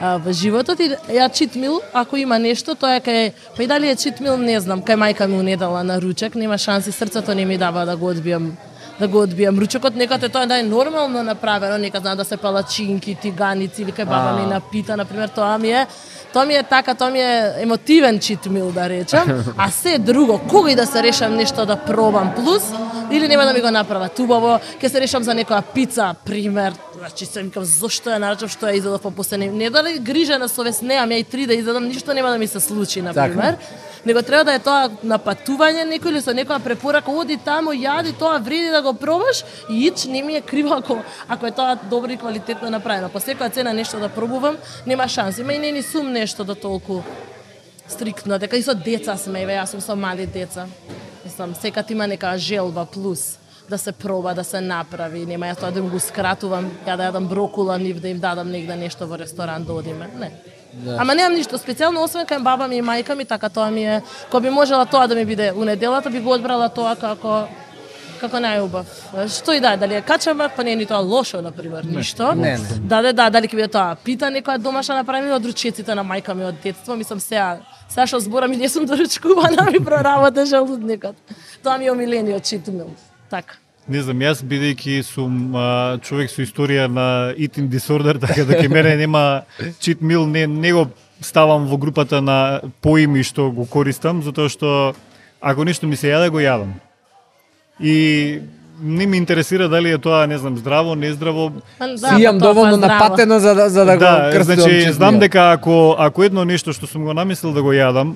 а, 0.00 0.16
во 0.18 0.32
животот 0.32 0.80
и 0.80 0.94
ја 1.10 1.32
чит 1.32 1.54
мил, 1.56 1.80
ако 1.92 2.16
има 2.16 2.38
нешто, 2.38 2.74
тоа 2.74 2.96
е 2.96 3.00
кај, 3.00 3.32
па 3.56 3.62
и 3.62 3.66
дали 3.66 3.88
е 3.90 3.96
чит 3.96 4.20
мил, 4.20 4.36
не 4.36 4.60
знам, 4.60 4.82
кај 4.82 4.94
мајка 4.94 5.26
ми 5.26 5.38
унедала 5.38 5.82
на 5.82 6.00
ручек, 6.00 6.34
нема 6.34 6.58
шанси, 6.58 6.92
срцето 6.92 7.34
не 7.34 7.44
ми 7.44 7.58
дава 7.58 7.84
да 7.86 7.96
го 7.96 8.12
одбијам 8.12 8.52
да 9.00 9.08
го 9.08 9.22
одбијам. 9.26 9.58
Ручекот, 9.58 9.96
нека 9.96 10.18
те 10.18 10.28
тоа 10.28 10.46
да 10.46 10.58
е 10.58 10.62
нормално 10.62 11.22
направено, 11.22 11.78
нека 11.78 12.00
знам 12.00 12.16
да 12.16 12.24
се 12.24 12.36
палачинки, 12.36 13.14
тиганици 13.14 13.82
или 13.82 13.92
кај 13.92 14.04
баба 14.04 14.38
ми 14.40 14.46
напита, 14.46 14.96
на 14.96 15.04
пример, 15.04 15.28
тоа 15.28 15.58
ми 15.58 15.70
е 15.70 15.86
Тоа 16.32 16.44
ми 16.44 16.54
е 16.54 16.62
така, 16.62 16.94
тоа 16.94 17.10
ми 17.10 17.20
е 17.20 17.54
емотивен 17.58 18.18
читмил 18.18 18.72
да 18.72 18.88
речам, 18.88 19.44
а 19.56 19.70
се 19.70 19.98
друго, 19.98 20.40
кога 20.48 20.70
и 20.70 20.74
да 20.74 20.86
се 20.86 21.02
решам 21.02 21.36
нешто 21.36 21.66
да 21.66 21.76
пробам 21.76 22.34
плюс, 22.36 22.62
или 23.10 23.28
нема 23.28 23.44
да 23.44 23.52
ми 23.52 23.60
го 23.60 23.70
направат 23.70 24.18
убаво, 24.18 24.58
ќе 24.76 24.88
се 24.92 25.00
решам 25.00 25.24
за 25.24 25.32
некоја 25.32 25.62
пица, 25.74 26.14
пример, 26.24 26.76
значи 26.98 27.26
се 27.26 27.42
викам 27.42 27.64
зошто 27.64 28.12
ја 28.12 28.20
нарачав 28.20 28.52
што 28.52 28.68
ја 28.68 28.76
изедов 28.76 29.00
по 29.00 29.10
последни, 29.10 29.48
не 29.48 29.70
дали 29.70 29.98
грижа 29.98 30.38
на 30.38 30.48
совест 30.48 30.82
немам, 30.82 31.16
ја 31.16 31.20
и 31.20 31.24
три 31.24 31.46
да 31.46 31.54
изедам, 31.54 31.88
ништо 31.88 32.12
нема 32.12 32.28
да 32.30 32.38
ми 32.38 32.46
се 32.46 32.60
случи 32.60 33.02
на 33.02 33.14
Така. 33.14 33.87
Него 34.06 34.22
треба 34.22 34.44
да 34.44 34.54
е 34.54 34.62
тоа 34.62 34.90
на 35.02 35.18
патување 35.18 35.84
некој 35.88 36.12
или 36.12 36.20
со 36.22 36.34
некоја 36.34 36.62
препорака, 36.62 37.10
оди 37.10 37.36
таму, 37.36 37.74
јади 37.74 38.14
тоа, 38.18 38.38
вреди 38.38 38.70
да 38.70 38.82
го 38.82 38.94
пробаш 38.94 39.42
и 39.70 39.86
ич 39.86 40.04
не 40.04 40.22
ми 40.22 40.36
е 40.36 40.40
криво 40.40 40.74
ако, 40.74 40.98
ако 41.28 41.46
е 41.46 41.50
тоа 41.50 41.78
добро 41.90 42.10
и 42.10 42.16
квалитетно 42.16 42.70
направено. 42.70 43.08
По 43.08 43.18
секоја 43.20 43.52
цена 43.52 43.72
нешто 43.72 43.98
да 43.98 44.08
пробувам, 44.08 44.56
нема 44.86 45.08
шанси. 45.08 45.40
Има 45.40 45.52
и 45.52 45.58
не 45.58 45.72
ни 45.72 45.82
сум 45.82 46.12
нешто 46.12 46.44
да 46.44 46.54
толку 46.54 47.02
стриктно, 47.88 48.38
дека 48.38 48.56
и 48.56 48.62
со 48.62 48.74
деца 48.74 49.16
сме, 49.16 49.42
еве 49.42 49.58
јас 49.58 49.74
сум 49.74 49.80
со 49.80 49.96
мали 49.96 50.26
деца. 50.26 50.68
Мислам, 51.24 51.54
секад 51.54 51.90
има 51.90 52.06
нека 52.06 52.38
желба 52.38 52.86
плюс 52.86 53.38
да 53.68 53.78
се 53.78 53.92
проба, 53.92 54.34
да 54.34 54.44
се 54.44 54.60
направи, 54.60 55.26
нема 55.26 55.46
јас 55.46 55.60
тоа 55.60 55.72
да 55.72 55.80
им 55.80 55.88
го 55.88 56.00
скратувам, 56.00 56.70
ја 56.86 56.96
да 56.96 57.10
јадам 57.10 57.28
брокула 57.28 57.78
нив, 57.78 58.00
да 58.00 58.08
им 58.08 58.20
дадам 58.20 58.50
негде 58.50 58.76
нешто 58.76 59.06
во 59.06 59.18
ресторан 59.18 59.64
да 59.64 59.72
одиме. 59.72 60.08
Не. 60.16 60.57
Да. 60.84 60.96
Ама 61.00 61.14
немам 61.14 61.34
ништо 61.34 61.58
специјално, 61.58 62.04
освен 62.06 62.26
кај 62.26 62.42
баба 62.42 62.68
ми 62.68 62.78
и 62.78 62.82
мајка 62.82 63.16
ми, 63.18 63.24
така 63.24 63.48
тоа 63.48 63.70
ми 63.70 63.84
е, 63.84 64.02
кога 64.30 64.40
би 64.40 64.50
можела 64.50 64.86
тоа 64.86 65.06
да 65.06 65.14
ми 65.14 65.24
биде 65.24 65.52
у 65.56 65.64
неделата, 65.64 66.10
би 66.10 66.20
го 66.20 66.36
одбрала 66.36 66.68
тоа 66.68 66.94
како 66.96 67.48
како 68.18 68.40
најубав. 68.42 68.88
Што 69.30 69.54
и 69.54 69.60
да, 69.62 69.76
дали 69.78 69.98
е 69.98 70.02
качамак, 70.02 70.56
па 70.56 70.64
не 70.66 70.74
е 70.74 70.80
ни 70.80 70.86
тоа 70.86 70.98
лошо, 70.98 71.42
на 71.42 71.52
пример, 71.54 71.86
ништо. 71.86 72.32
Не, 72.34 72.56
не. 72.58 72.78
Да, 72.90 73.02
да, 73.02 73.12
да, 73.12 73.28
дали 73.30 73.48
ќе 73.50 73.58
биде 73.60 73.68
тоа. 73.74 73.94
Пита 74.04 74.30
некоја 74.34 74.58
домашна 74.58 74.98
направена 74.98 75.36
од 75.36 75.46
ручеците 75.46 75.94
на 75.94 76.04
мајка 76.06 76.34
ми 76.34 76.48
од 76.48 76.58
детство, 76.62 76.96
мислам 76.98 77.22
сега, 77.22 77.60
сега 77.88 78.06
што 78.06 78.20
зборам 78.20 78.52
и 78.52 78.60
не 78.64 78.68
сум 78.68 78.86
доручкувана, 78.86 79.70
ми 79.72 79.84
проработа 79.84 80.46
желудникот. 80.46 81.16
Тоа 81.62 81.78
ми 81.78 81.86
е 81.86 81.94
омилениот 81.94 82.44
читмил. 82.44 82.90
Така. 83.30 83.62
Не 83.88 84.02
знам, 84.04 84.20
јас 84.20 84.42
бидејќи 84.44 85.00
сум 85.02 85.54
а, 85.56 85.96
човек 86.04 86.28
со 86.28 86.42
историја 86.44 86.88
на 86.92 87.32
eating 87.40 87.70
disorder, 87.72 88.18
така 88.24 88.44
да 88.44 88.60
ке 88.60 88.68
мене 88.68 88.96
нема 88.96 89.42
cheat 89.80 90.02
meal, 90.04 90.26
не, 90.28 90.46
не 90.46 90.72
го 90.72 90.88
ставам 91.24 91.66
во 91.66 91.78
групата 91.80 92.20
на 92.20 92.60
поими 92.84 93.24
што 93.24 93.50
го 93.50 93.64
користам, 93.64 94.20
затоа 94.22 94.52
што 94.52 94.94
ако 95.40 95.64
нешто 95.64 95.88
ми 95.88 95.96
се 95.96 96.12
јаде, 96.12 96.28
го 96.30 96.42
јадам. 96.42 96.76
И 97.80 98.40
не 98.80 99.06
ми 99.06 99.16
интересира 99.16 99.68
дали 99.68 99.90
е 99.90 99.98
тоа, 99.98 100.26
не 100.26 100.38
знам, 100.38 100.56
здраво, 100.56 100.94
нездраво. 100.94 101.52
Па, 101.78 101.88
да, 101.88 101.96
Си 101.96 102.22
имам 102.22 102.38
па 102.38 102.46
доволно 102.46 102.70
па 102.70 102.76
здраво. 102.76 102.92
напатено 102.94 103.38
за 103.38 103.54
да 103.54 103.70
за 103.70 103.84
да, 103.84 103.96
да, 103.96 104.30
го 104.30 104.38
крстувам 104.38 104.70
значи, 104.70 104.92
знам 104.92 105.18
дека 105.18 105.52
ако 105.52 105.96
ако 105.98 106.24
едно 106.24 106.44
нешто 106.44 106.72
што 106.72 106.86
сум 106.86 107.04
го 107.04 107.14
намислил 107.14 107.52
да 107.52 107.62
го 107.62 107.72
јадам, 107.72 108.14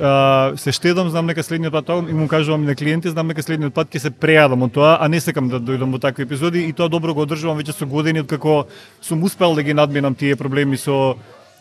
а, 0.00 0.52
се 0.56 0.72
штедам, 0.72 1.10
знам 1.10 1.26
дека 1.26 1.42
следниот 1.42 1.72
пат 1.72 1.86
тоа 1.86 2.04
и 2.08 2.12
му 2.12 2.28
кажувам 2.28 2.62
и 2.62 2.66
на 2.66 2.74
клиенти, 2.74 3.08
знам 3.10 3.28
дека 3.28 3.42
следниот 3.42 3.74
пат 3.74 3.88
ќе 3.94 3.98
се 3.98 4.10
прејадам 4.10 4.62
од 4.66 4.72
тоа, 4.72 4.96
а 5.00 5.08
не 5.08 5.20
сакам 5.20 5.48
да 5.48 5.60
дојдам 5.60 5.92
во 5.92 5.98
такви 5.98 6.22
епизоди 6.26 6.64
и 6.68 6.72
тоа 6.72 6.88
добро 6.88 7.14
го 7.14 7.22
одржувам 7.22 7.58
веќе 7.58 7.72
со 7.72 7.86
години 7.86 8.20
од 8.20 8.26
како 8.26 8.64
сум 9.02 9.22
успел 9.22 9.54
да 9.54 9.62
ги 9.62 9.74
надминам 9.74 10.14
тие 10.14 10.36
проблеми 10.36 10.76
со 10.76 11.14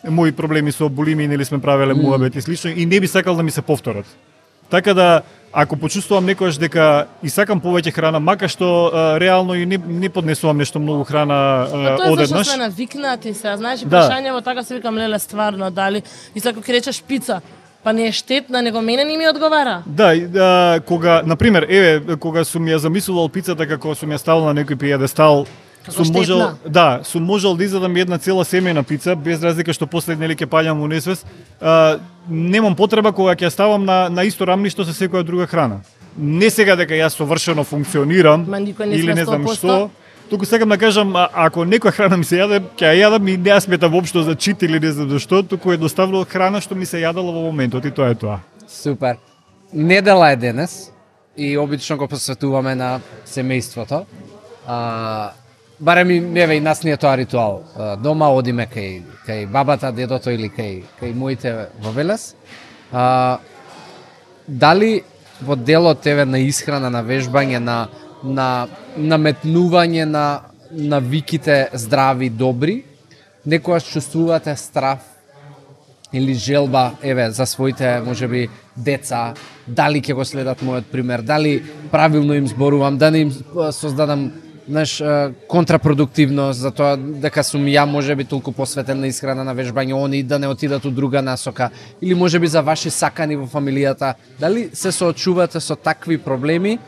мои 0.03 0.31
проблеми 0.31 0.71
со 0.71 0.89
булими 0.89 1.23
или 1.23 1.45
сме 1.45 1.61
правеле 1.61 1.93
муабет 1.93 2.35
и 2.35 2.41
слично 2.41 2.69
и 2.69 2.85
не 2.85 2.99
би 2.99 3.07
сакал 3.07 3.35
да 3.35 3.43
ми 3.43 3.51
се 3.51 3.61
повторат. 3.61 4.05
Така 4.69 4.93
да 4.93 5.21
ако 5.53 5.77
почувствувам 5.77 6.25
некојаш 6.25 6.57
дека 6.57 7.07
и 7.23 7.29
сакам 7.29 7.61
повеќе 7.61 7.91
храна, 7.93 8.19
мака 8.19 8.47
што 8.49 8.89
а, 8.89 9.19
реално 9.21 9.53
и 9.53 9.65
не, 9.65 9.77
не 9.77 10.09
поднесувам 10.09 10.57
нешто 10.57 10.79
многу 10.79 11.03
храна 11.03 11.67
Па 11.71 11.77
а, 11.77 11.95
тоа 11.97 12.05
е 12.05 12.09
зашто 12.09 12.13
одеднаш. 12.13 12.47
сме 12.47 12.57
навикнати 12.57 13.33
се, 13.33 13.57
знаеш, 13.57 13.79
Да. 13.85 14.09
прашањево 14.09 14.43
така 14.43 14.63
се 14.63 14.73
викам 14.75 14.97
леле 14.97 15.19
стварно 15.19 15.69
дали 15.71 16.01
и 16.35 16.41
ако 16.45 16.59
ќе 16.59 16.73
речеш 16.73 17.03
пица, 17.03 17.41
па 17.83 17.93
не 17.93 18.07
е 18.07 18.11
штетна, 18.11 18.61
него 18.61 18.81
мене 18.81 19.03
не 19.03 19.17
ми 19.17 19.27
одговара. 19.27 19.83
Да, 19.85 20.15
да, 20.27 20.79
кога, 20.85 21.21
на 21.25 21.35
пример, 21.35 21.65
еве, 21.69 22.17
кога 22.17 22.43
сум 22.43 22.65
ја 22.65 22.77
замислувал 22.77 23.29
пицата 23.29 23.67
како 23.67 23.95
сум 23.95 24.09
ја 24.09 24.17
ставил 24.17 24.45
на 24.45 24.55
некој 24.63 24.79
пијадестал, 24.79 25.45
сум 25.89 26.05
штетна. 26.05 26.19
можел, 26.19 26.41
да, 26.65 27.01
сум 27.03 27.23
можел 27.23 27.55
да 27.55 27.63
изедам 27.63 27.95
една 27.95 28.17
цела 28.17 28.43
семејна 28.43 28.83
пица 28.83 29.15
без 29.15 29.43
разлика 29.43 29.73
што 29.73 29.87
после 29.87 30.15
нели 30.15 30.35
ќе 30.35 30.47
паѓам 30.47 30.79
во 30.79 30.87
несвес. 30.87 31.25
А, 31.61 31.99
немам 32.29 32.75
потреба 32.75 33.11
кога 33.11 33.35
ќе 33.35 33.49
ставам 33.49 33.85
на 33.85 34.09
на 34.09 34.23
исто 34.23 34.45
рамништо 34.45 34.85
со 34.85 34.93
секоја 34.93 35.23
друга 35.23 35.47
храна. 35.47 35.81
Не 36.17 36.49
сега 36.49 36.75
дека 36.75 36.93
јас 36.93 37.17
совршено 37.17 37.63
функционирам 37.63 38.45
Ма 38.47 38.59
не 38.59 38.73
или 38.95 39.13
не 39.13 39.25
знам 39.25 39.43
100%. 39.43 39.55
што, 39.55 39.89
туку 40.29 40.45
сакам 40.45 40.69
да 40.69 40.77
кажам, 40.77 41.15
а, 41.15 41.29
ако 41.33 41.65
некоја 41.65 41.91
храна 41.91 42.17
ми 42.17 42.23
се 42.23 42.39
јаде, 42.41 42.61
ќе 42.77 42.89
ја 42.89 43.07
јадам 43.07 43.29
и 43.29 43.37
не 43.37 43.49
ја 43.49 43.59
сметам 43.59 43.91
воопшто 43.91 44.23
за 44.23 44.35
чит 44.35 44.63
или 44.63 44.79
не 44.79 44.91
знам 44.91 45.09
зашто, 45.09 45.43
туку 45.43 45.71
едноставно 45.71 46.25
храна 46.25 46.61
што 46.61 46.75
ми 46.75 46.85
се 46.85 47.03
јадала 47.03 47.33
во 47.33 47.45
моментот 47.49 47.85
и 47.85 47.91
тоа 47.91 48.11
е 48.11 48.15
тоа. 48.15 48.39
Супер. 48.67 49.17
Недела 49.73 50.31
е 50.31 50.35
денес 50.35 50.91
и 51.37 51.57
обично 51.57 51.97
го 51.97 52.07
посветуваме 52.07 52.75
на 52.75 52.99
семејството. 53.25 54.05
А, 54.67 55.31
барем 55.79 56.11
и 56.11 56.41
еве 56.41 56.55
и 56.55 56.59
нас 56.59 56.83
не 56.83 56.91
е 56.91 56.97
тоа 56.97 57.17
ритуал. 57.17 57.63
А, 57.77 57.95
дома 57.95 58.29
одиме 58.29 58.67
кај 58.67 59.01
кај 59.27 59.47
бабата, 59.47 59.91
дедото 59.91 60.31
или 60.31 60.49
кај 60.49 60.83
кај 61.01 61.13
моите 61.13 61.69
во 61.81 61.91
Велес. 61.91 62.35
А, 62.91 63.39
дали 64.47 65.03
во 65.41 65.55
делот 65.55 66.05
еве 66.05 66.25
на 66.25 66.39
исхрана, 66.39 66.89
на 66.89 67.03
вежбање, 67.03 67.59
на 67.59 67.87
на 68.23 68.67
наметнување 68.97 70.05
на 70.05 70.41
навиките 70.71 71.67
здрави, 71.73 72.29
добри, 72.29 72.83
некојаш 73.45 73.91
чувствувате 73.93 74.55
страф 74.55 74.99
или 76.13 76.33
желба, 76.33 76.91
еве, 77.01 77.31
за 77.31 77.45
своите, 77.45 77.99
можеби, 78.05 78.47
деца, 78.75 79.33
дали 79.67 80.01
ќе 80.01 80.13
го 80.13 80.25
следат 80.25 80.61
мојот 80.61 80.89
пример, 80.91 81.21
дали 81.21 81.63
правилно 81.91 82.33
им 82.33 82.47
зборувам, 82.47 82.97
да 82.97 83.11
не 83.11 83.27
им 83.27 83.31
создадам 83.71 84.31
знаеш, 84.67 85.03
контрапродуктивно 85.47 86.53
за 86.53 86.71
тоа 86.71 86.95
дека 86.97 87.43
сум 87.43 87.65
ја 87.67 87.85
можеби 87.89 88.23
толку 88.23 88.51
посветен 88.51 88.99
на 88.99 89.07
исхрана 89.07 89.43
на 89.43 89.55
вежбање, 89.55 89.93
они 90.05 90.23
да 90.23 90.39
не 90.39 90.47
отидат 90.47 90.85
у 90.85 90.91
друга 90.91 91.21
насока, 91.21 91.69
или 92.01 92.13
можеби 92.13 92.47
за 92.47 92.61
ваши 92.61 92.89
сакани 92.89 93.35
во 93.35 93.47
фамилијата, 93.47 94.13
дали 94.39 94.69
се 94.73 94.91
соочувате 94.91 95.59
со 95.59 95.75
такви 95.75 96.17
проблеми? 96.17 96.79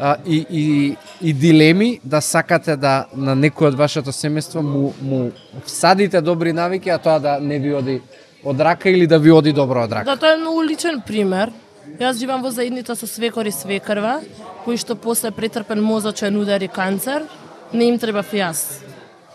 А, 0.00 0.16
и, 0.26 0.46
и, 0.50 0.96
и 1.20 1.32
дилеми 1.32 2.00
да 2.04 2.20
сакате 2.20 2.76
да 2.76 3.06
на 3.16 3.34
некој 3.36 3.72
од 3.72 3.78
вашето 3.78 4.12
семејство 4.14 4.62
му, 4.62 4.92
му 5.02 5.30
всадите 5.66 6.20
добри 6.20 6.52
навики, 6.52 6.90
а 6.90 6.98
тоа 6.98 7.18
да 7.18 7.38
не 7.40 7.58
ви 7.58 7.74
оди 7.74 8.00
од 8.44 8.60
рака 8.60 8.90
или 8.90 9.06
да 9.06 9.18
ви 9.18 9.32
оди 9.32 9.52
добро 9.52 9.84
од 9.84 9.92
рака. 9.92 10.04
Да, 10.04 10.16
тоа 10.16 10.34
е 10.34 10.42
многу 10.42 10.62
личен 10.62 11.02
пример. 11.06 11.52
Јас 11.98 12.20
живам 12.20 12.42
во 12.44 12.50
заедница 12.52 12.94
со 12.94 13.06
свекор 13.06 13.46
и 13.48 13.52
свекрва, 13.52 14.20
кои 14.64 14.76
што 14.76 14.94
после 14.94 15.30
претрпен 15.32 15.80
мозочен 15.82 16.36
удар 16.36 16.60
и 16.60 16.68
канцер, 16.68 17.24
не 17.72 17.88
им 17.88 17.98
треба 17.98 18.22
јас 18.22 18.84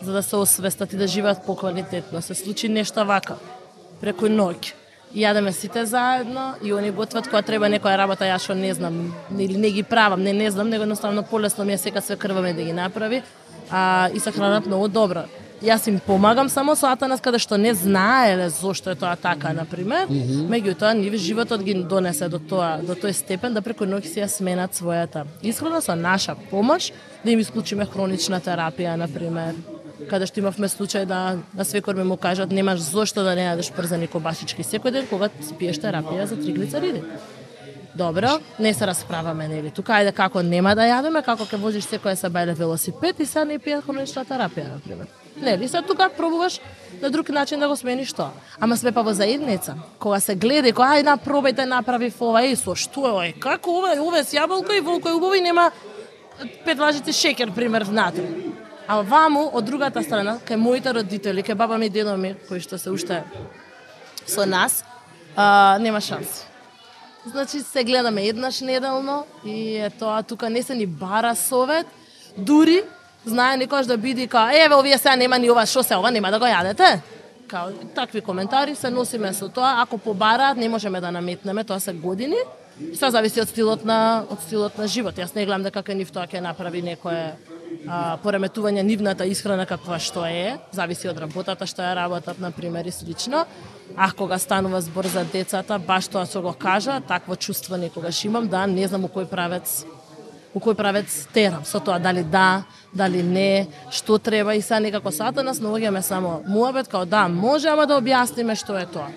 за 0.03 0.13
да 0.13 0.23
се 0.23 0.35
освестат 0.35 0.93
и 0.93 0.97
да 0.97 1.07
живеат 1.07 1.45
поквалитетно. 1.45 2.21
Се 2.21 2.35
случи 2.35 2.69
нешто 2.69 3.05
вака, 3.05 3.37
преку 4.01 4.27
ноќ. 4.27 4.73
Јадеме 5.13 5.51
сите 5.51 5.85
заедно 5.85 6.55
и 6.63 6.73
они 6.73 6.89
готват 6.91 7.27
кога 7.27 7.41
треба 7.41 7.69
некоја 7.69 7.97
работа 7.97 8.25
јас 8.25 8.47
што 8.47 8.55
не 8.57 8.73
знам 8.73 9.13
или 9.37 9.57
не 9.57 9.69
ги 9.71 9.83
правам, 9.83 10.23
не 10.23 10.33
не 10.33 10.49
знам, 10.51 10.69
него 10.69 10.83
едноставно 10.83 11.23
полесно 11.23 11.65
ми 11.65 11.73
е 11.73 11.77
сека 11.77 12.01
све 12.01 12.15
крваме 12.15 12.53
да 12.53 12.63
ги 12.63 12.73
направи, 12.73 13.21
а 13.69 14.09
и 14.13 14.19
се 14.19 14.31
хранат 14.31 14.65
многу 14.65 14.87
добро. 14.87 15.25
Јас 15.63 15.87
им 15.87 15.99
помагам 15.99 16.49
само 16.49 16.75
со 16.75 16.89
Атанас 16.91 17.21
каде 17.21 17.39
што 17.39 17.57
не 17.57 17.73
знаеле 17.73 18.49
зошто 18.49 18.89
е 18.91 18.95
тоа 18.95 19.15
така, 19.15 19.53
на 19.53 19.65
пример. 19.65 20.07
Mm 20.09 20.23
-hmm. 20.23 20.49
Меѓутоа, 20.49 20.93
нив 20.93 21.13
животот 21.15 21.63
ги 21.63 21.73
донесе 21.73 22.29
до 22.29 22.39
тоа, 22.39 22.79
до 22.81 22.93
тој 22.95 23.11
степен 23.11 23.53
да 23.53 23.61
преку 23.61 23.85
ноќ 23.85 24.03
си 24.03 24.19
ја 24.19 24.27
сменат 24.27 24.73
својата 24.73 25.25
исхрана 25.41 25.81
со 25.81 25.95
наша 25.95 26.35
помош 26.49 26.91
да 27.23 27.31
им 27.31 27.39
исклучиме 27.39 27.85
хронична 27.85 28.41
терапија, 28.41 28.95
на 28.95 29.07
пример 29.07 29.53
каде 30.09 30.27
што 30.29 30.39
имавме 30.39 30.67
случај 30.67 31.05
да 31.05 31.37
на 31.53 31.65
свекор 31.65 31.95
ми 31.95 32.03
му 32.03 32.17
кажат 32.17 32.51
немаш 32.51 32.79
зошто 32.79 33.23
да 33.23 33.35
не 33.35 33.47
јадеш 33.47 33.71
прзани 33.75 34.07
кобасички 34.07 34.63
секој 34.63 34.91
ден 34.91 35.07
кога 35.09 35.29
пиеш 35.59 35.79
терапија 35.79 36.25
за 36.25 36.35
триглицериди. 36.35 37.03
Добро, 37.95 38.39
не 38.59 38.73
се 38.73 38.87
расправаме, 38.87 39.47
нели? 39.47 39.69
Тука 39.69 39.99
ајде 39.99 40.11
како 40.17 40.41
нема 40.41 40.73
да 40.73 40.87
јадеме, 40.87 41.21
како 41.21 41.45
ќе 41.45 41.59
возиш 41.61 41.85
секоја 41.85 42.15
да 42.15 42.21
се 42.23 42.29
бајле 42.33 42.55
велосипед 42.57 43.19
и 43.21 43.25
се 43.29 43.43
не 43.45 43.59
пија 43.61 43.83
хронична 43.85 44.23
терапија, 44.25 44.71
на 44.71 44.79
пример. 44.81 45.11
Нели, 45.37 45.67
се 45.69 45.81
тука 45.85 46.09
пробуваш 46.17 46.59
на 47.01 47.09
друг 47.09 47.29
начин 47.29 47.59
да 47.59 47.67
го 47.67 47.75
смениш 47.75 48.13
тоа. 48.13 48.31
Ама 48.59 48.77
сме 48.77 48.91
па 48.91 49.03
во 49.03 49.13
заедница. 49.13 49.75
Кога 49.99 50.19
се 50.19 50.35
гледа, 50.35 50.69
и 50.69 50.73
кога 50.73 50.97
ај 50.97 51.05
на 51.05 51.17
пробајте 51.17 51.69
направи 51.69 52.09
ова, 52.19 52.41
и 52.41 52.55
со 52.55 52.73
што 52.73 53.05
е 53.05 53.13
ој, 53.13 53.39
како 53.39 53.77
ова, 53.77 53.93
ова 54.01 54.19
е 54.19 54.23
с 54.23 54.33
јаболко 54.33 54.73
и 54.73 54.81
волко 54.81 55.09
е 55.09 55.13
убаво 55.13 55.35
и 55.35 55.41
нема 55.41 55.69
пет 56.65 56.79
лажици 56.79 57.13
шекер 57.13 57.51
пример 57.51 57.83
внатре. 57.83 58.25
А 58.87 59.01
ваму 59.01 59.47
од 59.53 59.63
другата 59.65 60.03
страна, 60.03 60.39
кај 60.43 60.59
моите 60.59 60.91
родители, 60.91 61.43
кај 61.43 61.55
баба 61.55 61.77
ми 61.77 61.87
и 61.87 61.89
дедо 61.89 62.17
ми, 62.17 62.35
кои 62.47 62.59
што 62.59 62.77
се 62.77 62.91
уште 62.91 63.23
со 64.27 64.45
нас, 64.45 64.83
а, 65.35 65.77
нема 65.79 66.01
шанси. 66.01 66.43
Значи 67.25 67.61
се 67.61 67.83
гледаме 67.83 68.27
еднаш 68.27 68.59
неделно 68.61 69.23
и 69.45 69.77
е 69.77 69.89
тоа 69.89 70.23
тука 70.23 70.49
не 70.49 70.63
се 70.63 70.75
ни 70.75 70.85
бара 70.85 71.35
совет, 71.35 71.87
дури 72.37 72.83
знае 73.25 73.57
некојаш 73.57 73.87
да 73.87 73.97
биде 73.97 74.27
као 74.27 74.51
еве 74.51 74.75
овие 74.75 74.97
сега 74.97 75.15
нема 75.15 75.39
ни 75.39 75.51
ова, 75.51 75.65
што 75.65 75.83
се 75.83 75.95
ова 75.95 76.11
нема 76.11 76.31
да 76.31 76.39
го 76.39 76.45
јадете. 76.45 76.99
Као 77.47 77.71
такви 77.95 78.21
коментари 78.21 78.75
се 78.75 78.89
носиме 78.89 79.33
со 79.33 79.47
тоа, 79.47 79.79
ако 79.79 79.97
побараат 79.97 80.57
не 80.57 80.69
можеме 80.69 81.01
да 81.01 81.11
наметнеме, 81.11 81.63
тоа 81.63 81.79
се 81.79 81.93
години. 81.93 82.37
Се 82.93 83.09
зависи 83.09 83.39
од 83.39 83.47
стилот 83.47 83.85
на 83.85 84.25
од 84.29 84.41
стилот 84.43 84.77
на 84.77 84.87
живот. 84.87 85.15
Јас 85.15 85.35
не 85.35 85.45
гледам 85.45 85.63
дека 85.63 85.79
кај 85.79 86.03
нив 86.03 86.11
тоа 86.11 86.27
ќе 86.27 86.43
направи 86.43 86.81
некое 86.81 87.37
а, 87.87 88.17
пореметување 88.23 88.83
нивната 88.83 89.25
исхрана 89.25 89.65
каква 89.65 89.99
што 89.99 90.25
е, 90.27 90.57
зависи 90.71 91.09
од 91.11 91.19
работата 91.19 91.67
што 91.67 91.83
ја 91.83 91.95
работат 92.03 92.39
на 92.39 92.51
пример 92.51 92.85
и 92.85 92.91
слично. 92.91 93.45
А 93.97 94.11
кога 94.11 94.39
станува 94.39 94.81
збор 94.81 95.07
за 95.07 95.25
децата, 95.25 95.79
баш 95.79 96.07
тоа 96.07 96.25
што 96.25 96.41
го 96.41 96.53
кажа, 96.53 97.01
такво 97.07 97.35
чувство 97.35 97.77
некогаш 97.77 98.23
имам 98.25 98.47
да 98.47 98.65
не 98.67 98.87
знам 98.87 99.05
у 99.05 99.11
кој 99.11 99.29
правец 99.29 99.83
у 100.53 100.61
кој 100.61 100.77
правец 100.77 101.25
терам 101.33 101.65
со 101.65 101.79
тоа 101.81 101.99
дали 101.99 102.23
да, 102.23 102.63
дали 102.93 103.23
не, 103.23 103.67
што 103.91 104.19
треба 104.21 104.53
и 104.55 104.61
са 104.61 104.79
некако 104.79 105.11
сата 105.11 105.43
нас 105.43 105.59
наоѓаме 105.59 106.01
само 106.01 106.41
муабет 106.47 106.87
као 106.87 107.05
да, 107.05 107.27
може 107.27 107.69
ама 107.69 107.87
да 107.89 107.97
објасниме 107.97 108.55
што 108.55 108.77
е 108.77 108.85
тоа. 108.85 109.09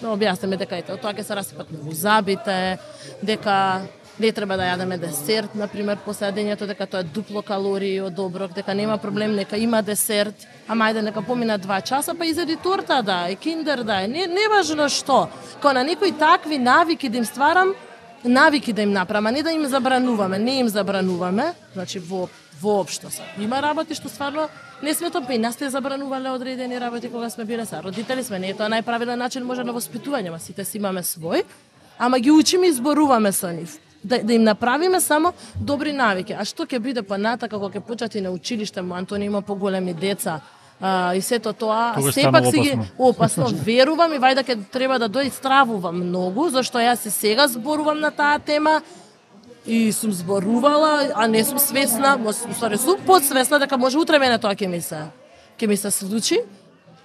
Да 0.00 0.14
објасниме 0.14 0.56
дека 0.56 0.78
ете, 0.80 0.96
тоа 0.96 1.12
ќе 1.12 1.26
се 1.26 1.36
расипат 1.36 1.70
многу 1.72 1.92
забите, 1.92 2.78
дека 3.22 3.84
не 4.18 4.32
треба 4.32 4.56
да 4.56 4.66
јадеме 4.66 4.98
десерт, 4.98 5.54
на 5.54 5.68
пример, 5.68 5.98
после 6.04 6.28
јадењето, 6.28 6.66
дека 6.66 6.86
тоа 6.86 7.00
е 7.00 7.10
дупло 7.14 7.42
калории 7.42 8.00
од 8.02 8.18
оброк, 8.18 8.54
дека 8.54 8.74
нема 8.74 8.98
проблем, 8.98 9.36
нека 9.36 9.56
има 9.56 9.82
десерт, 9.82 10.46
ама 10.68 10.90
ајде 10.90 11.02
нека 11.06 11.22
помина 11.22 11.58
два 11.58 11.80
часа, 11.80 12.14
па 12.14 12.26
изеди 12.26 12.56
торта 12.56 13.02
да, 13.02 13.28
и 13.30 13.36
киндер 13.36 13.84
да, 13.84 14.00
не, 14.06 14.26
не 14.26 14.48
важно 14.50 14.88
што. 14.88 15.28
Као 15.62 15.72
на 15.72 15.84
некои 15.84 16.12
такви 16.12 16.58
навики 16.58 17.08
да 17.08 17.18
им 17.18 17.24
стварам, 17.24 17.74
навики 18.24 18.72
да 18.72 18.82
им 18.82 18.92
направам, 18.92 19.26
а 19.26 19.30
не 19.30 19.42
да 19.42 19.52
им 19.52 19.66
забрануваме, 19.66 20.38
не 20.38 20.58
им 20.58 20.68
забрануваме, 20.68 21.54
значи 21.74 21.98
во 21.98 22.28
воопшто 22.60 23.10
се. 23.10 23.22
Има 23.38 23.62
работи 23.62 23.94
што 23.94 24.08
стварно 24.08 24.48
не 24.82 24.94
сме 24.94 25.10
тоа, 25.10 25.22
па 25.26 25.34
и 25.34 25.38
нас 25.38 25.56
те 25.56 25.70
забранувале 25.70 26.30
одредени 26.30 26.80
работи 26.80 27.10
кога 27.10 27.30
сме 27.30 27.44
биле 27.44 27.66
са. 27.66 27.82
Родители 27.82 28.24
сме, 28.24 28.38
не 28.38 28.50
е 28.50 28.54
тоа 28.54 28.66
најправилен 28.66 29.18
начин 29.18 29.46
може 29.46 29.64
на 29.64 29.72
воспитување, 29.72 30.30
ма 30.30 30.38
сите 30.42 30.64
си 30.64 30.78
имаме 30.78 31.02
свој, 31.02 31.44
ама 31.98 32.18
ги 32.18 32.30
учиме 32.30 32.66
и 32.66 32.72
зборуваме 32.72 33.32
со 33.32 33.52
нив. 33.54 33.78
Да, 34.08 34.22
да 34.22 34.34
им 34.34 34.42
направиме 34.42 35.00
само 35.00 35.32
добри 35.60 35.92
навики. 35.92 36.32
А 36.32 36.44
што 36.48 36.64
ќе 36.64 36.80
биде 36.80 37.02
понатака 37.04 37.58
кога 37.58 37.76
ќе 37.76 37.84
почати 37.84 38.22
на 38.24 38.30
училиште, 38.32 38.82
му 38.82 38.96
Антони 38.96 39.26
има 39.28 39.42
поголеми 39.42 39.92
деца, 39.94 40.40
а, 40.80 41.14
и 41.14 41.20
сето 41.20 41.52
тоа 41.52 41.92
Тогаш 41.94 42.14
сепак 42.14 42.46
си 42.46 42.60
ги 42.60 42.78
опасно. 42.98 43.50
верувам 43.68 44.14
и 44.16 44.18
вајда 44.22 44.46
ќе 44.46 44.56
треба 44.72 44.98
да 44.98 45.08
дој 45.12 45.28
стравувам 45.28 46.00
многу 46.08 46.48
зашто 46.48 46.80
јас 46.80 47.04
и 47.06 47.12
сега 47.12 47.48
зборувам 47.48 48.00
на 48.00 48.10
таа 48.10 48.38
тема 48.38 48.80
и 49.66 49.92
сум 49.92 50.12
зборувала, 50.12 51.12
а 51.14 51.26
не 51.28 51.44
сум 51.44 51.58
свесна, 51.58 52.16
усвари 52.24 52.78
сум 52.78 52.96
подсвесна 53.06 53.58
дека 53.58 53.76
може 53.76 53.98
утре 53.98 54.18
мене 54.18 54.38
тоа 54.38 54.56
ќе 54.56 54.66
ми 54.66 54.80
се 54.80 55.04
ќе 55.58 55.68
ми 55.68 55.76
се 55.76 55.90
случи. 55.90 56.40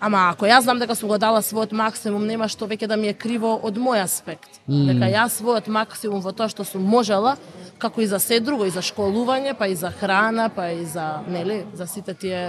Ама 0.03 0.25
ако 0.33 0.47
јас 0.49 0.65
знам 0.67 0.81
дека 0.81 0.97
сум 0.99 1.07
го 1.13 1.17
дала 1.17 1.39
својот 1.39 1.71
максимум, 1.71 2.25
нема 2.27 2.49
што 2.51 2.67
веќе 2.67 2.89
да 2.91 2.97
ми 2.99 3.07
е 3.07 3.15
криво 3.15 3.53
од 3.63 3.77
мој 3.79 4.01
аспект. 4.03 4.59
Mm. 4.67 4.89
Дека 4.89 5.07
јас 5.13 5.37
својот 5.39 5.69
максимум 5.71 6.19
во 6.19 6.33
тоа 6.35 6.49
што 6.51 6.65
сум 6.67 6.83
можела, 6.83 7.37
како 7.79 8.03
и 8.03 8.07
за 8.07 8.19
се 8.19 8.41
друго, 8.43 8.67
и 8.67 8.73
за 8.73 8.83
школување, 8.83 9.55
па 9.55 9.69
и 9.71 9.75
за 9.79 9.93
храна, 9.95 10.49
па 10.51 10.73
и 10.75 10.83
за, 10.83 11.23
нели, 11.31 11.63
за 11.73 11.87
сите 11.87 12.13
тие 12.19 12.41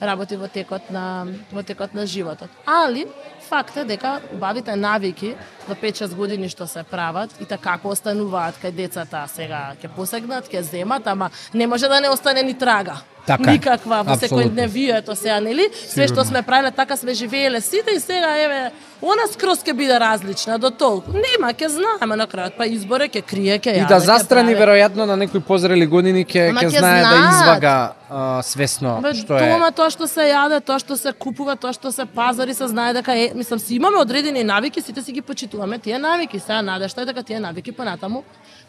работи 0.00 0.36
во 0.40 0.48
текот 0.48 0.88
на 0.90 1.26
во 1.52 1.62
текот 1.62 1.92
на 1.94 2.06
животот. 2.06 2.48
Али 2.64 3.04
факт 3.48 3.76
е 3.76 3.84
дека 3.84 4.20
убавите 4.32 4.76
навики 4.76 5.34
до 5.68 5.74
5-6 5.74 6.14
години 6.14 6.48
што 6.48 6.66
се 6.66 6.82
прават 6.82 7.30
и 7.40 7.44
така 7.44 7.76
како 7.76 7.92
остануваат 7.92 8.56
кај 8.62 8.72
децата 8.72 9.26
сега 9.28 9.76
ќе 9.82 9.92
посегнат, 9.96 10.48
ќе 10.48 10.64
земат, 10.64 11.06
ама 11.06 11.30
не 11.52 11.66
може 11.66 11.88
да 11.88 12.00
не 12.00 12.08
остане 12.08 12.42
ни 12.42 12.54
трага. 12.54 13.02
Така. 13.26 13.50
Никаква 13.52 14.02
во 14.02 14.14
секој 14.14 14.24
Апсолутно. 14.24 14.50
дневието 14.50 15.16
сега, 15.16 15.40
нели? 15.40 15.66
Све 15.74 16.06
што 16.06 16.24
сме 16.24 16.42
правеле, 16.42 16.70
така 16.70 16.96
сме 16.96 17.14
живееле 17.14 17.60
сите 17.60 17.90
и 17.96 18.00
сега 18.00 18.36
еве 18.38 18.70
она 19.02 19.26
скроз 19.32 19.60
ќе 19.66 19.72
биде 19.74 19.98
различна 20.00 20.58
до 20.58 20.70
толку. 20.70 21.10
Нема, 21.12 21.50
ќе 21.52 21.66
знаеме 21.68 22.16
на 22.16 22.26
крајот, 22.26 22.56
па 22.56 22.66
изборе 22.66 23.08
ќе 23.08 23.22
крие, 23.26 23.58
ќе 23.58 23.82
И 23.82 23.86
да 23.88 23.98
застрани 24.00 24.54
прави. 24.54 24.62
веројатно 24.62 25.04
на 25.06 25.16
некои 25.16 25.40
позрели 25.40 25.86
години 25.86 26.24
ќе 26.24 26.54
ќе 26.54 26.78
знае 26.78 27.02
да 27.02 27.08
знаат. 27.10 27.34
извага 27.34 27.92
а, 28.10 28.42
свесно 28.42 29.00
Бе, 29.02 29.14
што 29.14 29.36
е. 29.36 29.50
дома 29.50 29.70
тоа 29.70 29.90
што 29.90 30.06
се 30.06 30.20
јаде, 30.30 30.60
тоа 30.64 30.78
што 30.78 30.96
се 30.96 31.12
купува, 31.12 31.56
тоа 31.56 31.72
што 31.74 31.92
се 31.92 32.06
пазари, 32.06 32.54
се 32.54 32.68
знае 32.68 32.94
дека 32.94 33.12
е, 33.12 33.32
мислам 33.34 33.58
си 33.58 33.74
имаме 33.74 33.98
одредени 33.98 34.44
навики, 34.44 34.80
сите 34.80 35.02
си 35.02 35.12
ги 35.12 35.20
почитуваме 35.22 35.78
тие 35.78 35.98
навики, 35.98 36.38
сега 36.38 36.62
надешта 36.62 37.02
е 37.02 37.04
дека 37.04 37.22
тие 37.22 37.40
навики 37.40 37.72
понатаму 37.72 38.22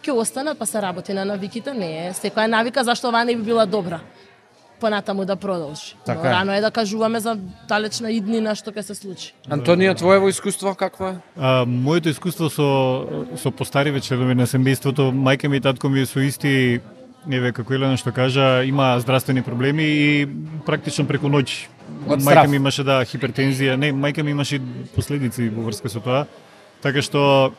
ќе 0.03 0.11
останат, 0.11 0.57
па 0.59 0.65
се 0.65 0.81
работи 0.81 1.13
на 1.13 1.25
навиките, 1.25 1.73
не 1.73 2.07
е 2.07 2.13
секоја 2.13 2.47
навика 2.47 2.83
зашто 2.83 3.07
оваа 3.07 3.23
не 3.25 3.35
би 3.35 3.41
била 3.43 3.65
добра 3.65 3.99
понатаму 4.79 5.25
да 5.25 5.35
продолжи. 5.35 5.95
Така 6.05 6.19
Но 6.23 6.29
е. 6.29 6.31
рано 6.31 6.53
е 6.53 6.61
да 6.61 6.71
кажуваме 6.71 7.19
за 7.19 7.37
далечна 7.67 8.11
иднина 8.11 8.55
што 8.55 8.71
ќе 8.71 8.81
се 8.81 8.95
случи. 8.95 9.33
Антонија, 9.49 9.97
твоево 9.97 10.29
искуство 10.29 10.75
какво 10.75 11.07
е? 11.07 11.15
А, 11.37 11.65
моето 11.65 12.09
искуство 12.09 12.49
со 12.49 12.69
со 13.35 13.51
постариве 13.51 14.01
членови 14.01 14.35
на 14.35 14.47
семејството, 14.47 15.11
мајка 15.11 15.47
ми 15.47 15.57
и 15.57 15.61
татко 15.61 15.89
ми 15.89 16.05
со 16.05 16.19
исти 16.19 16.81
еве 17.27 17.51
како 17.51 17.73
Елена 17.73 17.97
што 17.97 18.11
кажа, 18.11 18.63
има 18.65 18.99
здравствени 18.99 19.41
проблеми 19.43 19.83
и 19.83 20.27
практично 20.65 21.07
преку 21.07 21.27
ноќ 21.27 21.67
Од 22.07 22.21
мајка 22.23 22.47
ми 22.47 22.59
имаше 22.59 22.83
да 22.83 23.01
хипертензија, 23.05 23.75
не, 23.75 23.91
мајка 23.91 24.23
ми 24.23 24.31
имаше 24.31 24.55
и 24.55 24.61
последици 24.95 25.49
во 25.49 25.67
врска 25.67 25.89
со 25.89 25.99
тоа. 26.03 26.25
Така 26.81 27.01
што 27.01 27.53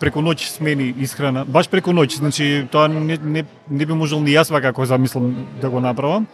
преку 0.00 0.22
ноќ 0.24 0.38
смени 0.48 0.94
исхрана, 1.04 1.44
баш 1.44 1.68
преку 1.68 1.92
ноќ, 1.92 2.16
значи 2.16 2.66
тоа 2.72 2.88
не, 2.88 3.18
не, 3.18 3.44
не 3.68 3.86
би 3.86 3.94
можел 3.94 4.20
ни 4.20 4.32
јас 4.32 4.50
како 4.62 4.86
замислам 4.86 5.46
да 5.60 5.70
го 5.70 5.80
направам. 5.80 6.26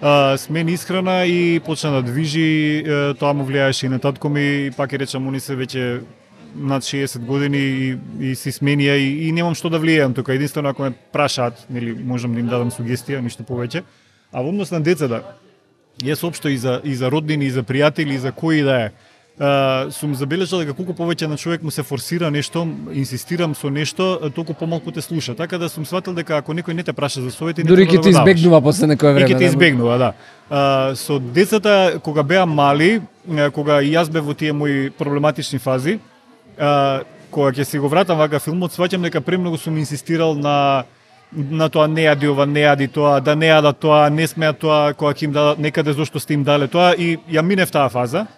А, 0.00 0.36
смени 0.36 0.72
исхрана 0.72 1.24
и 1.26 1.60
почна 1.60 1.90
да 1.90 2.02
движи, 2.02 2.82
е, 2.86 3.14
тоа 3.14 3.32
му 3.32 3.46
влијаеше 3.46 3.86
и 3.86 3.88
на 3.88 3.98
татко 3.98 4.28
ми, 4.28 4.70
пак 4.76 4.92
и 4.92 4.98
речам, 4.98 5.28
они 5.28 5.40
се 5.40 5.54
веќе 5.54 6.02
над 6.54 6.82
60 6.82 7.24
години 7.24 7.58
и, 7.58 7.96
и 8.20 8.34
си 8.34 8.52
сменија 8.52 8.98
и, 8.98 9.28
и 9.28 9.32
немам 9.32 9.54
што 9.54 9.70
да 9.70 9.78
влијам 9.78 10.14
тука. 10.14 10.34
Единствено 10.34 10.68
ако 10.68 10.82
ме 10.82 10.92
прашаат, 11.12 11.66
нели 11.70 11.94
можам 11.94 12.34
да 12.34 12.40
им 12.40 12.50
дадам 12.50 12.70
сугестија, 12.74 13.22
ништо 13.22 13.46
повеќе. 13.46 13.84
А 14.32 14.42
во 14.42 14.50
однос 14.50 14.70
на 14.74 14.80
децата, 14.82 15.22
јас 16.02 16.26
општо 16.26 16.50
и 16.50 16.58
за 16.58 16.80
и 16.84 16.94
за 16.94 17.10
роднини, 17.10 17.46
и 17.46 17.54
за 17.54 17.62
пријатели, 17.62 18.14
и 18.14 18.18
за 18.18 18.32
кои 18.32 18.62
да 18.62 18.80
е, 18.86 18.90
Uh, 19.34 19.90
сум 19.90 20.12
забележал 20.14 20.60
дека 20.62 20.76
колку 20.78 20.94
повеќе 20.94 21.26
на 21.26 21.34
човек 21.34 21.62
му 21.66 21.72
се 21.74 21.82
форсира 21.82 22.28
нешто, 22.30 22.60
инсистирам 22.94 23.56
со 23.58 23.66
нешто, 23.66 24.30
толку 24.30 24.54
помалку 24.54 24.92
те 24.94 25.02
слуша. 25.02 25.34
Така 25.34 25.58
да 25.58 25.68
сум 25.68 25.82
сватил 25.84 26.14
дека 26.14 26.36
ако 26.38 26.54
некој 26.54 26.70
не 26.78 26.84
те 26.86 26.92
праша 26.92 27.18
за 27.20 27.32
совети, 27.34 27.64
Дури 27.66 27.82
ќе 27.82 27.96
да 27.98 28.02
те 28.02 28.10
избегнува 28.10 28.60
после 28.62 28.86
некое 28.86 29.10
време. 29.10 29.26
Ќе 29.26 29.38
те 29.38 29.42
да. 29.42 29.50
избегнува, 29.50 29.98
да. 29.98 30.12
Uh, 30.46 30.94
со 30.94 31.18
децата 31.18 31.98
кога 31.98 32.22
беа 32.22 32.46
мали, 32.46 33.02
кога 33.50 33.80
и 33.82 33.90
јас 33.96 34.06
бев 34.06 34.22
во 34.22 34.34
тие 34.38 34.52
мои 34.52 34.90
проблематични 34.90 35.58
фази, 35.58 35.98
uh, 36.54 37.02
кога 37.30 37.50
ќе 37.50 37.66
си 37.66 37.82
го 37.82 37.90
вратам 37.90 38.22
вака 38.22 38.38
филмот, 38.38 38.70
сваќам 38.70 39.02
дека 39.02 39.20
премногу 39.20 39.58
сум 39.58 39.82
инсистирал 39.82 40.38
на 40.38 40.84
на 41.34 41.68
тоа 41.68 41.88
не 41.90 42.06
јади 42.06 42.30
ова, 42.30 42.46
не 42.46 42.62
јади 42.62 42.86
тоа, 42.86 43.18
да 43.18 43.34
не 43.34 43.50
јадат 43.50 43.82
тоа, 43.82 44.06
не 44.10 44.30
смеа 44.30 44.54
тоа, 44.54 44.94
кога 44.94 45.10
ќе 45.10 45.24
им 45.26 45.32
дадат 45.32 45.58
некаде 45.58 45.92
зошто 45.92 46.22
сте 46.22 46.38
им 46.38 46.44
дале 46.44 46.68
тоа 46.68 46.94
и 46.94 47.18
ја 47.26 47.42
минев 47.42 47.74
таа 47.74 47.90
фаза 47.90 48.28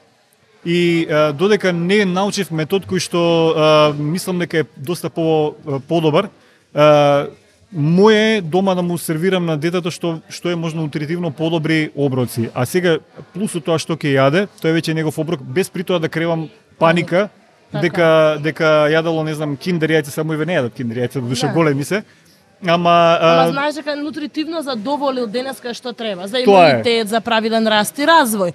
и 0.67 1.07
а, 1.11 1.33
додека 1.33 1.73
не 1.73 2.05
научив 2.05 2.51
метод 2.51 2.87
кој 2.91 2.99
што 2.99 3.21
а, 3.55 3.95
мислам 3.95 4.43
дека 4.43 4.59
е 4.59 4.69
доста 4.77 5.11
по 5.11 5.55
подобар, 5.89 6.29
а, 6.75 7.29
моje 7.73 8.41
дома 8.43 8.75
да 8.75 8.83
му 8.83 8.99
сервирам 8.99 9.47
на 9.47 9.57
детето 9.57 9.91
што 9.95 10.19
што 10.29 10.51
е 10.51 10.57
можно 10.59 10.83
нутритивно 10.83 11.31
подобри 11.31 11.91
оброци. 11.95 12.51
А 12.55 12.67
сега 12.67 12.99
плюсот 13.33 13.65
тоа 13.65 13.79
што 13.79 13.95
ќе 13.95 14.19
јаде, 14.19 14.47
тоа 14.61 14.75
е 14.75 14.77
веќе 14.81 14.95
негов 14.95 15.19
оброк 15.19 15.43
без 15.43 15.71
при 15.71 15.87
тоа 15.87 16.03
да 16.03 16.09
кревам 16.09 16.49
паника 16.79 17.29
Така. 17.73 17.81
дека 17.83 18.39
дека 18.43 18.69
јадало 18.91 19.25
не 19.25 19.35
знам 19.35 19.57
киндер 19.57 19.91
јајца 19.91 20.11
само 20.11 20.35
и 20.35 20.47
не 20.47 20.55
јадат 20.59 20.75
киндер 20.75 20.99
јајца, 21.07 21.21
душа 21.21 21.47
Да. 21.47 21.53
големи 21.53 21.85
се. 21.85 22.03
Ама, 22.63 23.19
Ама 23.21 23.43
а, 23.47 23.51
знаеш 23.53 23.75
дека 23.75 23.97
нутритивно 23.97 24.63
задоволил 24.63 25.27
денеска 25.27 25.75
што 25.75 25.93
треба, 25.93 26.27
за 26.27 26.39
е. 26.39 26.43
имунитет, 26.43 27.09
за 27.09 27.21
правилен 27.21 27.67
раст 27.67 27.99
и 27.99 28.03
развој. 28.03 28.55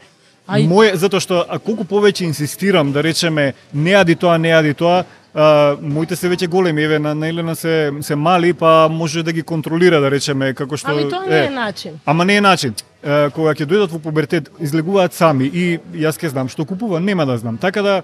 А 0.52 0.60
и 0.60 0.68
Моje, 0.68 0.98
затоа 0.99 1.23
што 1.23 1.45
а 1.48 1.60
колку 1.64 1.86
повеќе 1.88 2.28
инсистирам 2.28 2.91
да 2.91 3.03
речеме 3.03 3.53
не 3.73 3.94
јади 3.95 4.18
тоа, 4.19 4.38
не 4.38 4.52
јади 4.52 4.73
тоа, 4.76 5.06
а, 5.34 5.78
моите 5.80 6.15
се 6.19 6.28
веќе 6.28 6.49
големи, 6.52 6.84
еве 6.84 6.99
на, 6.99 7.14
на 7.15 7.30
Елена 7.32 7.56
се 7.56 7.91
се 8.02 8.15
мали, 8.15 8.53
па 8.53 8.90
може 8.91 9.23
да 9.23 9.32
ги 9.32 9.44
контролира 9.44 10.02
да 10.03 10.11
речеме 10.11 10.53
како 10.53 10.78
што 10.78 10.91
Ами 10.91 11.07
тоа 11.10 11.23
не 11.30 11.45
е 11.45 11.49
начин. 11.49 11.99
Ама 12.06 12.26
не 12.26 12.36
е 12.36 12.41
начин. 12.41 12.76
Е, 13.03 13.30
кога 13.32 13.56
ќе 13.56 13.65
дојдат 13.65 13.95
во 13.95 13.99
пубертет, 13.99 14.52
излегуваат 14.60 15.14
сами 15.14 15.48
и 15.48 15.80
јас 15.95 16.19
ќе 16.19 16.36
знам 16.36 16.52
што 16.52 16.65
купува, 16.65 16.99
нема 16.99 17.26
да 17.26 17.38
знам. 17.38 17.57
Така 17.57 17.82
да 17.82 18.02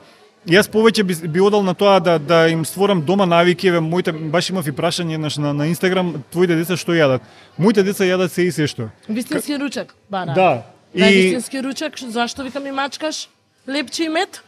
Јас 0.48 0.70
повеќе 0.72 1.04
би, 1.04 1.16
би 1.28 1.42
одал 1.44 1.64
на 1.66 1.74
тоа 1.76 2.00
да 2.00 2.14
да 2.20 2.48
им 2.48 2.64
створам 2.66 3.02
дома 3.02 3.26
навики, 3.26 3.68
еве 3.68 3.82
моите 3.84 4.14
баш 4.14 4.50
имав 4.50 4.68
и 4.68 4.72
прашање 4.72 5.18
еднаш 5.18 5.38
на, 5.44 5.52
на 5.54 5.68
Инстаграм, 5.68 6.14
твоите 6.32 6.56
деца 6.56 6.78
што 6.80 6.96
јадат? 6.96 7.26
Моите 7.58 7.84
деца 7.84 8.08
јадат 8.08 8.32
се 8.32 8.48
и 8.48 8.52
се 8.56 8.68
што. 8.68 8.88
Вистински 9.10 9.58
ручек, 9.60 9.92
бара. 10.10 10.34
Да. 10.38 10.77
Да, 10.96 11.10
И 11.10 11.22
вистински 11.22 11.64
ручек, 11.64 12.00
зашто 12.00 12.44
викам 12.44 12.64
ми 12.64 12.72
мачкаш 12.72 13.30
лепче 13.70 14.04
и 14.04 14.10
мед? 14.10 14.44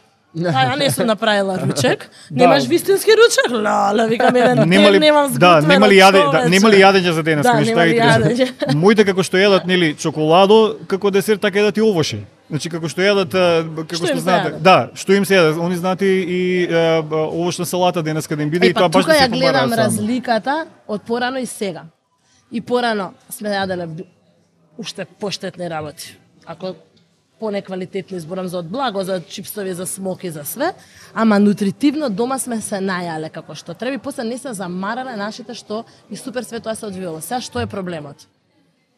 А, 0.54 0.76
не 0.76 0.90
сум 0.90 1.06
направила 1.06 1.58
ручек. 1.58 2.10
Да. 2.30 2.36
Немаш 2.44 2.66
вистински 2.66 3.10
ручек? 3.10 3.64
Лале, 3.64 4.06
викам 4.08 4.36
еден 4.36 4.68
ден 4.68 5.00
немам 5.00 5.26
да, 5.32 5.60
сготвено, 5.60 5.68
нема 5.68 5.88
ли 5.88 5.96
јаде, 5.96 6.12
да, 6.12 6.30
човече. 6.30 6.48
нема 6.48 6.68
ли 6.70 6.76
јадење 6.76 7.10
за 7.10 7.22
денес, 7.22 7.42
Да, 7.42 7.52
нема 7.60 7.84
ли 7.84 7.96
и 7.96 7.98
јадење. 7.98 8.74
Моите 8.74 9.04
како 9.04 9.22
што 9.22 9.36
јадат 9.36 9.66
нели 9.66 9.94
чоколадо, 9.98 10.76
како 10.86 11.10
десерт 11.10 11.40
така 11.42 11.58
јадат 11.58 11.78
и 11.78 11.82
овоши. 11.82 12.20
Значи 12.50 12.70
како 12.70 12.88
што 12.88 13.02
јадат 13.02 13.32
како 13.76 13.94
Што 13.96 14.06
што, 14.06 14.30
јаде? 14.30 14.58
да, 14.62 14.90
што 14.94 15.12
им 15.12 15.24
се 15.24 15.34
јаде, 15.34 15.58
они 15.66 15.76
знаат 15.76 16.02
и, 16.02 16.06
и 16.06 16.40
а, 16.70 17.02
овошна 17.10 17.66
салата 17.66 18.02
денес 18.02 18.26
каде 18.26 18.42
им 18.42 18.50
биде 18.50 18.66
Е, 18.66 18.70
и 18.70 18.74
тоа 18.74 18.86
па 18.86 18.98
баш 19.02 19.04
тука 19.04 19.18
да 19.18 19.26
ја 19.26 19.28
гледам 19.34 19.72
разликата 19.72 20.66
од 20.86 21.02
порано 21.02 21.38
и 21.42 21.46
сега. 21.46 21.84
И 22.52 22.60
порано 22.60 23.12
сме 23.30 23.50
јаделе 23.50 24.06
уште 24.78 25.04
поштетни 25.20 25.68
работи. 25.68 26.14
Ако 26.46 26.74
понеквалитетни 27.40 28.16
изборам 28.16 28.48
за 28.48 28.58
од 28.58 28.68
благо, 28.68 29.04
за 29.04 29.20
чипсови, 29.20 29.74
за 29.74 29.86
смоки, 29.86 30.30
за 30.30 30.44
све, 30.44 30.72
ама 31.14 31.38
нутритивно 31.38 32.10
дома 32.10 32.38
сме 32.38 32.60
се 32.60 32.76
најале 32.84 33.30
како 33.30 33.54
што 33.54 33.74
треба 33.74 33.94
и 33.96 33.98
после 33.98 34.24
не 34.24 34.38
се 34.38 34.52
замарале 34.52 35.16
нашите 35.16 35.54
што 35.54 35.84
и 36.10 36.16
супер 36.16 36.42
све 36.44 36.60
тоа 36.60 36.74
се 36.76 36.86
одвивало. 36.86 37.20
Сега 37.20 37.40
што 37.40 37.60
е 37.60 37.66
проблемот? 37.66 38.26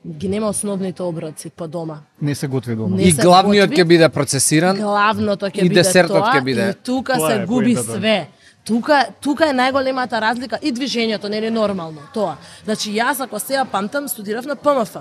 Ги 0.06 0.28
нема 0.28 0.48
основните 0.50 1.02
оброци 1.02 1.50
по 1.50 1.68
дома. 1.68 2.00
Не 2.20 2.34
се 2.34 2.46
готви 2.48 2.74
дома. 2.74 2.96
Не 2.96 3.02
И 3.02 3.12
главниот 3.12 3.70
ќе 3.70 3.84
биде 3.86 4.08
процесиран. 4.08 4.76
Главното 4.76 5.46
ќе 5.46 5.62
И 5.62 5.68
биде 5.68 5.74
десертот 5.82 6.18
тоа 6.18 6.34
ќе 6.34 6.44
биде. 6.44 6.70
и 6.70 6.74
тука 6.74 7.14
Тоа 7.14 7.30
се 7.30 7.42
е 7.42 7.46
губи 7.46 7.74
поентата. 7.74 7.98
све. 7.98 8.26
Тука 8.64 9.06
тука 9.20 9.46
е 9.46 9.54
најголемата 9.54 10.18
разлика 10.20 10.58
и 10.62 10.72
движењето 10.72 11.28
нели 11.28 11.50
нормално 11.50 12.02
тоа. 12.14 12.36
Значи 12.64 12.90
јас 12.90 13.22
ако 13.22 13.38
сега 13.38 13.64
памтам 13.64 14.08
студирав 14.08 14.44
на 14.46 14.56
ПМФ. 14.56 14.96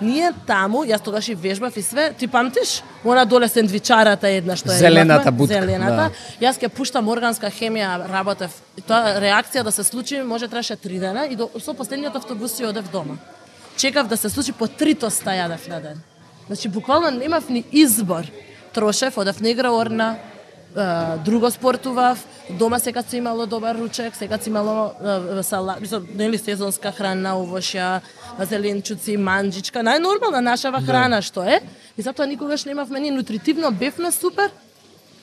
Ние 0.00 0.32
таму, 0.46 0.82
јас 0.82 1.02
тогаш 1.02 1.28
и 1.28 1.34
вежбав 1.34 1.76
и 1.76 1.82
све, 1.82 2.12
ти 2.18 2.26
памтиш? 2.26 2.82
Она 3.04 3.24
доле 3.24 3.48
сендвичарата 3.48 4.28
една 4.28 4.56
што 4.56 4.72
е 4.72 4.78
Зелената 4.78 5.30
бутка, 5.30 5.60
Зелената. 5.60 6.10
Јас 6.42 6.58
ќе 6.58 6.68
пуштам 6.68 7.08
органска 7.08 7.46
хемија, 7.46 8.08
работев. 8.10 8.50
Тоа 8.88 9.20
реакција 9.22 9.62
да 9.62 9.70
се 9.70 9.84
случи 9.84 10.18
може 10.22 10.48
требаше 10.48 10.76
три 10.76 10.98
дена 10.98 11.26
и 11.30 11.36
до, 11.36 11.48
со 11.60 11.74
последниот 11.74 12.16
автобус 12.16 12.56
си 12.56 12.66
одев 12.66 12.90
дома. 12.90 13.14
Чекав 13.76 14.08
да 14.08 14.16
се 14.16 14.28
случи 14.28 14.52
по 14.52 14.66
три 14.66 14.94
тоста 14.94 15.30
јадев 15.30 15.68
на 15.68 15.80
ден. 15.80 16.02
Значи 16.46 16.68
буквално 16.68 17.10
немав 17.10 17.48
ни 17.48 17.64
избор. 17.72 18.26
Трошев, 18.72 19.18
одев 19.18 19.40
на 19.40 19.48
игра 19.48 19.70
орна, 19.70 20.16
друго 21.24 21.50
спортував, 21.50 22.24
дома 22.50 22.78
секад 22.78 23.10
се 23.10 23.16
имало 23.16 23.46
добар 23.46 23.76
ручек, 23.76 24.16
секад 24.16 24.42
се 24.42 24.50
имало 24.50 24.90
салат, 25.42 25.80
мислам, 25.80 26.06
нели 26.14 26.38
сезонска 26.38 26.90
храна, 26.92 27.36
овошја, 27.38 28.00
зеленчуци, 28.42 29.14
манџичка, 29.16 29.86
најнормална 29.86 30.42
нашава 30.42 30.82
храна 30.82 31.22
што 31.22 31.46
е. 31.46 31.60
И 31.96 32.02
затоа 32.02 32.26
никогаш 32.26 32.64
немавме 32.64 33.00
ни 33.00 33.10
нутритивно 33.10 33.70
бевме 33.70 34.10
супер, 34.10 34.50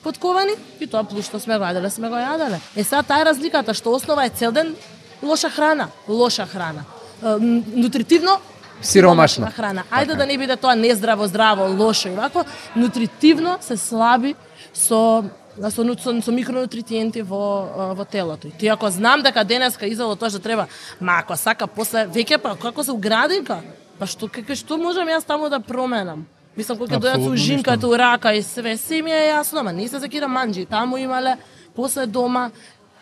подковани 0.02 0.56
и 0.80 0.86
тоа 0.86 1.04
плюс 1.04 1.28
што 1.28 1.38
сме 1.38 1.58
го 1.58 1.64
јаделе, 1.68 1.90
сме 1.92 2.08
го 2.08 2.16
јаделе. 2.16 2.56
Е 2.76 2.84
сега 2.84 3.02
таа 3.02 3.24
разликата 3.28 3.74
што 3.74 3.92
основа 3.92 4.24
е 4.24 4.30
цел 4.30 4.52
ден 4.52 4.74
лоша 5.22 5.50
храна, 5.50 5.88
лоша 6.08 6.46
храна. 6.46 6.84
Нутритивно 7.22 8.40
Сиромашна. 8.82 9.50
храна. 9.50 9.84
Ајде 9.92 10.16
да 10.16 10.26
не 10.26 10.38
биде 10.38 10.56
тоа 10.56 10.74
нездраво, 10.74 11.26
здраво, 11.26 11.68
лошо 11.76 12.08
и 12.08 12.16
вако, 12.16 12.44
нутритивно 12.76 13.58
се 13.60 13.76
слаби 13.76 14.34
со 14.74 15.24
со, 15.70 15.84
ну- 15.84 15.96
со, 15.98 16.22
со 16.22 16.32
микронутриенти 16.32 17.20
во, 17.22 17.94
во 17.94 18.04
телото. 18.04 18.48
И 18.48 18.50
ти 18.50 18.66
ако 18.68 18.90
знам 18.90 19.22
дека 19.22 19.44
денеска 19.44 19.86
изало 19.86 20.16
тоа 20.16 20.30
што 20.30 20.38
треба, 20.38 20.66
ма 21.00 21.18
ако 21.18 21.36
сака 21.36 21.66
после 21.66 22.06
веќе 22.06 22.38
па 22.38 22.56
како 22.56 22.84
се 22.84 22.92
уградика, 22.92 23.60
па 23.98 24.06
што 24.06 24.28
како 24.28 24.54
што 24.54 24.76
можам 24.78 25.08
јас 25.08 25.24
таму 25.26 25.48
да 25.48 25.60
променам? 25.60 26.26
Мислам 26.56 26.78
кога 26.78 26.96
ќе 26.96 27.00
дојдат 27.00 27.24
со 27.24 27.30
ужинката, 27.30 27.76
ништо. 27.76 27.88
урака 27.88 28.34
и 28.34 28.42
све, 28.42 28.76
се 28.76 29.02
ми 29.02 29.10
е 29.10 29.32
јасно, 29.32 29.60
ама 29.60 29.72
не 29.72 29.88
се 29.88 29.98
закира 29.98 30.28
манџи. 30.28 30.66
Таму 30.68 30.96
имале 30.96 31.36
после 31.74 32.06
дома, 32.06 32.50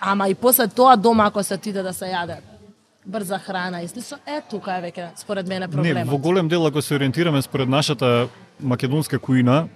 ама 0.01 0.29
и 0.29 0.35
после 0.35 0.69
тоа 0.69 0.97
дома 0.97 1.27
ако 1.27 1.43
се 1.43 1.55
отиде 1.55 1.83
да 1.83 1.93
се 1.93 2.05
јаде 2.05 2.37
брза 3.07 3.39
храна 3.39 3.83
и 3.83 3.89
слично, 3.89 4.19
е 4.27 4.41
тука 4.51 4.77
е 4.79 4.83
веќе 4.91 5.09
според 5.17 5.49
мене 5.49 5.67
Не, 5.67 5.73
проблемот. 5.73 6.07
во 6.09 6.19
голем 6.19 6.49
дел 6.49 6.67
ако 6.67 6.83
се 6.83 6.95
ориентираме 6.95 7.43
според 7.43 7.69
нашата 7.69 8.29
македонска 8.61 9.19
кујна, 9.19 9.67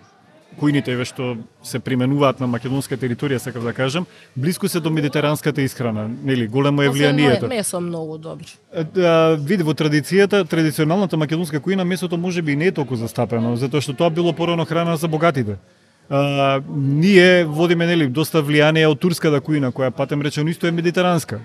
кујните 0.60 0.94
еве 0.94 1.04
што 1.04 1.36
се 1.62 1.78
применуваат 1.78 2.40
на 2.40 2.46
македонска 2.46 2.96
територија, 2.96 3.38
сакав 3.38 3.64
да 3.64 3.72
кажам, 3.72 4.06
блиску 4.36 4.68
се 4.68 4.80
до 4.80 4.90
медитеранската 4.90 5.62
исхрана, 5.62 6.08
нели, 6.24 6.46
големо 6.46 6.82
е 6.82 6.88
Освен 6.88 7.16
влијанието. 7.16 7.48
месо 7.48 7.80
многу 7.80 8.18
добро. 8.18 8.46
Да, 8.94 9.36
види 9.40 9.62
во 9.62 9.74
традицијата, 9.74 10.44
традиционалната 10.48 11.16
македонска 11.16 11.60
кујна 11.60 11.84
месото 11.84 12.16
може 12.16 12.42
би 12.42 12.56
не 12.56 12.66
е 12.66 12.72
толку 12.72 12.96
застапено, 12.96 13.56
затоа 13.56 13.80
што 13.80 13.94
тоа 13.94 14.10
било 14.10 14.32
порано 14.32 14.64
храна 14.64 14.96
за 14.96 15.08
богатите. 15.08 15.56
А, 16.10 16.60
ние 16.76 17.44
водиме 17.44 17.86
нели 17.86 18.06
доста 18.06 18.42
влијание 18.42 18.86
од 18.86 19.00
турската 19.00 19.40
кујна 19.40 19.72
која 19.72 19.90
патем 19.90 20.22
речено 20.22 20.50
исто 20.50 20.66
е 20.66 20.70
медитеранска. 20.70 21.40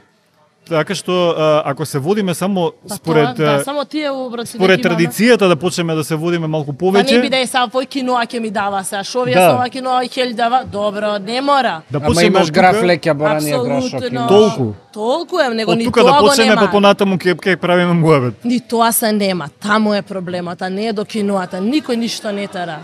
Така 0.70 0.96
што 0.96 1.12
а, 1.32 1.62
ако 1.66 1.86
се 1.86 2.00
водиме 2.00 2.34
само 2.34 2.72
Па 2.90 2.96
според 2.96 3.36
тоа, 3.36 3.58
да, 3.58 3.64
само 3.64 3.86
тие 3.86 4.10
оброци 4.10 4.54
според 4.58 4.80
имаме. 4.80 4.96
традицијата 4.96 5.48
да 5.48 5.56
почнеме 5.56 5.96
да 5.96 6.04
се 6.04 6.16
водиме 6.16 6.48
малку 6.48 6.74
Па 6.74 6.86
не 6.86 6.92
повеќе, 6.92 7.22
биде 7.22 7.46
сега 7.46 7.66
вој 7.68 7.88
киноа 7.88 8.26
ќе 8.26 8.40
ми 8.40 8.50
дава 8.52 8.84
сега, 8.84 9.04
шо 9.04 9.24
вие 9.24 9.34
Да. 9.36 9.54
ова 9.56 9.70
киноа 9.70 10.06
хел 10.08 10.34
дава, 10.34 10.64
добро, 10.66 11.20
не 11.20 11.42
мора. 11.42 11.82
да 11.92 12.00
Ама 12.04 12.24
имаш 12.24 12.52
граф 12.52 12.76
леќа, 12.76 13.14
боранија, 13.14 13.64
грашок. 13.64 14.28
Толку. 14.28 14.74
Толку 14.94 15.40
е, 15.40 15.50
него 15.50 15.72
од 15.72 15.78
ни 15.78 15.86
тука 15.86 16.02
тоа 16.02 16.12
да 16.12 16.20
почнеме 16.20 16.50
нема. 16.50 16.62
па 16.62 16.72
понатаму 16.72 17.18
ќе 17.18 17.36
ќе 17.36 17.56
правиме 17.58 17.94
муабет. 17.94 18.46
Ни 18.46 18.60
тоа 18.60 18.92
се 18.92 19.12
нема, 19.12 19.50
таму 19.60 19.94
е 19.94 20.02
проблемот, 20.02 20.62
а 20.62 20.70
не 20.70 20.88
е 20.88 20.94
до 20.94 21.06
киноата. 21.06 21.58
Никој 21.58 21.96
ништо 21.96 22.32
не 22.32 22.48
тера. 22.48 22.80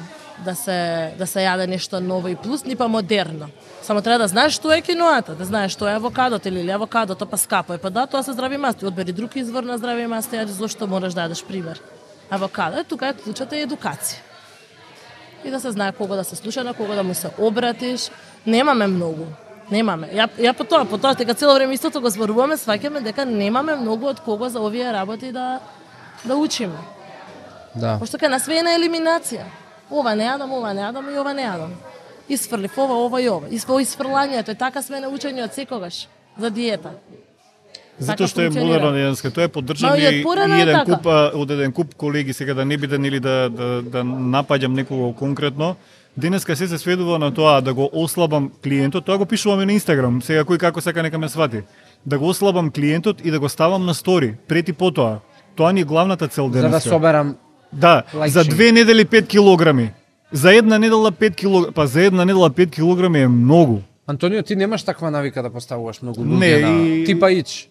да 0.46 0.56
се 0.56 1.12
да 1.18 1.26
се 1.26 1.40
јаде 1.40 1.66
нешто 1.68 2.00
ново 2.02 2.28
и 2.28 2.36
плюс, 2.36 2.66
ни 2.66 2.76
па 2.76 2.88
модерно. 2.88 3.48
Само 3.86 4.02
треба 4.02 4.24
да 4.24 4.28
знаеш 4.28 4.56
што 4.58 4.72
е 4.74 4.82
киноата, 4.82 5.36
да 5.38 5.46
знаеш 5.46 5.76
што 5.78 5.86
е 5.86 5.94
авокадото 5.94 6.50
или 6.50 6.72
авокадото 6.74 7.26
па 7.30 7.38
скапо 7.38 7.74
е. 7.74 7.78
Па 7.78 7.92
да, 7.94 8.08
тоа 8.10 8.24
се 8.26 8.34
здрави 8.34 8.58
масти. 8.58 8.86
Одбери 8.86 9.14
друг 9.14 9.36
извор 9.36 9.64
на 9.64 9.78
здрави 9.78 10.08
масти, 10.10 10.38
а 10.42 10.48
зошто 10.48 10.88
мораш 10.90 11.14
да 11.14 11.28
јадеш 11.30 11.46
пример. 11.46 11.78
Авокадо, 12.34 12.82
е, 12.82 12.84
тука 12.84 13.14
е 13.14 13.14
клучата 13.14 13.54
е 13.54 13.68
едукација. 13.68 14.18
И 15.46 15.52
да 15.54 15.60
се 15.62 15.72
знае 15.72 15.94
кого 15.94 16.16
да 16.16 16.24
се 16.24 16.36
слуша, 16.36 16.64
на 16.64 16.74
кого 16.74 16.96
да 16.98 17.04
му 17.04 17.14
се 17.14 17.30
обратиш. 17.38 18.10
Немаме 18.46 18.88
многу. 18.88 19.30
Немаме. 19.70 20.10
Ја, 20.10 20.30
ја 20.34 20.58
по 20.58 20.66
тоа, 20.66 20.86
по 20.90 20.98
тоа, 20.98 21.14
дека 21.14 21.38
цело 21.38 21.54
време 21.54 21.78
истото 21.78 22.02
го 22.02 22.10
зборуваме, 22.10 22.58
сваќаме 22.58 23.06
дека 23.06 23.26
немаме 23.26 23.76
многу 23.76 24.10
од 24.10 24.20
кого 24.20 24.50
за 24.50 24.66
овие 24.66 24.90
работи 24.94 25.30
да 25.32 25.60
да 26.26 26.36
учиме. 26.36 26.82
Да. 27.76 28.00
Пошто 28.02 28.18
кај 28.18 28.34
нас 28.34 28.50
све 28.50 28.58
е 28.58 28.66
на 28.66 28.74
елиминација. 28.74 29.46
Ова 29.94 30.16
не 30.18 30.26
јадам, 30.26 30.50
ова 30.50 30.74
не 30.74 30.82
јадам 30.82 31.14
и 31.14 31.20
ова 31.22 31.34
не 31.38 31.46
јадам. 31.46 31.78
Исфрлив 32.30 32.78
ова, 32.78 32.96
ова 33.06 33.22
и 33.22 33.30
ова. 33.30 33.48
И 33.52 33.60
во 33.68 33.80
исфрлањето 33.80 34.50
е 34.50 34.56
така 34.56 34.82
сме 34.82 35.00
научени 35.00 35.44
од 35.44 35.54
секогаш 35.54 36.08
за 36.40 36.50
диета. 36.50 36.92
Затоа 38.00 38.28
Така 38.28 38.28
што 38.28 38.42
е 38.42 38.50
модерно 38.50 38.92
денеска, 38.92 39.32
тоа 39.32 39.44
е 39.44 39.48
поддржано 39.48 39.96
и 39.96 40.04
и, 40.04 40.26
еден 40.62 40.76
така. 40.76 40.96
куп 40.96 41.06
од 41.36 41.52
еден 41.52 41.72
куп 41.72 41.96
колеги 41.96 42.34
сега 42.34 42.54
да 42.54 42.66
не 42.66 42.78
биде 42.78 42.98
нели 42.98 43.20
да 43.20 43.50
да 43.50 43.82
да 43.82 44.04
напаѓам 44.04 44.74
некого 44.76 45.14
конкретно. 45.14 45.76
Денеска 46.18 46.56
се 46.56 46.68
се 46.68 46.78
сведува 46.78 47.20
на 47.20 47.34
тоа 47.34 47.62
да 47.62 47.74
го 47.74 47.90
ослабам 47.94 48.52
клиентот, 48.64 49.06
тоа 49.06 49.18
го 49.18 49.26
пишуваме 49.26 49.66
на 49.66 49.74
Инстаграм, 49.74 50.22
сега 50.22 50.44
кој 50.44 50.58
како 50.58 50.82
сака 50.82 51.04
нека 51.04 51.18
ме 51.18 51.30
свати. 51.30 51.64
Да 52.06 52.20
го 52.20 52.28
ослабам 52.28 52.72
клиентот 52.72 53.26
и 53.26 53.32
да 53.32 53.40
го 53.40 53.50
ставам 53.50 53.86
на 53.86 53.94
стори, 53.94 54.36
пред 54.48 54.70
и 54.70 54.74
потоа. 54.74 55.20
Тоа 55.56 55.72
ни 55.72 55.82
е 55.82 55.84
главната 55.84 56.28
цел 56.28 56.46
За 56.48 56.52
денеска. 56.52 56.72
да 56.72 56.80
соберам 56.80 57.36
Да, 57.72 58.04
за 58.28 58.44
две 58.44 58.72
недели 58.72 59.06
5 59.06 59.28
килограми. 59.28 59.92
За 60.36 60.54
една 60.54 60.80
недела 60.80 61.12
5 61.12 61.36
килограми, 61.36 61.74
па 61.74 61.88
за 61.88 62.02
една 62.02 62.26
недела 62.26 62.50
5 62.50 62.70
килограми 62.70 63.22
е 63.22 63.28
многу. 63.28 63.78
Антонио, 64.08 64.44
ти 64.44 64.56
немаш 64.56 64.84
таква 64.84 65.12
навика 65.12 65.44
да 65.44 65.50
поставуваш 65.50 66.02
многу 66.02 66.22
луѓе 66.22 66.40
Не, 66.40 66.60
на 66.62 66.88
и- 66.88 67.06
типа 67.06 67.32
ич. 67.32 67.70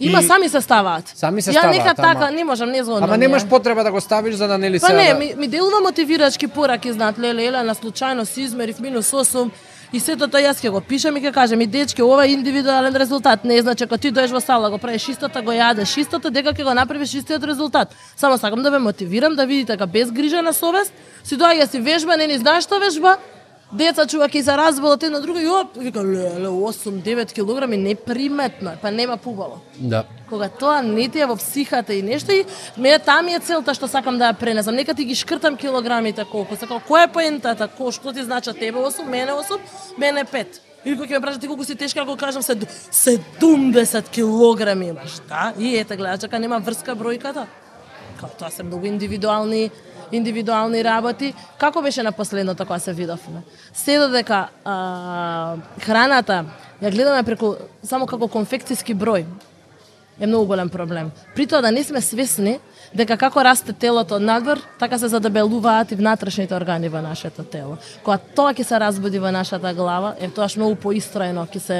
Има 0.00 0.20
И- 0.20 0.22
сами 0.22 0.48
се 0.48 0.60
ставаат. 0.60 1.08
Сами 1.08 1.42
се 1.42 1.50
Ја 1.50 1.52
ставаат, 1.52 1.76
нека 1.76 1.94
ама- 1.98 2.14
така, 2.14 2.30
не 2.30 2.44
можам, 2.44 2.70
не 2.70 2.84
згодно. 2.84 3.04
Ама 3.04 3.16
немаш 3.16 3.46
потреба 3.46 3.84
да 3.84 3.92
го 3.92 4.00
ставиш 4.00 4.34
за 4.34 4.48
да 4.48 4.58
нели 4.58 4.80
Па 4.80 4.86
сега 4.86 4.98
не, 4.98 5.08
да... 5.08 5.18
ми, 5.18 5.34
ми 5.36 5.48
делува 5.48 5.80
мотивирачки 5.82 6.48
пораки, 6.48 6.92
знаат, 6.92 7.18
леле, 7.18 7.44
еле, 7.44 7.62
на 7.62 7.74
случајно 7.74 8.24
си 8.24 8.40
измерив 8.42 8.80
минус 8.80 9.10
8 9.10 9.50
и 9.92 10.00
сето 10.00 10.28
тоа 10.28 10.42
јас 10.42 10.60
ќе 10.62 10.70
го 10.70 10.80
пишам 10.80 11.16
и 11.16 11.20
ќе 11.20 11.32
кажам 11.32 11.60
и 11.60 11.66
дечки, 11.66 12.02
ова 12.02 12.24
е 12.26 12.32
индивидуален 12.32 12.96
резултат. 12.96 13.44
Не 13.44 13.60
значи 13.62 13.84
ако 13.84 13.98
ти 13.98 14.10
доеш 14.10 14.30
во 14.30 14.40
сала, 14.40 14.70
го 14.70 14.78
правиш 14.78 15.08
истото, 15.08 15.42
го 15.42 15.52
јадеш 15.52 15.96
истото, 16.00 16.30
дека 16.30 16.52
ќе 16.52 16.64
го 16.64 16.74
направиш 16.74 17.14
истиот 17.14 17.44
резултат. 17.44 17.94
Само 18.16 18.38
сакам 18.38 18.62
да 18.62 18.70
ве 18.70 18.78
мотивирам 18.78 19.36
да 19.36 19.46
видите 19.46 19.72
дека 19.76 19.86
без 19.86 20.10
грижа 20.10 20.42
на 20.42 20.52
совест 20.52 20.92
си 21.24 21.36
доаѓа 21.36 21.70
си 21.70 21.80
вежба, 21.80 22.16
не 22.16 22.26
ни 22.26 22.38
знаеш 22.38 22.64
што 22.64 22.78
вежба, 22.78 23.16
Деца 23.72 24.06
чува 24.06 24.28
ќе 24.30 24.42
се 24.46 24.54
разболат 24.56 25.02
едно 25.02 25.18
друго 25.20 25.40
и 25.42 25.48
оп, 25.50 25.74
вика 25.76 25.98
леле 25.98 26.46
8-9 26.46 27.32
килограми 27.34 27.76
неприметно, 27.76 28.76
па 28.82 28.90
нема 28.90 29.16
пубало 29.16 29.58
Да. 29.78 30.04
кога 30.28 30.48
тоа 30.48 30.82
не 30.82 31.08
ти 31.08 31.18
е 31.20 31.26
во 31.26 31.36
психата 31.36 31.94
и 31.94 32.02
нешто 32.02 32.32
и 32.32 32.44
мене 32.78 32.98
таа 32.98 33.22
ми 33.22 33.34
е 33.34 33.40
целта 33.40 33.74
што 33.74 33.88
сакам 33.88 34.18
да 34.18 34.30
ја 34.30 34.38
пренесам. 34.38 34.74
Нека 34.74 34.94
ти 34.94 35.04
ги 35.04 35.14
шкртам 35.14 35.56
килограмите 35.56 36.24
колку. 36.30 36.56
Сакам, 36.56 36.78
која 36.88 37.04
е 37.04 37.12
поентата? 37.12 37.66
Ко 37.68 37.90
што 37.90 38.12
ти 38.12 38.22
значи 38.22 38.52
тебе 38.54 38.78
8, 38.78 39.02
мене 39.04 39.32
8, 39.32 39.58
мене 39.98 40.24
5. 40.24 40.46
Или 40.84 40.94
кога 40.96 41.08
ќе 41.08 41.18
ме 41.18 41.20
прашат 41.20 41.40
ти 41.40 41.48
колку 41.48 41.64
си 41.64 41.74
тешка, 41.74 42.00
ако 42.06 42.16
кажам 42.16 42.42
се 42.42 42.54
70 42.54 44.08
килограми 44.10 44.86
имаш, 44.86 45.18
да? 45.28 45.52
И 45.58 45.76
ете 45.76 45.96
гледаш 45.96 46.20
дека 46.20 46.38
нема 46.38 46.60
врска 46.60 46.94
бројката. 46.94 47.46
Као 48.20 48.28
тоа 48.38 48.50
се 48.50 48.62
многу 48.62 48.86
индивидуални 48.86 49.70
индивидуални 50.12 50.84
работи. 50.84 51.34
Како 51.58 51.82
беше 51.82 52.02
на 52.02 52.12
последното 52.12 52.66
кога 52.66 52.78
се 52.78 52.92
видовме? 52.92 53.42
Се 53.74 53.98
додека 53.98 54.48
а, 54.64 55.56
храната 55.80 56.44
ја 56.82 56.90
гледаме 56.92 57.22
преку 57.24 57.54
само 57.82 58.06
како 58.06 58.28
конфекциски 58.28 58.94
број 58.94 59.24
е 60.20 60.26
многу 60.26 60.46
голем 60.46 60.68
проблем. 60.68 61.10
При 61.34 61.46
тоа 61.46 61.62
да 61.62 61.72
не 61.72 61.84
сме 61.84 62.00
свесни 62.00 62.58
дека 62.94 63.16
како 63.16 63.42
расте 63.42 63.72
телото 63.72 64.18
надвор, 64.18 64.60
така 64.78 64.98
се 64.98 65.08
задебелуваат 65.08 65.92
и 65.92 65.96
внатрешните 65.96 66.54
органи 66.54 66.88
во 66.88 67.02
нашето 67.02 67.44
тело. 67.44 67.76
Кога 68.02 68.18
тоа 68.18 68.54
ќе 68.54 68.64
се 68.64 68.80
разбуди 68.80 69.18
во 69.18 69.30
нашата 69.30 69.74
глава, 69.74 70.14
е 70.20 70.28
тоаш 70.28 70.56
многу 70.56 70.76
поистроено 70.76 71.46
ќе 71.46 71.58
се 71.58 71.78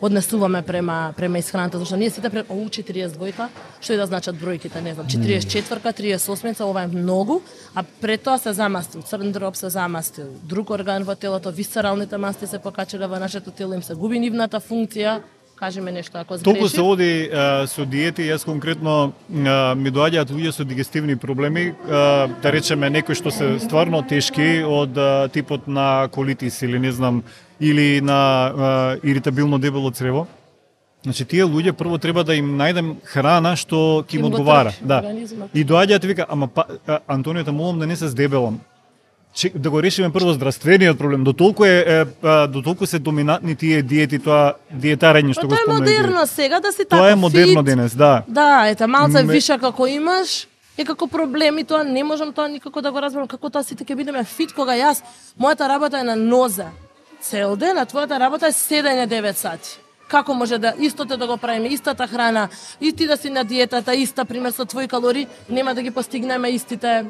однесуваме 0.00 0.62
према 0.62 1.12
према 1.16 1.38
исхраната, 1.38 1.78
зашто 1.78 1.96
ние 1.96 2.10
сите 2.10 2.30
пред 2.30 2.50
оу 2.50 2.68
42 2.68 3.48
што 3.80 3.92
и 3.92 3.96
да 3.96 4.06
значат 4.06 4.36
бројките, 4.36 4.80
не 4.82 4.94
знам, 4.94 5.06
44-ка, 5.06 5.92
38 5.92 6.60
ова 6.64 6.82
е 6.82 6.86
многу, 6.86 7.40
а 7.74 7.82
пред 7.82 8.22
тоа 8.22 8.38
се 8.38 8.52
замастил, 8.52 9.02
црн 9.02 9.32
дроб 9.32 9.56
се 9.56 9.70
замастил, 9.70 10.30
друг 10.42 10.70
орган 10.70 11.04
во 11.04 11.14
телото, 11.14 11.50
висцералните 11.50 12.16
масти 12.16 12.46
се 12.46 12.58
покачиле 12.58 13.06
во 13.06 13.18
нашето 13.18 13.50
тело, 13.50 13.74
им 13.74 13.82
се 13.82 13.94
губи 13.94 14.18
нивната 14.18 14.60
функција, 14.60 15.20
кажи 15.62 15.80
ме 15.80 15.92
нешто 15.92 16.18
ако 16.18 16.38
Толку 16.38 16.66
сгрешив. 16.66 16.74
се 16.74 16.80
оди 16.80 17.30
а, 17.30 17.66
со 17.70 17.84
диети, 17.86 18.26
јас 18.26 18.42
конкретно 18.44 19.12
а, 19.30 19.74
ми 19.78 19.92
доаѓаат 19.94 20.34
луѓе 20.34 20.50
со 20.50 20.64
дигестивни 20.66 21.14
проблеми, 21.16 21.74
а, 21.86 22.26
да 22.42 22.50
речеме 22.50 22.90
некои 22.90 23.14
што 23.14 23.30
се 23.30 23.60
стварно 23.62 24.02
тешки 24.02 24.64
од 24.66 24.98
а, 24.98 25.28
типот 25.30 25.70
на 25.70 26.08
колитис 26.10 26.58
или 26.66 26.82
не 26.82 26.90
знам 26.90 27.22
или 27.60 28.00
на 28.02 28.18
а, 28.18 28.98
иритабилно 29.06 29.62
дебело 29.62 29.94
црево. 29.94 30.26
Значи 31.06 31.24
тие 31.24 31.46
луѓе 31.46 31.72
прво 31.78 31.98
треба 31.98 32.24
да 32.26 32.34
им 32.34 32.58
најдем 32.58 32.96
храна 33.06 33.54
што 33.54 34.02
ќе 34.02 34.18
им 34.18 34.26
Им 34.26 34.30
го 34.30 34.34
одговара, 34.34 34.74
да. 34.82 34.98
И 35.54 35.62
доаѓаат 35.62 36.06
вика, 36.06 36.26
ама 36.28 36.48
па, 36.48 36.66
а, 36.86 36.98
Антонио 37.06 37.44
те 37.44 37.54
молам 37.54 37.78
да 37.78 37.86
не 37.86 37.96
се 37.96 38.08
здебелам. 38.08 38.58
Че, 39.34 39.52
да 39.54 39.70
го 39.70 39.82
решиме 39.82 40.12
прво 40.12 40.32
здравствениот 40.32 40.98
проблем. 40.98 41.24
До 41.24 41.32
толку 41.32 41.64
е, 41.64 41.78
е 41.88 42.04
до 42.46 42.62
толку 42.62 42.86
се 42.86 42.98
доминантни 42.98 43.56
тие 43.56 43.82
диети, 43.82 44.18
тоа 44.18 44.54
диетарење 44.68 45.32
што 45.32 45.40
Па 45.40 45.46
го 45.48 45.56
тоа 45.56 45.64
е 45.64 45.80
модерно 45.80 46.26
сега 46.26 46.60
да 46.60 46.72
си 46.72 46.84
така 46.84 46.96
Тоа 46.96 47.10
е 47.10 47.14
модерно 47.14 47.60
фит. 47.60 47.64
денес, 47.64 47.94
да. 47.96 48.22
Да, 48.28 48.68
ете, 48.68 48.86
малце 48.86 49.22
Ме- 49.22 49.32
виша 49.32 49.58
како 49.58 49.86
имаш, 49.86 50.46
е 50.78 50.84
како 50.84 51.06
проблеми, 51.06 51.64
тоа 51.64 51.84
не 51.84 52.04
можам 52.04 52.32
тоа 52.32 52.48
никако 52.48 52.82
да 52.82 52.92
го 52.92 53.00
разберам, 53.02 53.28
како 53.28 53.50
тоа 53.50 53.64
сите 53.64 53.84
ќе 53.84 53.96
бидеме 53.96 54.24
фит 54.24 54.52
кога 54.52 54.76
јас, 54.76 55.00
мојата 55.40 55.68
работа 55.68 56.00
е 56.00 56.02
на 56.02 56.16
ноза. 56.16 56.68
Цел 57.20 57.56
ден, 57.56 57.78
а 57.78 57.86
твојата 57.86 58.18
работа 58.20 58.46
е 58.46 58.52
седење 58.52 59.06
9 59.08 59.32
сати. 59.32 59.78
Како 60.08 60.34
може 60.34 60.58
да 60.58 60.74
истото 60.78 61.16
да 61.16 61.26
го 61.26 61.36
правиме, 61.36 61.68
истата 61.68 62.06
храна, 62.06 62.48
и 62.80 62.92
ти 62.92 63.06
да 63.06 63.16
си 63.16 63.30
на 63.30 63.44
диетата, 63.44 63.94
иста 63.94 64.24
пример 64.24 64.50
со 64.52 64.64
твои 64.64 64.88
калории, 64.88 65.26
нема 65.48 65.74
да 65.74 65.82
ги 65.82 65.90
постигнеме 65.90 66.48
истите 66.48 67.04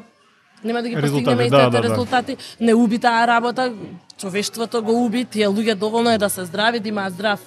нема 0.63 0.81
да 0.81 0.89
ги 0.89 0.95
постигнеме 0.95 1.35
да, 1.35 1.43
истите 1.43 1.69
да, 1.69 1.69
да. 1.69 1.83
резултати. 1.83 2.37
Не 2.59 2.73
уби 2.73 2.99
таа 2.99 3.27
работа, 3.27 3.73
човештвото 4.17 4.83
го 4.83 5.05
уби, 5.05 5.25
тие 5.25 5.47
луѓе 5.47 5.75
доволно 5.75 6.09
е 6.09 6.17
да 6.17 6.29
се 6.29 6.45
здрави, 6.45 6.79
да 6.79 6.89
имаат 6.89 7.13
здрав 7.13 7.39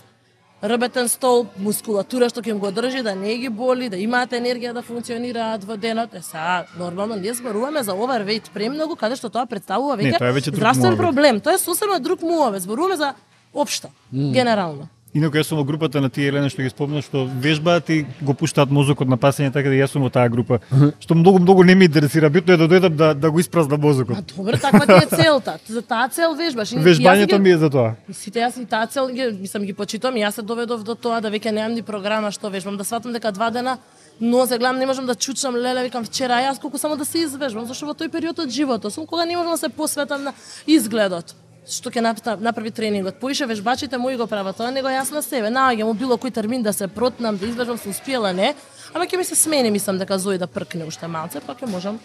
рбетен 0.65 1.09
стол, 1.09 1.47
мускулатура 1.61 2.29
што 2.33 2.41
ќе 2.41 2.55
им 2.55 2.61
го 2.61 2.71
држи, 2.73 3.03
да 3.05 3.15
не 3.15 3.37
ги 3.39 3.49
боли, 3.53 3.91
да 3.93 4.01
имаат 4.01 4.33
енергија 4.33 4.73
да 4.73 4.83
функционираат 4.83 5.65
во 5.65 5.77
денот. 5.77 6.15
Е 6.15 6.23
сега, 6.23 6.65
нормално, 6.79 7.17
ние 7.17 7.35
зборуваме 7.35 7.83
за 7.83 7.93
overweight 7.93 8.51
премногу, 8.55 8.97
каде 8.97 9.17
што 9.21 9.29
тоа 9.29 9.47
представува 9.47 9.97
Не, 9.97 10.11
веќе 10.11 10.19
тоа 10.19 10.33
е 10.33 10.37
веќе 10.41 10.51
друг 10.51 10.61
здравствен 10.63 10.97
проблем. 10.97 11.41
Тоа 11.41 11.55
е 11.55 11.63
сосема 11.63 12.01
друг 12.01 12.23
муавет. 12.23 12.63
Зборуваме 12.63 12.97
за 12.97 13.15
општо, 13.53 13.93
генерално. 14.13 14.89
Инаку 15.17 15.39
јас 15.39 15.49
сум 15.49 15.59
во 15.59 15.65
групата 15.65 16.01
на 16.01 16.11
тие 16.11 16.29
Елена 16.29 16.51
што 16.53 16.61
ги 16.61 16.69
спомна 16.69 17.01
што 17.01 17.25
вежбаат 17.41 17.89
и 17.91 18.05
го 18.21 18.35
пуштаат 18.35 18.69
мозокот 18.71 19.09
на 19.09 19.17
пасење, 19.17 19.49
така 19.51 19.69
да 19.69 19.75
јас 19.75 19.89
сум 19.89 20.03
во 20.03 20.11
таа 20.11 20.29
група. 20.29 20.59
Што 21.01 21.15
многу 21.15 21.39
многу 21.41 21.65
не 21.65 21.75
ме 21.75 21.87
интересира, 21.87 22.29
битно 22.29 22.53
е 22.53 22.57
да 22.57 22.69
дојдам 22.69 22.93
да 22.93 23.15
да 23.15 23.31
го 23.31 23.41
испразнам 23.41 23.81
мозокот. 23.81 24.19
А 24.19 24.23
добро, 24.29 24.59
таква 24.59 24.85
ти 24.87 24.93
е 24.95 25.17
целта. 25.17 25.59
За 25.67 25.83
таа 25.83 26.09
цел 26.09 26.35
вежбаш. 26.35 26.73
И- 26.73 26.77
Вежбањето 26.79 27.33
ги- 27.33 27.39
ми 27.41 27.51
е 27.51 27.59
за 27.59 27.71
тоа. 27.71 27.95
Сите 28.13 28.41
јас 28.41 28.61
и 28.61 28.67
таа 28.67 28.87
цел 28.87 29.09
ги, 29.09 29.33
мислам 29.41 29.65
ги 29.65 29.73
почитувам 29.73 30.17
и 30.17 30.21
јас 30.21 30.31
се 30.33 30.43
доведов 30.43 30.85
до 30.85 30.95
тоа 30.95 31.21
да 31.21 31.31
веќе 31.31 31.51
немам 31.51 31.73
ни 31.73 31.83
програма 31.83 32.31
што 32.31 32.51
вежбам, 32.51 32.77
да 32.77 32.85
сватам 32.85 33.13
дека 33.13 33.33
два 33.33 33.51
дена 33.51 33.79
нозе 34.21 34.59
гледам 34.59 34.79
не 34.79 34.87
можам 34.87 35.07
да 35.07 35.15
чучам 35.15 35.57
леле 35.57 35.83
викам 35.83 36.05
вчера 36.05 36.41
јас 36.43 36.61
колку 36.61 36.79
само 36.79 36.97
да 36.97 37.05
се 37.05 37.19
извежбам 37.21 37.67
зашто 37.67 37.87
во 37.87 37.93
тој 37.95 38.09
период 38.09 38.39
од 38.39 38.49
животот 38.51 38.93
сум 38.93 39.07
кога 39.07 39.25
не 39.25 39.37
можам 39.37 39.53
да 39.53 39.59
се 39.59 39.69
посветам 39.69 40.25
на 40.25 40.33
изгледот 40.67 41.35
што 41.67 41.91
ќе 41.91 42.03
направи 42.41 42.71
тренингот. 42.71 43.19
Поише 43.21 43.47
вежбачите 43.47 43.99
мои 43.99 44.17
го 44.17 44.27
прават, 44.27 44.57
тоа 44.57 44.71
него 44.71 44.89
јас 44.89 45.11
на 45.13 45.23
себе. 45.23 45.51
Наоѓам 45.51 45.95
било 45.99 46.17
кој 46.17 46.33
термин 46.33 46.63
да 46.63 46.73
се 46.73 46.89
протнам, 46.89 47.37
да 47.37 47.47
извежбам, 47.47 47.79
сум 47.79 47.91
успела 47.91 48.33
не, 48.33 48.55
ама 48.95 49.07
ќе 49.07 49.19
ми 49.19 49.25
се 49.25 49.35
смени, 49.35 49.71
мислам 49.71 49.99
дека 49.99 50.19
Зои 50.19 50.39
да 50.39 50.47
пркне 50.47 50.87
уште 50.87 51.09
малце, 51.11 51.41
па 51.41 51.55
ќе 51.55 51.67
можам 51.67 51.99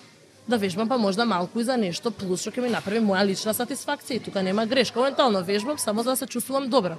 да 0.48 0.58
вежбам 0.58 0.90
па 0.90 0.98
можда 0.98 1.26
малку 1.26 1.60
и 1.60 1.64
за 1.64 1.78
нешто 1.78 2.12
плюс 2.12 2.42
што 2.42 2.52
ќе 2.52 2.66
ми 2.66 2.74
направи 2.74 3.00
моја 3.00 3.26
лична 3.26 3.54
сатисфакција 3.54 4.18
и 4.18 4.20
тука 4.20 4.42
нема 4.44 4.66
грешка. 4.66 5.00
Моментално 5.00 5.44
вежбам 5.44 5.78
само 5.78 6.04
за 6.04 6.12
да 6.12 6.16
се 6.18 6.28
чувствувам 6.28 6.70
добро. 6.70 6.98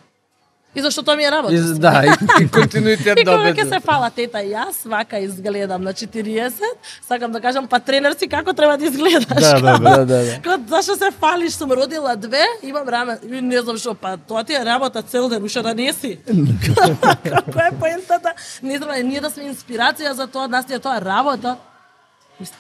И 0.74 0.81
зашто 0.81 1.03
тоа 1.03 1.16
ми 1.16 1.24
е 1.24 1.31
работа. 1.31 1.55
И, 1.55 1.59
да, 1.59 2.03
и, 2.07 2.43
и 2.44 2.49
континуитет 2.49 3.19
И 3.20 3.24
да 3.24 3.32
кога 3.32 3.53
ќе 3.53 3.53
обеде. 3.53 3.69
се 3.69 3.81
фала 3.81 4.11
тета, 4.11 4.39
јас 4.40 4.89
вака 4.89 5.19
изгледам 5.20 5.82
на 5.85 5.93
40, 5.93 6.53
сакам 7.09 7.32
да 7.32 7.40
кажам 7.40 7.69
па 7.69 7.81
тренер 7.81 8.16
си 8.16 8.28
како 8.28 8.53
треба 8.53 8.78
да 8.78 8.85
изгледаш. 8.86 9.43
Да, 9.43 9.61
да, 9.61 9.78
Да, 9.78 9.97
да, 10.05 10.24
да. 10.24 10.40
Кога 10.43 10.59
зашто 10.69 10.97
се 10.97 11.11
фалиш, 11.11 11.53
сум 11.53 11.73
родила 11.73 12.16
две, 12.16 12.44
имам 12.62 12.89
раме, 12.89 13.19
и 13.28 13.40
не 13.40 13.61
знам 13.61 13.77
што, 13.77 13.94
па 13.94 14.16
тоа 14.16 14.44
ти 14.44 14.55
е 14.57 14.65
работа 14.65 15.03
цел 15.03 15.28
ден, 15.28 15.44
уште 15.44 15.62
да 15.62 15.74
не 15.74 15.93
си. 15.93 16.19
Како 17.24 17.59
е 17.61 17.70
поентата? 17.81 18.32
Не 18.62 18.78
знам, 18.78 18.97
ние 19.05 19.20
да 19.20 19.31
сме 19.31 19.53
инспирација 19.53 20.12
за 20.12 20.27
тоа, 20.27 20.49
нас 20.49 20.66
ти 20.66 20.74
е 20.74 20.78
тоа 20.78 21.01
работа. 21.01 21.57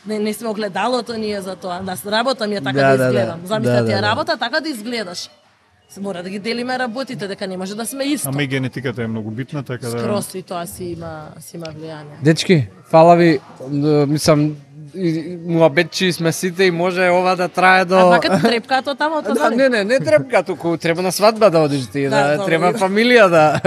Не, 0.06 0.18
не 0.18 0.34
сме 0.34 0.48
огледалото 0.48 1.16
ние 1.16 1.40
за 1.40 1.56
тоа. 1.56 1.80
Да 1.80 1.96
работа 2.12 2.46
ми 2.46 2.56
е 2.56 2.60
така 2.60 2.72
Да, 2.78 2.90
да, 2.90 2.96
да, 2.96 2.98
да. 2.98 3.08
изгледам. 3.08 3.40
Да, 3.48 3.56
ти 3.56 3.90
да, 3.90 3.92
е 3.92 4.00
да. 4.00 4.02
работа 4.02 4.36
така 4.36 4.60
да 4.60 4.68
изгледаш. 4.68 5.30
Се 5.92 6.00
мора 6.00 6.22
да 6.22 6.30
ги 6.30 6.38
делиме 6.38 6.78
работите, 6.78 7.28
дека 7.28 7.46
не 7.46 7.56
може 7.56 7.74
да 7.74 7.86
сме 7.86 8.04
исто. 8.04 8.28
Ама 8.28 8.42
и 8.42 8.46
генетиката 8.46 9.02
е 9.02 9.06
многу 9.06 9.30
битна, 9.30 9.62
така 9.62 9.86
да... 9.86 9.98
Скрос 9.98 10.34
и 10.34 10.42
тоа 10.42 10.66
си 10.66 10.84
има 10.86 11.28
си 11.40 11.56
има 11.56 11.66
влијание. 11.66 12.22
Дечки, 12.22 12.66
фала 12.84 13.16
ви, 13.16 13.40
мислам, 14.08 14.56
и- 14.94 15.38
муабетчи 15.46 16.12
сме 16.12 16.32
сите 16.32 16.64
и 16.64 16.70
може 16.70 17.10
ова 17.10 17.36
да 17.36 17.48
трае 17.48 17.84
до... 17.84 17.94
А 17.94 18.04
вака 18.04 18.36
ти 18.36 18.42
трепкато 18.42 18.94
таму, 18.94 19.22
тоа 19.22 19.34
Да, 19.34 19.50
не, 19.50 19.68
не, 19.68 19.84
не 19.84 20.00
требка 20.00 20.42
туку, 20.42 20.76
треба 20.76 21.02
на 21.02 21.12
свадба 21.12 21.50
да 21.50 21.58
одиш 21.58 21.86
ти, 21.86 22.02
Да, 22.02 22.22
да, 22.22 22.32
добро. 22.32 22.44
треба 22.46 22.72
фамилија 22.72 23.28
да 23.28 23.60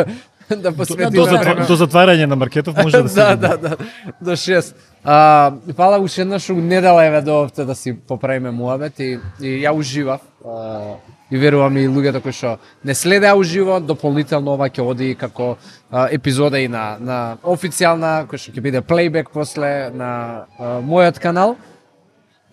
да 0.58 0.72
посветиме 0.72 1.10
До, 1.12 1.24
Да, 1.24 1.30
затва... 1.30 1.54
време. 1.54 1.68
до 1.68 1.76
затварање 1.76 2.26
на 2.26 2.36
маркетов 2.36 2.76
може 2.78 3.02
да 3.02 3.10
се... 3.10 3.16
да, 3.16 3.36
да, 3.36 3.58
да, 3.58 3.78
до 4.22 4.32
6. 4.32 4.76
А, 5.04 5.54
фала 5.76 6.00
уште 6.00 6.22
еднаш 6.22 6.50
у 6.50 6.56
недела 6.56 7.06
еве 7.06 7.22
доовте 7.22 7.66
да 7.66 7.76
си 7.76 7.98
поправиме 7.98 8.52
муабет 8.52 9.00
и, 9.00 9.20
и 9.42 9.62
ја 9.62 9.72
уживав. 9.72 10.22
А, 10.48 10.80
и 11.32 11.38
верувам 11.38 11.78
и 11.78 11.88
луѓето 11.88 12.22
кои 12.22 12.32
што 12.32 12.58
не 12.84 12.94
следеа 12.94 13.36
уживо, 13.36 13.80
дополнително 13.80 14.54
ова 14.54 14.70
ќе 14.70 14.82
оди 14.86 15.16
како 15.16 15.58
а, 15.92 16.08
епизода 16.12 16.60
и 16.60 16.68
на 16.68 16.98
на 17.00 17.38
официјална 17.44 18.28
кој 18.30 18.38
што 18.38 18.52
ќе 18.52 18.62
биде 18.62 18.82
плейбек 18.82 19.30
после 19.34 19.90
на 19.94 20.46
а, 20.60 20.82
мојот 20.82 21.20
канал. 21.20 21.56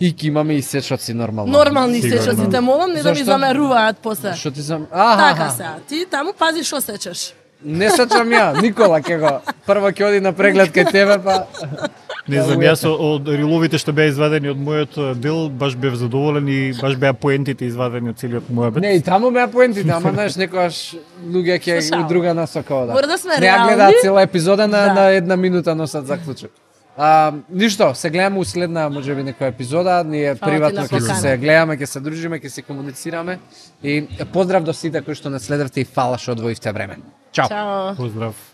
И 0.01 0.09
ќе 0.11 0.27
имаме 0.33 0.55
и 0.59 0.63
сечоци 0.63 1.15
нормално. 1.15 1.53
Нормални 1.53 2.01
Сигурно. 2.03 2.23
сечоци 2.23 2.51
те 2.51 2.61
молам 2.61 2.91
не 2.91 3.03
да 3.03 3.11
ми 3.11 3.17
Зашто? 3.23 3.25
замеруваат 3.25 3.99
после. 4.03 4.33
Што 4.35 4.51
ти 4.51 4.61
зам... 4.61 4.87
Аха, 4.91 5.35
Така 5.35 5.51
се. 5.51 5.65
Ти 5.89 6.07
таму 6.11 6.33
пази 6.33 6.65
што 6.65 6.81
сечеш. 6.81 7.35
Не 7.65 7.91
сечам 7.91 8.27
ја, 8.27 8.59
Никола 8.63 8.99
ќе 8.99 9.21
го. 9.21 9.41
Прво 9.67 9.93
ќе 9.95 10.09
оди 10.09 10.21
на 10.21 10.33
преглед 10.33 10.73
кај 10.75 10.91
тебе, 10.91 11.19
па 11.23 11.47
Не 12.29 12.43
знам, 12.43 12.61
јас 12.63 12.85
од 12.87 13.27
риловите 13.29 13.79
што 13.83 13.91
беа 13.93 14.07
извадени 14.13 14.53
од 14.53 14.59
мојот 14.63 14.99
дел, 15.19 15.49
баш 15.49 15.75
бев 15.75 15.97
задоволен 15.99 16.47
и 16.49 16.73
баш 16.79 16.95
беа 16.97 17.13
поентите 17.19 17.67
извадени 17.67 18.13
од 18.13 18.21
целиот 18.21 18.47
мојот 18.47 18.79
Не, 18.81 18.97
и 18.97 19.03
таму 19.03 19.33
беа 19.35 19.49
поентите, 19.51 19.91
ама 19.91 20.13
знаеш, 20.15 20.39
некојаш 20.39 20.79
луѓе 21.27 21.59
ќе 21.59 21.79
у 21.99 22.07
друга 22.09 22.35
насока 22.35 22.75
одат. 22.75 22.95
Мора 22.95 23.11
да 23.11 23.19
сме 23.19 23.41
Не 23.43 23.51
ја 23.51 23.67
гледаат 23.67 24.03
цела 24.03 24.23
епизода 24.23 24.69
на, 24.69 24.87
Да. 24.87 24.95
на 24.95 25.09
една 25.11 25.37
минута 25.37 25.75
носат 25.75 26.07
заклучок. 26.07 26.51
А, 26.97 27.33
ништо, 27.51 27.95
се 27.95 28.11
гледаме 28.11 28.39
у 28.39 28.45
следна, 28.45 28.89
може 28.89 29.15
би, 29.15 29.23
некоја 29.25 29.49
епизода. 29.49 30.05
Ние 30.05 30.35
Фала 30.35 30.51
приватно 30.51 30.83
ќе 30.87 31.21
се, 31.21 31.37
гледаме, 31.39 31.77
ќе 31.77 31.87
се 31.87 32.01
дружиме, 32.01 32.39
ќе 32.39 32.49
се 32.49 32.63
комуницираме. 32.63 33.39
И 33.83 34.07
поздрав 34.33 34.63
до 34.63 34.73
сите 34.73 35.01
кои 35.03 35.15
што 35.15 35.31
не 35.31 35.41
следевте 35.41 35.81
и 35.81 35.85
фала 35.85 36.19
што 36.19 36.37
одвоивте 36.37 36.73
време. 36.73 37.01
Чао. 37.33 37.49
Чао. 37.49 37.95
Поздрав. 37.97 38.52